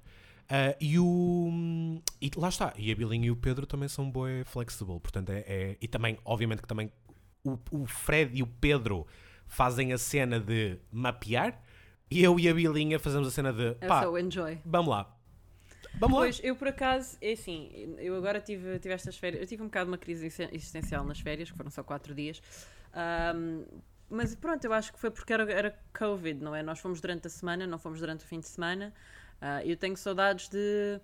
Ah, 0.49 0.75
e 0.79 0.99
o 0.99 2.01
e 2.21 2.29
lá 2.35 2.49
está, 2.49 2.73
e 2.77 2.91
a 2.91 2.95
Bilinha 2.95 3.27
e 3.27 3.31
o 3.31 3.35
Pedro 3.35 3.65
também 3.65 3.87
são 3.87 4.09
bué 4.11 4.43
flexible, 4.43 4.99
portanto 4.99 5.29
é, 5.31 5.39
é- 5.47 5.77
e 5.81 5.87
também, 5.87 6.17
obviamente 6.25 6.61
que 6.61 6.67
também 6.67 6.91
o, 7.43 7.57
o 7.71 7.85
Fred 7.85 8.37
e 8.37 8.43
o 8.43 8.47
Pedro 8.47 9.07
fazem 9.47 9.93
a 9.93 9.97
cena 9.97 10.39
de 10.39 10.77
mapear 10.91 11.61
e 12.11 12.21
eu 12.23 12.39
e 12.39 12.47
a 12.49 12.53
Bilinha 12.53 12.99
fazemos 12.99 13.27
a 13.27 13.31
cena 13.31 13.51
de 13.53 13.75
É 13.81 13.87
pá, 13.87 14.03
só 14.03 14.11
o 14.11 14.17
enjoy. 14.19 14.59
vamos 14.65 14.89
lá. 14.89 15.17
Vamos 15.99 16.17
lá. 16.17 16.23
Pois, 16.23 16.41
eu 16.43 16.55
por 16.55 16.67
acaso, 16.67 17.17
é 17.21 17.31
assim, 17.33 17.69
eu 17.99 18.15
agora 18.15 18.41
tive, 18.41 18.79
tive 18.79 18.93
estas 18.93 19.15
férias, 19.17 19.41
eu 19.41 19.47
tive 19.47 19.61
um 19.63 19.67
bocado 19.67 19.89
uma 19.89 19.97
crise 19.97 20.25
existen- 20.25 20.49
existencial 20.51 21.03
nas 21.05 21.19
férias, 21.19 21.49
que 21.51 21.57
foram 21.57 21.69
só 21.71 21.83
quatro 21.83 22.13
dias, 22.15 22.41
Ahm, 22.93 23.65
mas 24.09 24.35
pronto, 24.35 24.63
eu 24.65 24.73
acho 24.73 24.93
que 24.93 24.99
foi 24.99 25.09
porque 25.11 25.33
era, 25.33 25.51
era 25.51 25.79
Covid, 25.97 26.41
não 26.43 26.55
é? 26.55 26.61
Nós 26.63 26.79
fomos 26.79 27.01
durante 27.01 27.27
a 27.27 27.29
semana, 27.29 27.65
não 27.65 27.79
fomos 27.79 27.99
durante 27.99 28.23
o 28.25 28.27
fim 28.27 28.39
de 28.39 28.47
semana, 28.47 28.93
Ah, 29.41 29.65
eu 29.65 29.75
tenho 29.75 29.97
saudades 29.97 30.47
de, 30.49 31.01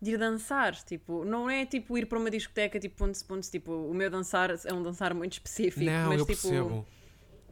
de 0.00 0.12
ir 0.12 0.18
dançar, 0.18 0.74
tipo, 0.84 1.24
não 1.24 1.48
é 1.50 1.64
tipo 1.66 1.96
ir 1.98 2.06
para 2.06 2.18
uma 2.18 2.30
discoteca, 2.30 2.78
tipo, 2.80 2.96
pontos, 2.96 3.22
pontos, 3.22 3.48
tipo, 3.50 3.72
o 3.72 3.94
meu 3.94 4.10
dançar 4.10 4.50
é 4.64 4.72
um 4.72 4.82
dançar 4.82 5.14
muito 5.14 5.34
específico, 5.34 5.84
Não, 5.84 6.08
mas 6.08 6.20
eu 6.20 6.26
tipo... 6.26 6.26
percebo. 6.26 6.86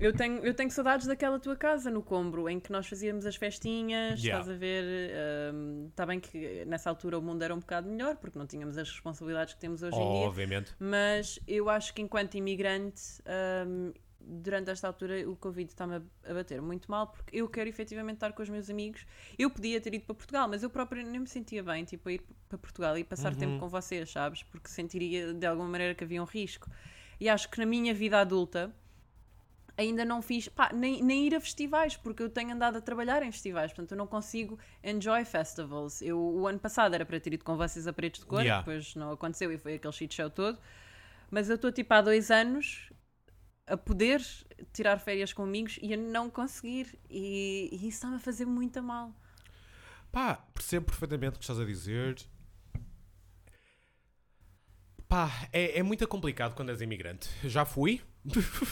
Eu 0.00 0.14
tenho, 0.14 0.38
eu 0.44 0.54
tenho 0.54 0.70
saudades 0.70 1.06
daquela 1.06 1.38
tua 1.38 1.54
casa 1.54 1.90
no 1.90 2.02
Combro, 2.02 2.48
em 2.48 2.58
que 2.58 2.72
nós 2.72 2.86
fazíamos 2.86 3.26
as 3.26 3.36
festinhas, 3.36 4.22
Yeah. 4.24 4.40
estás 4.40 4.48
a 4.48 4.58
ver? 4.58 5.12
Está 5.90 6.06
bem 6.06 6.18
que 6.18 6.64
nessa 6.64 6.88
altura 6.88 7.18
o 7.18 7.22
mundo 7.22 7.42
era 7.42 7.54
um 7.54 7.58
bocado 7.58 7.86
melhor, 7.88 8.16
porque 8.16 8.38
não 8.38 8.46
tínhamos 8.46 8.78
as 8.78 8.88
responsabilidades 8.90 9.52
que 9.54 9.60
temos 9.60 9.82
hoje 9.82 9.98
em 9.98 10.12
dia, 10.12 10.26
Obviamente. 10.26 10.74
mas 10.80 11.38
eu 11.46 11.68
acho 11.68 11.92
que 11.92 12.00
enquanto 12.00 12.34
imigrante, 12.36 13.02
hum, 13.66 13.92
durante 14.18 14.70
esta 14.70 14.86
altura 14.86 15.28
o 15.28 15.36
Covid 15.36 15.70
está-me 15.70 15.96
a- 15.96 16.32
bater 16.34 16.62
muito 16.62 16.90
mal, 16.90 17.08
porque 17.08 17.36
eu 17.36 17.46
quero 17.46 17.68
efetivamente 17.68 18.16
estar 18.16 18.32
com 18.32 18.42
os 18.42 18.48
meus 18.48 18.70
amigos. 18.70 19.04
Eu 19.38 19.50
podia 19.50 19.78
ter 19.82 19.92
ido 19.94 20.06
para 20.06 20.14
Portugal, 20.14 20.48
mas 20.48 20.62
eu 20.62 20.70
própria 20.70 21.02
nem 21.02 21.20
me 21.20 21.26
sentia 21.26 21.62
bem, 21.62 21.84
tipo, 21.84 22.08
a 22.08 22.12
ir 22.12 22.22
para 22.48 22.56
Portugal 22.56 22.96
e 22.96 23.04
passar 23.04 23.34
tempo 23.36 23.58
com 23.58 23.68
vocês, 23.68 24.10
sabes? 24.10 24.42
Porque 24.44 24.68
sentiria 24.70 25.34
de 25.34 25.44
alguma 25.46 25.68
maneira 25.68 25.94
que 25.94 26.04
havia 26.04 26.22
um 26.22 26.26
risco. 26.26 26.68
E 27.20 27.28
acho 27.28 27.50
que 27.50 27.58
na 27.58 27.66
minha 27.66 27.92
vida 27.92 28.18
adulta 28.18 28.74
ainda 29.80 30.04
não 30.04 30.20
fiz, 30.20 30.48
pá, 30.48 30.70
nem, 30.72 31.02
nem 31.02 31.26
ir 31.26 31.34
a 31.34 31.40
festivais, 31.40 31.96
porque 31.96 32.22
eu 32.22 32.30
tenho 32.30 32.52
andado 32.52 32.76
a 32.76 32.80
trabalhar 32.80 33.22
em 33.22 33.32
festivais, 33.32 33.72
portanto 33.72 33.92
eu 33.92 33.98
não 33.98 34.06
consigo 34.06 34.58
enjoy 34.84 35.24
festivals. 35.24 36.02
Eu, 36.02 36.18
o 36.20 36.46
ano 36.46 36.58
passado 36.58 36.94
era 36.94 37.04
para 37.04 37.18
ter 37.18 37.34
ido 37.34 37.44
com 37.44 37.56
vocês 37.56 37.86
a 37.86 37.92
Paredes 37.92 38.20
de 38.20 38.26
Cor, 38.26 38.40
Yeah. 38.40 38.60
depois 38.60 38.94
não 38.94 39.10
aconteceu 39.12 39.52
e 39.52 39.58
foi 39.58 39.74
aquele 39.74 39.92
shit 39.92 40.14
show 40.14 40.30
todo. 40.30 40.58
Mas 41.30 41.48
eu 41.48 41.56
estou 41.56 41.72
tipo 41.72 41.92
há 41.94 42.00
dois 42.00 42.30
anos 42.30 42.90
a 43.66 43.76
poder 43.76 44.20
tirar 44.72 44.98
férias 44.98 45.32
com 45.32 45.44
amigos 45.44 45.78
e 45.80 45.94
a 45.94 45.96
não 45.96 46.28
conseguir. 46.28 46.98
E, 47.08 47.68
e 47.72 47.76
isso 47.76 47.88
está-me 47.98 48.16
a 48.16 48.18
fazer 48.18 48.44
muito 48.44 48.82
mal. 48.82 49.14
Pá, 50.10 50.34
percebo 50.52 50.86
perfeitamente 50.86 51.36
o 51.36 51.38
que 51.38 51.44
estás 51.44 51.60
a 51.60 51.64
dizer. 51.64 52.16
Pá, 55.08 55.30
é, 55.52 55.78
é 55.78 55.82
muito 55.82 56.06
complicado 56.08 56.54
quando 56.54 56.70
és 56.70 56.80
imigrante. 56.80 57.28
Já 57.44 57.64
fui, 57.64 58.00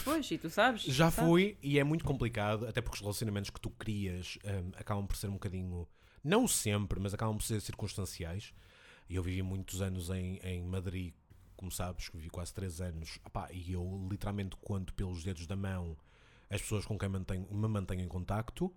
Pois, 0.03 0.29
e 0.29 0.37
tu 0.37 0.49
sabes? 0.49 0.83
já 0.83 1.09
sabes. 1.09 1.29
fui 1.29 1.57
e 1.61 1.79
é 1.79 1.83
muito 1.83 2.05
complicado, 2.05 2.67
até 2.67 2.81
porque 2.81 2.97
os 2.97 3.01
relacionamentos 3.01 3.49
que 3.49 3.59
tu 3.59 3.69
crias 3.71 4.37
hum, 4.45 4.71
acabam 4.75 5.05
por 5.07 5.15
ser 5.15 5.27
um 5.27 5.33
bocadinho, 5.33 5.87
não 6.23 6.47
sempre, 6.47 6.99
mas 6.99 7.13
acabam 7.13 7.37
por 7.37 7.43
ser 7.43 7.59
circunstanciais. 7.61 8.53
E 9.09 9.15
eu 9.15 9.23
vivi 9.23 9.41
muitos 9.41 9.81
anos 9.81 10.09
em, 10.11 10.37
em 10.43 10.63
Madrid, 10.63 11.13
como 11.55 11.71
sabes, 11.71 12.09
vivi 12.13 12.29
quase 12.29 12.53
3 12.53 12.79
anos. 12.81 13.19
Ah 13.23 13.29
pá, 13.29 13.49
e 13.51 13.73
eu 13.73 14.07
literalmente 14.09 14.55
conto 14.57 14.93
pelos 14.93 15.23
dedos 15.23 15.47
da 15.47 15.55
mão 15.55 15.97
as 16.49 16.61
pessoas 16.61 16.85
com 16.85 16.97
quem 16.97 17.07
mantenho, 17.09 17.47
me 17.51 17.67
mantenho 17.67 18.01
em 18.01 18.07
contacto. 18.07 18.73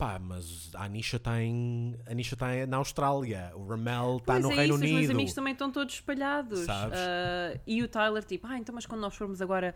Pá, 0.00 0.18
mas 0.18 0.70
a 0.74 0.84
Anisha 0.84 1.18
está 1.18 1.42
em, 1.42 1.94
a 2.06 2.12
Anisha 2.12 2.34
está 2.34 2.66
na 2.66 2.78
Austrália, 2.78 3.52
o 3.54 3.66
Ramel 3.66 4.16
está 4.16 4.40
no 4.40 4.50
é 4.50 4.54
Reino 4.54 4.74
isso, 4.74 4.74
os 4.76 4.80
meus 4.80 4.94
Unido. 4.94 5.10
amigos 5.10 5.34
também 5.34 5.52
estão 5.52 5.70
todos 5.70 5.92
espalhados. 5.96 6.66
Ah, 6.70 7.60
e 7.66 7.82
o 7.82 7.86
Tyler, 7.86 8.24
tipo, 8.24 8.46
ah, 8.46 8.58
então, 8.58 8.74
mas 8.74 8.86
quando 8.86 9.02
nós 9.02 9.14
formos 9.14 9.42
agora 9.42 9.74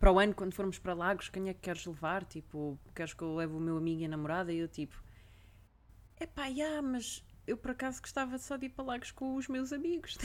para 0.00 0.10
o 0.10 0.18
ano, 0.18 0.32
quando 0.34 0.54
formos 0.54 0.78
para 0.78 0.94
Lagos, 0.94 1.28
quem 1.28 1.50
é 1.50 1.52
que 1.52 1.60
queres 1.60 1.84
levar? 1.84 2.24
Tipo, 2.24 2.78
queres 2.94 3.12
que 3.12 3.20
eu 3.22 3.36
leve 3.36 3.52
o 3.52 3.60
meu 3.60 3.76
amigo 3.76 4.00
e 4.00 4.06
a 4.06 4.08
namorada? 4.08 4.50
E 4.50 4.60
eu, 4.60 4.66
tipo, 4.66 4.96
epá, 6.18 6.50
já, 6.50 6.80
mas 6.80 7.22
eu 7.46 7.58
por 7.58 7.72
acaso 7.72 8.00
gostava 8.00 8.38
só 8.38 8.56
de 8.56 8.64
ir 8.64 8.70
para 8.70 8.82
Lagos 8.82 9.10
com 9.10 9.36
os 9.36 9.46
meus 9.46 9.74
amigos. 9.74 10.16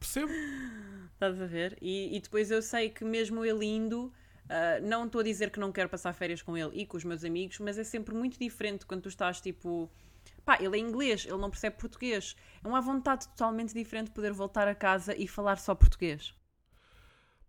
Percebo? 0.00 0.32
Estás 1.14 1.40
a 1.40 1.46
ver? 1.46 1.78
E, 1.80 2.16
e 2.16 2.20
depois 2.20 2.50
eu 2.50 2.60
sei 2.60 2.90
que 2.90 3.04
mesmo 3.04 3.44
ele 3.44 3.64
indo, 3.64 4.12
ah, 4.48 4.80
não 4.80 5.06
estou 5.06 5.20
a 5.20 5.24
dizer 5.24 5.50
que 5.50 5.58
não 5.58 5.72
quero 5.72 5.88
passar 5.88 6.12
férias 6.12 6.42
com 6.42 6.56
ele 6.56 6.70
e 6.74 6.86
com 6.86 6.96
os 6.96 7.04
meus 7.04 7.24
amigos, 7.24 7.58
mas 7.58 7.78
é 7.78 7.84
sempre 7.84 8.14
muito 8.14 8.38
diferente 8.38 8.84
quando 8.86 9.02
tu 9.02 9.08
estás 9.08 9.40
tipo. 9.40 9.90
Pá, 10.44 10.58
ele 10.60 10.76
é 10.76 10.80
inglês, 10.80 11.24
ele 11.24 11.38
não 11.38 11.50
percebe 11.50 11.76
português. 11.76 12.36
É 12.62 12.68
uma 12.68 12.80
vontade 12.80 13.26
totalmente 13.28 13.72
diferente 13.72 14.08
de 14.08 14.12
poder 14.12 14.32
voltar 14.32 14.68
a 14.68 14.74
casa 14.74 15.16
e 15.16 15.26
falar 15.26 15.56
só 15.58 15.74
português. 15.74 16.34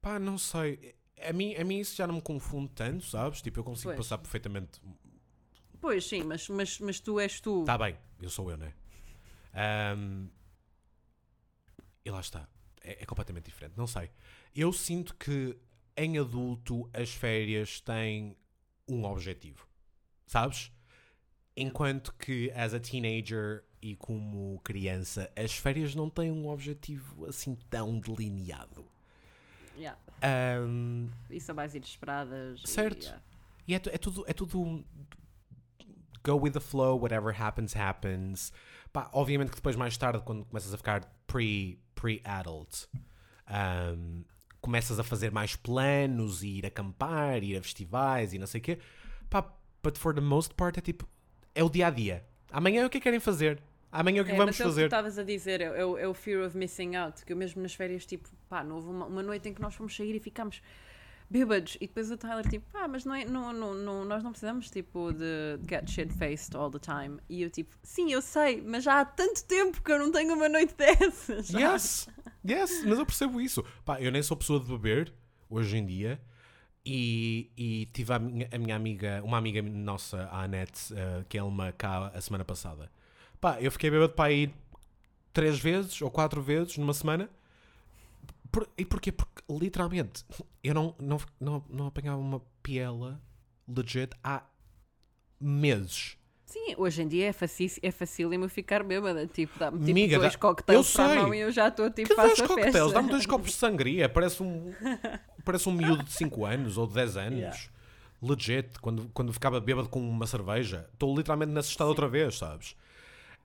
Pá, 0.01 0.17
não 0.19 0.37
sei. 0.37 0.95
A 1.21 1.33
mim, 1.33 1.55
a 1.55 1.63
mim 1.63 1.79
isso 1.79 1.95
já 1.95 2.05
não 2.07 2.15
me 2.15 2.21
confunde 2.21 2.71
tanto, 2.73 3.05
sabes? 3.05 3.41
Tipo, 3.41 3.59
eu 3.59 3.63
consigo 3.63 3.89
Pois. 3.89 3.97
passar 3.97 4.17
perfeitamente. 4.17 4.81
Pois 5.79 6.05
sim, 6.07 6.23
mas, 6.23 6.47
mas, 6.49 6.79
mas 6.79 6.99
tu 6.99 7.19
és 7.19 7.39
tu. 7.39 7.63
Tá 7.65 7.77
bem, 7.77 7.97
eu 8.21 8.29
sou 8.29 8.49
eu, 8.49 8.57
não 8.57 8.65
é? 8.65 8.73
Ahm, 9.53 10.27
e 12.03 12.11
lá 12.11 12.19
está. 12.19 12.47
É, 12.81 13.03
é 13.03 13.05
completamente 13.05 13.45
diferente. 13.45 13.73
Não 13.77 13.87
sei. 13.87 14.09
Eu 14.53 14.71
sinto 14.71 15.15
que 15.15 15.57
em 15.97 16.17
adulto 16.17 16.89
as 16.93 17.13
férias 17.13 17.79
têm 17.79 18.35
um 18.87 19.03
objetivo. 19.05 19.67
Sabes? 20.27 20.71
Enquanto 21.55 22.13
que 22.15 22.51
as 22.51 22.73
a 22.73 22.79
teenager 22.79 23.63
e 23.81 23.95
como 23.95 24.59
criança, 24.63 25.31
as 25.35 25.53
férias 25.53 25.95
não 25.95 26.09
têm 26.09 26.31
um 26.31 26.49
objetivo 26.49 27.25
assim 27.27 27.55
tão 27.69 27.99
delineado. 27.99 28.85
Yeah. 29.77 29.99
Ahm, 30.21 31.07
E 31.29 31.39
são 31.39 31.53
mais 31.55 31.75
inesperadas. 31.75 32.61
e, 32.63 32.67
Certo. 32.67 33.03
yeah. 33.03 33.21
E 33.67 33.73
é, 33.73 33.77
é 33.77 33.97
tudo, 33.97 34.23
é 34.27 34.33
tudo 34.33 34.83
go 36.23 36.35
with 36.39 36.51
the 36.53 36.59
flow, 36.59 36.99
whatever 36.99 37.31
happens, 37.39 37.75
happens. 37.75 38.51
Pá, 38.91 39.09
obviamente 39.13 39.49
que 39.49 39.55
depois, 39.57 39.75
mais 39.75 39.95
tarde, 39.97 40.23
quando 40.23 40.45
começas 40.45 40.73
a 40.73 40.77
ficar 40.77 41.05
pre, 41.27 41.79
pre-adult, 41.93 42.87
um, 43.97 44.23
começas 44.65 44.99
a 44.99 45.03
fazer 45.03 45.31
mais 45.31 45.55
planos 45.55 46.41
e 46.43 46.47
ir 46.59 46.65
acampar, 46.65 47.43
ir 47.43 47.55
a 47.57 47.61
festivais 47.61 48.33
e 48.33 48.39
não 48.39 48.47
sei 48.47 48.59
o 48.59 48.63
quê. 48.63 48.79
Pá, 49.29 49.47
but 49.83 49.97
for 49.97 50.13
the 50.13 50.21
most 50.21 50.53
part 50.55 50.77
é 50.77 50.81
tipo, 50.81 51.07
é 51.53 51.63
o 51.63 51.69
dia 51.69 51.87
a 51.87 51.89
dia. 51.91 52.25
Amanhã 52.51 52.81
é 52.81 52.85
o 52.85 52.89
que 52.89 52.99
querem 52.99 53.19
fazer. 53.19 53.61
Amanhã 53.91 54.19
é 54.19 54.21
o 54.23 54.25
que 54.25 54.31
É, 54.31 54.35
vamos 54.35 54.57
mas 54.57 54.59
é 54.59 54.63
o 54.63 54.67
que 54.67 54.71
fazer. 54.73 54.85
estavas 54.85 55.17
a 55.19 55.23
dizer, 55.23 55.61
é, 55.61 55.65
é 55.65 55.85
o- 55.85 55.97
é 55.97 56.07
o 56.07 56.13
fear 56.13 56.45
of 56.45 56.57
missing 56.57 56.95
out, 56.95 57.23
que 57.25 57.31
eu 57.31 57.37
mesmo 57.37 57.61
nas 57.61 57.73
férias, 57.73 58.05
tipo, 58.05 58.27
pá, 58.49 58.63
não 58.63 58.75
houve 58.75 58.89
uma, 58.89 59.05
uma 59.05 59.23
noite 59.23 59.47
em 59.47 59.53
que 59.53 59.61
nós 59.61 59.73
fomos 59.75 59.95
sair 59.95 60.13
e 60.15 60.19
ficámos 60.19 60.61
bêbados, 61.29 61.75
e 61.75 61.87
depois 61.87 62.11
o 62.11 62.17
Tyler, 62.17 62.47
tipo, 62.47 62.65
pá, 62.71 62.87
mas 62.87 63.05
não 63.05 63.15
é, 63.15 63.25
não, 63.25 63.51
não, 63.51 63.73
não, 63.73 64.05
nós 64.05 64.23
não 64.23 64.31
precisamos, 64.31 64.69
tipo, 64.69 65.11
de 65.11 65.59
get 65.67 65.89
shit-faced 65.89 66.55
all 66.55 66.69
the 66.69 66.79
time. 66.79 67.19
E 67.27 67.41
eu, 67.41 67.49
tipo, 67.49 67.75
sim, 67.83 68.11
eu 68.11 68.21
sei, 68.21 68.61
mas 68.61 68.83
já 68.83 69.01
há 69.01 69.05
tanto 69.05 69.43
tempo 69.45 69.81
que 69.81 69.91
eu 69.91 69.99
não 69.99 70.11
tenho 70.11 70.33
uma 70.33 70.47
noite 70.49 70.73
dessas. 70.77 71.49
Yes, 71.49 72.07
yes, 72.47 72.83
mas 72.85 72.99
eu 72.99 73.05
percebo 73.05 73.41
isso. 73.41 73.63
Pá, 73.83 73.99
eu 74.01 74.11
nem 74.11 74.21
sou 74.21 74.37
pessoa 74.37 74.59
de 74.59 74.67
beber 74.67 75.13
hoje 75.49 75.77
em 75.77 75.85
dia. 75.85 76.19
E, 76.87 77.49
e 77.57 77.87
tive 77.87 78.13
a 78.13 78.19
minha, 78.19 78.47
a 78.51 78.57
minha 78.59 78.75
amiga, 78.75 79.19
uma 79.23 79.39
amiga 79.39 79.59
nossa, 79.59 80.25
a 80.31 80.43
Anete, 80.43 80.93
eh, 80.93 81.25
que 81.27 81.35
é 81.35 81.41
uma 81.41 81.71
cá 81.71 82.11
a 82.13 82.21
semana 82.21 82.45
passada. 82.45 82.91
Pá, 83.41 83.59
eu 83.59 83.71
fiquei 83.71 83.89
bêbado 83.89 84.13
para 84.13 84.31
ir 84.31 84.53
três 85.33 85.57
vezes 85.57 85.99
ou 86.01 86.11
quatro 86.11 86.43
vezes 86.43 86.77
numa 86.77 86.93
semana. 86.93 87.27
Por- 88.55 88.69
e 88.77 88.85
porquê? 88.85 89.11
Porque 89.11 89.41
literalmente 89.49 90.23
eu 90.63 90.73
não, 90.73 90.95
não, 90.97 91.17
não, 91.41 91.65
não 91.69 91.87
apanhava 91.87 92.17
uma 92.17 92.41
piela 92.63 93.21
legit 93.67 94.15
há 94.23 94.43
meses. 95.41 96.17
Sim, 96.45 96.73
hoje 96.77 97.01
em 97.01 97.07
dia 97.09 97.25
é, 97.27 97.33
faci 97.33 97.77
é 97.81 97.91
facílimo 97.91 98.47
ficar 98.47 98.81
bêbada, 98.81 99.27
tipo, 99.27 99.57
dá-me 99.59 99.79
tipo, 99.79 99.91
Amiga, 99.91 100.19
dois 100.19 100.33
dá- 100.33 100.39
coquetéis 100.39 100.77
eu 100.87 100.93
para 100.93 101.05
a 101.05 101.09
sei. 101.09 101.21
mão 101.21 101.33
e 101.33 101.39
eu 101.39 101.51
já 101.51 101.67
estou, 101.67 101.89
tipo, 101.89 102.07
Que 102.07 102.15
dois 102.15 102.29
faço 102.29 102.43
a 102.43 102.47
coquetéis? 102.47 102.73
festa. 102.77 102.93
Dá-me 102.93 103.09
dois 103.09 103.25
copos 103.25 103.51
de 103.51 103.57
sangria. 103.57 104.07
Parece 104.07 104.41
um, 104.41 104.71
parece 105.43 105.67
um 105.67 105.73
miúdo 105.73 106.03
de 106.03 106.13
5 106.13 106.45
anos 106.45 106.77
ou 106.77 106.87
de 106.87 106.93
10 106.93 107.17
anos. 107.17 107.39
Yeah. 107.39 107.57
Legit. 108.21 108.79
Quando, 108.79 109.09
quando 109.13 109.33
ficava 109.33 109.59
bêbado 109.59 109.89
com 109.89 109.99
uma 109.99 110.25
cerveja. 110.27 110.87
Estou 110.93 111.13
literalmente 111.17 111.51
nesse 111.51 111.69
estado 111.71 111.89
outra 111.89 112.07
vez, 112.07 112.37
sabes? 112.37 112.75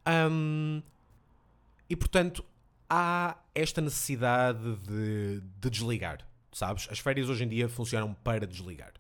Ahm, 0.06 0.82
e 1.88 1.96
portanto, 1.96 2.44
há 2.90 3.38
esta 3.54 3.80
necessidade 3.80 4.76
de, 4.78 5.40
de 5.60 5.70
desligar, 5.70 6.26
sabes? 6.52 6.88
As 6.90 6.98
férias 6.98 7.28
hoje 7.30 7.44
em 7.44 7.48
dia 7.48 7.68
funcionam 7.68 8.12
para 8.12 8.46
desligar. 8.46 8.92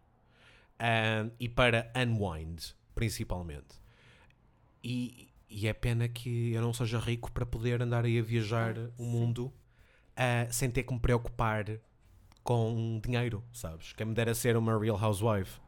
Ahm, 0.78 1.30
e 1.40 1.48
para 1.48 1.92
unwind, 1.96 2.74
principalmente. 2.94 3.80
E, 4.82 5.28
e 5.48 5.66
é 5.68 5.72
pena 5.72 6.08
que 6.08 6.52
eu 6.52 6.62
não 6.62 6.72
seja 6.72 6.98
rico 6.98 7.30
para 7.32 7.44
poder 7.44 7.82
andar 7.82 8.04
aí 8.04 8.18
a 8.18 8.22
viajar 8.22 8.78
Ah, 8.78 8.90
o 8.96 9.04
mundo 9.04 9.52
ah, 10.16 10.46
sem 10.50 10.70
ter 10.70 10.84
que 10.84 10.92
me 10.94 11.00
preocupar 11.00 11.66
com 12.42 13.00
dinheiro, 13.04 13.44
sabes? 13.52 13.92
Quem 13.92 14.06
me 14.06 14.14
dera 14.14 14.34
ser 14.34 14.56
uma 14.56 14.78
real 14.78 14.96
housewife, 15.02 15.60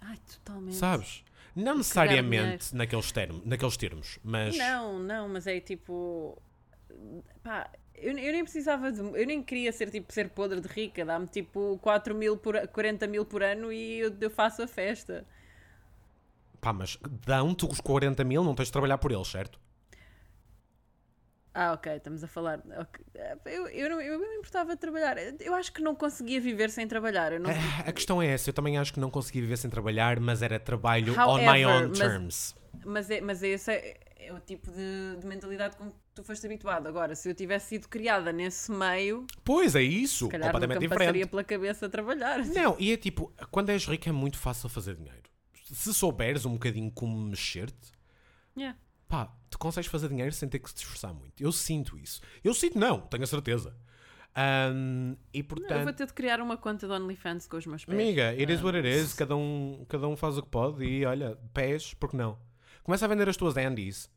Ai, 0.00 0.18
totalmente. 0.18 0.76
sabes? 0.76 1.24
Não 1.56 1.76
necessariamente 1.78 2.74
naqueles, 2.74 3.10
termos, 3.10 3.44
naqueles 3.44 3.76
termos, 3.76 4.18
mas 4.22 4.56
Não, 4.56 4.98
não, 4.98 5.28
mas 5.28 5.46
é 5.46 5.60
tipo. 5.60 6.40
Pá, 7.42 7.70
eu, 7.94 8.12
eu 8.16 8.32
nem 8.32 8.42
precisava 8.42 8.90
de. 8.92 9.00
Eu 9.00 9.26
nem 9.26 9.42
queria 9.42 9.72
ser 9.72 9.90
tipo 9.90 10.12
ser 10.12 10.28
podre 10.30 10.60
de 10.60 10.68
rica. 10.68 11.04
Dá-me 11.04 11.26
tipo 11.26 11.78
4 11.82 12.14
mil 12.14 12.36
por, 12.36 12.54
40 12.68 13.06
mil 13.06 13.24
por 13.24 13.42
ano 13.42 13.72
e 13.72 13.98
eu, 14.00 14.16
eu 14.20 14.30
faço 14.30 14.62
a 14.62 14.66
festa. 14.68 15.26
pá, 16.60 16.72
mas 16.72 16.98
dão-te 17.26 17.64
os 17.66 17.80
40 17.80 18.22
mil, 18.24 18.42
não 18.44 18.54
tens 18.54 18.66
de 18.66 18.72
trabalhar 18.72 18.98
por 18.98 19.10
eles, 19.12 19.28
certo? 19.28 19.58
Ah, 21.54 21.72
ok, 21.72 21.92
estamos 21.96 22.22
a 22.22 22.28
falar. 22.28 22.60
ok. 22.78 23.04
Eu, 23.46 23.66
eu, 23.68 23.90
não, 23.90 24.00
eu 24.00 24.18
me 24.20 24.26
importava 24.36 24.74
de 24.74 24.80
trabalhar. 24.80 25.16
Eu 25.40 25.54
acho 25.54 25.72
que 25.72 25.82
não 25.82 25.94
conseguia 25.94 26.40
viver 26.40 26.70
sem 26.70 26.86
trabalhar. 26.86 27.32
Não, 27.40 27.50
Ah, 27.50 27.88
A 27.88 27.92
questão 27.92 28.22
é 28.22 28.28
essa, 28.28 28.50
eu 28.50 28.54
também 28.54 28.78
acho 28.78 28.92
que 28.92 29.00
não 29.00 29.10
consegui 29.10 29.40
viver 29.40 29.56
sem 29.56 29.68
trabalhar, 29.68 30.20
mas 30.20 30.40
era 30.40 30.60
trabalho 30.60 31.14
on 31.20 31.38
my 31.38 31.64
However, 31.64 31.66
own 31.66 31.88
mas- 31.88 31.98
terms. 31.98 32.56
Mas, 32.84 33.10
é, 33.10 33.20
mas 33.20 33.42
esse 33.42 33.72
é, 33.72 33.98
é 34.18 34.32
o 34.32 34.40
tipo 34.40 34.70
de, 34.70 35.16
de 35.20 35.26
mentalidade 35.26 35.76
com 35.76 35.90
que 35.90 35.96
tu 36.14 36.22
foste 36.24 36.44
habituado. 36.46 36.86
Agora, 36.88 37.14
se 37.14 37.28
eu 37.30 37.34
tivesse 37.34 37.68
sido 37.68 37.88
criada 37.88 38.32
nesse 38.32 38.70
meio, 38.70 39.26
Pois 39.44 39.74
é 39.76 39.82
isso, 39.82 40.26
se 40.26 40.30
calhar 40.32 40.48
nunca 40.48 40.52
completamente 40.60 40.80
me 40.80 40.86
diferente. 40.88 40.98
passaria 41.06 41.26
pela 41.26 41.44
cabeça 41.44 41.86
a 41.86 41.88
trabalhar. 41.88 42.44
Não, 42.46 42.76
e 42.78 42.92
é 42.92 42.96
tipo, 42.96 43.32
quando 43.50 43.70
és 43.70 43.84
rico 43.86 44.08
é 44.08 44.12
muito 44.12 44.36
fácil 44.38 44.68
fazer 44.68 44.96
dinheiro. 44.96 45.22
Se 45.72 45.92
souberes 45.94 46.44
um 46.46 46.52
bocadinho 46.54 46.90
como 46.90 47.16
mexer-te, 47.18 47.92
Yeah. 48.56 48.76
pá, 49.06 49.32
tu 49.48 49.56
consegues 49.58 49.88
fazer 49.88 50.08
dinheiro 50.08 50.32
sem 50.32 50.48
ter 50.48 50.58
que 50.58 50.72
te 50.74 50.78
esforçar 50.78 51.14
muito. 51.14 51.40
Eu 51.40 51.52
sinto 51.52 51.96
isso. 51.96 52.20
Eu 52.42 52.52
sinto 52.52 52.76
não, 52.78 53.00
tenho 53.02 53.22
a 53.22 53.26
certeza. 53.26 53.76
Ahm, 54.34 55.14
e 55.32 55.38
Não, 55.38 55.40
eu 55.40 55.44
portanto, 55.44 55.84
vou 55.84 55.92
ter 55.92 56.06
de 56.06 56.12
criar 56.12 56.40
uma 56.40 56.56
conta 56.56 56.86
de 56.86 56.92
OnlyFans 56.92 57.46
com 57.46 57.56
os 57.56 57.66
meus 57.66 57.84
pés. 57.84 57.96
amiga, 57.98 58.30
it 58.30 58.52
is 58.52 58.60
Ah, 58.60 58.64
what 58.64 58.76
it 58.78 58.88
is, 58.88 59.12
cada 59.14 59.36
um, 59.36 59.84
cada 59.88 60.06
um 60.08 60.16
faz 60.16 60.38
o 60.38 60.42
que 60.42 60.48
pode 60.48 60.84
e 60.84 61.04
olha, 61.04 61.36
pés, 61.52 61.94
porque 61.94 62.16
não? 62.16 62.38
Começa 62.88 63.04
a 63.04 63.08
vender 63.08 63.28
as 63.28 63.36
tuas 63.36 63.54
Andies. 63.58 64.08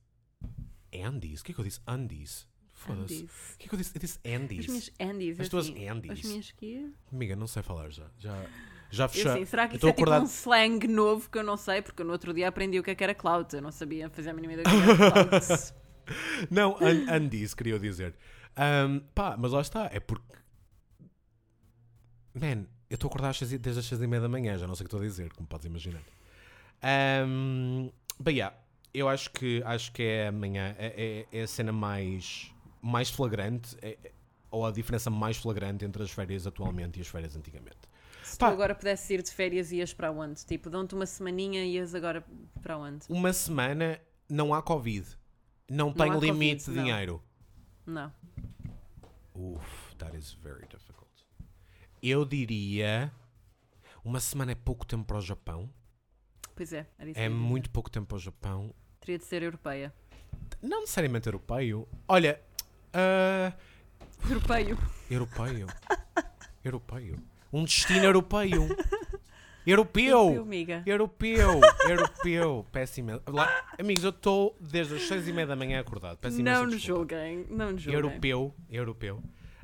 Andies? 0.96 1.42
O 1.42 1.44
que 1.44 1.52
é 1.52 1.56
que 1.56 1.60
eu 1.60 1.66
disse? 1.66 1.82
Undies? 1.86 2.48
Foda-se. 2.74 3.24
O 3.26 3.58
que 3.58 3.66
é 3.66 3.68
que 3.68 3.76
eu 3.76 3.78
disse? 3.78 3.92
Eu 3.94 4.00
disse 4.00 4.18
As 4.24 4.32
Andies. 4.42 4.68
minhas 4.68 4.92
Andies. 4.98 5.40
As 5.42 5.50
tuas 5.50 5.66
assim. 5.66 5.90
As 5.90 6.22
minhas 6.24 6.52
quê? 6.54 6.90
Amiga, 7.12 7.36
não 7.36 7.48
sei 7.48 7.62
falar 7.64 7.90
já. 7.90 8.10
Já, 8.18 8.46
já 8.90 9.06
assim, 9.08 9.44
será 9.46 9.68
que 9.68 9.76
isso 9.76 9.86
é 9.86 9.92
tipo 9.92 10.04
acordado- 10.04 10.22
um 10.24 10.26
slang 10.26 10.88
novo 10.88 11.30
que 11.30 11.38
eu 11.38 11.44
não 11.44 11.58
sei? 11.58 11.82
Porque 11.82 12.02
no 12.02 12.14
outro 12.14 12.34
dia 12.34 12.48
aprendi 12.48 12.80
o 12.80 12.84
que 12.84 12.92
é 12.92 12.96
que 12.96 13.04
era 13.04 13.14
clout. 13.14 13.54
Eu 13.54 13.62
não 13.62 13.74
sabia 13.74 14.10
fazer 14.10 14.30
a 14.30 14.34
mínima 14.34 14.54
ideia 14.54 14.64
do 14.64 14.70
que 14.72 15.04
era 15.04 15.26
clout. 15.42 15.74
Não, 16.50 16.78
un 16.80 17.14
undies, 17.26 17.54
queria 17.54 17.74
eu 17.74 17.80
dizer. 17.80 18.16
Ahm, 18.56 19.00
pá, 19.14 19.36
mas 19.38 19.52
lá 19.52 19.60
está, 19.60 19.90
é 19.92 20.00
porque. 20.00 20.34
Man, 22.34 22.68
eu 22.90 22.96
estou 22.96 23.10
a 23.10 23.12
acordar 23.12 23.32
às 23.32 23.38
seis 23.38 23.52
e- 23.52 23.58
desde 23.58 23.82
as 23.82 23.86
6 23.86 24.02
e 24.02 24.08
meia 24.08 24.22
da 24.22 24.30
manhã, 24.30 24.58
já 24.58 24.66
não 24.66 24.76
sei 24.76 24.86
o 24.86 24.88
que 24.88 24.96
estou 24.96 25.02
a 25.02 25.04
dizer, 25.04 25.34
como 25.34 25.46
podes 25.46 25.66
imaginar. 25.66 26.02
Um, 27.28 27.92
bem, 28.20 28.38
yeah, 28.38 28.56
eu 28.94 29.08
acho 29.10 29.32
que, 29.32 29.62
acho 29.66 29.92
que 29.92 30.04
é 30.04 30.28
amanhã, 30.28 30.76
é, 30.78 31.26
é, 31.32 31.38
é 31.40 31.42
a 31.44 31.48
cena 31.48 31.72
mais, 31.72 32.54
mais 32.82 33.10
flagrante, 33.10 33.76
é- 33.82 33.98
é- 34.04 34.12
ou 34.50 34.66
a 34.66 34.72
diferença 34.72 35.10
mais 35.10 35.38
flagrante 35.38 35.86
entre 35.86 36.04
as 36.04 36.12
férias 36.12 36.46
atualmente 36.46 36.98
e 36.98 37.02
as 37.02 37.08
férias 37.08 37.36
antigamente. 37.36 37.78
Se 38.24 38.38
tu 38.38 38.42
Pá. 38.42 38.50
agora 38.50 38.76
pudesses 38.76 39.10
ir 39.10 39.22
de 39.24 39.32
férias, 39.32 39.72
ias 39.72 39.94
para 39.94 40.12
onde? 40.12 40.46
Tipo, 40.46 40.70
dão-te 40.70 40.94
uma 40.96 41.06
semaninha 41.06 41.64
e 41.66 41.76
ias 41.76 41.96
agora 41.96 42.24
para 42.62 42.78
onde? 42.78 43.06
Uma 43.10 43.34
semana 43.34 44.00
não 44.30 44.54
há 44.54 44.62
Covid, 44.62 45.08
não, 45.70 45.88
Não 45.88 45.94
tem 45.94 46.12
limite 46.20 46.66
Covid, 46.66 46.66
de 46.66 46.72
não. 46.72 46.84
dinheiro. 46.84 47.24
Não. 47.86 48.14
Uf, 49.34 49.96
that 49.98 50.16
is 50.18 50.34
very 50.34 50.68
difficult. 50.68 51.10
Eu 52.02 52.26
diria. 52.26 53.12
Uma 54.04 54.20
semana 54.20 54.52
é 54.52 54.56
pouco 54.56 54.86
tempo 54.86 55.06
para 55.06 55.18
o 55.18 55.22
Japão. 55.22 55.70
Pois 56.56 56.74
é, 56.74 56.88
era 56.98 57.10
isso 57.10 57.20
É 57.20 57.30
muito 57.30 57.70
pouco 57.70 57.90
tempo 57.90 58.08
para 58.08 58.16
o 58.18 58.20
Japão. 58.20 58.74
Teria 59.02 59.18
de 59.18 59.26
ser 59.26 59.42
europeia. 59.42 59.92
Não 60.62 60.82
necessariamente 60.82 61.28
europeu. 61.28 61.88
Olha. 62.08 62.40
ah, 62.94 63.52
Europeio. 64.30 64.78
europeu. 65.10 65.68
europeu. 66.64 67.16
Um 67.52 67.64
destino 67.64 68.06
europeu. 68.06 68.68
Europeu. 69.66 70.06
Europeu, 70.20 70.42
amiga. 70.44 70.84
Europeu. 70.86 71.62
Europeu. 71.90 72.66
Péssimo. 72.72 73.20
Lá- 73.28 73.66
Amigos, 73.80 74.04
eu 74.04 74.12
estou 74.12 74.56
desde 74.60 74.96
as 74.96 75.02
seis 75.08 75.28
e 75.28 75.34
meia 75.34 75.48
da 75.48 75.56
manhã 75.56 75.80
acordado. 75.80 76.20
Não 76.40 76.68
nos 76.68 76.82
julguem. 76.82 77.48
Não 77.50 77.72
nos 77.72 77.82
julguem. 77.82 78.00
Europeu, 78.00 78.56
europeu. 78.70 79.24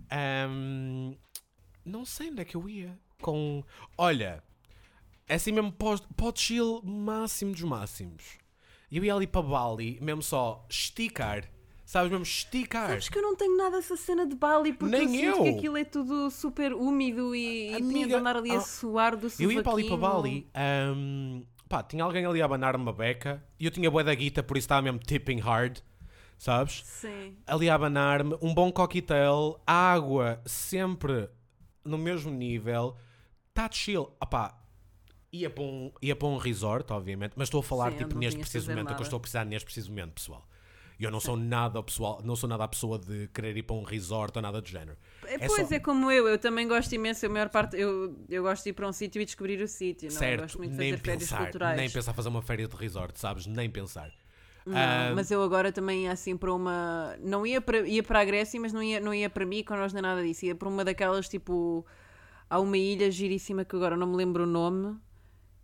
Ahm, 0.10 1.16
não 1.86 2.06
sei 2.06 2.32
onde 2.32 2.42
é 2.42 2.46
que 2.46 2.56
eu 2.58 2.68
ia. 2.68 2.98
Com. 3.22 3.64
Olha, 3.98 4.44
é 5.28 5.36
assim 5.36 5.52
mesmo 5.52 5.72
para 5.72 5.96
o 6.28 6.34
chill 6.36 6.82
máximo 6.84 7.52
dos 7.52 7.62
máximos. 7.64 8.38
Eu 8.92 9.04
ia 9.04 9.14
ali 9.14 9.28
para 9.28 9.42
Bali, 9.42 10.00
mesmo 10.02 10.22
só 10.22 10.66
esticar. 10.70 11.44
Sabes 11.86 12.10
mesmo 12.12 12.24
esticar. 12.24 12.90
Sabes 12.90 13.10
que 13.10 13.18
eu 13.18 13.22
não 13.22 13.36
tenho 13.36 13.56
nada 13.56 13.78
essa 13.78 13.96
cena 13.96 14.26
de 14.26 14.36
Bali 14.36 14.74
porque 14.74 14.98
Nem 14.98 15.24
eu 15.24 15.36
sinto 15.36 15.38
eu. 15.38 15.44
que 15.44 15.58
aquilo 15.58 15.78
é 15.78 15.86
tudo 15.86 16.30
super 16.30 16.74
úmido 16.74 17.34
e, 17.34 17.70
e 17.70 17.76
tinha 17.78 17.80
de 17.80 17.86
Amiga, 17.86 18.18
andar 18.20 18.36
ali 18.38 18.52
ah, 18.52 18.58
a 18.58 18.62
suar 18.62 19.16
do 19.16 19.28
Eu 19.40 19.52
ia 19.52 19.64
para 19.64 19.72
ali 19.72 19.88
para. 19.88 19.98
Bali. 19.98 20.50
ahm, 20.54 21.44
pá, 21.70 21.82
tinha 21.84 22.04
alguém 22.04 22.26
ali 22.26 22.42
a 22.42 22.46
abanar 22.46 22.76
uma 22.76 22.92
beca. 22.92 23.42
E 23.58 23.66
eu 23.66 23.72
tinha 23.72 23.90
bué 23.90 24.04
da 24.04 24.14
guita, 24.14 24.44
por 24.44 24.58
isso 24.58 24.66
estava 24.66 24.82
mesmo 24.82 25.00
tipping 25.00 25.40
hard. 25.40 25.80
Sabes? 26.38 26.84
Sim. 26.86 27.36
ali 27.48 27.68
a 27.70 27.74
abanar-me, 27.74 28.38
um 28.42 28.54
bom 28.54 28.72
coquetel, 28.72 29.60
água 29.66 30.40
sempre 30.46 31.30
no 31.84 31.98
mesmo 31.98 32.30
nível, 32.32 32.96
está 33.50 33.68
chill. 33.72 34.12
Opá, 34.22 34.56
ia 35.32 35.49
para, 35.49 35.64
um, 35.64 35.91
ia 36.02 36.16
para 36.16 36.28
um 36.28 36.38
resort, 36.38 36.91
obviamente, 36.91 37.34
mas 37.36 37.48
estou 37.48 37.60
a 37.60 37.64
falar 37.64 37.91
Sim, 37.91 37.98
tipo, 37.98 38.18
neste 38.18 38.40
preciso 38.40 38.70
momento, 38.70 38.91
é 38.91 38.94
o 38.94 38.95
que 38.95 39.02
eu 39.02 39.04
estou 39.04 39.18
a 39.18 39.20
precisar 39.20 39.45
neste 39.45 39.66
preciso 39.66 39.90
momento, 39.90 40.14
pessoal. 40.14 40.48
Eu 40.99 41.12
não 41.12 41.20
sou 41.20 41.38
nada 41.38 41.82
pessoal, 41.84 42.22
não 42.24 42.36
sou 42.36 42.49
nada 42.49 42.64
a 42.64 42.68
pessoa 42.68 42.98
de 42.98 43.28
querer 43.30 43.56
ir 43.56 43.64
para 43.64 43.76
um 43.76 43.84
resort 43.84 44.36
ou 44.36 44.41
nada 44.41 44.62
do 44.62 44.68
género. 44.68 44.98
É, 45.24 45.38
É 45.38 45.48
pois 45.48 45.72
só- 45.72 45.72
é 45.72 45.80
como 45.80 46.12
eu, 46.12 46.28
eu 46.28 46.38
também 46.40 46.68
gosto 46.68 46.94
imenso, 46.94 47.26
a 47.26 47.30
maior 47.30 47.49
parte, 47.49 47.76
eu, 47.78 48.18
eu 48.30 48.44
gosto 48.44 48.64
de 48.64 48.70
ir 48.70 48.74
para 48.74 48.88
um 48.88 48.94
sítio 48.94 49.22
e 49.22 49.26
descobrir 49.26 49.62
o 49.62 49.68
sítio, 49.68 50.12
não? 50.12 50.30
eu 50.30 50.36
certo, 50.36 50.36
gosto 50.36 50.58
muito 50.58 50.72
de 50.72 50.78
nem 50.78 50.88
fazer 50.88 50.98
férias 50.98 51.32
pensar, 51.32 51.32
culturais. 51.32 51.78
nem 51.78 51.90
pensar 51.90 52.14
fazer 52.14 52.30
uma 52.30 52.41
férias 52.41 52.70
de 52.70 52.76
resort, 52.76 53.20
sabes? 53.20 53.45
Nem 53.45 53.70
pensar. 53.70 54.12
Não, 54.66 55.06
Ah, 55.06 55.10
mas 55.10 55.32
eu 55.32 55.41
agora 55.44 55.72
também 55.72 56.04
ia 56.04 56.12
assim 56.12 56.36
para 56.36 56.54
uma. 56.54 57.16
Não 57.22 57.48
ia 57.48 57.62
para, 57.62 57.88
ia 57.88 58.04
para 58.04 58.20
a 58.20 58.26
Grécia, 58.26 58.60
mas 58.60 58.74
não 58.74 58.84
ia, 58.84 58.99
não 58.99 59.14
ia 59.14 59.30
para 59.30 59.45
Mykonos 59.45 59.94
nem 59.94 60.02
nada 60.02 60.22
disso. 60.22 60.45
Ia 60.45 60.56
para 60.56 60.68
uma 60.68 60.84
daquelas 60.84 61.30
tipo. 61.30 61.86
Há 62.49 62.60
uma 62.60 62.78
ilha 62.78 63.12
giríssima 63.12 63.66
que 63.66 63.76
agora 63.76 63.98
não 63.98 64.08
me 64.08 64.18
lembro 64.18 64.44
o 64.44 64.48
nome, 64.48 64.98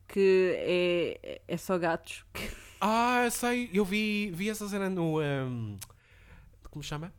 que 0.07 0.53
é, 0.57 1.41
é 1.47 1.57
só 1.57 1.77
gatos. 1.77 2.23
Ah, 2.85 3.29
sei, 3.31 3.69
eu 3.73 3.85
vi, 3.85 4.29
vi 4.33 4.49
essa 4.49 4.67
cena 4.67 4.89
no. 4.89 5.17
ahm, 5.21 5.77
como 6.69 6.83
se 6.83 6.89
chama? 6.89 7.13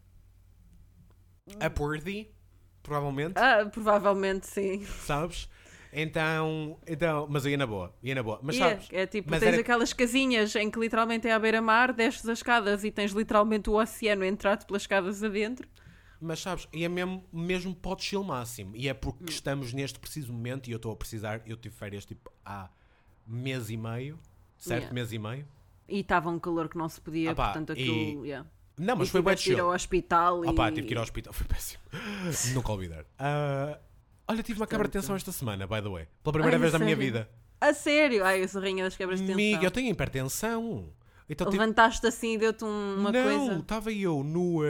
Upworthy, 1.64 2.28
provavelmente, 2.82 3.34
Ah, 3.38 3.64
provavelmente 3.70 4.46
sim. 4.46 4.84
sabes? 4.84 5.48
Então, 5.92 6.78
então, 6.86 7.26
mas 7.30 7.46
ia 7.46 7.56
na 7.56 7.66
boa, 7.66 7.94
ia 8.02 8.14
na 8.14 8.22
boa. 8.22 8.40
Mas 8.42 8.56
E 8.56 8.58
sabes, 8.58 8.88
é, 8.92 9.02
é 9.02 9.06
tipo, 9.06 9.30
mas 9.30 9.40
tens 9.40 9.52
era- 9.52 9.60
aquelas 9.62 9.92
casinhas 9.92 10.54
em 10.56 10.70
que 10.70 10.78
literalmente 10.78 11.28
é 11.28 11.32
à 11.32 11.38
beira-mar, 11.38 11.92
desces 11.92 12.28
as 12.28 12.38
escadas 12.38 12.82
e 12.84 12.90
tens 12.90 13.12
literalmente 13.12 13.70
o 13.70 13.74
oceano 13.80 14.22
a 14.24 14.26
entrar-te 14.26 14.66
pelas 14.66 14.82
escadas 14.82 15.22
adentro. 15.22 15.68
Mas 16.24 16.40
sabes, 16.40 16.66
e 16.72 16.84
é 16.84 16.88
mesmo, 16.88 17.24
mesmo 17.32 17.74
para 17.74 17.92
o 17.96 17.98
chill 17.98 18.24
máximo. 18.24 18.74
E 18.76 18.88
é 18.88 18.92
Hum. 18.92 18.96
porque 19.00 19.24
estamos 19.30 19.72
neste 19.72 19.98
preciso 19.98 20.32
momento 20.32 20.68
e 20.68 20.72
eu 20.72 20.76
estou 20.76 20.92
a 20.92 20.96
precisar, 20.96 21.42
eu 21.46 21.56
tive 21.56 21.74
férias 21.74 22.04
tipo 22.04 22.30
há 22.44 22.68
mês 23.26 23.70
e 23.70 23.76
meio, 23.76 24.18
certo? 24.58 24.80
Yeah. 24.82 24.94
Mês 24.94 25.12
e 25.12 25.18
meio. 25.18 25.46
E 25.88 26.00
estava 26.00 26.30
um 26.30 26.38
calor 26.38 26.68
que 26.68 26.76
não 26.78 26.88
se 26.88 27.00
podia, 27.00 27.32
Ah 27.32 27.34
pá, 27.34 27.44
portanto 27.52 27.70
e- 27.70 27.82
aquilo. 27.82 28.26
yeah. 28.26 28.48
Não, 28.76 28.96
mas 28.96 29.08
e 29.08 29.10
foi 29.12 29.22
bem 29.22 29.34
de 29.36 29.40
ir 29.40 29.44
chill. 29.54 29.64
ao 29.64 29.72
hospital 29.74 30.44
e. 30.44 30.48
Ah 30.48 30.52
pá, 30.52 30.72
tive 30.72 30.86
que 30.88 30.94
ir 30.94 30.96
ao 30.96 31.04
hospital, 31.04 31.32
foi 31.34 31.46
péssimo. 31.46 31.82
Nunca 32.54 32.72
olvidar. 32.72 33.04
Ah, 33.18 33.78
olha, 34.26 34.42
tive 34.42 34.58
uma 34.58 34.66
quebra 34.66 34.88
de 34.88 34.92
Portanto- 34.92 35.02
tensão 35.02 35.14
esta 35.16 35.30
semana, 35.30 35.66
by 35.66 35.80
the 35.82 35.88
way. 35.88 36.08
Pela 36.22 36.32
primeira 36.32 36.58
vez 36.58 36.72
da 36.72 36.78
minha 36.78 36.96
vida. 36.96 37.28
A 37.60 37.72
sério? 37.72 38.24
Ai, 38.24 38.42
eu 38.42 38.48
sou 38.48 38.60
rainha 38.60 38.82
das 38.84 38.96
quebras 38.96 39.20
de 39.20 39.26
tensão. 39.26 39.40
Amiga, 39.40 39.64
eu 39.64 39.70
tenho 39.70 39.90
hipertensão. 39.90 40.92
Então 41.28 41.46
tive... 41.46 41.58
Levantaste 41.58 42.06
assim 42.06 42.34
e 42.34 42.38
deu-te 42.38 42.64
um- 42.64 42.96
uma 42.98 43.10
não, 43.12 43.22
coisa. 43.22 43.60
estava 43.60 43.92
eu 43.92 44.22
no. 44.24 44.60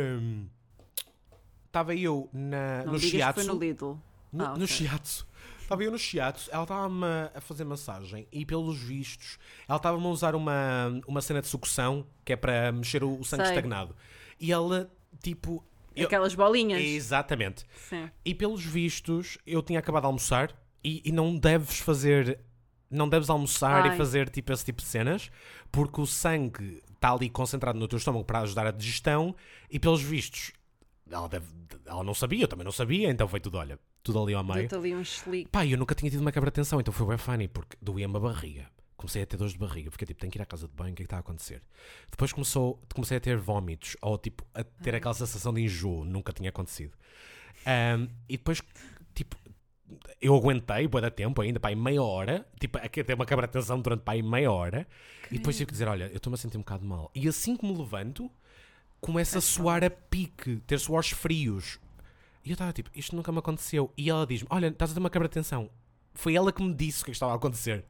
Estava 1.75 1.93
eu 1.93 2.31
na, 2.33 2.85
Não 2.85 2.93
no 2.93 2.99
shiatsu. 3.01 3.45
foi 3.45 3.53
no 3.53 3.59
Lidl. 3.59 3.95
No, 4.33 4.45
Ah, 4.45 4.49
no 4.51 4.55
ok. 4.65 4.67
shiatsu. 4.69 5.27
Estava 5.61 5.83
eu 5.83 5.91
no 5.91 5.99
shiatsu, 5.99 6.49
ela 6.53 6.63
estava-me 6.63 7.05
a 7.35 7.41
fazer 7.41 7.65
massagem 7.65 8.29
e 8.31 8.47
pelos 8.47 8.79
vistos 8.79 9.39
ela 9.67 9.79
estava-me 9.79 10.07
a 10.07 10.09
usar 10.09 10.37
uma, 10.37 11.01
uma 11.09 11.21
cena 11.21 11.41
de 11.41 11.49
sucção 11.49 12.07
que 12.25 12.33
é 12.33 12.37
para 12.37 12.71
mexer 12.71 13.03
o, 13.03 13.19
o 13.19 13.25
sangue 13.25 13.43
Sei. 13.45 13.53
estagnado. 13.57 13.97
E 14.39 14.53
ela, 14.53 14.89
tipo. 15.21 15.65
eu- 15.97 16.07
Aquelas 16.07 16.33
bolinhas. 16.37 16.81
Exatamente. 16.81 17.65
Sim. 17.89 18.09
E 18.25 18.35
pelos 18.37 18.65
vistos, 18.65 19.37
eu 19.45 19.61
tinha 19.61 19.81
acabado 19.81 20.03
de 20.03 20.07
almoçar 20.07 20.55
e, 20.85 21.03
e 21.05 21.11
não 21.11 21.37
deves 21.37 21.81
fazer. 21.81 22.39
Não 22.89 23.09
deves 23.09 23.29
almoçar 23.31 23.85
Ai. 23.87 23.95
e 23.95 23.97
fazer 23.97 24.29
tipo 24.29 24.53
esse 24.53 24.65
tipo 24.65 24.81
de 24.81 24.87
cenas 24.87 25.29
porque 25.73 26.01
o 26.01 26.07
sangue 26.07 26.81
está 26.95 27.11
ali 27.13 27.29
concentrado 27.29 27.77
no 27.81 27.89
teu 27.89 27.97
estômago 27.97 28.25
para 28.25 28.41
ajudar 28.43 28.67
a 28.67 28.71
digestão 28.71 29.35
e 29.69 29.81
pelos 29.81 30.01
vistos 30.03 30.53
ela, 31.15 31.29
deve- 31.29 31.47
ela 31.87 32.03
não 32.05 32.15
sabia, 32.15 32.43
eu 32.45 32.49
também 32.49 32.65
não 32.65 32.73
sabia, 32.73 33.11
então 33.11 33.27
foi 33.29 33.41
tudo, 33.41 33.59
olha, 33.59 33.79
tudo 34.03 34.23
ali 34.23 34.35
ao 34.35 34.43
meio. 34.45 34.69
Deu-te 34.69 34.75
ali 34.75 34.95
um 34.95 35.05
chelique. 35.05 35.51
Pá, 35.51 35.65
eu 35.67 35.79
nunca 35.79 35.95
tinha 35.95 36.11
tido 36.11 36.21
uma 36.21 36.33
quebra 36.33 36.51
de 36.51 36.55
tensão, 36.55 36.81
então 36.81 36.93
foi 36.93 37.07
bem 37.07 37.17
funny, 37.19 37.49
porque 37.49 37.77
doía-me 37.81 38.17
a 38.17 38.21
barriga. 38.21 38.69
Comecei 38.97 39.23
a 39.23 39.27
ter 39.27 39.37
dores 39.37 39.53
de 39.53 39.59
barriga, 39.59 39.91
fiquei 39.91 40.07
tipo, 40.07 40.21
tenho 40.21 40.31
que 40.33 40.39
ir 40.39 40.43
à 40.43 40.47
casa 40.47 40.67
de 40.67 40.73
banho, 40.75 40.93
o 40.93 40.95
que 40.97 41.03
é 41.03 41.05
que 41.05 41.07
está 41.07 41.17
a 41.17 41.21
acontecer? 41.21 41.63
Depois 42.11 42.33
começou, 42.33 42.81
comecei 42.95 43.17
a 43.17 43.21
ter 43.21 43.37
vómitos, 43.37 43.97
ou 44.01 44.17
tipo, 44.17 44.45
a 44.55 44.65
ter 44.65 44.95
aquela 44.95 45.13
sensação 45.15 45.53
de 45.53 45.63
enjoo, 45.63 46.05
nunca 46.05 46.33
tinha 46.33 46.49
acontecido. 46.49 46.93
Ahm, 47.67 48.09
e 48.29 48.37
depois, 48.39 48.63
tipo, 49.15 49.37
eu 50.21 50.35
aguentei, 50.35 50.89
boa 50.89 51.03
da 51.03 51.11
tempo 51.11 51.41
ainda, 51.43 51.61
pá, 51.61 51.71
em 51.71 51.77
meia 51.77 52.03
hora, 52.03 52.47
tipo, 52.59 52.79
a 52.79 52.89
ter 52.89 53.13
uma 53.15 53.27
quebra 53.27 53.47
de 53.47 53.53
tensão 53.53 53.79
durante, 53.81 54.01
pá, 54.03 54.17
em 54.17 54.23
meia 54.23 54.51
hora, 54.51 54.87
e 55.31 55.35
depois 55.37 55.55
tive 55.57 55.67
que 55.67 55.73
dizer, 55.73 55.87
olha, 55.89 56.07
eu 56.07 56.17
estou-me 56.17 56.35
a 56.35 56.39
sentir 56.39 56.57
um 56.57 56.61
bocado 56.61 56.85
mal. 56.87 57.11
E 57.15 57.29
assim 57.29 57.57
que 57.57 57.67
me 57.67 57.77
levanto, 57.77 58.31
começa 59.05 59.37
a 59.39 59.41
suar 59.41 59.85
a 59.85 59.91
pique, 59.91 60.57
ter 60.67 60.79
suores 60.79 61.11
frios. 61.11 61.79
E 62.43 62.51
eu 62.51 62.55
estava 62.55 62.73
tipo, 62.73 62.91
isto 62.95 63.15
nunca 63.15 63.31
me 63.31 63.39
aconteceu. 63.39 63.93
E 63.99 64.09
ela 64.09 64.27
diz-me, 64.27 64.49
olha, 64.51 64.69
estás 64.69 64.91
a 64.91 64.95
ter 64.95 65.01
uma 65.01 65.11
quebra 65.11 65.29
de 65.29 65.35
tensão. 65.35 65.69
Foi 66.15 66.35
ela 66.35 66.51
que 66.51 66.63
me 66.63 66.73
disse 66.73 67.03
o 67.03 67.05
que 67.05 67.11
é 67.11 67.13
estava 67.13 67.33
a 67.33 67.37
acontecer. 67.37 67.85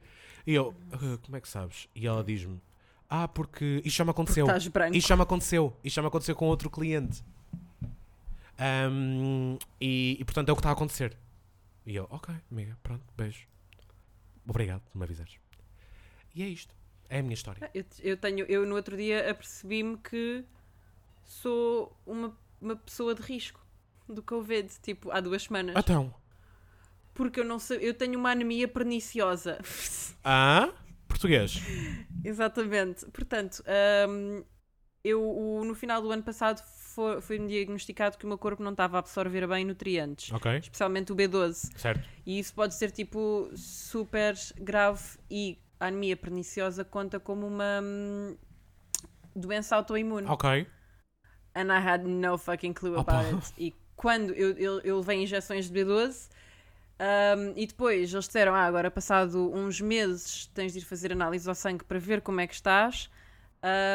E 0.44 0.54
eu, 0.54 0.74
"Ah, 0.92 1.18
como 1.22 1.36
é 1.36 1.40
que 1.40 1.48
sabes? 1.48 1.88
E 1.94 2.04
ela 2.06 2.22
diz-me, 2.24 2.60
ah, 3.08 3.28
porque 3.28 3.80
isto 3.84 3.96
já 3.96 4.04
me 4.04 4.10
aconteceu. 4.10 4.44
estás 4.44 4.66
branco. 4.66 4.96
Isto 4.96 5.08
já 5.08 5.16
me 5.16 5.22
aconteceu. 5.22 5.76
Isto 5.84 5.94
já 5.96 6.02
me 6.02 6.08
aconteceu 6.08 6.34
com 6.34 6.46
outro 6.46 6.68
cliente. 6.68 7.22
Ahm, 8.58 9.56
e, 9.80 10.16
e, 10.18 10.24
portanto 10.24 10.48
é 10.48 10.52
o 10.52 10.56
que 10.56 10.60
está 10.60 10.70
a 10.70 10.72
acontecer. 10.72 11.16
E 11.86 11.94
eu, 11.94 12.06
ok, 12.10 12.34
amiga, 12.50 12.76
pronto, 12.82 13.04
beijo. 13.16 13.46
Obrigado 14.48 14.80
por 14.82 14.98
me 14.98 15.04
avisares. 15.04 15.34
E 16.34 16.42
é 16.42 16.46
isto. 16.48 16.74
É 17.08 17.18
a 17.20 17.22
minha 17.22 17.34
história. 17.34 17.70
Eu, 17.72 17.84
eu 18.00 18.16
tenho, 18.16 18.44
eu 18.46 18.66
no 18.66 18.74
outro 18.74 18.96
dia 18.96 19.30
apercebi-me 19.30 19.96
que 19.98 20.44
sou 21.24 21.96
uma, 22.06 22.36
uma 22.60 22.76
pessoa 22.76 23.14
de 23.14 23.22
risco 23.22 23.60
do 24.08 24.22
Covid, 24.22 24.68
tipo, 24.82 25.10
há 25.10 25.20
duas 25.20 25.42
semanas. 25.44 25.74
Então. 25.78 26.14
Porque 27.14 27.40
eu 27.40 27.44
não 27.44 27.58
sei, 27.58 27.78
eu 27.80 27.94
tenho 27.94 28.18
uma 28.18 28.30
anemia 28.30 28.66
perniciosa. 28.68 29.58
Ah? 30.26 30.72
Português. 31.06 31.60
Exatamente. 32.24 33.04
Portanto, 33.06 33.62
hum, 34.08 34.42
eu 35.04 35.22
o- 35.22 35.64
no 35.64 35.74
final 35.74 36.00
do 36.00 36.10
ano 36.10 36.22
passado 36.22 36.62
fo- 36.94 37.20
foi-me 37.20 37.46
diagnosticado 37.48 38.16
que 38.16 38.24
o 38.24 38.28
meu 38.28 38.38
corpo 38.38 38.62
não 38.62 38.70
estava 38.72 38.96
a 38.96 39.00
absorver 39.00 39.46
bem 39.46 39.64
nutrientes, 39.66 40.32
Ok. 40.32 40.56
especialmente 40.58 41.12
o 41.12 41.16
B12. 41.16 41.70
Certo. 41.76 42.08
E 42.24 42.38
isso 42.38 42.54
pode 42.54 42.74
ser 42.74 42.90
tipo 42.90 43.50
super 43.54 44.34
grave 44.56 45.02
e 45.30 45.58
a 45.78 45.86
anemia 45.88 46.16
perniciosa 46.16 46.84
conta 46.84 47.20
como 47.20 47.46
uma 47.46 47.80
hum, 47.82 48.36
doença 49.36 49.76
autoimune. 49.76 50.26
Ok. 50.26 50.66
And 51.54 51.72
I 51.72 51.78
had 51.78 52.04
no 52.04 52.36
fucking 52.36 52.72
clue 52.72 52.96
Opa. 52.98 53.20
about 53.20 53.34
it. 53.34 53.52
E 53.56 53.74
quando 53.96 54.32
eu, 54.34 54.52
eu, 54.58 54.80
eu 54.80 54.98
levei 54.98 55.22
injeções 55.22 55.70
de 55.70 55.80
B12 55.80 56.28
um, 57.00 57.52
e 57.56 57.66
depois 57.66 58.12
eles 58.12 58.26
disseram: 58.26 58.54
Ah, 58.54 58.64
agora 58.64 58.90
passado 58.90 59.52
uns 59.54 59.80
meses 59.80 60.46
tens 60.54 60.72
de 60.72 60.78
ir 60.80 60.82
fazer 60.82 61.12
análise 61.12 61.48
ao 61.48 61.54
sangue 61.54 61.84
para 61.84 61.98
ver 61.98 62.20
como 62.20 62.40
é 62.40 62.46
que 62.46 62.54
estás 62.54 63.10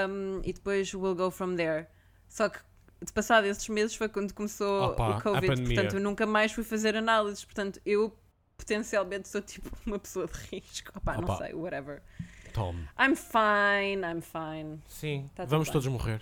um, 0.07 0.41
e 0.43 0.51
depois 0.53 0.93
we'll 0.93 1.15
go 1.15 1.29
from 1.29 1.55
there. 1.55 1.87
Só 2.27 2.49
que 2.49 2.59
de 3.03 3.11
passado 3.13 3.45
esses 3.45 3.67
meses 3.69 3.95
foi 3.95 4.09
quando 4.09 4.33
começou 4.33 4.91
Opa, 4.91 5.17
o 5.17 5.21
Covid, 5.21 5.63
portanto 5.63 5.93
eu 5.95 6.01
nunca 6.01 6.25
mais 6.25 6.51
fui 6.51 6.63
fazer 6.63 6.95
análises. 6.95 7.45
Portanto, 7.45 7.79
eu 7.85 8.13
potencialmente 8.57 9.29
sou 9.29 9.41
tipo 9.41 9.69
uma 9.85 9.97
pessoa 9.97 10.27
de 10.27 10.57
risco. 10.57 10.91
Opa, 10.95 11.13
não 11.15 11.23
Opa. 11.23 11.37
sei, 11.37 11.53
whatever. 11.53 12.01
Tome. 12.53 12.87
I'm 12.99 13.15
fine, 13.15 14.01
I'm 14.03 14.21
fine. 14.21 14.81
Sim. 14.87 15.29
Tá 15.35 15.45
Vamos 15.45 15.67
bem. 15.67 15.73
todos 15.73 15.87
morrer. 15.87 16.21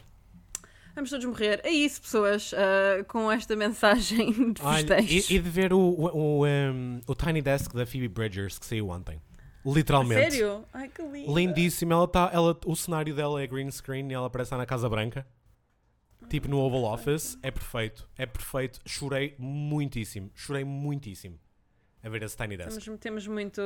Vamos 0.97 1.11
todos 1.11 1.25
morrer. 1.27 1.61
É 1.63 1.69
isso, 1.69 2.01
pessoas, 2.01 2.51
ah, 2.55 3.03
com 3.03 3.31
esta 3.31 3.55
mensagem 3.55 4.31
de 4.51 4.61
Olha, 4.63 4.99
e, 4.99 5.05
festejo. 5.05 5.33
e 5.35 5.39
de 5.39 5.47
ver 5.47 5.71
o, 5.71 5.77
o, 5.77 6.39
o, 6.39 6.47
um, 6.47 6.99
o 7.05 7.13
Tiny 7.13 7.39
Desk 7.39 7.71
da 7.75 7.85
Phoebe 7.85 8.07
Bridgers 8.07 8.57
que 8.57 8.65
saiu 8.65 8.89
ontem. 8.89 9.21
Literalmente. 9.63 10.31
Sério? 10.31 10.65
Ai, 10.73 10.89
que 10.89 11.03
lindo. 11.03 11.37
Lindíssima. 11.37 11.93
Ela 11.93 12.07
tá, 12.07 12.31
ela, 12.33 12.59
o 12.65 12.75
cenário 12.75 13.13
dela 13.13 13.39
é 13.39 13.45
green 13.45 13.69
screen 13.69 14.09
e 14.09 14.13
ela 14.15 14.27
parece 14.27 14.47
estar 14.47 14.57
na 14.57 14.65
Casa 14.65 14.89
Branca. 14.89 15.23
Tipo 16.31 16.47
no 16.47 16.57
Oval 16.57 16.91
Office. 16.91 17.37
É 17.43 17.51
perfeito. 17.51 18.09
É 18.17 18.25
perfeito. 18.25 18.79
Chorei 18.83 19.35
muitíssimo. 19.37 20.31
Chorei 20.33 20.63
muitíssimo 20.63 21.39
a 22.01 22.09
ver 22.09 22.23
esse 22.23 22.35
Tiny 22.35 22.57
Desk. 22.57 22.83
Temos, 22.83 22.99
temos 22.99 23.27
muito 23.27 23.61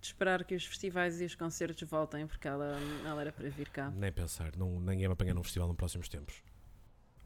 de 0.00 0.06
esperar 0.06 0.44
que 0.44 0.54
os 0.54 0.64
festivais 0.64 1.20
e 1.20 1.24
os 1.24 1.34
concertos 1.34 1.82
voltem, 1.88 2.28
porque 2.28 2.46
ela, 2.46 2.78
ela 3.04 3.22
era 3.22 3.32
para 3.32 3.48
vir 3.48 3.70
cá. 3.70 3.90
Nem 3.90 4.12
pensar. 4.12 4.52
Não, 4.56 4.78
ninguém 4.78 5.08
me 5.08 5.14
apanha 5.14 5.34
num 5.34 5.42
festival 5.42 5.66
nos 5.66 5.76
próximos 5.76 6.08
tempos. 6.08 6.44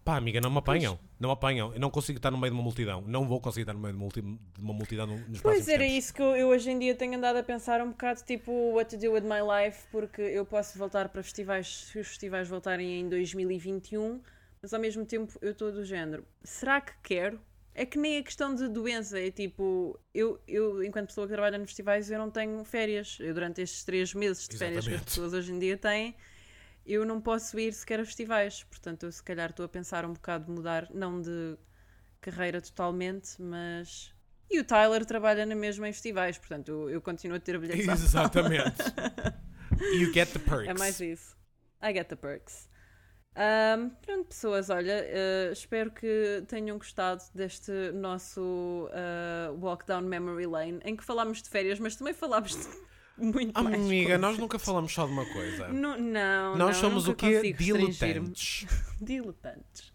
Pá, 0.05 0.17
amiga, 0.17 0.41
não 0.41 0.51
me 0.51 0.59
apanham. 0.59 0.99
Não 1.19 1.29
me 1.29 1.33
apanham. 1.35 1.73
Eu 1.75 1.79
não 1.81 1.91
consigo 1.91 2.19
estar 2.19 2.31
no 2.31 2.39
meio 2.39 2.51
de 2.53 2.57
uma 2.57 2.63
multidão. 2.63 3.03
Não 3.07 3.29
vou 3.29 3.41
conseguir 3.41 3.63
estar 3.63 3.75
no 3.75 3.81
meio 3.81 3.93
de, 3.93 3.99
multi- 4.01 4.23
de 4.23 4.61
uma 4.63 4.73
multidão 4.73 5.07
no- 5.07 5.17
nos 5.17 5.41
próximos 5.41 5.43
Pois 5.43 5.69
era 5.69 5.83
tempos. 5.85 5.97
isso 5.99 6.15
que 6.15 6.23
eu, 6.23 6.37
eu 6.37 6.49
hoje 6.49 6.71
em 6.71 6.79
dia 6.79 6.95
tenho 6.95 7.17
andado 7.17 7.37
a 7.37 7.43
pensar 7.43 7.81
um 7.83 7.91
bocado, 7.91 8.23
tipo, 8.25 8.51
what 8.73 8.91
to 8.91 9.01
do 9.01 9.13
with 9.13 9.23
my 9.23 9.41
life, 9.43 9.85
porque 9.93 10.23
eu 10.23 10.45
posso 10.47 10.79
voltar 10.79 11.09
para 11.11 11.23
festivais 11.23 11.87
se 11.93 11.99
os 11.99 12.09
festivais 12.09 12.49
voltarem 12.49 13.01
em 13.01 13.09
2021, 13.09 14.21
mas 14.63 14.73
ao 14.73 14.81
mesmo 14.81 15.05
tempo 15.05 15.39
eu 15.43 15.53
estou 15.53 15.71
do 15.71 15.85
género. 15.85 16.25
Será 16.43 16.81
que 16.81 16.93
quero? 17.03 17.41
É 17.75 17.87
que 17.87 17.97
nem 17.99 18.19
a 18.19 18.23
questão 18.23 18.55
de 18.55 18.69
doença, 18.69 19.19
é 19.21 19.31
tipo, 19.31 19.99
eu, 20.13 20.41
eu 20.49 20.83
enquanto 20.83 21.07
pessoa 21.09 21.27
que 21.27 21.33
trabalha 21.33 21.57
nos 21.57 21.69
festivais, 21.69 22.11
eu 22.11 22.19
não 22.19 22.31
tenho 22.31 22.63
férias. 22.65 23.17
Eu 23.21 23.33
durante 23.33 23.61
estes 23.63 23.85
três 23.85 24.13
meses 24.13 24.49
de 24.49 24.59
férias 24.59 24.87
que 24.89 24.95
as 24.95 25.03
pessoas 25.03 25.33
hoje 25.33 25.53
em 25.53 25.59
dia 25.59 25.77
têm, 25.79 26.15
eu 26.93 27.05
não 27.05 27.21
posso 27.21 27.59
ir 27.59 27.73
sequer 27.73 28.01
a 28.01 28.05
festivais. 28.05 28.65
Portanto, 28.65 29.05
eu 29.05 29.13
se 29.13 29.23
calhar 29.23 29.51
estou 29.51 29.65
a 29.65 29.69
pensar 29.69 30.05
um 30.05 30.13
bocado 30.13 30.47
de 30.47 30.53
mudar, 30.53 30.89
não 30.93 31.21
de 31.21 31.57
carreira 32.21 32.61
totalmente, 32.61 33.41
mas. 33.41 34.15
E 34.51 34.59
o 34.59 34.65
Tyler 34.65 35.05
trabalha 35.07 35.47
na 35.47 35.55
mesma 35.55 35.89
em 35.89 35.93
festivais, 35.93 36.37
portanto 36.37 36.69
eu, 36.69 36.91
eu 36.91 37.01
continuo 37.01 37.37
a 37.37 37.41
ter 37.41 37.57
bilhetes 37.57 37.87
Exatamente. 37.87 38.83
you 39.97 40.13
get 40.13 40.29
the 40.33 40.41
perks. 40.41 40.69
É 40.69 40.75
mais 40.75 41.01
isso. 41.01 41.37
I 41.81 41.93
get 41.93 42.09
the 42.09 42.17
perks. 42.17 42.69
Ahm, 43.37 43.91
pronto, 44.03 44.27
pessoas, 44.27 44.71
olha, 44.71 45.05
eh, 45.07 45.51
espero 45.53 45.93
que 45.93 46.43
tenham 46.49 46.77
gostado 46.79 47.23
deste 47.33 47.93
nosso 47.93 48.91
eh, 48.93 49.51
Walk 49.61 49.87
Down 49.87 50.03
Memory 50.03 50.47
Lane, 50.47 50.81
em 50.85 50.97
que 50.97 51.05
falámos 51.05 51.41
de 51.41 51.49
férias, 51.49 51.79
mas 51.79 51.95
também 51.95 52.13
falámos 52.13 52.57
de 52.57 52.67
muito 53.21 53.63
mais 53.63 53.75
Amiga, 53.77 54.19
nós 54.19 54.39
nunca 54.39 54.59
falamos 54.59 54.93
só 54.93 55.07
de 55.07 55.13
uma 55.13 55.27
coisa. 55.27 55.69
Não, 55.69 55.99
não, 55.99 56.57
nós 56.57 56.75
não, 56.77 56.81
somos 56.81 57.09
o 57.09 57.15
quê? 57.15 57.53
Diletantes. 57.53 58.67
diletantes. 59.01 59.93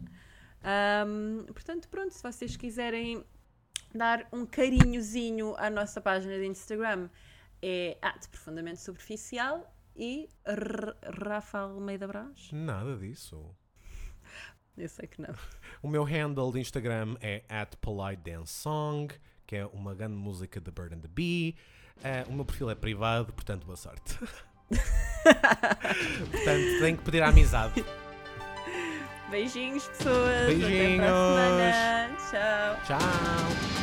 Ahm, 0.63 1.45
portanto, 1.53 1.87
pronto, 1.89 2.13
se 2.13 2.23
vocês 2.23 2.55
quiserem 2.57 3.23
dar 3.93 4.27
um 4.33 4.45
carinhozinho 4.45 5.55
à 5.57 5.69
nossa 5.69 6.01
página 6.01 6.37
de 6.37 6.45
Instagram, 6.45 7.09
é 7.61 7.97
at 8.01 8.27
profundamente 8.29 8.81
superficial 8.81 9.73
e 9.95 10.29
R- 10.45 10.95
Rafa 11.23 11.59
Almeida 11.59 12.07
Brás. 12.07 12.49
Nada 12.51 12.97
disso. 12.97 13.55
Eu 14.77 14.89
sei 14.89 15.07
que 15.07 15.21
não. 15.21 15.33
O 15.81 15.87
meu 15.87 16.03
handle 16.03 16.51
de 16.51 16.59
Instagram 16.59 17.15
é 17.21 17.43
at 17.47 17.75
Polite 17.77 18.29
Dance 18.29 18.53
Song, 18.53 19.13
que 19.47 19.55
é 19.55 19.65
uma 19.67 19.95
grande 19.95 20.15
música 20.15 20.59
de 20.59 20.69
Bird 20.69 20.95
and 20.95 20.99
the 20.99 21.07
Bee. 21.07 21.55
Eh, 22.03 22.25
o 22.27 22.33
meu 22.33 22.45
perfil 22.45 22.69
é 22.69 22.75
privado, 22.75 23.31
portanto, 23.33 23.65
boa 23.65 23.77
sorte. 23.77 24.17
portanto, 24.69 26.79
tenho 26.79 26.97
que 26.97 27.03
pedir 27.03 27.23
a 27.23 27.29
amizade. 27.29 27.83
Beijinhos, 29.29 29.87
pessoas. 29.87 30.43
Até 30.43 30.53
Beijinhos. 30.53 30.97
para 30.97 31.11
a 31.11 31.15
semana. 32.29 32.79
Tchau. 32.85 32.99
Tchau! 32.99 33.75